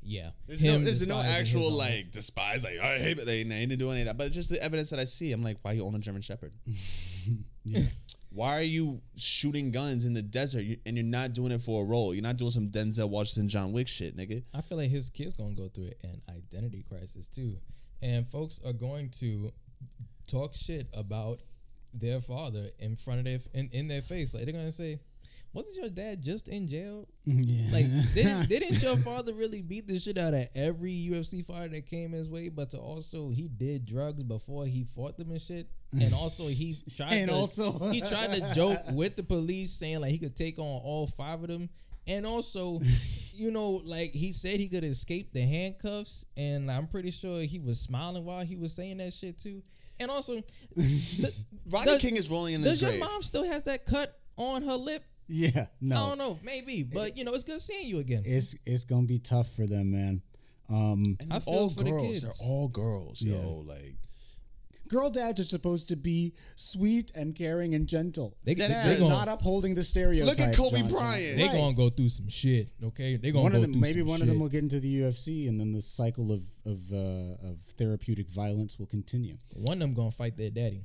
yeah 0.00 0.30
There's 0.46 0.62
no, 0.62 0.78
there's 0.78 1.06
no 1.06 1.20
actual 1.20 1.72
like 1.72 2.10
despise 2.12 2.64
like 2.64 2.78
I 2.78 2.98
hate 2.98 3.18
it. 3.18 3.26
They, 3.26 3.42
they 3.42 3.66
didn't 3.66 3.78
do 3.78 3.90
any 3.90 4.02
of 4.02 4.06
that, 4.06 4.16
but 4.18 4.30
just 4.30 4.50
the 4.50 4.62
evidence 4.62 4.90
that 4.90 5.00
I 5.00 5.04
see, 5.04 5.32
I'm 5.32 5.42
like, 5.42 5.56
why 5.62 5.72
you 5.72 5.84
own 5.84 5.94
a 5.94 5.98
German 5.98 6.22
Shepherd? 6.22 6.52
Yeah. 7.64 7.82
Why 8.30 8.58
are 8.58 8.62
you 8.62 9.00
shooting 9.16 9.70
guns 9.70 10.06
in 10.06 10.12
the 10.12 10.22
desert 10.22 10.64
you, 10.64 10.76
and 10.84 10.96
you're 10.96 11.06
not 11.06 11.34
doing 11.34 11.52
it 11.52 11.60
for 11.60 11.82
a 11.82 11.86
role? 11.86 12.12
You're 12.12 12.24
not 12.24 12.36
doing 12.36 12.50
some 12.50 12.68
Denzel 12.68 13.08
Washington, 13.08 13.48
John 13.48 13.72
Wick 13.72 13.86
shit, 13.86 14.16
nigga. 14.16 14.42
I 14.52 14.60
feel 14.60 14.76
like 14.76 14.90
his 14.90 15.08
kids 15.08 15.34
gonna 15.34 15.54
go 15.54 15.68
through 15.68 15.92
an 16.02 16.20
identity 16.28 16.84
crisis 16.88 17.28
too, 17.28 17.58
and 18.02 18.28
folks 18.28 18.60
are 18.66 18.72
going 18.72 19.10
to 19.20 19.52
talk 20.28 20.56
shit 20.56 20.88
about 20.94 21.38
their 21.92 22.20
father 22.20 22.64
in 22.80 22.96
front 22.96 23.20
of 23.20 23.24
their 23.24 23.38
in, 23.52 23.68
in 23.72 23.86
their 23.86 24.02
face. 24.02 24.34
Like 24.34 24.44
they're 24.44 24.52
gonna 24.52 24.72
say, 24.72 24.98
"Wasn't 25.54 25.76
your 25.76 25.88
dad 25.88 26.22
just 26.22 26.48
in 26.48 26.68
jail? 26.68 27.08
Mm-hmm, 27.26 27.42
yeah. 27.46 27.72
Like 27.72 27.86
didn't 28.14 28.48
didn't 28.48 28.82
your 28.82 28.96
father 28.98 29.32
really 29.32 29.62
beat 29.62 29.88
the 29.88 29.98
shit 29.98 30.18
out 30.18 30.34
of 30.34 30.46
every 30.54 30.92
UFC 31.10 31.42
fighter 31.44 31.68
that 31.68 31.86
came 31.86 32.12
his 32.12 32.28
way? 32.28 32.50
But 32.50 32.70
to 32.70 32.78
also 32.78 33.30
he 33.30 33.48
did 33.48 33.86
drugs 33.86 34.22
before 34.22 34.66
he 34.66 34.84
fought 34.84 35.16
them 35.16 35.30
and 35.30 35.40
shit, 35.40 35.68
and 35.98 36.12
also 36.22 36.44
he 36.46 36.74
tried 36.96 37.12
And 37.14 37.30
to, 37.30 37.34
also- 37.36 37.78
he 37.90 38.00
tried 38.02 38.34
to 38.34 38.54
joke 38.54 38.78
with 38.92 39.16
the 39.16 39.22
police 39.22 39.72
saying 39.72 40.00
like 40.02 40.10
he 40.10 40.18
could 40.18 40.36
take 40.36 40.58
on 40.58 40.64
all 40.66 41.06
five 41.06 41.40
of 41.40 41.48
them. 41.48 41.70
And 42.06 42.26
also, 42.26 42.82
you 43.32 43.50
know, 43.50 43.80
like 43.82 44.10
he 44.10 44.32
said 44.32 44.60
he 44.60 44.68
could 44.68 44.84
escape 44.84 45.32
the 45.32 45.40
handcuffs, 45.40 46.26
and 46.36 46.70
I'm 46.70 46.86
pretty 46.86 47.10
sure 47.10 47.40
he 47.40 47.58
was 47.58 47.80
smiling 47.80 48.26
while 48.26 48.44
he 48.44 48.56
was 48.56 48.74
saying 48.74 48.98
that 48.98 49.14
shit 49.14 49.38
too. 49.38 49.62
And 49.98 50.10
also, 50.10 50.34
th- 50.76 51.32
Rodney 51.70 51.92
Does- 51.92 52.00
King 52.02 52.16
is 52.16 52.28
rolling 52.30 52.54
in 52.54 52.60
does 52.62 52.80
his 52.80 52.90
your 52.90 52.98
mom 52.98 53.22
still 53.22 53.44
has 53.44 53.64
that 53.64 53.86
cut 53.86 54.18
on 54.36 54.62
her 54.64 54.74
lip? 54.74 55.02
Yeah. 55.28 55.66
No. 55.80 55.96
I 55.96 56.08
don't 56.10 56.18
know, 56.18 56.38
maybe, 56.42 56.82
but 56.82 57.16
you 57.16 57.24
know, 57.24 57.32
it's 57.34 57.44
good 57.44 57.60
seeing 57.60 57.88
you 57.88 57.98
again. 58.00 58.22
It's 58.24 58.56
it's 58.64 58.84
gonna 58.84 59.06
be 59.06 59.18
tough 59.18 59.50
for 59.54 59.66
them, 59.66 59.90
man. 59.92 60.22
Um, 60.68 61.16
And 61.20 61.32
I 61.32 61.38
feel 61.40 61.54
all 61.54 61.70
for 61.70 61.82
the 61.84 61.90
girls. 61.90 62.06
kids. 62.06 62.22
They're 62.22 62.48
all 62.48 62.68
girls, 62.68 63.20
yo. 63.22 63.64
Like 63.66 63.96
girl 64.86 65.08
dads 65.10 65.40
are 65.40 65.44
supposed 65.44 65.88
to 65.88 65.96
be 65.96 66.34
sweet 66.56 67.10
and 67.14 67.34
caring 67.34 67.74
and 67.74 67.86
gentle. 67.88 68.36
They, 68.44 68.54
Dead 68.54 68.70
they, 68.70 68.74
ass. 68.74 68.84
they 68.86 68.90
They're 68.94 69.00
gonna, 69.00 69.14
not 69.14 69.28
upholding 69.28 69.74
the 69.74 69.82
stereotype. 69.82 70.28
Look 70.38 70.46
at 70.46 70.54
Kobe 70.54 70.80
John 70.80 70.88
Bryant. 70.88 71.36
they 71.38 71.44
Right. 71.44 71.52
gonna 71.56 71.74
go 71.74 71.88
through 71.88 72.10
some 72.10 72.28
shit. 72.28 72.70
Okay, 72.82 73.16
they 73.16 73.30
gonna 73.32 73.42
one 73.42 73.52
go 73.52 73.56
of 73.56 73.62
them, 73.62 73.72
through 73.72 73.80
maybe 73.80 74.00
some 74.00 74.08
one 74.08 74.18
shit. 74.18 74.28
of 74.28 74.32
them 74.32 74.40
will 74.40 74.48
get 74.50 74.62
into 74.62 74.80
the 74.80 74.94
UFC, 75.00 75.48
and 75.48 75.58
then 75.58 75.72
the 75.72 75.80
cycle 75.82 76.30
of 76.32 76.42
of 76.66 76.92
uh, 76.92 77.48
of 77.50 77.58
therapeutic 77.78 78.28
violence 78.28 78.78
will 78.78 78.86
continue. 78.86 79.36
One 79.54 79.74
of 79.74 79.80
them 79.80 79.94
gonna 79.94 80.10
fight 80.10 80.36
their 80.36 80.50
daddy. 80.50 80.84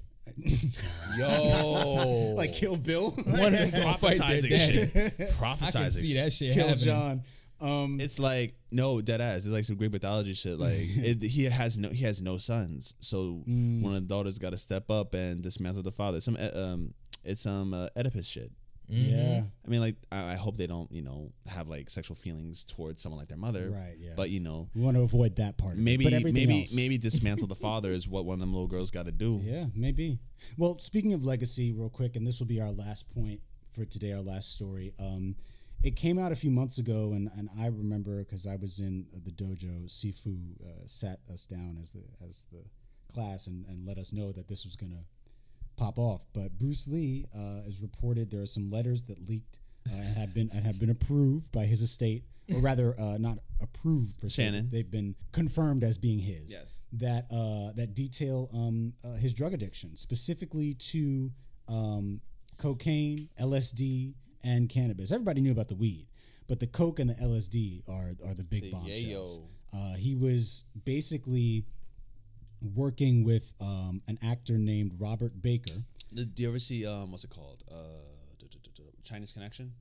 Yo, 1.18 2.34
Like 2.38 2.53
Kill 2.53 2.77
Bill, 2.77 3.11
One 3.26 3.53
of 3.53 3.72
them 3.72 3.72
gonna 3.84 3.97
fight 3.97 4.18
their 4.18 4.27
prophesizing 4.27 4.49
daddy. 4.49 4.56
shit. 4.56 4.95
I 5.19 5.23
Prophesizing. 5.34 5.73
can 5.81 5.91
see 5.91 6.07
shit. 6.07 6.15
that 6.23 6.34
shit 6.34 6.53
Kill 6.53 6.68
happening. 6.68 6.85
John. 6.85 7.23
Um, 7.61 7.99
It's 7.99 8.19
like 8.19 8.56
no 8.72 9.01
dead 9.01 9.19
ass. 9.19 9.45
It's 9.45 9.47
like 9.53 9.65
some 9.65 9.76
Greek 9.76 9.91
mythology 9.91 10.34
shit. 10.34 10.57
Like 10.57 10.76
it, 10.77 11.22
he 11.23 11.43
has 11.45 11.77
no 11.77 11.89
he 11.89 12.06
has 12.06 12.22
no 12.22 12.38
sons, 12.38 12.95
so 12.99 13.43
Mm. 13.47 13.81
one 13.81 13.93
of 13.95 14.01
the 14.01 14.07
daughters 14.07 14.39
got 14.39 14.51
to 14.51 14.57
step 14.57 14.89
up 14.89 15.14
and 15.14 15.41
dismantle 15.43 15.84
the 15.84 15.91
father. 15.91 16.22
Some 16.22 16.38
uh, 16.39 16.57
um, 16.57 16.93
it's 17.26 17.41
some 17.41 17.73
uh, 17.73 17.88
Oedipus 17.97 18.26
shit. 18.27 18.51
Yeah, 18.90 19.44
I 19.66 19.70
mean, 19.70 19.82
like 19.82 19.95
I, 20.11 20.34
I 20.34 20.36
hope 20.36 20.57
they 20.57 20.68
don't 20.68 20.91
you 20.91 21.02
know 21.02 21.32
have 21.48 21.70
like 21.70 21.90
sexual 21.90 22.16
feelings 22.16 22.66
towards 22.66 23.02
someone 23.02 23.20
like 23.20 23.28
their 23.28 23.38
mother. 23.38 23.70
Right, 23.70 23.95
yeah. 23.99 24.14
But 24.16 24.30
you 24.30 24.40
know, 24.40 24.70
we 24.74 24.82
want 24.82 24.98
to 24.98 25.03
avoid 25.03 25.36
that 25.36 25.57
part. 25.57 25.78
maybe 25.78 26.10
maybe 26.10 26.61
else. 26.61 26.76
maybe 26.76 26.98
dismantle 27.10 27.48
the 27.48 27.56
father 27.56 27.91
is 27.91 28.07
what 28.07 28.26
one 28.26 28.36
of 28.36 28.40
them 28.40 28.52
little 28.52 28.68
girls 28.68 28.91
got 28.91 29.06
to 29.06 29.11
do. 29.11 29.41
Yeah, 29.44 29.66
maybe. 29.76 30.20
Well, 30.57 30.80
speaking 30.80 31.14
of 31.14 31.24
legacy, 31.26 31.72
real 31.72 31.90
quick, 31.90 32.16
and 32.16 32.26
this 32.26 32.40
will 32.40 32.48
be 32.48 32.61
our 32.61 32.72
last 32.72 33.14
point 33.14 33.41
for 33.72 33.86
today, 33.86 34.14
our 34.14 34.22
last 34.22 34.53
story. 34.53 34.94
Um, 34.99 35.36
it 35.84 35.95
came 35.95 36.20
out 36.20 36.32
a 36.32 36.36
few 36.36 36.52
months 36.52 36.78
ago, 36.78 37.14
and, 37.14 37.30
and 37.38 37.49
I 37.57 37.68
remember 37.68 38.20
because 38.20 38.45
I 38.45 38.57
was 38.57 38.80
in 38.80 39.06
the 39.14 39.32
dojo. 39.32 39.86
Sifu 39.88 40.36
uh, 40.61 40.86
sat 40.86 41.20
us 41.32 41.45
down 41.45 41.78
as 41.80 41.91
the 41.91 42.03
as 42.28 42.48
the 42.52 42.64
class 43.14 43.48
and, 43.48 43.66
and 43.68 43.88
let 43.88 43.98
us 43.98 44.14
know 44.14 44.32
that 44.32 44.48
this 44.48 44.66
was 44.66 44.76
gonna 44.76 45.03
pop 45.80 45.97
off. 45.97 46.22
But 46.34 46.57
Bruce 46.60 46.88
Lee 46.88 47.26
uh, 47.35 47.61
is 47.68 47.81
reported 47.81 48.30
there 48.30 48.41
are 48.41 48.45
some 48.45 48.69
letters 48.69 49.03
that 49.03 49.27
leaked 49.27 49.60
uh, 49.89 49.95
and 49.95 50.18
have 50.18 50.34
been 50.34 50.49
and 50.53 50.65
have 50.65 50.80
been 50.80 50.89
approved 50.89 51.51
by 51.51 51.65
his 51.65 51.81
estate, 51.81 52.23
or 52.53 52.60
rather, 52.60 52.93
uh, 52.99 53.18
not 53.18 53.38
approved 53.61 54.19
per 54.19 54.27
se. 54.30 54.43
Shannon. 54.43 54.69
They've 54.72 54.89
been 54.91 55.15
confirmed 55.31 55.84
as 55.84 55.97
being 55.97 56.19
his 56.19 56.51
Yes. 56.51 56.81
that 56.93 57.26
uh, 57.31 57.72
that 57.76 57.93
detail 57.93 58.49
um, 58.53 58.93
uh, 59.03 59.14
his 59.14 59.34
drug 59.34 59.53
addiction, 59.53 59.95
specifically 59.95 60.73
to 60.91 61.31
um, 61.68 62.22
cocaine, 62.57 63.30
LSD, 63.39 64.14
and 64.43 64.69
cannabis. 64.69 65.11
Everybody 65.11 65.41
knew 65.41 65.51
about 65.51 65.69
the 65.69 65.76
weed, 65.76 66.07
but 66.47 66.60
the 66.60 66.68
coke 66.68 66.99
and 66.99 67.10
the 67.10 67.15
LSD 67.15 67.84
are 67.88 68.11
are 68.27 68.34
the 68.34 68.43
big 68.43 68.64
The 68.64 68.72
bombshells. 68.72 69.39
yayo. 69.39 69.45
Uh, 69.72 69.95
he 69.95 70.15
was 70.15 70.65
basically 70.84 71.64
working 72.61 73.23
with 73.23 73.53
um, 73.61 74.02
an 74.07 74.18
actor 74.23 74.57
named 74.57 74.94
Robert 74.99 75.41
Baker. 75.41 75.84
Do 76.14 76.26
you 76.38 76.49
ever 76.49 76.60
see 76.60 76.86
um 76.88 77.11
what's 77.11 77.23
it 77.23 77.30
called? 77.30 77.64
Uh, 77.72 77.76
Chinese 79.03 79.34
Connection. 79.34 79.73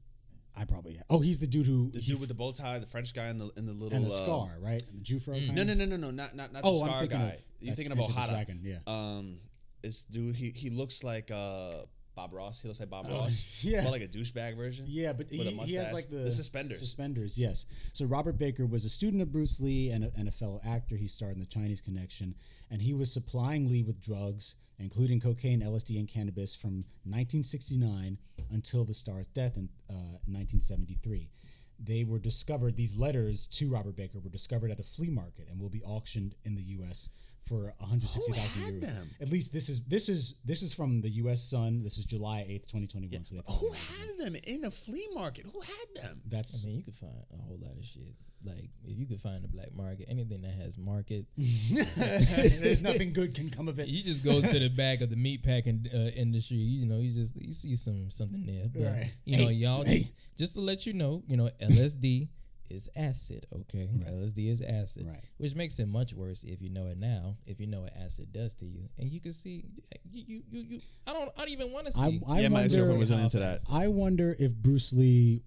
I 0.57 0.65
probably 0.65 0.99
oh 1.11 1.21
he's 1.21 1.39
the 1.39 1.47
dude 1.47 1.67
who 1.67 1.91
The 1.91 2.01
dude 2.01 2.19
with 2.19 2.29
the 2.31 2.35
bow 2.35 2.53
tie, 2.53 2.79
the 2.79 2.87
French 2.87 3.15
guy, 3.15 3.27
and 3.27 3.41
the 3.41 3.51
in 3.57 3.67
the 3.67 3.73
little 3.73 3.95
and 3.97 4.05
the 4.05 4.09
uh, 4.09 4.11
scar 4.11 4.49
right 4.61 4.83
And 4.89 4.99
the 4.99 5.03
Jufro 5.03 5.35
kind 5.45 5.55
No, 5.55 5.63
no, 5.63 5.75
no, 5.75 5.85
no, 5.85 5.97
no, 5.97 6.11
not 6.11 6.35
not 6.35 6.53
not 6.53 6.63
Oh, 6.65 6.85
the 6.85 6.91
scar 6.91 7.07
guy. 7.07 7.17
of- 7.19 7.41
You're 7.61 7.75
thinking 7.75 7.93
of 7.93 7.99
Enter 8.01 8.13
the 8.13 8.19
Ohada. 8.19 8.31
Dragon, 8.31 8.61
yeah. 8.63 8.79
Um, 8.87 9.39
this 9.83 10.05
dude, 10.05 10.35
he 10.35 10.51
he 10.51 10.71
looks 10.71 11.05
like 11.05 11.31
uh 11.31 11.83
Bob 12.17 12.33
Ross. 12.33 12.61
He 12.61 12.67
looks 12.67 12.81
like 12.81 12.91
Bob 12.91 13.07
Ross. 13.09 13.63
Oh, 13.65 13.69
yeah. 13.71 13.85
but 13.85 13.93
like 13.93 14.03
a 14.03 14.09
douchebag 14.09 14.57
version. 14.57 14.87
Yeah, 14.89 15.13
but 15.13 15.29
he, 15.31 15.39
he 15.39 15.75
has 15.75 15.93
like 15.93 16.11
the, 16.11 16.17
the 16.17 16.31
suspenders. 16.33 16.81
Suspenders, 16.81 17.39
yes. 17.39 17.67
So 17.93 18.07
Robert 18.07 18.37
Baker 18.39 18.67
was 18.67 18.85
a 18.85 18.89
student 18.89 19.23
of 19.23 19.31
Bruce 19.31 19.61
Lee 19.61 19.91
and 19.91 20.03
a, 20.03 20.11
and 20.19 20.27
a 20.27 20.33
fellow 20.33 20.61
actor. 20.67 20.97
He 20.97 21.07
starred 21.07 21.35
in 21.35 21.41
the 21.41 21.47
Chinese 21.47 21.81
Connection, 21.81 22.35
and 22.71 22.83
he 22.83 22.95
was 22.95 23.13
supplying 23.13 23.69
Lee 23.69 23.83
with 23.83 24.01
drugs, 24.01 24.57
including 24.79 25.21
cocaine, 25.21 25.61
LSD, 25.61 25.99
and 25.99 26.09
cannabis, 26.09 26.55
from 26.55 26.85
1969 27.05 28.19
until 28.51 28.85
the 28.85 28.95
star's 28.95 29.27
death 29.29 29.57
in 29.57 29.69
uh, 29.91 30.21
1973. 30.27 31.31
They 31.83 32.05
were 32.05 32.19
discovered. 32.19 32.77
These 32.77 32.97
letters 32.97 33.47
to 33.49 33.69
Robert 33.69 33.97
Baker 33.97 34.19
were 34.19 34.31
discovered 34.31 34.71
at 34.71 34.81
a 34.81 34.85
flea 34.85 35.11
market 35.11 35.49
and 35.49 35.61
will 35.61 35.71
be 35.71 35.83
auctioned 35.83 36.35
in 36.45 36.55
the 36.57 36.63
U.S. 36.63 37.11
for 37.49 37.75
160,000 37.79 38.63
had 38.63 38.75
euros. 38.75 38.81
them? 38.81 39.11
At 39.21 39.31
least 39.31 39.53
this 39.53 39.69
is 39.69 39.85
this 39.85 40.09
is 40.09 40.35
this 40.45 40.63
is 40.63 40.75
from 40.75 41.01
the 41.01 41.09
U.S. 41.23 41.43
Sun. 41.43 41.83
This 41.83 41.99
is 41.99 42.05
July 42.05 42.47
8th, 42.49 42.69
2021. 42.71 43.25
So 43.25 43.37
they 43.37 43.43
Who 43.61 43.73
had 43.73 44.09
them 44.19 44.35
in 44.47 44.65
a 44.65 44.71
flea 44.71 45.07
market? 45.15 45.47
Who 45.53 45.61
had 45.61 45.89
them? 46.05 46.21
That's 46.27 46.65
I 46.65 46.69
mean, 46.69 46.77
you 46.79 46.83
could 46.85 46.95
find 46.95 47.13
a 47.33 47.43
whole 47.43 47.59
lot 47.61 47.77
of 47.79 47.85
shit. 47.85 48.15
Like 48.45 48.71
if 48.87 48.97
you 48.97 49.05
could 49.07 49.21
find 49.21 49.43
the 49.43 49.49
black 49.49 49.75
market, 49.75 50.07
anything 50.09 50.43
that 50.43 50.53
has 50.55 50.79
market, 50.79 51.27
There's 51.37 52.83
nothing 52.83 53.13
good 53.13 53.35
can 53.35 53.51
come 53.51 53.67
of 53.69 53.79
it. 53.79 53.89
you 53.89 54.03
just 54.03 54.25
go 54.25 54.41
to 54.41 54.59
the 54.59 54.69
back 54.69 55.01
of 55.01 55.11
the 55.11 55.17
meat 55.17 55.43
packing 55.43 55.87
uh, 55.93 55.97
industry. 56.15 56.57
You 56.59 56.87
know, 56.87 56.99
you 56.99 57.13
just 57.13 57.35
you 57.41 57.53
see 57.53 57.75
some 57.77 58.11
something 58.11 58.45
there. 58.47 58.67
But, 58.73 58.83
Right. 58.93 59.11
You 59.25 59.39
know, 59.39 59.49
Hey, 59.49 59.55
y'all 59.55 59.85
hey. 59.85 59.97
just 59.97 60.15
just 60.37 60.55
to 60.55 60.61
let 60.61 60.87
you 60.87 60.93
know, 60.93 61.23
you 61.27 61.37
know, 61.37 61.49
LSD 61.61 62.29
is 62.71 62.89
acid. 62.97 63.47
Okay, 63.53 63.89
Right. 63.93 64.07
LSD 64.13 64.49
is 64.49 64.63
acid, 64.63 65.07
Right. 65.07 65.25
which 65.39 65.55
makes 65.55 65.79
it 65.79 65.87
much 65.89 66.13
worse 66.15 66.45
if 66.45 66.61
you 66.63 66.71
know 66.71 66.87
it 66.87 66.99
now. 66.99 67.35
If 67.47 67.61
you 67.61 67.67
know 67.67 67.83
what 67.83 67.93
acid 67.97 68.33
does 68.33 68.55
to 68.55 68.67
you, 68.67 68.89
and 68.99 69.11
you 69.11 69.21
can 69.21 69.33
see, 69.33 69.65
you 70.11 70.23
you 70.27 70.43
you, 70.51 70.61
you 70.63 70.81
I 71.07 71.13
don't 71.13 71.31
I 71.37 71.41
don't 71.41 71.51
even 71.53 71.73
want 71.73 71.87
to 71.87 71.93
see. 71.93 72.21
I, 72.27 72.33
I 72.33 72.41
yeah, 72.41 72.49
my 72.49 72.61
wonder. 72.61 72.77
girlfriend 72.77 72.99
was 73.01 73.11
into 73.11 73.39
that. 73.41 73.61
I 73.73 73.89
wonder 73.89 74.37
if 74.39 74.55
Bruce 74.55 74.93
Lee. 74.93 75.43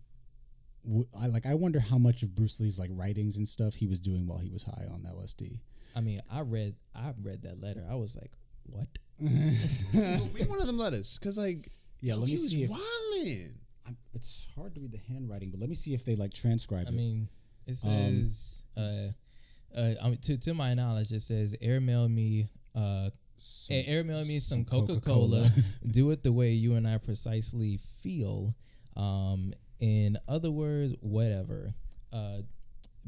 w- 0.86 1.08
I 1.20 1.28
like. 1.28 1.46
I 1.46 1.54
wonder 1.56 1.80
how 1.80 1.98
much 1.98 2.24
of 2.24 2.36
Bruce 2.36 2.60
Lee's 2.60 2.80
like 2.80 2.90
writings 2.94 3.38
and 3.38 3.48
stuff 3.48 3.76
he 3.76 3.88
was 3.88 4.00
doing 4.00 4.28
while 4.28 4.40
he 4.40 4.50
was 4.50 4.64
high 4.64 4.86
on 4.92 5.02
LSD. 5.02 5.60
I 5.96 6.02
mean, 6.02 6.22
I 6.32 6.42
read 6.42 6.76
I 6.96 7.14
read 7.22 7.44
that 7.44 7.62
letter. 7.62 7.86
I 7.90 7.96
was 7.96 8.16
like, 8.16 8.32
what? 8.64 8.88
Read 9.22 10.48
one 10.50 10.60
of 10.60 10.66
them 10.68 10.78
letters, 10.80 11.20
cause 11.22 11.38
like, 11.38 11.68
Yeah, 12.00 12.14
yo, 12.14 12.20
let 12.22 12.26
me 12.26 12.32
he 12.32 12.38
was 12.42 12.50
see 12.50 12.64
if- 12.64 12.72
wildin'. 12.72 13.54
I'm, 13.88 13.98
it's 14.14 14.48
hard 14.56 14.76
to 14.76 14.82
read 14.82 14.92
the 14.92 15.00
handwriting, 15.12 15.50
but 15.52 15.60
let 15.60 15.70
me 15.70 15.76
see 15.76 15.94
if 15.94 16.06
they 16.06 16.16
like 16.16 16.34
transcribe 16.34 16.84
it. 16.84 16.88
I 16.88 16.92
it. 16.92 16.96
mean, 16.96 17.30
it 17.68 17.72
Um, 17.72 17.76
says, 18.24 18.64
uh, 18.78 19.78
uh, 19.78 19.94
I 20.02 20.10
mean, 20.10 20.18
to 20.18 20.38
to 20.38 20.54
my 20.54 20.74
knowledge, 20.74 21.12
it 21.12 21.22
says 21.22 21.56
airmail 21.62 22.08
me, 22.10 22.48
uh, 22.76 23.10
Some- 23.38 23.76
airmail 23.88 24.24
me 24.26 24.40
some, 24.40 24.60
some 24.60 24.66
Coca 24.66 24.94
Coca-Cola. 24.96 25.50
Do 25.92 26.12
it 26.12 26.24
the 26.24 26.32
way 26.32 26.52
you 26.52 26.76
and 26.76 26.88
I 26.88 26.98
precisely 26.98 27.78
feel. 27.78 28.56
Um, 28.96 29.54
in 29.80 30.18
other 30.28 30.52
words, 30.52 30.94
whatever. 31.02 31.74
Uh, 32.14 32.42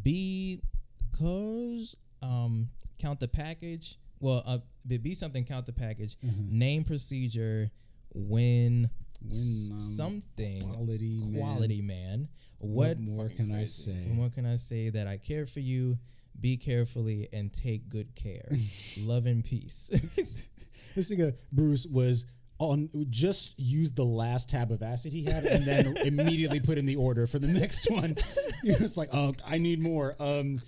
because 0.02 1.96
um, 2.22 2.70
count 3.00 3.20
the 3.20 3.28
package. 3.28 3.98
Well, 4.20 4.44
uh, 4.46 4.60
be 4.88 4.98
be 4.98 5.14
something. 5.16 5.44
Count 5.46 5.66
the 5.66 5.74
package. 5.74 6.18
Name 6.24 6.84
procedure. 6.84 7.72
When, 8.16 8.90
s- 9.30 9.70
something 9.78 10.62
quality 10.62 11.22
man. 11.24 11.40
quality 11.42 11.82
man. 11.82 12.28
What, 12.60 12.98
What 12.98 13.00
more 13.00 13.30
can 13.30 13.54
I 13.54 13.66
say? 13.66 14.08
what 14.16 14.34
can 14.34 14.46
I 14.46 14.56
say? 14.56 14.90
That 14.90 15.08
I 15.08 15.18
care 15.18 15.46
for 15.46 15.60
you. 15.60 15.98
Be 16.40 16.58
carefully 16.58 17.28
and 17.34 17.54
take 17.54 17.90
good 17.90 18.16
care. 18.16 18.50
Love 19.02 19.26
and 19.26 19.44
peace. 19.44 19.90
This 20.96 21.12
nigga 21.12 21.34
Bruce 21.52 21.88
was 21.88 22.26
on 22.60 22.88
just 23.10 23.60
used 23.60 23.96
the 23.96 24.04
last 24.06 24.48
tab 24.52 24.70
of 24.72 24.84
acid 24.84 25.12
he 25.12 25.24
had 25.24 25.44
and 25.44 25.66
then 25.66 25.98
immediately 26.06 26.60
put 26.60 26.78
in 26.78 26.86
the 26.86 26.98
order 26.98 27.26
for 27.26 27.40
the 27.40 27.48
next 27.48 27.90
one. 27.90 28.14
He 28.62 28.70
was 28.80 28.96
like, 28.96 29.10
"Oh, 29.12 29.34
I 29.50 29.58
need 29.58 29.82
more." 29.82 30.14
Um, 30.20 30.60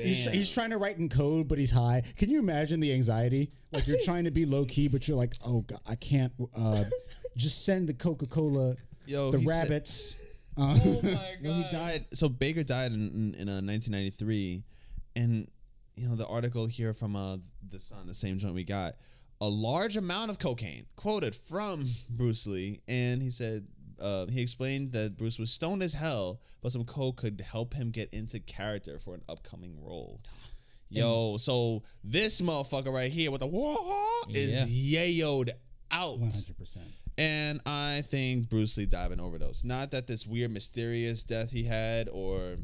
he's, 0.00 0.30
he's 0.30 0.52
trying 0.52 0.70
to 0.70 0.78
write 0.78 0.98
in 0.98 1.08
code, 1.08 1.48
but 1.48 1.58
he's 1.58 1.72
high. 1.72 2.04
Can 2.16 2.30
you 2.30 2.38
imagine 2.38 2.78
the 2.78 2.92
anxiety? 2.92 3.50
Like 3.72 3.88
you're 3.88 3.98
trying 4.04 4.22
to 4.24 4.30
be 4.30 4.46
low 4.46 4.64
key, 4.66 4.86
but 4.86 5.08
you're 5.08 5.16
like, 5.16 5.34
"Oh 5.44 5.62
God, 5.62 5.80
I 5.88 5.96
can't." 5.96 6.32
Uh, 6.56 6.84
just 7.36 7.64
send 7.64 7.88
the 7.88 7.94
Coca 7.94 8.26
Cola, 8.26 8.76
Yo, 9.06 9.30
the 9.30 9.38
he 9.38 9.46
said- 9.46 9.62
rabbits. 9.62 10.16
Um, 10.56 10.80
oh 10.84 11.00
my 11.02 11.10
Yo, 11.42 11.52
he 11.52 11.64
died. 11.70 12.06
So 12.12 12.28
Baker 12.28 12.62
died 12.62 12.92
in 12.92 13.08
in, 13.08 13.34
in 13.34 13.48
uh, 13.48 13.62
1993, 13.62 14.64
and 15.16 15.48
you 15.96 16.08
know 16.08 16.16
the 16.16 16.26
article 16.26 16.66
here 16.66 16.92
from 16.92 17.16
uh, 17.16 17.36
the 17.66 17.78
Sun, 17.78 18.06
the 18.06 18.14
same 18.14 18.38
joint 18.38 18.54
we 18.54 18.64
got, 18.64 18.94
a 19.40 19.48
large 19.48 19.96
amount 19.96 20.30
of 20.30 20.38
cocaine 20.38 20.86
quoted 20.96 21.34
from 21.34 21.86
Bruce 22.08 22.46
Lee, 22.46 22.80
and 22.88 23.22
he 23.22 23.30
said. 23.30 23.66
Uh, 24.02 24.24
he 24.28 24.40
explained 24.40 24.92
that 24.92 25.14
Bruce 25.18 25.38
was 25.38 25.52
stoned 25.52 25.82
as 25.82 25.92
hell, 25.92 26.40
but 26.62 26.72
some 26.72 26.84
coke 26.84 27.18
could 27.18 27.38
help 27.42 27.74
him 27.74 27.90
get 27.90 28.08
into 28.14 28.40
character 28.40 28.98
for 28.98 29.14
an 29.14 29.20
upcoming 29.28 29.76
role. 29.84 30.22
Yo, 30.88 31.36
so 31.36 31.82
this 32.02 32.40
motherfucker 32.40 32.90
right 32.90 33.10
here 33.10 33.30
with 33.30 33.40
the 33.42 33.46
wah 33.46 33.76
is 34.30 34.70
yayoed 34.70 35.50
out. 35.90 36.12
One 36.18 36.30
hundred 36.30 36.56
percent. 36.56 36.86
And 37.20 37.60
I 37.66 38.00
think 38.02 38.48
Bruce 38.48 38.76
Lee 38.78 38.86
died 38.86 39.06
of 39.06 39.12
an 39.12 39.20
overdose. 39.20 39.62
Not 39.62 39.90
that 39.90 40.06
this 40.06 40.26
weird, 40.26 40.52
mysterious 40.52 41.22
death 41.22 41.50
he 41.50 41.64
had 41.64 42.08
or 42.08 42.56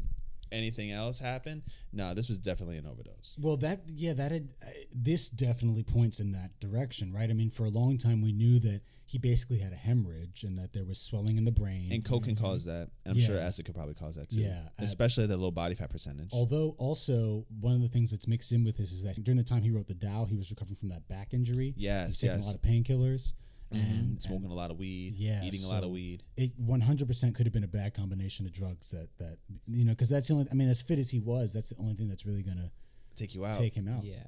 anything 0.51 0.91
else 0.91 1.21
happened. 1.21 1.63
No, 1.93 2.15
this 2.15 2.29
was 2.29 2.39
definitely 2.39 2.79
an 2.79 2.87
overdose. 2.87 3.37
Well, 3.39 3.57
that 3.59 3.83
yeah, 3.87 4.15
that 4.15 4.33
had, 4.33 4.53
uh, 4.65 4.71
this 4.95 5.29
definitely 5.29 5.83
points 5.83 6.21
in 6.21 6.33
that 6.33 6.59
direction, 6.61 7.13
right? 7.13 7.29
I 7.29 7.33
mean, 7.35 7.51
for 7.51 7.65
a 7.65 7.69
long 7.69 7.99
time 7.99 8.23
we 8.23 8.33
knew 8.33 8.59
that 8.61 8.81
he 9.05 9.19
basically 9.19 9.59
had 9.59 9.73
a 9.73 9.77
hemorrhage 9.77 10.43
and 10.43 10.59
that 10.59 10.73
there 10.73 10.85
was 10.85 11.01
swelling 11.01 11.37
in 11.37 11.45
the 11.45 11.53
brain. 11.53 11.93
And 11.93 12.05
coke 12.05 12.25
can 12.25 12.35
cause 12.35 12.65
that. 12.65 12.91
I'm 13.07 13.19
sure 13.19 13.39
acid 13.39 13.65
could 13.65 13.75
probably 13.75 13.95
cause 13.95 14.17
that 14.17 14.31
too. 14.31 14.41
Yeah, 14.41 14.63
Especially 14.79 15.25
at 15.25 15.31
the 15.31 15.37
low 15.37 15.53
body 15.53 15.75
fat 15.75 15.91
percentage. 15.91 16.31
Although 16.33 16.75
also 16.79 17.47
one 17.61 17.75
of 17.75 17.83
the 17.83 17.89
things 17.89 18.11
that's 18.11 18.27
mixed 18.27 18.51
in 18.53 18.65
with 18.65 18.77
this 18.77 18.91
is 18.91 19.05
that 19.05 19.23
during 19.23 19.37
the 19.37 19.45
time 19.45 19.63
he 19.63 19.71
wrote 19.71 19.87
the 19.87 19.95
Tao, 19.95 20.25
he 20.25 20.37
was 20.37 20.51
recovering 20.51 20.77
from 20.77 20.89
that 20.89 21.07
back 21.09 21.33
injury. 21.33 21.75
Yes, 21.77 22.07
he's 22.07 22.21
taking 22.21 22.37
yes. 22.37 22.47
a 22.47 22.49
lot 22.49 22.57
of 22.57 22.63
painkillers, 22.63 23.35
Mhm. 23.73 23.81
and 23.91 24.23
Smoking 24.23 24.51
a 24.51 24.55
lot 24.55 24.71
of 24.71 24.79
weed. 24.79 25.15
yeah, 25.17 25.45
Eating 25.45 25.63
a 25.65 25.69
lot 25.69 25.83
of 25.85 25.91
weed. 25.91 26.23
it 26.37 26.53
100% 26.61 27.35
could 27.35 27.47
have 27.47 27.53
been 27.53 27.65
a 27.65 27.69
bad 27.69 27.95
combination 27.95 28.47
of 28.47 28.53
drugs 28.53 28.91
that 28.91 29.09
that 29.19 29.39
you 29.67 29.85
know 29.85 29.93
because 29.93 30.09
that's 30.09 30.29
the 30.29 30.35
only. 30.35 30.47
I 30.51 30.55
mean, 30.55 30.69
as 30.69 30.83
fit 30.83 30.99
as 30.99 31.11
he 31.11 31.19
was, 31.19 31.53
that's 31.53 31.71
the 31.71 31.81
only 31.81 31.95
thing 31.95 32.09
that's 32.09 32.25
really 32.27 32.43
gonna 32.43 32.71
Take 33.17 33.35
you 33.35 33.45
out. 33.45 33.55
take 33.55 33.75
him 33.75 33.89
out. 33.89 34.05
Yeah, 34.05 34.23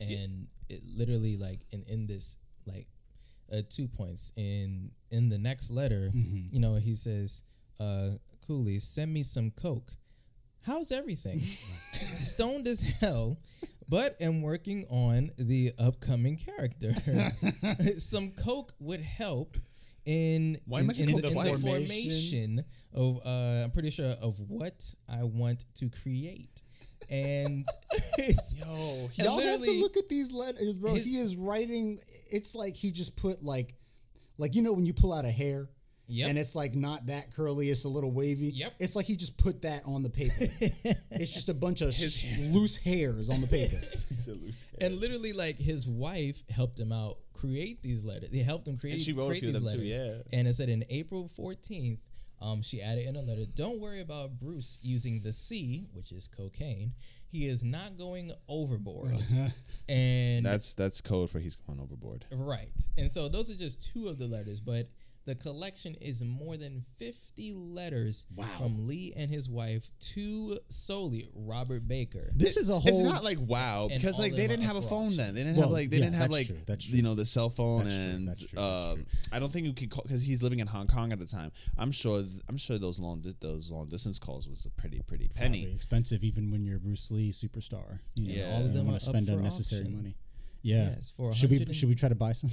and 0.00 0.46
it 0.68 0.82
literally 0.86 1.36
like 1.36 1.60
in 1.72 1.82
in 1.84 2.06
this 2.06 2.36
like 2.66 2.86
uh, 3.52 3.62
two 3.68 3.88
points 3.88 4.32
in 4.36 4.92
in 5.10 5.28
the 5.28 5.38
next 5.38 5.70
letter, 5.70 6.10
Mm-hmm. 6.14 6.54
you 6.54 6.60
know, 6.60 6.76
he 6.76 6.94
says, 6.94 7.42
uh, 7.80 8.10
"Cooley, 8.46 8.78
send 8.78 9.12
me 9.12 9.22
some 9.24 9.50
coke." 9.50 9.96
How's 10.66 10.92
everything? 10.92 11.40
Stoned 11.92 12.68
as 12.68 12.80
hell, 12.82 13.38
but 13.88 14.16
am 14.20 14.42
working 14.42 14.86
on 14.90 15.30
the 15.38 15.72
upcoming 15.78 16.36
character. 16.36 16.94
some 17.98 18.30
coke 18.32 18.72
would 18.78 19.00
help 19.00 19.56
in 20.04 20.58
Why 20.66 20.80
in, 20.80 20.90
in, 20.90 20.90
the, 20.90 20.96
the 20.96 21.06
in 21.06 21.22
the 21.22 21.28
formation? 21.30 21.62
formation 21.62 22.64
of 22.94 23.20
uh, 23.24 23.64
I'm 23.64 23.70
pretty 23.70 23.90
sure 23.90 24.14
of 24.22 24.38
what 24.40 24.94
I 25.08 25.22
want 25.24 25.64
to 25.76 25.88
create. 25.90 26.62
And 27.10 27.64
Yo, 28.18 29.08
Y'all 29.14 29.40
have 29.40 29.62
to 29.62 29.80
look 29.80 29.96
at 29.96 30.08
these 30.08 30.32
letters, 30.32 30.74
bro. 30.74 30.94
his- 30.94 31.06
he 31.06 31.18
is 31.18 31.36
writing. 31.36 32.00
It's 32.30 32.54
like 32.54 32.76
he 32.76 32.90
just 32.90 33.16
put 33.16 33.42
like, 33.42 33.74
like 34.36 34.54
you 34.54 34.60
know 34.62 34.72
when 34.74 34.84
you 34.84 34.92
pull 34.92 35.12
out 35.14 35.24
a 35.24 35.30
hair, 35.30 35.68
Yep. 36.10 36.28
and 36.30 36.38
it's 36.38 36.56
like 36.56 36.74
not 36.74 37.06
that 37.06 37.34
curly. 37.34 37.68
It's 37.68 37.84
a 37.84 37.88
little 37.88 38.10
wavy. 38.10 38.46
Yep. 38.54 38.74
It's 38.80 38.96
like 38.96 39.06
he 39.06 39.14
just 39.16 39.36
put 39.38 39.62
that 39.62 39.82
on 39.84 40.02
the 40.02 40.10
paper. 40.10 40.32
it's 40.40 41.32
just 41.32 41.48
a 41.48 41.54
bunch 41.54 41.80
of 41.82 41.88
s- 41.88 42.24
loose 42.50 42.76
hairs 42.76 43.28
on 43.30 43.40
the 43.40 43.46
paper. 43.46 43.76
and 44.80 45.00
literally 45.00 45.32
like 45.32 45.58
his 45.58 45.86
wife 45.86 46.42
helped 46.50 46.78
him 46.80 46.92
out 46.92 47.18
create 47.34 47.82
these 47.82 48.02
letters. 48.04 48.30
They 48.30 48.38
helped 48.38 48.66
him 48.66 48.76
create, 48.78 48.94
And 48.94 49.02
she 49.02 49.12
wrote 49.12 49.24
a 49.24 49.28
create 49.28 49.40
few 49.40 49.48
of 49.50 49.54
these 49.60 49.70
them 49.70 49.80
too, 49.80 49.88
letters. 49.88 50.16
yeah. 50.32 50.38
And 50.38 50.48
it 50.48 50.54
said 50.54 50.68
in 50.68 50.84
April 50.90 51.30
14th, 51.38 51.98
um, 52.40 52.62
she 52.62 52.80
added 52.80 53.06
in 53.06 53.16
a 53.16 53.20
letter, 53.22 53.44
don't 53.52 53.80
worry 53.80 54.00
about 54.00 54.38
Bruce 54.38 54.78
using 54.80 55.20
the 55.22 55.32
C, 55.32 55.88
which 55.92 56.12
is 56.12 56.28
cocaine. 56.28 56.92
He 57.30 57.46
is 57.46 57.64
not 57.64 57.98
going 57.98 58.32
overboard. 58.48 59.16
and 59.88 60.46
that's 60.46 60.74
that's 60.74 61.00
code 61.00 61.30
for 61.30 61.38
he's 61.40 61.56
going 61.56 61.80
overboard. 61.80 62.24
Right. 62.32 62.70
And 62.96 63.10
so 63.10 63.28
those 63.28 63.50
are 63.50 63.56
just 63.56 63.92
two 63.92 64.08
of 64.08 64.18
the 64.18 64.26
letters, 64.28 64.60
but 64.60 64.88
the 65.28 65.34
collection 65.34 65.94
is 66.00 66.24
more 66.24 66.56
than 66.56 66.84
50 66.96 67.52
letters 67.54 68.26
Wow. 68.34 68.46
from 68.58 68.86
Lee 68.88 69.12
and 69.14 69.30
his 69.30 69.48
wife 69.50 69.90
to 70.14 70.58
solely 70.70 71.28
Robert 71.34 71.86
Baker. 71.86 72.30
This 72.34 72.56
is 72.56 72.70
a 72.70 72.78
whole. 72.78 72.88
It's 72.88 73.02
not 73.02 73.22
like 73.22 73.36
wow 73.40 73.88
because 73.92 74.18
like 74.18 74.34
they 74.34 74.46
didn't 74.46 74.64
have 74.64 74.76
a 74.76 74.82
phone 74.82 75.12
fraud. 75.12 75.18
then. 75.26 75.34
They 75.34 75.42
didn't 75.44 75.56
Well, 75.56 75.64
have 75.68 75.72
like 75.72 75.90
they 75.90 75.98
yeah, 75.98 76.04
didn't 76.04 76.16
have 76.16 76.30
like 76.30 76.46
true, 76.46 76.56
that's 76.66 76.88
you 76.88 77.02
know 77.02 77.14
the 77.14 77.26
cell 77.26 77.48
phone 77.50 77.84
That's 77.84 77.94
true, 77.96 78.04
and 78.16 78.28
that's 78.28 78.40
true, 78.46 78.56
that's 78.56 78.86
um, 78.92 78.94
true. 78.96 79.04
I 79.32 79.38
don't 79.38 79.52
think 79.52 79.66
you 79.66 79.74
could 79.74 79.90
call 79.90 80.02
because 80.04 80.22
he's 80.24 80.42
living 80.42 80.60
in 80.60 80.66
Hong 80.66 80.86
Kong 80.86 81.12
at 81.12 81.18
the 81.20 81.26
time. 81.26 81.52
I'm 81.76 81.90
sure 81.92 82.22
th- 82.22 82.32
I'm 82.48 82.56
sure 82.56 82.78
those 82.78 82.98
long 82.98 83.20
di- 83.20 83.34
those 83.40 83.70
long 83.70 83.88
distance 83.88 84.18
calls 84.18 84.48
was 84.48 84.64
a 84.66 84.70
pretty 84.80 85.00
pretty 85.06 85.28
Probably 85.28 85.60
penny. 85.62 85.74
expensive 85.74 86.24
even 86.24 86.50
when 86.50 86.64
you're 86.64 86.78
Bruce 86.78 87.10
Lee 87.10 87.30
superstar. 87.32 87.98
You 88.14 88.28
know, 88.28 88.34
Yeah. 88.34 88.46
all 88.46 88.52
All 88.54 88.58
of 88.60 88.64
of 88.66 88.72
them 88.72 88.76
them 88.78 88.86
want 88.86 88.98
to 89.00 89.04
spend 89.04 89.28
unnecessary 89.28 89.82
auction. 89.82 89.96
money. 89.96 90.16
Yeah. 90.62 90.94
Yes, 90.96 91.12
for 91.16 91.32
should 91.34 91.50
we 91.50 91.64
should 91.72 91.88
we 91.90 91.94
try 91.94 92.08
to 92.08 92.14
buy 92.14 92.32
some? 92.32 92.50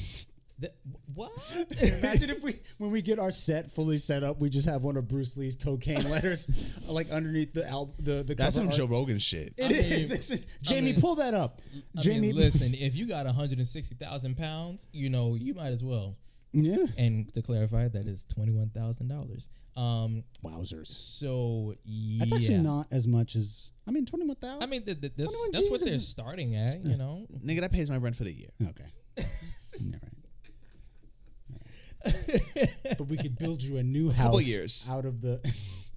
The- 0.57 0.71
what? 1.13 1.31
Imagine 1.99 2.29
if 2.29 2.41
we 2.41 2.53
when 2.77 2.89
we 2.91 3.01
get 3.01 3.19
our 3.19 3.29
set 3.31 3.71
fully 3.71 3.97
set 3.97 4.23
up, 4.23 4.39
we 4.39 4.49
just 4.49 4.67
have 4.69 4.83
one 4.83 4.95
of 4.95 5.07
Bruce 5.07 5.37
Lee's 5.37 5.55
cocaine 5.57 6.09
letters 6.09 6.79
like 6.87 7.09
underneath 7.09 7.53
the 7.53 7.67
al- 7.67 7.93
the 7.99 8.23
the 8.23 8.35
That's 8.35 8.55
some 8.55 8.67
art. 8.67 8.75
Joe 8.75 8.85
Rogan 8.85 9.17
shit. 9.19 9.53
It 9.57 9.65
I 9.65 9.67
mean, 9.69 9.77
is. 9.79 10.11
It's- 10.31 10.45
Jamie, 10.61 10.93
mean- 10.93 11.01
pull 11.01 11.15
that 11.15 11.33
up. 11.33 11.61
I 11.97 12.01
Jamie, 12.01 12.27
mean, 12.27 12.35
listen, 12.37 12.73
if 12.73 12.95
you 12.95 13.05
got 13.07 13.25
160,000 13.25 14.37
pounds, 14.37 14.87
you 14.93 15.09
know, 15.09 15.35
you 15.35 15.53
might 15.53 15.73
as 15.73 15.83
well. 15.83 16.15
Yeah. 16.53 16.85
And 16.97 17.33
to 17.33 17.41
clarify, 17.41 17.89
that 17.89 18.07
is 18.07 18.25
$21,000. 18.37 19.49
Um, 19.75 20.23
Wowzers. 20.41 20.87
so, 20.87 21.75
yeah. 21.83 22.19
That's 22.19 22.31
actually 22.33 22.59
not 22.59 22.87
as 22.93 23.09
much 23.09 23.35
as 23.35 23.73
I 23.85 23.91
mean 23.91 24.05
twenty 24.05 24.25
one 24.25 24.37
thousand. 24.37 24.63
I 24.63 24.67
mean, 24.67 24.83
th- 24.83 25.01
th- 25.01 25.13
this, 25.17 25.33
21 25.47 25.51
that's 25.51 25.69
what 25.69 25.81
they're 25.89 25.99
starting 25.99 26.55
at, 26.55 26.85
you 26.85 26.95
know? 26.95 27.27
Nigga, 27.45 27.59
that 27.59 27.73
pays 27.73 27.89
my 27.89 27.97
rent 27.97 28.15
for 28.15 28.23
the 28.23 28.31
year. 28.31 28.47
okay. 28.69 28.85
All 29.17 29.23
right. 30.03 31.94
but 32.97 33.07
we 33.07 33.17
could 33.17 33.37
build 33.37 33.63
you 33.63 33.77
a 33.77 33.83
new 33.83 34.11
house 34.11 34.47
years. 34.47 34.87
out 34.91 35.05
of 35.05 35.21
the 35.21 35.39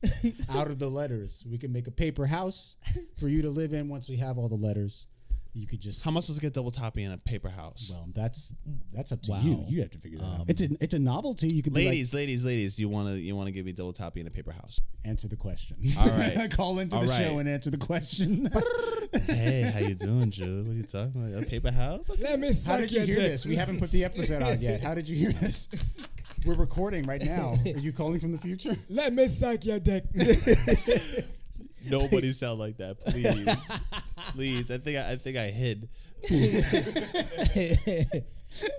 out 0.54 0.68
of 0.68 0.78
the 0.78 0.88
letters. 0.88 1.44
We 1.50 1.58
can 1.58 1.72
make 1.72 1.86
a 1.86 1.90
paper 1.90 2.26
house 2.26 2.76
for 3.18 3.28
you 3.28 3.42
to 3.42 3.50
live 3.50 3.72
in 3.72 3.88
once 3.88 4.08
we 4.08 4.16
have 4.16 4.38
all 4.38 4.48
the 4.48 4.56
letters. 4.56 5.06
You 5.54 5.66
could 5.66 5.80
just 5.80 6.04
How 6.04 6.10
am 6.10 6.16
I 6.16 6.20
supposed 6.20 6.40
to 6.40 6.46
get 6.46 6.54
double 6.54 6.70
topping 6.70 7.04
in 7.04 7.12
a 7.12 7.18
paper 7.18 7.48
house? 7.48 7.90
well, 7.92 8.08
that's 8.14 8.54
that's 8.92 9.10
up 9.12 9.22
to 9.22 9.32
Wow. 9.32 9.40
you. 9.42 9.64
You 9.68 9.80
have 9.80 9.90
to 9.90 9.98
figure 9.98 10.18
that 10.18 10.24
Um, 10.24 10.40
out. 10.42 10.50
It's 10.50 10.62
a 10.62 10.68
it's 10.80 10.94
a 10.94 10.98
novelty. 10.98 11.48
You 11.48 11.62
could 11.62 11.72
be 11.74 11.84
ladies, 11.86 12.14
ladies, 12.14 12.44
ladies, 12.44 12.78
you 12.78 12.88
wanna 12.88 13.14
you 13.14 13.34
wanna 13.34 13.50
give 13.50 13.64
me 13.66 13.72
double 13.72 13.92
topping 13.92 14.20
in 14.22 14.26
a 14.26 14.30
paper 14.30 14.52
house? 14.52 14.78
answer 15.04 15.28
the 15.28 15.36
question. 15.36 15.76
All 15.98 16.06
right. 16.08 16.50
Call 16.56 16.78
into 16.80 16.96
All 16.96 17.02
the 17.02 17.08
right. 17.08 17.18
show 17.24 17.38
and 17.38 17.48
answer 17.48 17.70
the 17.70 17.78
question. 17.78 18.50
hey, 19.26 19.70
how 19.72 19.80
you 19.80 19.94
doing, 19.94 20.28
Drew? 20.30 20.64
What 20.64 20.72
are 20.72 20.74
you 20.74 20.82
talking 20.82 21.12
about? 21.28 21.42
A 21.42 21.46
paper 21.46 21.70
house? 21.70 22.10
Okay. 22.10 22.22
Let 22.22 22.40
me 22.40 22.50
How 22.66 22.76
did 22.76 22.92
you 22.92 23.00
hear 23.00 23.06
dick. 23.14 23.16
this? 23.16 23.46
We 23.46 23.56
haven't 23.56 23.78
put 23.78 23.90
the 23.90 24.04
episode 24.04 24.42
out 24.42 24.60
yet. 24.60 24.82
How 24.82 24.94
did 24.94 25.08
you 25.08 25.16
hear 25.16 25.32
this? 25.32 25.68
We're 26.46 26.54
recording 26.54 27.04
right 27.06 27.22
now. 27.24 27.54
Are 27.64 27.78
you 27.78 27.92
calling 27.92 28.20
from 28.20 28.32
the 28.32 28.38
future? 28.38 28.76
Let 28.88 29.12
me 29.12 29.26
suck 29.28 29.64
your 29.64 29.80
dick. 29.80 30.04
Nobody 31.90 32.32
sound 32.32 32.58
like 32.58 32.76
that, 32.78 33.00
please, 33.00 33.80
please. 34.32 34.70
I 34.70 34.78
think 34.78 34.98
I, 34.98 35.12
I 35.12 35.16
think 35.16 35.36
I 35.36 35.46
hid. 35.48 35.88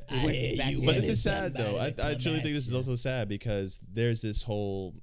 But 0.10 0.95
this 0.95 1.10
is 1.10 1.22
sad 1.22 1.56
though. 1.56 1.77
I, 1.77 1.94
I 2.03 2.15
truly 2.15 2.40
think 2.40 2.56
this 2.56 2.68
is 2.68 2.73
also 2.73 2.95
sad 2.95 3.30
because 3.30 3.80
there's 3.94 4.22
this 4.22 4.41
whole 4.41 4.95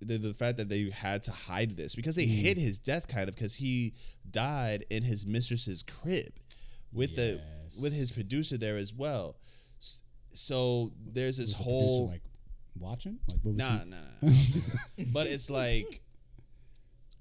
the, 0.00 0.18
the 0.18 0.34
fact 0.34 0.58
that 0.58 0.68
they 0.68 0.90
had 0.90 1.22
to 1.24 1.30
hide 1.30 1.76
this 1.76 1.94
because 1.94 2.16
they 2.16 2.26
hid 2.26 2.56
mm. 2.56 2.60
his 2.60 2.78
death 2.78 3.08
kind 3.08 3.28
of 3.28 3.34
because 3.34 3.54
he 3.54 3.94
died 4.30 4.84
in 4.90 5.02
his 5.02 5.26
mistress's 5.26 5.82
crib 5.82 6.32
with 6.92 7.16
the 7.16 7.40
with 7.80 7.94
his 7.94 8.12
producer 8.12 8.58
there 8.58 8.76
as 8.76 8.92
well. 8.92 9.36
So 10.30 10.90
there's 11.04 11.38
this 11.38 11.50
Was 11.50 11.58
the 11.58 11.64
whole 11.64 12.08
like 12.08 12.22
watching? 12.78 13.18
Like 13.30 13.40
what 13.42 13.54
was 13.54 13.68
Nah, 13.68 13.78
he? 13.78 13.90
nah, 13.90 13.96
nah, 13.96 14.28
nah. 14.28 15.04
but 15.12 15.26
it's 15.26 15.50
like 15.50 16.00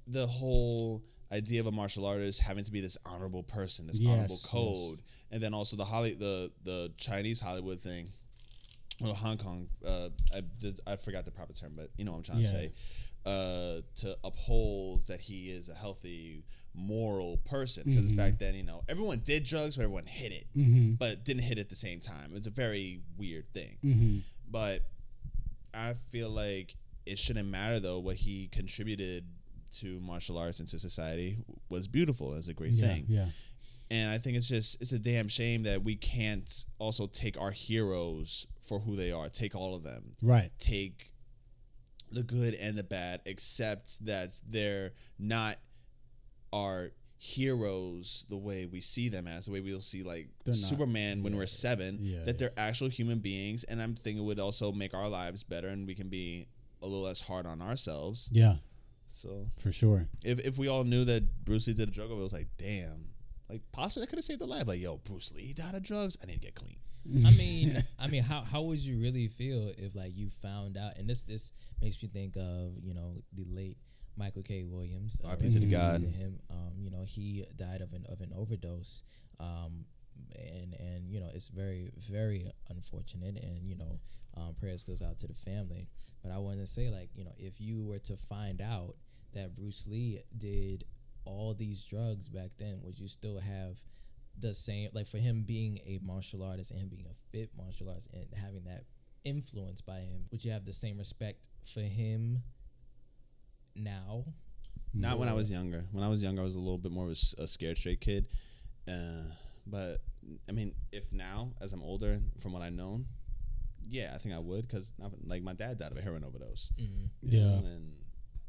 the 0.08 0.28
whole 0.28 1.04
idea 1.32 1.60
of 1.62 1.68
a 1.68 1.72
martial 1.72 2.06
artist 2.06 2.42
having 2.42 2.64
to 2.64 2.72
be 2.72 2.82
this 2.82 2.98
honorable 3.06 3.44
person, 3.44 3.88
this 3.88 4.00
Yes, 4.00 4.12
honorable 4.12 4.36
yes. 4.36 4.46
code, 4.46 5.00
and 5.32 5.42
then 5.42 5.54
also 5.54 5.76
the 5.78 5.86
Holly, 5.86 6.14
the 6.14 6.52
the 6.64 6.92
Chinese 6.98 7.40
Hollywood 7.40 7.80
thing, 7.80 8.10
or 9.02 9.14
Hong 9.16 9.38
Kong. 9.38 9.68
Uh, 9.86 10.10
I 10.36 10.42
did, 10.60 10.80
I 10.86 10.96
forgot 10.98 11.26
the 11.26 11.32
proper 11.32 11.54
term, 11.54 11.74
but 11.76 11.90
you 11.98 12.06
know 12.06 12.12
what 12.12 12.18
I'm 12.18 12.24
trying 12.24 12.40
Yeah. 12.40 12.46
to 12.46 12.52
say. 12.52 12.74
Uh, 13.24 13.82
to 13.96 14.18
uphold 14.24 15.06
that 15.06 15.20
he 15.22 15.52
is 15.52 15.70
a 15.70 15.76
healthy, 15.76 16.44
moral 16.74 17.38
person, 17.46 17.84
because 17.86 18.08
Mm-hmm. 18.08 18.18
back 18.18 18.40
then, 18.40 18.56
you 18.56 18.64
know, 18.64 18.82
everyone 18.90 19.20
did 19.24 19.44
drugs, 19.44 19.76
but 19.78 19.84
everyone 19.84 20.08
hit 20.08 20.32
it, 20.32 20.46
Mm-hmm. 20.58 20.94
but 20.96 21.24
didn't 21.24 21.44
hit 21.44 21.60
it 21.60 21.62
at 21.62 21.70
the 21.70 21.76
same 21.76 22.00
time. 22.00 22.32
It's 22.34 22.48
a 22.48 22.52
very 22.52 23.02
weird 23.18 23.46
thing 23.54 23.78
Mm-hmm. 23.86 24.18
but 24.50 24.82
I 25.74 25.94
feel 25.94 26.30
like 26.32 26.76
it 27.06 27.20
shouldn't 27.20 27.48
matter 27.48 27.80
though 27.80 28.00
what 28.00 28.16
he 28.16 28.48
contributed 28.48 29.26
to 29.80 30.00
martial 30.00 30.38
arts 30.38 30.60
and 30.60 30.68
to 30.70 30.80
society 30.80 31.38
was 31.70 31.88
beautiful. 31.88 32.34
It's 32.36 32.48
a 32.48 32.54
great 32.54 32.72
Yeah, 32.74 32.88
thing, 32.88 33.06
yeah. 33.08 33.28
and 33.90 34.10
I 34.12 34.18
think 34.18 34.38
it's 34.38 34.48
just 34.48 34.82
it's 34.82 34.92
a 34.92 35.00
damn 35.00 35.28
shame 35.28 35.64
that 35.64 35.84
we 35.84 35.96
can't 35.96 36.50
also 36.80 37.08
take 37.08 37.40
our 37.40 37.52
heroes 37.52 38.48
for 38.62 38.80
who 38.80 38.96
they 38.96 39.12
are. 39.12 39.30
Take 39.30 39.56
all 39.56 39.76
of 39.76 39.84
them. 39.84 40.16
Right. 40.22 40.52
Take 40.60 41.14
the 42.12 42.24
good 42.24 42.54
and 42.56 42.78
the 42.78 42.84
bad, 42.84 43.22
except 43.26 44.06
that 44.06 44.40
they're 44.48 44.92
not 45.18 45.58
our 46.52 46.92
heroes 47.18 48.26
the 48.30 48.38
way 48.38 48.66
we 48.66 48.82
see 48.82 49.08
them 49.08 49.28
as 49.28 49.46
the 49.46 49.52
way 49.52 49.60
we'll 49.62 49.80
see 49.80 50.02
like 50.04 50.28
They're 50.44 50.54
not- 50.54 50.56
Superman 50.56 51.22
when 51.24 51.36
we're 51.38 51.46
seven 51.46 52.00
Yeah, 52.02 52.24
that 52.24 52.38
they're 52.40 52.52
actual 52.58 52.90
human 52.90 53.20
beings 53.20 53.64
and 53.64 53.80
I'm 53.82 53.94
thinking 53.96 54.24
it 54.24 54.26
would 54.26 54.40
also 54.40 54.72
make 54.72 54.94
our 54.96 55.08
lives 55.08 55.44
better 55.44 55.68
and 55.68 55.86
we 55.86 55.94
can 55.96 56.10
be 56.10 56.48
a 56.82 56.88
little 56.88 57.04
less 57.04 57.22
hard 57.22 57.46
on 57.46 57.62
ourselves 57.62 58.28
Yeah, 58.34 58.56
so 59.12 59.48
for 59.62 59.72
sure. 59.72 60.08
if, 60.26 60.40
if 60.40 60.58
we 60.58 60.68
all 60.68 60.84
knew 60.84 61.04
that 61.06 61.46
Bruce 61.46 61.68
Lee 61.68 61.74
did 61.74 61.90
a 61.90 61.92
drug 61.92 62.08
overdose 62.08 62.20
it 62.20 62.24
was 62.24 62.34
like 62.34 62.48
damn 62.58 63.10
like 63.50 63.62
possibly 63.72 64.02
that 64.02 64.08
could 64.08 64.18
have 64.18 64.26
saved 64.26 64.42
a 64.42 64.46
life 64.46 64.68
like 64.68 64.80
yo 64.80 64.98
Bruce 64.98 65.34
Lee 65.34 65.54
died 65.54 65.76
of 65.76 65.84
drugs 65.84 66.18
I 66.22 66.26
need 66.26 66.36
to 66.36 66.40
get 66.40 66.56
clean 66.56 66.78
I 67.26 67.32
mean, 67.38 67.78
I 68.00 68.08
mean, 68.08 68.24
how 68.24 68.42
how 68.42 68.62
would 68.62 68.80
you 68.80 69.00
really 69.00 69.28
feel 69.28 69.72
if 69.78 69.96
like 69.96 70.16
you 70.16 70.30
found 70.30 70.78
out? 70.78 70.98
And 70.98 71.10
this 71.10 71.24
this 71.24 71.52
makes 71.82 72.02
me 72.02 72.10
think 72.10 72.36
of 72.36 72.74
you 72.80 72.94
know 72.94 73.16
the 73.34 73.46
late 73.50 73.78
Michael 74.18 74.44
K. 74.44 74.64
Williams. 74.64 75.20
Uh, 75.24 75.30
R.I.P. 75.30 75.50
to 75.50 75.60
the 75.60 75.66
in 75.66 75.72
God. 75.72 76.02
to 76.02 76.08
him. 76.08 76.40
Um, 76.50 76.74
you 76.78 76.92
know, 76.92 77.04
he 77.06 77.46
died 77.56 77.82
of 77.82 77.94
an 77.94 78.06
of 78.10 78.22
an 78.22 78.32
overdose. 78.36 79.04
Um, 79.40 79.86
and 80.36 80.76
and 80.80 81.10
you 81.10 81.20
know 81.20 81.30
it's 81.34 81.48
very 81.48 81.92
very 81.98 82.52
unfortunate. 82.70 83.38
And 83.44 83.68
you 83.68 83.76
know, 83.76 84.00
um, 84.38 84.56
prayers 84.60 84.84
goes 84.84 85.02
out 85.02 85.18
to 85.20 85.28
the 85.28 85.34
family. 85.34 85.88
But 86.24 86.32
I 86.32 86.38
wanted 86.38 86.62
to 86.62 86.68
say 86.68 86.90
like 86.90 87.10
you 87.16 87.24
know 87.24 87.34
if 87.38 87.60
you 87.60 87.84
were 87.84 88.00
to 88.00 88.18
find 88.18 88.62
out 88.62 88.96
that 89.34 89.56
Bruce 89.56 89.88
Lee 89.88 90.20
did 90.38 90.84
all 91.26 91.54
these 91.54 91.84
drugs 91.84 92.28
back 92.30 92.52
then, 92.58 92.80
would 92.84 93.00
you 93.00 93.08
still 93.08 93.40
have 93.40 93.80
the 94.38 94.54
same 94.54 94.90
like 94.94 95.08
for 95.08 95.18
him 95.18 95.44
being 95.46 95.80
a 95.86 96.00
martial 96.02 96.44
artist 96.44 96.72
and 96.72 96.80
him 96.80 96.88
being 96.90 97.06
a 97.06 97.38
fit 97.38 97.50
martial 97.58 97.90
artist 97.90 98.10
and 98.14 98.26
having 98.42 98.64
that 98.64 98.86
influence 99.26 99.82
by 99.82 100.00
him 100.00 100.26
would 100.32 100.44
you 100.44 100.50
have 100.52 100.66
the 100.66 100.74
same 100.74 100.98
respect 100.98 101.48
for 101.66 101.82
him 101.82 102.42
now 103.76 104.24
Not 104.94 105.20
when 105.20 105.30
I 105.30 105.34
was 105.34 105.52
younger. 105.52 105.86
When 105.92 106.04
I 106.04 106.10
was 106.10 106.24
younger, 106.24 106.42
I 106.42 106.46
was 106.46 106.56
a 106.56 106.60
little 106.60 106.78
bit 106.78 106.92
more 106.92 107.06
of 107.06 107.12
a 107.12 107.48
scared 107.48 107.78
straight 107.78 108.02
kid. 108.02 108.28
Uh, 108.88 109.24
but 109.66 109.98
I 110.50 110.52
mean, 110.52 110.74
if 110.92 111.14
now, 111.14 111.54
as 111.62 111.72
I'm 111.74 111.82
older, 111.82 112.20
from 112.40 112.52
what 112.54 112.62
I've 112.62 112.74
known, 112.74 113.06
yeah, 113.92 114.12
I 114.16 114.18
think 114.18 114.34
I 114.34 114.40
would 114.40 114.68
because 114.68 114.94
like 115.26 115.44
my 115.44 115.54
dad 115.54 115.78
died 115.78 115.92
of 115.92 115.98
a 115.98 116.02
heroin 116.02 116.24
overdose. 116.24 116.72
mm-hmm. 116.80 117.06
Yeah. 117.22 117.40
know, 117.40 117.64
and 117.66 117.94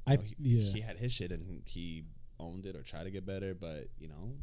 I 0.07 0.13
you 0.13 0.17
know, 0.17 0.25
he, 0.25 0.35
yeah. 0.39 0.73
he 0.73 0.81
had 0.81 0.97
his 0.97 1.13
shit 1.13 1.33
and 1.33 1.63
he 1.67 2.05
owned 2.39 2.65
it 2.65 2.77
or 2.77 2.83
tried 2.83 3.05
to 3.05 3.11
get 3.11 3.27
better, 3.27 3.55
but 3.55 3.89
you 3.99 4.09
know, 4.09 4.37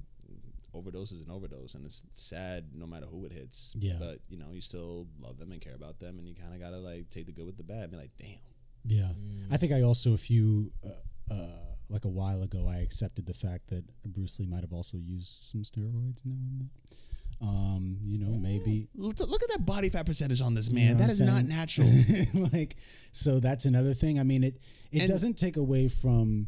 overdose 0.73 1.11
is 1.11 1.23
an 1.23 1.31
overdose, 1.31 1.75
and 1.75 1.85
it's 1.85 2.03
sad 2.09 2.65
no 2.73 2.85
matter 2.85 3.05
who 3.05 3.25
it 3.25 3.31
hits. 3.31 3.75
Yeah. 3.79 3.95
But 3.97 4.19
you 4.29 4.37
know, 4.37 4.51
you 4.51 4.61
still 4.61 5.07
love 5.19 5.39
them 5.39 5.53
and 5.53 5.61
care 5.61 5.75
about 5.75 5.99
them, 5.99 6.19
and 6.19 6.27
you 6.27 6.35
kind 6.35 6.53
of 6.53 6.59
gotta 6.59 6.77
like 6.77 7.07
take 7.09 7.25
the 7.25 7.31
good 7.31 7.45
with 7.45 7.57
the 7.57 7.63
bad. 7.63 7.83
And 7.83 7.91
be 7.91 7.97
like, 7.97 8.11
damn. 8.17 8.39
Yeah, 8.85 9.11
I 9.51 9.57
think 9.57 9.71
I 9.71 9.81
also 9.81 10.13
a 10.13 10.17
few 10.17 10.71
uh, 10.85 11.33
uh, 11.33 11.75
like 11.89 12.05
a 12.05 12.09
while 12.09 12.43
ago 12.43 12.67
I 12.69 12.77
accepted 12.77 13.25
the 13.25 13.33
fact 13.33 13.67
that 13.69 13.83
Bruce 14.05 14.39
Lee 14.39 14.47
might 14.47 14.61
have 14.61 14.73
also 14.73 14.97
used 14.97 15.43
some 15.43 15.61
steroids 15.63 16.25
now 16.25 16.35
and 16.35 16.59
then. 16.59 16.69
Um, 17.41 17.97
you 18.01 18.17
know, 18.19 18.37
maybe 18.37 18.89
Look, 18.95 19.19
at 19.19 19.27
that 19.55 19.65
body 19.65 19.89
fat 19.89 20.05
percentage 20.05 20.41
on 20.41 20.55
this 20.55 20.67
You 20.67 20.75
man. 20.75 20.93
know 20.97 20.99
that 21.05 21.09
is 21.11 21.21
I'm 21.21 21.27
not 21.27 21.45
natural. 21.45 21.87
like 22.53 22.75
so 23.13 23.39
that's 23.39 23.65
another 23.65 23.93
thing. 23.93 24.19
I 24.19 24.23
mean, 24.23 24.43
it 24.43 24.57
it 24.91 25.01
And- 25.03 25.09
doesn't 25.09 25.37
take 25.37 25.55
away 25.55 25.87
from 25.87 26.47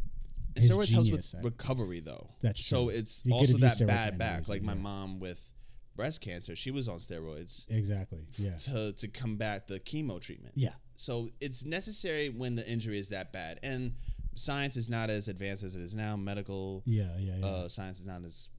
And 0.56 0.66
steroids 0.66 0.92
helps 0.92 1.08
genius. 1.08 1.34
with 1.36 1.46
recovery 1.46 2.02
though. 2.02 2.30
That's 2.42 2.66
so 2.66 2.90
true. 2.90 2.98
it's 2.98 3.24
You 3.26 3.34
also 3.36 3.58
that 3.60 3.80
bad 3.88 4.18
back. 4.18 4.50
Like 4.50 4.64
my 4.64 4.74
yeah. 4.74 4.80
mom 4.80 5.20
with 5.20 5.54
breast 5.96 6.20
cancer, 6.22 6.56
she 6.58 6.72
was 6.72 6.90
on 6.90 6.98
steroids 7.00 7.70
exactly. 7.72 8.28
Yeah, 8.38 8.56
to 8.56 8.92
to 8.92 9.08
combat 9.08 9.68
the 9.70 9.80
chemo 9.80 10.20
treatment. 10.20 10.56
yeah, 10.58 10.74
So 10.98 11.30
it's 11.40 11.64
necessary 11.64 12.30
when 12.30 12.56
the 12.56 12.70
injury 12.70 12.98
is 13.00 13.10
that 13.10 13.32
bad. 13.32 13.60
And 13.64 13.94
science 14.36 14.76
is 14.78 14.90
not 14.90 15.10
as 15.10 15.28
advanced 15.30 15.64
as 15.64 15.76
it 15.76 15.82
is 15.82 15.96
now. 15.96 16.16
Medical 16.18 16.84
yeah, 16.86 17.16
yeah. 17.18 17.38
yeah. 17.40 17.46
uh, 17.46 17.68
science 17.70 18.00
is 18.00 18.06
not 18.06 18.24
as 18.26 18.50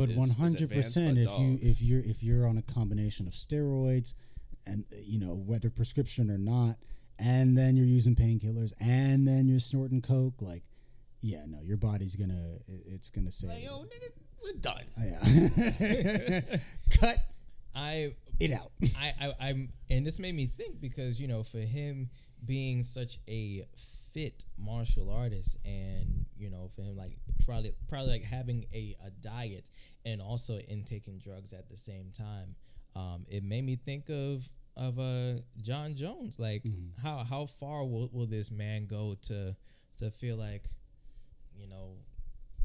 But 0.00 0.16
one 0.16 0.30
hundred 0.30 0.70
percent, 0.70 1.18
if 1.18 1.38
you 1.38 1.58
if 1.60 1.82
you're 1.82 2.00
if 2.00 2.22
you're 2.22 2.46
on 2.46 2.56
a 2.56 2.62
combination 2.62 3.26
of 3.26 3.34
steroids, 3.34 4.14
and 4.64 4.86
you 4.96 5.20
know 5.20 5.34
whether 5.34 5.68
prescription 5.68 6.30
or 6.30 6.38
not, 6.38 6.76
and 7.18 7.56
then 7.56 7.76
you're 7.76 7.84
using 7.84 8.14
painkillers, 8.14 8.72
and 8.80 9.28
then 9.28 9.46
you're 9.46 9.60
snorting 9.60 10.00
coke, 10.00 10.40
like, 10.40 10.62
yeah, 11.20 11.44
no, 11.46 11.58
your 11.60 11.76
body's 11.76 12.16
gonna 12.16 12.56
it's 12.66 13.10
gonna 13.10 13.30
say, 13.30 13.48
like, 13.48 13.62
yo, 13.62 13.84
nigga, 13.84 14.10
we're 14.42 14.60
done. 14.62 14.84
Oh, 14.98 15.04
yeah, 15.04 16.56
cut 16.98 17.16
i 17.74 18.14
it 18.40 18.52
out. 18.52 18.72
I, 18.98 19.12
I 19.20 19.48
I'm 19.50 19.68
and 19.90 20.06
this 20.06 20.18
made 20.18 20.34
me 20.34 20.46
think 20.46 20.80
because 20.80 21.20
you 21.20 21.28
know 21.28 21.42
for 21.42 21.58
him 21.58 22.08
being 22.46 22.82
such 22.82 23.18
a 23.28 23.66
fit 24.12 24.44
martial 24.58 25.10
artist 25.10 25.56
and 25.64 26.24
you 26.36 26.50
know 26.50 26.68
for 26.74 26.82
him 26.82 26.96
like 26.96 27.12
probably 27.44 27.72
probably 27.88 28.10
like 28.10 28.24
having 28.24 28.64
a, 28.74 28.96
a 29.06 29.10
diet 29.22 29.70
and 30.04 30.20
also 30.20 30.58
intaking 30.68 31.18
drugs 31.18 31.52
at 31.52 31.68
the 31.68 31.76
same 31.76 32.10
time 32.16 32.54
um, 32.96 33.24
it 33.28 33.42
made 33.44 33.64
me 33.64 33.76
think 33.76 34.08
of 34.08 34.48
of 34.76 34.98
uh 34.98 35.40
Jon 35.60 35.94
Jones 35.94 36.38
like 36.38 36.62
how 37.02 37.18
how 37.28 37.46
far 37.46 37.84
will, 37.84 38.08
will 38.12 38.26
this 38.26 38.50
man 38.50 38.86
go 38.86 39.16
to 39.22 39.54
to 39.98 40.10
feel 40.10 40.36
like 40.36 40.64
you 41.56 41.68
know 41.68 41.96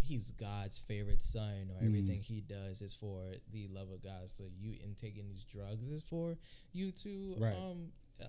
he's 0.01 0.31
God's 0.31 0.77
favorite 0.77 1.21
son, 1.21 1.71
or 1.73 1.83
everything 1.83 2.21
he 2.21 2.39
does 2.39 2.83
is 2.83 2.93
for 2.93 3.23
the 3.51 3.67
love 3.73 3.89
of 3.89 4.03
God. 4.03 4.29
So 4.29 4.43
you 4.55 4.75
in 4.83 4.93
taking 4.93 5.27
these 5.27 5.43
drugs 5.43 5.87
is 5.87 6.03
for 6.03 6.37
you 6.73 6.91
to, 6.91 7.35
Right. 7.39 7.55
um, 7.55 7.87
uh, 8.21 8.25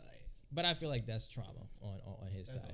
but 0.51 0.65
I 0.65 0.73
feel 0.73 0.89
like 0.89 1.05
that's 1.05 1.27
trauma 1.29 1.69
on 1.83 2.01
on, 2.07 2.15
on 2.23 2.31
his 2.33 2.51
side. 2.51 2.73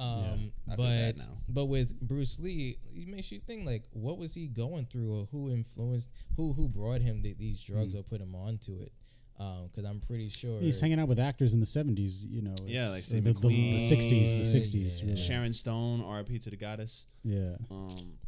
Um, 0.00 0.52
I 0.70 0.76
feel 0.76 0.84
bad 0.84 1.16
but 1.16 1.26
now. 1.26 1.38
but 1.48 1.64
with 1.66 2.00
Bruce 2.00 2.38
Lee, 2.38 2.76
it 2.94 3.08
makes 3.08 3.32
you 3.32 3.40
think 3.40 3.66
like, 3.66 3.82
what 3.92 4.16
was 4.18 4.32
he 4.34 4.46
going 4.46 4.86
through, 4.86 5.12
or 5.20 5.28
who 5.32 5.50
influenced, 5.50 6.10
who 6.36 6.52
who 6.52 6.68
brought 6.68 7.00
him 7.02 7.22
th- 7.22 7.36
these 7.38 7.62
drugs 7.62 7.94
or 7.96 8.02
put 8.02 8.20
him 8.20 8.34
onto 8.34 8.78
it? 8.80 8.92
Because 9.36 9.84
I'm 9.88 10.00
pretty 10.00 10.28
sure 10.28 10.58
He's 10.60 10.80
hanging 10.80 10.98
out 10.98 11.06
with 11.06 11.20
actors 11.20 11.54
in 11.54 11.60
the 11.60 11.66
seventies, 11.66 12.26
you 12.26 12.42
know. 12.42 12.54
Yeah, 12.64 12.88
like 12.88 13.00
or 13.00 13.02
Steve 13.04 13.22
the, 13.24 13.32
the, 13.34 13.48
the 13.48 13.78
sixties, 13.78 14.36
the 14.36 14.44
sixties. 14.44 15.00
yeah. 15.00 15.10
really. 15.10 15.20
Sharon 15.20 15.52
Stone, 15.52 16.02
R.I.P. 16.04 16.38
to 16.40 16.50
the 16.50 16.56
goddess. 16.56 17.06
Yeah, 17.22 17.54
Um, 17.70 18.18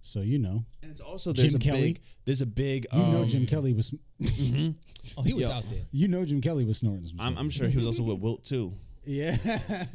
So 0.00 0.20
you 0.20 0.38
know, 0.38 0.64
And 0.82 0.90
it's 0.92 1.00
also 1.00 1.32
there's 1.32 1.52
Jim 1.54 1.60
a 1.60 1.64
Kelly? 1.64 1.82
big 1.94 2.00
there's 2.24 2.40
a 2.40 2.46
big 2.46 2.86
you 2.92 2.98
know 2.98 3.22
um, 3.22 3.28
Jim 3.28 3.46
Kelly 3.46 3.72
was, 3.74 3.92
Oh, 5.16 5.22
he 5.22 5.32
was 5.34 5.44
Yo. 5.44 5.50
out 5.50 5.64
there. 5.70 5.82
you 5.90 6.06
know 6.08 6.24
Jim 6.24 6.40
Kelly 6.40 6.64
was 6.64 6.78
snorting. 6.78 7.04
Some 7.04 7.20
I'm. 7.20 7.36
I'm 7.38 7.50
sure 7.50 7.68
he 7.68 7.76
was 7.76 7.86
also 7.86 8.02
with 8.04 8.18
Wilt 8.20 8.44
too. 8.44 8.72
Yeah, 9.10 9.36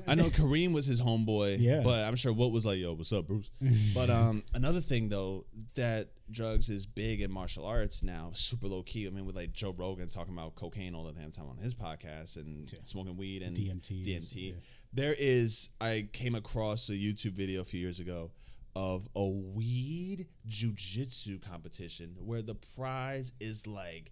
I 0.08 0.16
know 0.16 0.26
Kareem 0.26 0.74
was 0.74 0.86
his 0.86 1.02
homeboy, 1.02 1.58
Yeah. 1.60 1.82
but 1.84 2.06
I'm 2.06 2.16
sure 2.16 2.34
Wilt 2.34 2.52
was 2.54 2.66
like, 2.66 2.78
"Yo, 2.80 2.94
what's 2.94 3.14
up, 3.14 3.28
Bruce?" 3.28 3.50
but 3.94 4.10
um, 4.10 4.44
another 4.54 4.80
thing 4.82 5.10
though 5.10 5.46
that 5.76 6.10
drugs 6.32 6.70
is 6.70 6.86
big 6.86 7.22
in 7.22 7.32
martial 7.32 7.66
arts 7.66 8.04
now, 8.04 8.32
super 8.34 8.68
low 8.68 8.82
key. 8.84 9.08
I 9.08 9.12
mean, 9.12 9.26
with 9.26 9.36
like 9.36 9.54
Joe 9.54 9.74
Rogan 9.78 10.10
talking 10.10 10.34
about 10.34 10.56
cocaine 10.56 10.94
all 10.96 11.04
the 11.06 11.14
damn 11.14 11.32
time 11.32 11.48
on 11.48 11.58
his 11.58 11.74
podcast 11.74 12.36
and 12.38 12.70
smoking 12.84 13.16
weed 13.16 13.42
and 13.44 13.56
DMT 13.56 14.04
DMT. 14.06 14.36
yeah. 14.36 14.54
There 14.92 15.16
is, 15.18 15.70
I 15.82 16.08
came 16.14 16.36
across 16.36 16.90
a 16.90 16.94
YouTube 16.94 17.34
video 17.34 17.62
a 17.62 17.66
few 17.66 17.80
years 17.80 18.00
ago 18.00 18.32
of 18.76 19.08
a 19.16 19.26
weed 19.26 20.28
jujitsu 20.50 21.42
competition 21.42 22.16
where 22.20 22.42
the 22.42 22.56
prize 22.56 23.32
is 23.40 23.68
like 23.68 24.12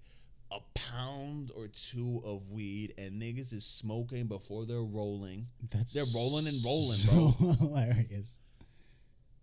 a 0.53 0.59
pound 0.75 1.51
or 1.55 1.67
two 1.67 2.21
of 2.25 2.51
weed 2.51 2.93
and 2.97 3.21
niggas 3.21 3.53
is 3.53 3.65
smoking 3.65 4.27
before 4.27 4.65
they're 4.65 4.81
rolling. 4.81 5.47
that's 5.71 5.93
They're 5.93 6.21
rolling 6.21 6.47
and 6.47 6.55
rolling, 6.63 6.83
so 7.37 7.55
hilarious. 7.59 8.39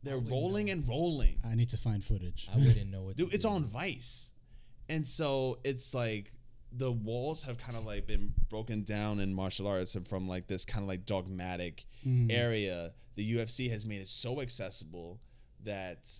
They're 0.02 0.18
rolling 0.18 0.70
and 0.70 0.86
rolling. 0.88 1.38
I 1.44 1.54
need 1.54 1.70
to 1.70 1.76
find 1.76 2.02
footage. 2.02 2.48
I 2.52 2.56
wouldn't 2.56 2.90
know 2.90 3.02
what. 3.02 3.16
Dude, 3.16 3.30
to 3.30 3.34
it's 3.34 3.44
do. 3.44 3.50
on 3.50 3.64
Vice. 3.64 4.32
And 4.88 5.06
so 5.06 5.58
it's 5.62 5.94
like 5.94 6.32
the 6.72 6.90
walls 6.90 7.42
have 7.42 7.58
kind 7.58 7.76
of 7.76 7.84
like 7.84 8.06
been 8.06 8.32
broken 8.48 8.82
down 8.82 9.20
in 9.20 9.34
martial 9.34 9.66
arts 9.66 9.94
and 9.94 10.06
from 10.06 10.28
like 10.28 10.46
this 10.46 10.64
kind 10.64 10.82
of 10.82 10.88
like 10.88 11.04
dogmatic 11.04 11.84
mm. 12.06 12.32
area. 12.32 12.92
The 13.16 13.34
UFC 13.34 13.70
has 13.70 13.84
made 13.84 14.00
it 14.00 14.08
so 14.08 14.40
accessible 14.40 15.20
that 15.64 16.10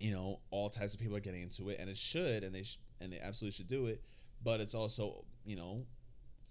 you 0.00 0.10
know 0.10 0.40
all 0.50 0.68
types 0.68 0.94
of 0.94 1.00
people 1.00 1.16
are 1.16 1.20
getting 1.20 1.42
into 1.42 1.70
it 1.70 1.78
and 1.78 1.88
it 1.88 1.96
should 1.96 2.42
and 2.42 2.52
they 2.52 2.64
sh- 2.64 2.78
and 3.02 3.12
they 3.12 3.18
absolutely 3.18 3.52
should 3.52 3.68
do 3.68 3.86
it 3.86 4.02
but 4.44 4.60
it's 4.60 4.74
also 4.74 5.24
you 5.44 5.56
know 5.56 5.84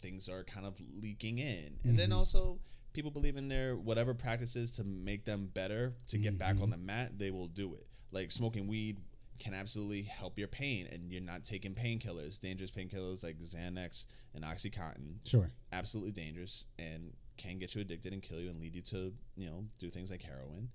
things 0.02 0.28
are 0.28 0.44
kind 0.44 0.66
of 0.66 0.76
leaking 1.02 1.38
in. 1.38 1.80
And 1.84 1.98
then 1.98 2.10
mm-hmm. 2.10 2.20
also 2.20 2.60
people 2.94 3.12
believe 3.12 3.38
in 3.38 3.48
their 3.48 3.76
whatever 3.76 4.14
practices 4.14 4.74
to 4.74 4.84
make 4.84 5.24
them 5.24 5.50
better 5.54 5.94
to 6.08 6.18
get 6.18 6.38
back 6.38 6.56
on 6.56 6.64
mm-hmm. 6.64 6.72
the 6.72 6.78
mat 6.78 7.12
they 7.18 7.32
will 7.32 7.48
do 7.48 7.74
it. 7.76 7.88
Like 8.12 8.32
smoking 8.32 8.68
weed 8.68 8.98
can 9.40 9.54
absolutely 9.54 10.04
help 10.04 10.38
your 10.38 10.48
pain 10.48 10.88
and 10.92 11.12
you're 11.12 11.22
not 11.22 11.46
taking 11.46 11.74
painkillers. 11.74 12.40
Dangerous 12.40 12.72
painkillers 12.72 13.24
like 13.24 13.38
xanax 13.40 14.06
and 14.36 14.44
oxycontin 14.44 15.26
Sure. 15.26 15.50
absolutely 15.72 16.12
dangerous 16.12 16.68
and 16.78 17.14
can 17.38 17.58
get 17.58 17.74
you 17.74 17.82
addicted 17.82 18.14
and 18.14 18.22
kill 18.22 18.40
you 18.40 18.50
and 18.50 18.60
lead 18.60 18.76
you 18.76 18.82
to 18.82 19.14
you 19.38 19.48
know 19.48 19.66
do 19.78 19.90
things 19.90 20.12
like 20.12 20.22
heroin. 20.22 20.70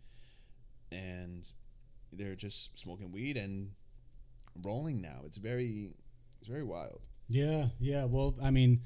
And 0.92 1.50
they're 2.12 2.36
just 2.36 2.78
smoking 2.78 3.12
weed 3.12 3.36
and 3.36 3.72
rolling 4.62 5.00
now 5.00 5.20
it's 5.24 5.38
very 5.38 5.94
it's 6.38 6.48
very 6.48 6.64
wild 6.64 7.00
Yeah, 7.28 7.66
yeah. 7.80 8.04
Well, 8.06 8.36
I 8.42 8.50
mean, 8.52 8.80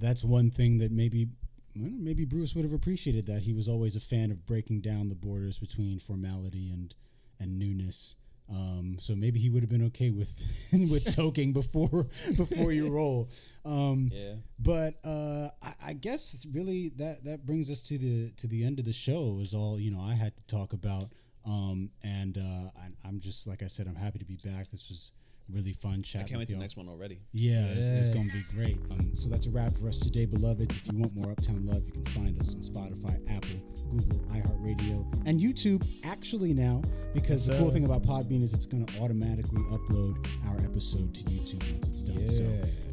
that's 0.00 0.24
one 0.24 0.50
thing 0.50 0.78
that 0.78 0.90
maybe 0.90 1.28
well, 1.76 1.90
maybe 1.92 2.24
Bruce 2.24 2.54
would 2.54 2.64
have 2.64 2.72
appreciated 2.72 3.26
that 3.26 3.42
he 3.42 3.52
was 3.52 3.68
always 3.68 3.94
a 3.96 4.00
fan 4.00 4.30
of 4.30 4.46
breaking 4.46 4.80
down 4.80 5.08
the 5.10 5.14
borders 5.14 5.58
between 5.58 5.98
formality 5.98 6.70
and 6.72 6.94
and 7.38 7.58
newness. 7.58 8.16
Um, 8.48 8.96
so 9.00 9.14
maybe 9.14 9.38
he 9.38 9.48
would 9.48 9.62
have 9.62 9.70
been 9.70 9.86
okay 9.86 10.10
with 10.10 10.32
with 10.90 11.04
toking 11.06 11.52
before 11.52 12.06
before 12.36 12.72
you 12.72 12.88
roll. 12.90 13.28
Um, 13.64 14.10
yeah 14.12 14.34
but 14.58 14.94
uh, 15.04 15.48
I, 15.62 15.90
I 15.90 15.92
guess 15.94 16.46
really 16.52 16.90
that 16.96 17.24
that 17.24 17.44
brings 17.46 17.70
us 17.70 17.80
to 17.88 17.98
the 17.98 18.30
to 18.36 18.46
the 18.46 18.64
end 18.64 18.78
of 18.78 18.84
the 18.84 18.92
show. 18.92 19.38
Is 19.40 19.52
all 19.54 19.78
you 19.80 19.90
know 19.90 20.00
I 20.00 20.14
had 20.14 20.36
to 20.36 20.46
talk 20.46 20.72
about, 20.72 21.12
um, 21.44 21.90
and 22.02 22.38
uh, 22.38 22.70
I, 22.76 23.08
I'm 23.08 23.20
just 23.20 23.46
like 23.46 23.62
I 23.62 23.66
said, 23.66 23.86
I'm 23.86 23.96
happy 23.96 24.18
to 24.18 24.24
be 24.24 24.38
back. 24.44 24.70
This 24.70 24.88
was 24.88 25.12
really 25.52 25.74
fun 25.74 25.98
i 25.98 26.02
chatting. 26.02 26.28
can't 26.28 26.38
wait 26.38 26.38
with 26.38 26.48
till 26.48 26.54
y'all. 26.54 26.60
the 26.60 26.64
next 26.64 26.76
one 26.76 26.88
already 26.88 27.20
Yeah, 27.32 27.66
it's, 27.66 27.88
it's 27.88 28.08
going 28.08 28.24
to 28.24 28.32
be 28.32 28.42
great. 28.56 28.78
Um, 28.90 29.14
so 29.14 29.28
that's 29.28 29.46
a 29.46 29.50
wrap 29.50 29.76
for 29.76 29.88
us 29.88 29.98
today, 29.98 30.26
beloveds. 30.26 30.76
If 30.76 30.90
you 30.90 30.98
want 30.98 31.14
more 31.14 31.30
Uptown 31.30 31.66
Love, 31.66 31.84
you 31.84 31.92
can 31.92 32.04
find 32.06 32.40
us 32.40 32.54
on 32.54 32.60
Spotify, 32.60 33.20
Apple, 33.30 33.60
Google, 33.90 34.20
iHeartRadio, 34.30 35.04
and 35.26 35.38
YouTube. 35.38 35.86
Actually, 36.04 36.54
now 36.54 36.82
because 37.12 37.46
the 37.46 37.56
cool 37.58 37.70
thing 37.70 37.84
about 37.84 38.02
Podbean 38.02 38.42
is 38.42 38.54
it's 38.54 38.66
going 38.66 38.84
to 38.86 39.00
automatically 39.00 39.60
upload 39.70 40.26
our 40.48 40.58
episode 40.64 41.14
to 41.14 41.24
YouTube 41.24 41.70
once 41.72 41.88
it's 41.88 42.02
done. 42.02 42.26
So 42.26 42.44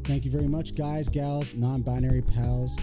thank 0.04 0.24
you 0.24 0.30
very 0.30 0.48
much, 0.48 0.74
guys, 0.74 1.08
gals, 1.08 1.54
non-binary 1.54 2.22
pals. 2.22 2.78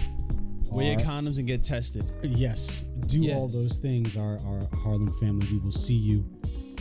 Wear 0.70 0.92
your 0.92 1.00
condoms 1.00 1.38
and 1.38 1.46
get 1.46 1.62
tested 1.64 2.04
yes, 2.22 2.80
do 3.06 3.30
all 3.32 3.48
those 3.48 3.76
things. 3.78 4.16
Our 4.16 4.38
our 4.46 4.68
Harlem 4.82 5.12
family. 5.20 5.46
We 5.50 5.58
will 5.58 5.72
see 5.72 5.94
you 5.94 6.24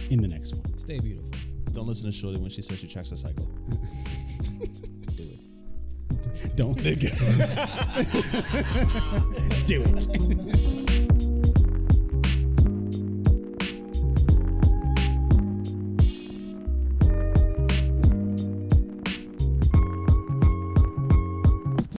in 0.10 0.22
the 0.22 0.28
next 0.28 0.54
one. 0.56 0.78
Stay 0.78 1.00
beautiful. 1.00 1.30
don't 1.72 1.88
listen 1.88 2.10
to 2.10 2.16
shorty 2.16 2.38
when 2.40 2.50
she 2.50 2.62
says 2.62 2.80
she 2.80 2.88
checks 2.88 3.10
her 3.12 3.16
cycle 3.16 3.46
do 5.16 5.24
it 5.24 5.40
Don't 6.56 6.78
nigga. 6.78 7.10
do 9.68 9.84
it. 9.86 10.86